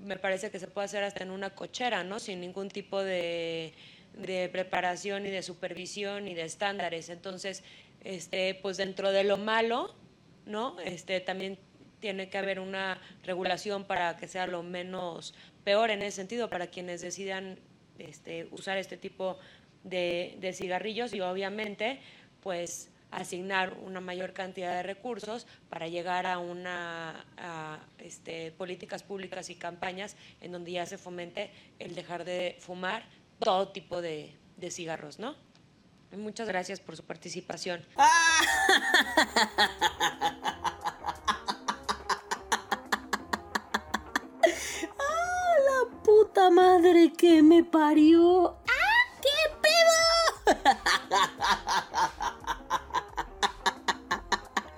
me 0.00 0.18
parece 0.18 0.50
que 0.50 0.58
se 0.58 0.66
puede 0.66 0.86
hacer 0.86 1.04
hasta 1.04 1.22
en 1.22 1.30
una 1.30 1.50
cochera, 1.50 2.04
¿no? 2.04 2.18
Sin 2.18 2.40
ningún 2.40 2.68
tipo 2.68 3.02
de, 3.02 3.72
de 4.18 4.48
preparación 4.50 5.24
y 5.24 5.30
de 5.30 5.42
supervisión 5.42 6.28
y 6.28 6.34
de 6.34 6.42
estándares. 6.42 7.08
Entonces, 7.08 7.62
este, 8.02 8.54
pues 8.56 8.76
dentro 8.76 9.12
de 9.12 9.24
lo 9.24 9.38
malo, 9.38 9.94
¿no? 10.46 10.78
Este, 10.80 11.20
también 11.20 11.58
tiene 12.00 12.28
que 12.28 12.38
haber 12.38 12.60
una 12.60 13.00
regulación 13.22 13.84
para 13.84 14.16
que 14.16 14.28
sea 14.28 14.46
lo 14.46 14.62
menos 14.62 15.34
peor 15.64 15.90
en 15.90 16.02
ese 16.02 16.16
sentido 16.16 16.50
para 16.50 16.66
quienes 16.66 17.00
decidan 17.00 17.58
este, 17.98 18.48
usar 18.50 18.76
este 18.76 18.96
tipo 18.96 19.38
de, 19.84 20.52
cigarrillos 20.54 21.14
y 21.14 21.20
obviamente 21.20 22.00
pues 22.42 22.90
asignar 23.10 23.78
una 23.82 24.00
mayor 24.00 24.32
cantidad 24.32 24.74
de 24.74 24.82
recursos 24.82 25.46
para 25.68 25.88
llegar 25.88 26.26
a 26.26 26.38
una 26.38 27.24
este, 27.98 28.50
políticas 28.52 29.02
públicas 29.02 29.48
y 29.50 29.54
campañas 29.54 30.16
en 30.40 30.52
donde 30.52 30.72
ya 30.72 30.84
se 30.84 30.98
fomente 30.98 31.50
el 31.78 31.94
dejar 31.94 32.24
de 32.24 32.56
fumar 32.58 33.04
todo 33.38 33.68
tipo 33.68 34.02
de, 34.02 34.34
de 34.56 34.70
cigarros, 34.70 35.18
¿no? 35.18 35.36
Muchas 36.12 36.48
gracias 36.48 36.80
por 36.80 36.96
su 36.96 37.04
participación. 37.04 37.84
¡Ah! 37.96 38.40
la 45.66 46.02
puta 46.02 46.50
madre 46.50 47.12
que 47.12 47.42
me 47.42 47.64
parió! 47.64 48.58
¡Ah, 48.68 49.04
qué 49.22 49.38
pedo! 49.62 50.04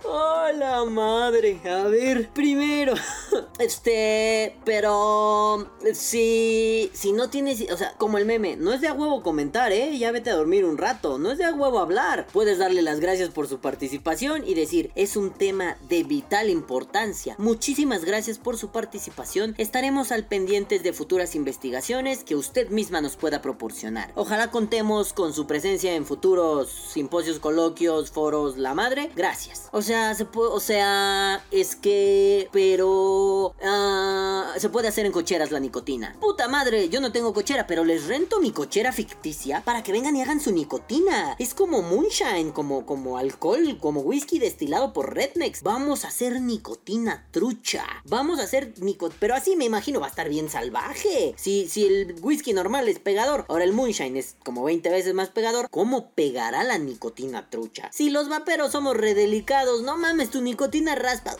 ¡Hola 0.05 0.85
madre! 0.85 1.61
A 1.69 1.85
ver, 1.85 2.31
primero. 2.31 2.95
Este, 3.59 4.57
pero 4.65 5.71
si 5.95 6.91
si 6.93 7.13
no 7.13 7.31
tienes, 7.31 7.71
o 7.73 7.77
sea, 7.77 7.95
como 7.99 8.19
el 8.19 8.27
meme, 8.27 8.57
no 8.57 8.73
es 8.73 8.81
de 8.81 8.89
a 8.89 8.93
huevo 8.93 9.23
comentar, 9.23 9.73
¿eh? 9.73 9.97
Ya 9.99 10.11
vete 10.13 10.31
a 10.31 10.37
dormir 10.37 10.65
un 10.65 10.79
rato, 10.79 11.19
no 11.19 11.33
es 11.33 11.39
de 11.39 11.45
a 11.45 11.53
huevo 11.53 11.79
hablar. 11.79 12.27
Puedes 12.33 12.59
darle 12.59 12.83
las 12.83 13.01
gracias 13.01 13.31
por 13.31 13.49
su 13.49 13.59
participación 13.59 14.47
y 14.47 14.55
decir, 14.55 14.93
es 14.95 15.17
un 15.17 15.31
tema 15.31 15.77
de 15.89 16.05
vital 16.05 16.51
importancia. 16.51 17.35
Muchísimas 17.39 18.05
gracias 18.05 18.39
por 18.39 18.57
su 18.57 18.71
participación. 18.71 19.55
Estaremos 19.59 20.13
al 20.13 20.27
pendientes 20.27 20.83
de 20.83 20.93
futuras 20.93 21.35
investigaciones 21.35 22.25
que 22.25 22.37
usted 22.37 22.69
misma 22.71 23.01
nos 23.01 23.17
pueda 23.17 23.43
proporcionar. 23.43 24.13
Ojalá 24.15 24.51
contemos 24.51 25.13
con 25.13 25.33
su 25.33 25.47
presencia 25.47 25.95
en 25.95 26.07
futuros 26.07 26.71
simposios, 26.71 27.39
coloquios, 27.39 28.11
foros, 28.11 28.57
la 28.59 28.75
madre. 28.75 29.11
Gracias. 29.15 29.69
O 29.73 29.83
sea, 29.83 30.15
se 30.15 30.27
o 30.35 30.61
sea, 30.61 31.45
es 31.51 31.77
que, 31.77 32.49
pero 32.53 33.26
Ah, 33.63 34.55
se 34.59 34.69
puede 34.69 34.89
hacer 34.89 35.07
en 35.07 35.13
cocheras 35.13 35.51
la 35.51 35.61
nicotina. 35.61 36.17
Puta 36.21 36.49
madre, 36.49 36.89
yo 36.89 37.01
no 37.01 37.13
tengo 37.13 37.33
cochera, 37.33 37.67
pero 37.67 37.85
les 37.85 38.07
rento 38.07 38.41
mi 38.41 38.51
cochera 38.51 38.93
ficticia 38.93 39.63
para 39.65 39.83
que 39.83 39.93
vengan 39.93 40.17
y 40.17 40.23
hagan 40.23 40.41
su 40.41 40.53
nicotina. 40.53 41.37
Es 41.39 41.55
como 41.55 41.83
moonshine, 41.83 42.53
como, 42.53 42.87
como 42.87 43.19
alcohol, 43.19 43.79
como 43.81 44.01
whisky 44.01 44.39
destilado 44.39 44.93
por 44.93 45.15
rednecks. 45.15 45.63
Vamos 45.63 46.05
a 46.05 46.09
hacer 46.09 46.41
nicotina 46.41 47.27
trucha. 47.31 47.85
Vamos 48.05 48.39
a 48.41 48.45
hacer 48.45 48.75
nicotina, 48.81 49.19
pero 49.21 49.35
así 49.35 49.57
me 49.57 49.65
imagino 49.65 50.01
va 50.01 50.07
a 50.07 50.11
estar 50.11 50.29
bien 50.29 50.49
salvaje. 50.49 51.35
Si, 51.37 51.69
si 51.69 51.87
el 51.87 52.17
whisky 52.23 52.53
normal 52.53 52.89
es 52.89 52.99
pegador, 52.99 53.45
ahora 53.49 53.65
el 53.65 53.73
moonshine 53.73 54.17
es 54.17 54.37
como 54.45 54.65
20 54.65 54.89
veces 54.91 55.15
más 55.15 55.31
pegador, 55.31 55.69
¿cómo 55.71 56.11
pegará 56.11 56.65
la 56.65 56.79
nicotina 56.79 57.49
trucha? 57.51 57.91
Si 57.93 58.11
los 58.11 58.29
vaperos 58.29 58.73
somos 58.73 58.97
redelicados, 58.97 59.83
no 59.83 59.97
mames, 59.97 60.31
tu 60.31 60.41
nicotina 60.41 60.95
raspa. 60.95 61.37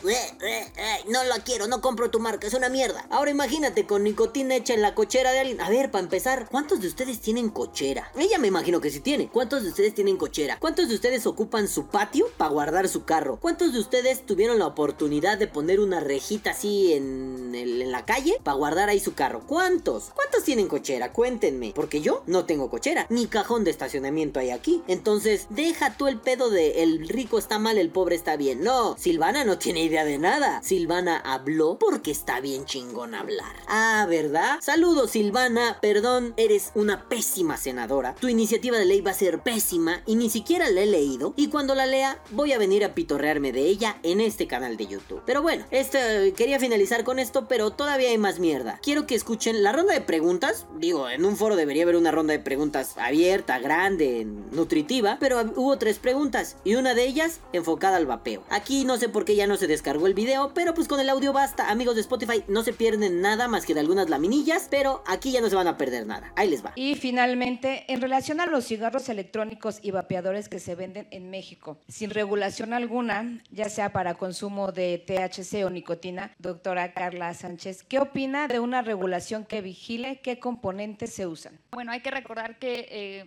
No 1.09 1.23
lo 1.23 1.35
quiero, 1.43 1.67
no 1.67 1.76
compro 1.81 2.09
tu 2.09 2.19
marca, 2.19 2.47
es 2.47 2.53
una 2.53 2.69
mierda. 2.69 3.05
Ahora 3.09 3.31
imagínate 3.31 3.85
con 3.85 4.03
nicotina 4.03 4.55
hecha 4.55 4.73
en 4.73 4.81
la 4.81 4.95
cochera 4.95 5.31
de 5.31 5.39
alguien. 5.39 5.61
A 5.61 5.69
ver, 5.69 5.91
para 5.91 6.03
empezar, 6.03 6.47
¿cuántos 6.49 6.81
de 6.81 6.87
ustedes 6.87 7.19
tienen 7.19 7.49
cochera? 7.49 8.11
Ella 8.17 8.37
me 8.37 8.47
imagino 8.47 8.81
que 8.81 8.91
sí 8.91 8.99
tiene. 8.99 9.29
¿Cuántos 9.29 9.63
de 9.63 9.69
ustedes 9.69 9.93
tienen 9.93 10.17
cochera? 10.17 10.57
¿Cuántos 10.59 10.89
de 10.89 10.95
ustedes 10.95 11.25
ocupan 11.25 11.67
su 11.67 11.87
patio 11.87 12.27
para 12.37 12.51
guardar 12.51 12.87
su 12.87 13.03
carro? 13.05 13.37
¿Cuántos 13.39 13.73
de 13.73 13.79
ustedes 13.79 14.25
tuvieron 14.25 14.59
la 14.59 14.67
oportunidad 14.67 15.37
de 15.37 15.47
poner 15.47 15.79
una 15.79 15.99
rejita 15.99 16.51
así 16.51 16.93
en, 16.93 17.53
en 17.53 17.91
la 17.91 18.05
calle 18.05 18.39
para 18.43 18.57
guardar 18.57 18.89
ahí 18.89 18.99
su 18.99 19.13
carro? 19.13 19.43
¿Cuántos? 19.47 20.11
¿Cuántos 20.15 20.43
tienen 20.43 20.67
cochera? 20.67 21.11
Cuéntenme. 21.11 21.73
Porque 21.75 22.01
yo 22.01 22.23
no 22.27 22.45
tengo 22.45 22.69
cochera, 22.69 23.07
ni 23.09 23.27
cajón 23.27 23.63
de 23.63 23.71
estacionamiento 23.71 24.39
hay 24.39 24.51
aquí. 24.51 24.83
Entonces, 24.87 25.47
deja 25.49 25.97
tú 25.97 26.07
el 26.07 26.19
pedo 26.19 26.49
de 26.49 26.83
el 26.83 27.07
rico 27.07 27.37
está 27.37 27.59
mal, 27.59 27.77
el 27.77 27.89
pobre 27.89 28.15
está 28.15 28.37
bien. 28.37 28.63
No, 28.63 28.95
Silvana 28.97 29.43
no 29.43 29.57
tiene 29.57 29.83
idea 29.83 30.05
de 30.05 30.17
nada. 30.17 30.61
Silvana 30.63 31.17
habló 31.17 31.56
porque 31.57 32.11
está 32.11 32.39
bien 32.39 32.65
chingón 32.65 33.15
hablar. 33.15 33.55
Ah, 33.67 34.05
¿verdad? 34.07 34.59
Saludos, 34.61 35.11
Silvana. 35.11 35.79
Perdón, 35.81 36.35
eres 36.37 36.71
una 36.75 37.09
pésima 37.09 37.57
senadora. 37.57 38.13
Tu 38.13 38.27
iniciativa 38.27 38.77
de 38.77 38.85
ley 38.85 39.01
va 39.01 39.11
a 39.11 39.15
ser 39.15 39.39
pésima 39.39 40.03
y 40.05 40.15
ni 40.15 40.29
siquiera 40.29 40.69
la 40.69 40.81
he 40.81 40.85
leído. 40.85 41.33
Y 41.35 41.47
cuando 41.47 41.73
la 41.73 41.87
lea, 41.87 42.21
voy 42.29 42.53
a 42.53 42.59
venir 42.59 42.85
a 42.85 42.93
pitorrearme 42.93 43.51
de 43.51 43.61
ella 43.61 43.97
en 44.03 44.21
este 44.21 44.45
canal 44.45 44.77
de 44.77 44.85
YouTube. 44.85 45.23
Pero 45.25 45.41
bueno, 45.41 45.65
este, 45.71 46.31
quería 46.33 46.59
finalizar 46.59 47.03
con 47.03 47.17
esto, 47.17 47.47
pero 47.47 47.71
todavía 47.71 48.09
hay 48.09 48.19
más 48.19 48.37
mierda. 48.37 48.79
Quiero 48.83 49.07
que 49.07 49.15
escuchen 49.15 49.63
la 49.63 49.71
ronda 49.71 49.93
de 49.93 50.01
preguntas. 50.01 50.67
Digo, 50.77 51.09
en 51.09 51.25
un 51.25 51.37
foro 51.37 51.55
debería 51.55 51.83
haber 51.83 51.95
una 51.95 52.11
ronda 52.11 52.33
de 52.33 52.39
preguntas 52.39 52.95
abierta, 52.97 53.57
grande, 53.57 54.27
nutritiva. 54.51 55.17
Pero 55.19 55.41
hubo 55.55 55.79
tres 55.79 55.97
preguntas 55.97 56.57
y 56.63 56.75
una 56.75 56.93
de 56.93 57.05
ellas 57.05 57.39
enfocada 57.51 57.97
al 57.97 58.05
vapeo. 58.05 58.43
Aquí 58.51 58.85
no 58.85 58.97
sé 58.97 59.09
por 59.09 59.25
qué 59.25 59.35
ya 59.35 59.47
no 59.47 59.57
se 59.57 59.65
descargó 59.65 60.05
el 60.05 60.13
video, 60.13 60.51
pero 60.53 60.75
pues 60.75 60.87
con 60.87 60.99
el 60.99 61.09
audio 61.09 61.33
basta 61.47 61.71
amigos 61.71 61.95
de 61.95 62.01
Spotify, 62.01 62.43
no 62.49 62.61
se 62.61 62.73
pierden 62.73 63.21
nada 63.21 63.47
más 63.47 63.65
que 63.65 63.73
de 63.73 63.79
algunas 63.79 64.09
laminillas, 64.09 64.67
pero 64.69 65.01
aquí 65.07 65.31
ya 65.31 65.39
no 65.39 65.47
se 65.47 65.55
van 65.55 65.67
a 65.67 65.77
perder 65.77 66.05
nada. 66.05 66.33
Ahí 66.35 66.49
les 66.49 66.65
va. 66.65 66.73
Y 66.75 66.95
finalmente, 66.95 67.85
en 67.87 68.01
relación 68.01 68.41
a 68.41 68.47
los 68.47 68.65
cigarros 68.65 69.07
electrónicos 69.07 69.79
y 69.81 69.91
vapeadores 69.91 70.49
que 70.49 70.59
se 70.59 70.75
venden 70.75 71.07
en 71.09 71.29
México, 71.29 71.79
sin 71.87 72.09
regulación 72.09 72.73
alguna, 72.73 73.41
ya 73.49 73.69
sea 73.69 73.93
para 73.93 74.15
consumo 74.15 74.73
de 74.73 74.97
THC 74.97 75.63
o 75.65 75.69
nicotina, 75.69 76.35
doctora 76.37 76.91
Carla 76.91 77.33
Sánchez, 77.33 77.83
¿qué 77.83 77.99
opina 77.99 78.49
de 78.49 78.59
una 78.59 78.81
regulación 78.81 79.45
que 79.45 79.61
vigile 79.61 80.19
qué 80.21 80.39
componentes 80.39 81.13
se 81.13 81.27
usan? 81.27 81.57
Bueno, 81.71 81.93
hay 81.93 82.01
que 82.01 82.11
recordar 82.11 82.59
que... 82.59 82.89
Eh, 82.91 83.25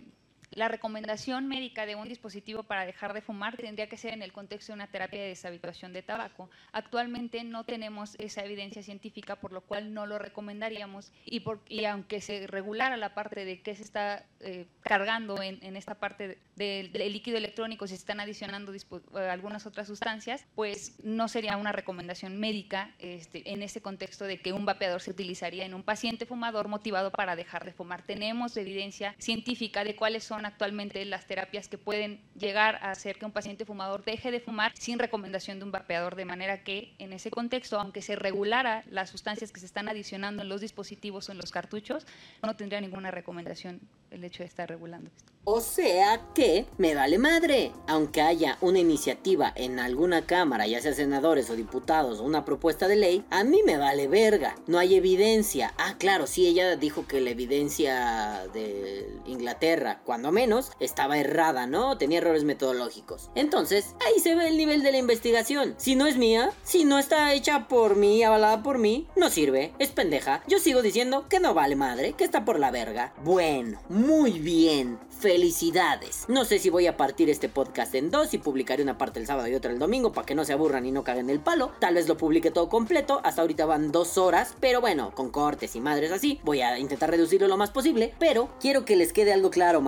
la 0.51 0.67
recomendación 0.67 1.47
médica 1.47 1.85
de 1.85 1.95
un 1.95 2.09
dispositivo 2.09 2.63
para 2.63 2.85
dejar 2.85 3.13
de 3.13 3.21
fumar 3.21 3.55
tendría 3.55 3.87
que 3.87 3.97
ser 3.97 4.13
en 4.13 4.21
el 4.21 4.33
contexto 4.33 4.71
de 4.71 4.75
una 4.75 4.87
terapia 4.87 5.21
de 5.21 5.29
deshabituación 5.29 5.93
de 5.93 6.03
tabaco. 6.03 6.49
Actualmente 6.73 7.43
no 7.43 7.63
tenemos 7.63 8.15
esa 8.19 8.43
evidencia 8.43 8.83
científica, 8.83 9.37
por 9.37 9.53
lo 9.53 9.61
cual 9.61 9.93
no 9.93 10.05
lo 10.05 10.19
recomendaríamos 10.19 11.11
y, 11.25 11.39
por, 11.39 11.61
aunque 11.87 12.19
se 12.19 12.47
regulara 12.47 12.97
la 12.97 13.13
parte 13.13 13.45
de 13.45 13.61
qué 13.61 13.75
se 13.75 13.83
está 13.83 14.25
eh, 14.41 14.65
cargando 14.81 15.41
en, 15.41 15.75
esta 15.75 15.95
parte 15.95 16.37
del 16.55 16.91
líquido 16.91 17.37
electrónico, 17.37 17.87
si 17.87 17.95
se 17.95 18.01
están 18.01 18.19
adicionando 18.19 18.73
algunas 19.13 19.65
otras 19.65 19.87
sustancias, 19.87 20.45
pues 20.55 20.97
no 21.03 21.27
sería 21.27 21.57
una 21.57 21.71
recomendación 21.71 22.39
médica 22.39 22.93
este, 22.99 23.51
en 23.51 23.63
ese 23.63 23.81
contexto 23.81 24.25
de 24.25 24.41
que 24.41 24.51
un 24.51 24.65
vapeador 24.65 25.01
se 25.01 25.11
utilizaría 25.11 25.65
en 25.65 25.73
un 25.73 25.83
paciente 25.83 26.25
fumador 26.25 26.67
motivado 26.67 27.11
para 27.11 27.35
dejar 27.35 27.63
de 27.63 27.71
fumar. 27.71 28.03
Tenemos 28.03 28.57
evidencia 28.57 29.15
científica 29.17 29.83
de 29.83 29.95
cuáles 29.95 30.23
son 30.23 30.40
actualmente 30.45 31.03
las 31.05 31.25
terapias 31.27 31.67
que 31.67 31.77
pueden 31.77 32.21
llegar 32.37 32.75
a 32.81 32.91
hacer 32.91 33.17
que 33.17 33.25
un 33.25 33.31
paciente 33.31 33.65
fumador 33.65 34.03
deje 34.03 34.31
de 34.31 34.39
fumar 34.39 34.71
sin 34.75 34.99
recomendación 34.99 35.59
de 35.59 35.65
un 35.65 35.71
vapeador, 35.71 36.15
de 36.15 36.25
manera 36.25 36.63
que 36.63 36.93
en 36.99 37.13
ese 37.13 37.31
contexto, 37.31 37.79
aunque 37.79 38.01
se 38.01 38.15
regulara 38.15 38.83
las 38.89 39.09
sustancias 39.09 39.51
que 39.51 39.59
se 39.59 39.65
están 39.65 39.89
adicionando 39.89 40.41
en 40.41 40.49
los 40.49 40.61
dispositivos 40.61 41.29
o 41.29 41.31
en 41.31 41.37
los 41.37 41.51
cartuchos, 41.51 42.05
no 42.43 42.55
tendría 42.55 42.81
ninguna 42.81 43.11
recomendación 43.11 43.79
el 44.11 44.23
hecho 44.23 44.43
de 44.43 44.47
estar 44.47 44.69
regulando 44.69 45.09
esto. 45.15 45.31
O 45.43 45.59
sea 45.59 46.21
que 46.35 46.67
me 46.77 46.93
vale 46.93 47.17
madre. 47.17 47.71
Aunque 47.87 48.21
haya 48.21 48.57
una 48.61 48.77
iniciativa 48.77 49.51
en 49.55 49.79
alguna 49.79 50.27
cámara, 50.27 50.67
ya 50.67 50.81
sea 50.81 50.93
senadores 50.93 51.49
o 51.49 51.55
diputados, 51.55 52.19
una 52.19 52.45
propuesta 52.45 52.87
de 52.87 52.95
ley, 52.95 53.25
a 53.31 53.43
mí 53.43 53.61
me 53.65 53.77
vale 53.77 54.07
verga. 54.07 54.55
No 54.67 54.77
hay 54.77 54.95
evidencia. 54.95 55.73
Ah, 55.77 55.95
claro, 55.97 56.27
sí, 56.27 56.45
ella 56.45 56.75
dijo 56.75 57.07
que 57.07 57.21
la 57.21 57.31
evidencia 57.31 58.47
de 58.53 59.07
Inglaterra, 59.25 60.01
cuando 60.05 60.30
menos, 60.31 60.71
estaba 60.79 61.17
errada, 61.17 61.67
¿no? 61.67 61.97
Tenía 61.97 62.19
errores 62.19 62.43
metodológicos. 62.43 63.29
Entonces, 63.35 63.95
ahí 64.05 64.19
se 64.19 64.35
ve 64.35 64.47
el 64.47 64.57
nivel 64.57 64.83
de 64.83 64.91
la 64.91 64.97
investigación. 64.97 65.75
Si 65.77 65.95
no 65.95 66.07
es 66.07 66.17
mía, 66.17 66.51
si 66.63 66.85
no 66.85 66.99
está 66.99 67.33
hecha 67.33 67.67
por 67.67 67.95
mí, 67.95 68.23
avalada 68.23 68.63
por 68.63 68.77
mí, 68.77 69.07
no 69.15 69.29
sirve, 69.29 69.73
es 69.79 69.89
pendeja. 69.89 70.43
Yo 70.47 70.59
sigo 70.59 70.81
diciendo 70.81 71.25
que 71.29 71.39
no 71.39 71.53
vale 71.53 71.75
madre, 71.75 72.13
que 72.13 72.23
está 72.23 72.45
por 72.45 72.59
la 72.59 72.71
verga. 72.71 73.13
Bueno, 73.23 73.81
muy 73.89 74.39
bien. 74.39 74.99
Felicidades. 75.21 76.25
No 76.29 76.45
sé 76.45 76.57
si 76.57 76.71
voy 76.71 76.87
a 76.87 76.97
partir 76.97 77.29
este 77.29 77.47
podcast 77.47 77.93
en 77.93 78.09
dos 78.09 78.33
y 78.33 78.39
publicaré 78.39 78.81
una 78.81 78.97
parte 78.97 79.19
el 79.19 79.27
sábado 79.27 79.47
y 79.47 79.53
otra 79.53 79.71
el 79.71 79.77
domingo 79.77 80.13
para 80.13 80.25
que 80.25 80.33
no 80.33 80.45
se 80.45 80.53
aburran 80.53 80.87
y 80.87 80.91
no 80.91 81.03
caguen 81.03 81.29
el 81.29 81.39
palo. 81.39 81.71
Tal 81.79 81.93
vez 81.93 82.07
lo 82.07 82.17
publique 82.17 82.49
todo 82.49 82.69
completo. 82.69 83.21
Hasta 83.23 83.41
ahorita 83.41 83.67
van 83.67 83.91
dos 83.91 84.17
horas. 84.17 84.55
Pero 84.59 84.81
bueno, 84.81 85.13
con 85.13 85.29
cortes 85.29 85.75
y 85.75 85.79
madres 85.79 86.11
así. 86.11 86.39
Voy 86.43 86.61
a 86.61 86.79
intentar 86.79 87.11
reducirlo 87.11 87.47
lo 87.47 87.57
más 87.57 87.69
posible. 87.69 88.15
Pero 88.17 88.49
quiero 88.59 88.83
que 88.83 88.95
les 88.95 89.13
quede 89.13 89.31
algo 89.31 89.51
claro, 89.51 89.79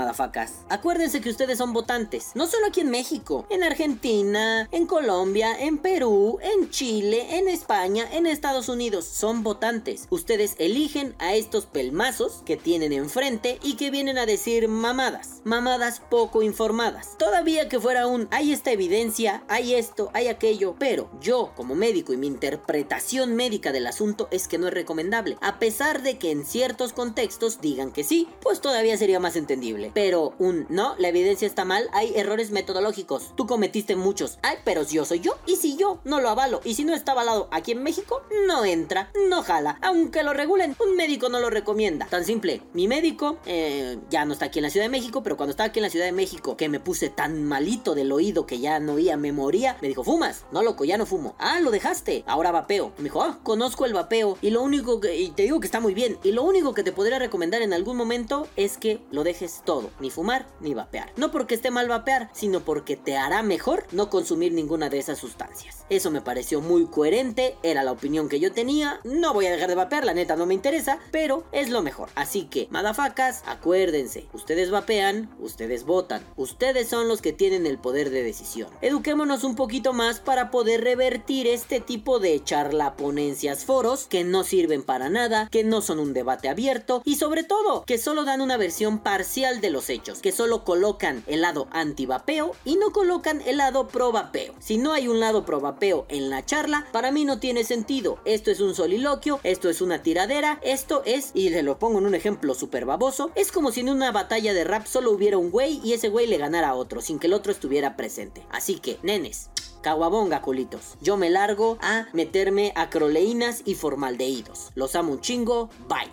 Acuérdense 0.69 1.21
que 1.21 1.29
ustedes 1.29 1.57
son 1.57 1.73
votantes. 1.73 2.31
No 2.35 2.47
solo 2.47 2.67
aquí 2.67 2.81
en 2.81 2.89
México. 2.89 3.45
En 3.49 3.63
Argentina, 3.63 4.67
en 4.71 4.87
Colombia, 4.87 5.55
en 5.59 5.77
Perú, 5.77 6.39
en 6.41 6.69
Chile, 6.69 7.37
en 7.37 7.47
España, 7.47 8.07
en 8.11 8.25
Estados 8.25 8.69
Unidos. 8.69 9.05
Son 9.05 9.43
votantes. 9.43 10.07
Ustedes 10.09 10.55
eligen 10.57 11.15
a 11.19 11.35
estos 11.35 11.65
pelmazos 11.65 12.41
que 12.45 12.57
tienen 12.57 12.93
enfrente 12.93 13.59
y 13.63 13.75
que 13.75 13.91
vienen 13.91 14.17
a 14.17 14.25
decir 14.25 14.67
mamadas 14.67 15.41
mamadas. 15.43 16.01
poco 16.09 16.41
informadas. 16.41 17.17
Todavía 17.17 17.69
que 17.69 17.79
fuera 17.79 18.07
un, 18.07 18.27
hay 18.31 18.51
esta 18.51 18.71
evidencia, 18.71 19.43
hay 19.47 19.75
esto, 19.75 20.09
hay 20.13 20.27
aquello, 20.27 20.75
pero 20.77 21.09
yo 21.21 21.51
como 21.55 21.75
médico 21.75 22.13
y 22.13 22.17
mi 22.17 22.27
interpretación 22.27 23.35
médica 23.35 23.71
del 23.71 23.87
asunto 23.87 24.27
es 24.31 24.47
que 24.47 24.57
no 24.57 24.67
es 24.67 24.73
recomendable. 24.73 25.37
A 25.41 25.59
pesar 25.59 26.01
de 26.01 26.17
que 26.17 26.31
en 26.31 26.45
ciertos 26.45 26.93
contextos 26.93 27.61
digan 27.61 27.91
que 27.91 28.03
sí, 28.03 28.27
pues 28.41 28.61
todavía 28.61 28.97
sería 28.97 29.19
más 29.19 29.35
entendible. 29.35 29.91
Pero 29.93 30.22
un, 30.39 30.65
no, 30.69 30.95
la 30.97 31.09
evidencia 31.09 31.47
está 31.47 31.65
mal, 31.65 31.89
hay 31.93 32.13
errores 32.15 32.51
metodológicos. 32.51 33.33
Tú 33.35 33.47
cometiste 33.47 33.95
muchos. 33.95 34.39
Ay, 34.41 34.57
pero 34.63 34.83
si 34.83 34.95
yo 34.95 35.05
soy 35.05 35.19
yo. 35.19 35.37
Y 35.45 35.55
si 35.55 35.77
yo 35.77 35.99
no 36.03 36.21
lo 36.21 36.29
avalo. 36.29 36.61
Y 36.63 36.75
si 36.75 36.83
no 36.83 36.93
está 36.93 37.11
avalado 37.13 37.47
aquí 37.51 37.71
en 37.71 37.83
México, 37.83 38.23
no 38.47 38.65
entra, 38.65 39.11
no 39.29 39.43
jala. 39.43 39.77
Aunque 39.81 40.23
lo 40.23 40.33
regulen, 40.33 40.75
un 40.79 40.95
médico 40.95 41.29
no 41.29 41.39
lo 41.39 41.49
recomienda. 41.49 42.07
Tan 42.07 42.25
simple. 42.25 42.61
Mi 42.73 42.87
médico 42.87 43.37
eh, 43.45 43.97
ya 44.09 44.25
no 44.25 44.33
está 44.33 44.45
aquí 44.45 44.59
en 44.59 44.63
la 44.63 44.69
Ciudad 44.69 44.85
de 44.85 44.89
México 44.89 45.13
pero 45.21 45.37
cuando 45.37 45.51
estaba 45.51 45.67
aquí 45.67 45.79
en 45.79 45.83
la 45.83 45.89
Ciudad 45.89 46.05
de 46.05 46.11
México, 46.11 46.57
que 46.57 46.69
me 46.69 46.79
puse 46.79 47.09
tan 47.09 47.43
malito 47.43 47.93
del 47.93 48.11
oído 48.11 48.45
que 48.45 48.59
ya 48.59 48.79
no 48.79 48.93
oía 48.93 49.17
memoria, 49.17 49.77
me 49.81 49.87
dijo, 49.87 50.03
¿fumas? 50.03 50.45
No, 50.51 50.63
loco, 50.63 50.85
ya 50.85 50.97
no 50.97 51.05
fumo. 51.05 51.35
Ah, 51.37 51.59
lo 51.59 51.71
dejaste. 51.71 52.23
Ahora 52.25 52.51
vapeo. 52.51 52.93
Me 52.97 53.05
dijo, 53.05 53.21
ah, 53.21 53.39
conozco 53.43 53.85
el 53.85 53.93
vapeo. 53.93 54.37
Y 54.41 54.49
lo 54.49 54.61
único 54.61 54.99
que, 54.99 55.15
y 55.19 55.29
te 55.29 55.43
digo 55.43 55.59
que 55.59 55.67
está 55.67 55.79
muy 55.79 55.93
bien. 55.93 56.17
Y 56.23 56.31
lo 56.31 56.43
único 56.43 56.73
que 56.73 56.83
te 56.83 56.91
podría 56.91 57.19
recomendar 57.19 57.61
en 57.61 57.73
algún 57.73 57.97
momento 57.97 58.47
es 58.55 58.77
que 58.77 59.01
lo 59.11 59.23
dejes 59.23 59.61
todo. 59.65 59.89
Ni 59.99 60.09
fumar, 60.13 60.47
ni 60.59 60.73
vapear. 60.73 61.11
No 61.17 61.31
porque 61.31 61.55
esté 61.55 61.71
mal 61.71 61.89
vapear, 61.89 62.29
sino 62.33 62.61
porque 62.61 62.95
te 62.95 63.17
hará 63.17 63.43
mejor 63.43 63.85
no 63.91 64.09
consumir 64.09 64.53
ninguna 64.53 64.89
de 64.89 64.99
esas 64.99 65.19
sustancias. 65.19 65.85
Eso 65.89 66.11
me 66.11 66.21
pareció 66.21 66.61
muy 66.61 66.85
coherente, 66.85 67.57
era 67.63 67.83
la 67.83 67.91
opinión 67.91 68.29
que 68.29 68.39
yo 68.39 68.53
tenía. 68.53 68.99
No 69.03 69.33
voy 69.33 69.47
a 69.47 69.51
dejar 69.51 69.69
de 69.69 69.75
vapear, 69.75 70.05
la 70.05 70.13
neta 70.13 70.35
no 70.35 70.45
me 70.45 70.53
interesa, 70.53 70.99
pero 71.11 71.43
es 71.51 71.69
lo 71.69 71.81
mejor. 71.81 72.09
Así 72.15 72.45
que, 72.45 72.67
madafacas, 72.71 73.43
acuérdense, 73.45 74.27
ustedes 74.33 74.71
vapean 74.71 74.93
ustedes 75.39 75.85
votan. 75.85 76.23
Ustedes 76.35 76.87
son 76.87 77.07
los 77.07 77.21
que 77.21 77.33
tienen 77.33 77.65
el 77.65 77.77
poder 77.77 78.09
de 78.09 78.23
decisión. 78.23 78.69
Eduquémonos 78.81 79.43
un 79.43 79.55
poquito 79.55 79.93
más 79.93 80.19
para 80.19 80.51
poder 80.51 80.83
revertir 80.83 81.47
este 81.47 81.79
tipo 81.79 82.19
de 82.19 82.43
charlaponencias 82.43 83.65
foros 83.65 84.05
que 84.07 84.23
no 84.23 84.43
sirven 84.43 84.83
para 84.83 85.09
nada, 85.09 85.47
que 85.49 85.63
no 85.63 85.81
son 85.81 85.99
un 85.99 86.13
debate 86.13 86.49
abierto 86.49 87.01
y 87.05 87.15
sobre 87.15 87.43
todo 87.43 87.83
que 87.85 87.97
solo 87.97 88.23
dan 88.23 88.41
una 88.41 88.57
versión 88.57 88.99
parcial 88.99 89.61
de 89.61 89.69
los 89.69 89.89
hechos, 89.89 90.02
que 90.03 90.31
solo 90.31 90.63
colocan 90.63 91.23
el 91.27 91.41
lado 91.41 91.67
anti-vapeo 91.71 92.55
y 92.65 92.75
no 92.75 92.91
colocan 92.91 93.41
el 93.45 93.57
lado 93.57 93.87
pro-vapeo. 93.87 94.53
Si 94.59 94.77
no 94.77 94.93
hay 94.93 95.07
un 95.07 95.19
lado 95.19 95.45
pro-vapeo 95.45 96.05
en 96.09 96.29
la 96.29 96.45
charla, 96.45 96.85
para 96.91 97.11
mí 97.11 97.25
no 97.25 97.39
tiene 97.39 97.63
sentido. 97.63 98.19
Esto 98.25 98.51
es 98.51 98.59
un 98.59 98.75
soliloquio, 98.75 99.39
esto 99.43 99.69
es 99.69 99.81
una 99.81 100.03
tiradera, 100.03 100.59
esto 100.61 101.01
es, 101.05 101.31
y 101.33 101.49
le 101.49 101.63
lo 101.63 101.79
pongo 101.79 101.99
en 101.99 102.05
un 102.05 102.15
ejemplo 102.15 102.53
súper 102.53 102.85
baboso, 102.85 103.31
es 103.35 103.51
como 103.51 103.71
si 103.71 103.79
en 103.79 103.89
una 103.89 104.11
batalla 104.11 104.53
de 104.53 104.63
rap 104.63 104.85
solo 104.85 105.11
hubiera 105.11 105.37
un 105.37 105.51
güey 105.51 105.79
y 105.83 105.93
ese 105.93 106.09
güey 106.09 106.27
le 106.27 106.37
ganara 106.37 106.69
a 106.69 106.75
otro 106.75 107.01
sin 107.01 107.19
que 107.19 107.27
el 107.27 107.33
otro 107.33 107.51
estuviera 107.51 107.95
presente. 107.95 108.45
Así 108.51 108.79
que, 108.79 108.99
nenes, 109.03 109.49
Caguabonga, 109.83 110.41
culitos. 110.41 110.95
Yo 111.01 111.17
me 111.17 111.29
largo 111.29 111.77
a 111.81 112.07
meterme 112.13 112.71
acroleínas 112.75 113.61
y 113.65 113.75
formaldehídos. 113.75 114.71
Los 114.75 114.95
amo 114.95 115.11
un 115.11 115.21
chingo. 115.21 115.69
Bye. 115.89 116.09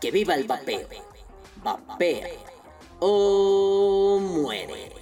Que 0.00 0.10
viva 0.10 0.34
el 0.34 0.44
vapeo. 0.44 0.86
Vapea 1.64 2.53
o 3.06 4.18
muere. 4.18 4.92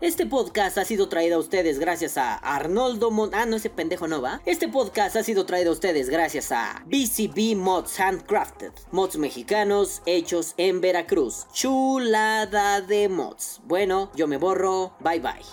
Este 0.00 0.26
podcast 0.26 0.78
ha 0.78 0.84
sido 0.84 1.08
traído 1.08 1.36
a 1.36 1.38
ustedes 1.38 1.78
gracias 1.78 2.16
a 2.18 2.34
Arnoldo 2.34 3.12
Mon... 3.12 3.32
Ah, 3.34 3.46
no, 3.46 3.56
ese 3.56 3.70
pendejo 3.70 4.08
no 4.08 4.20
va. 4.20 4.40
Este 4.46 4.68
podcast 4.68 5.14
ha 5.16 5.22
sido 5.22 5.46
traído 5.46 5.70
a 5.70 5.74
ustedes 5.74 6.08
gracias 6.08 6.50
a 6.50 6.84
BCB 6.86 7.56
Mods 7.56 8.00
Handcrafted. 8.00 8.72
Mods 8.90 9.16
mexicanos 9.16 10.02
hechos 10.06 10.54
en 10.56 10.80
Veracruz. 10.80 11.46
Chulada 11.52 12.80
de 12.80 13.08
mods. 13.08 13.60
Bueno, 13.64 14.10
yo 14.16 14.26
me 14.26 14.36
borro. 14.38 14.92
Bye 15.00 15.20
bye. 15.20 15.44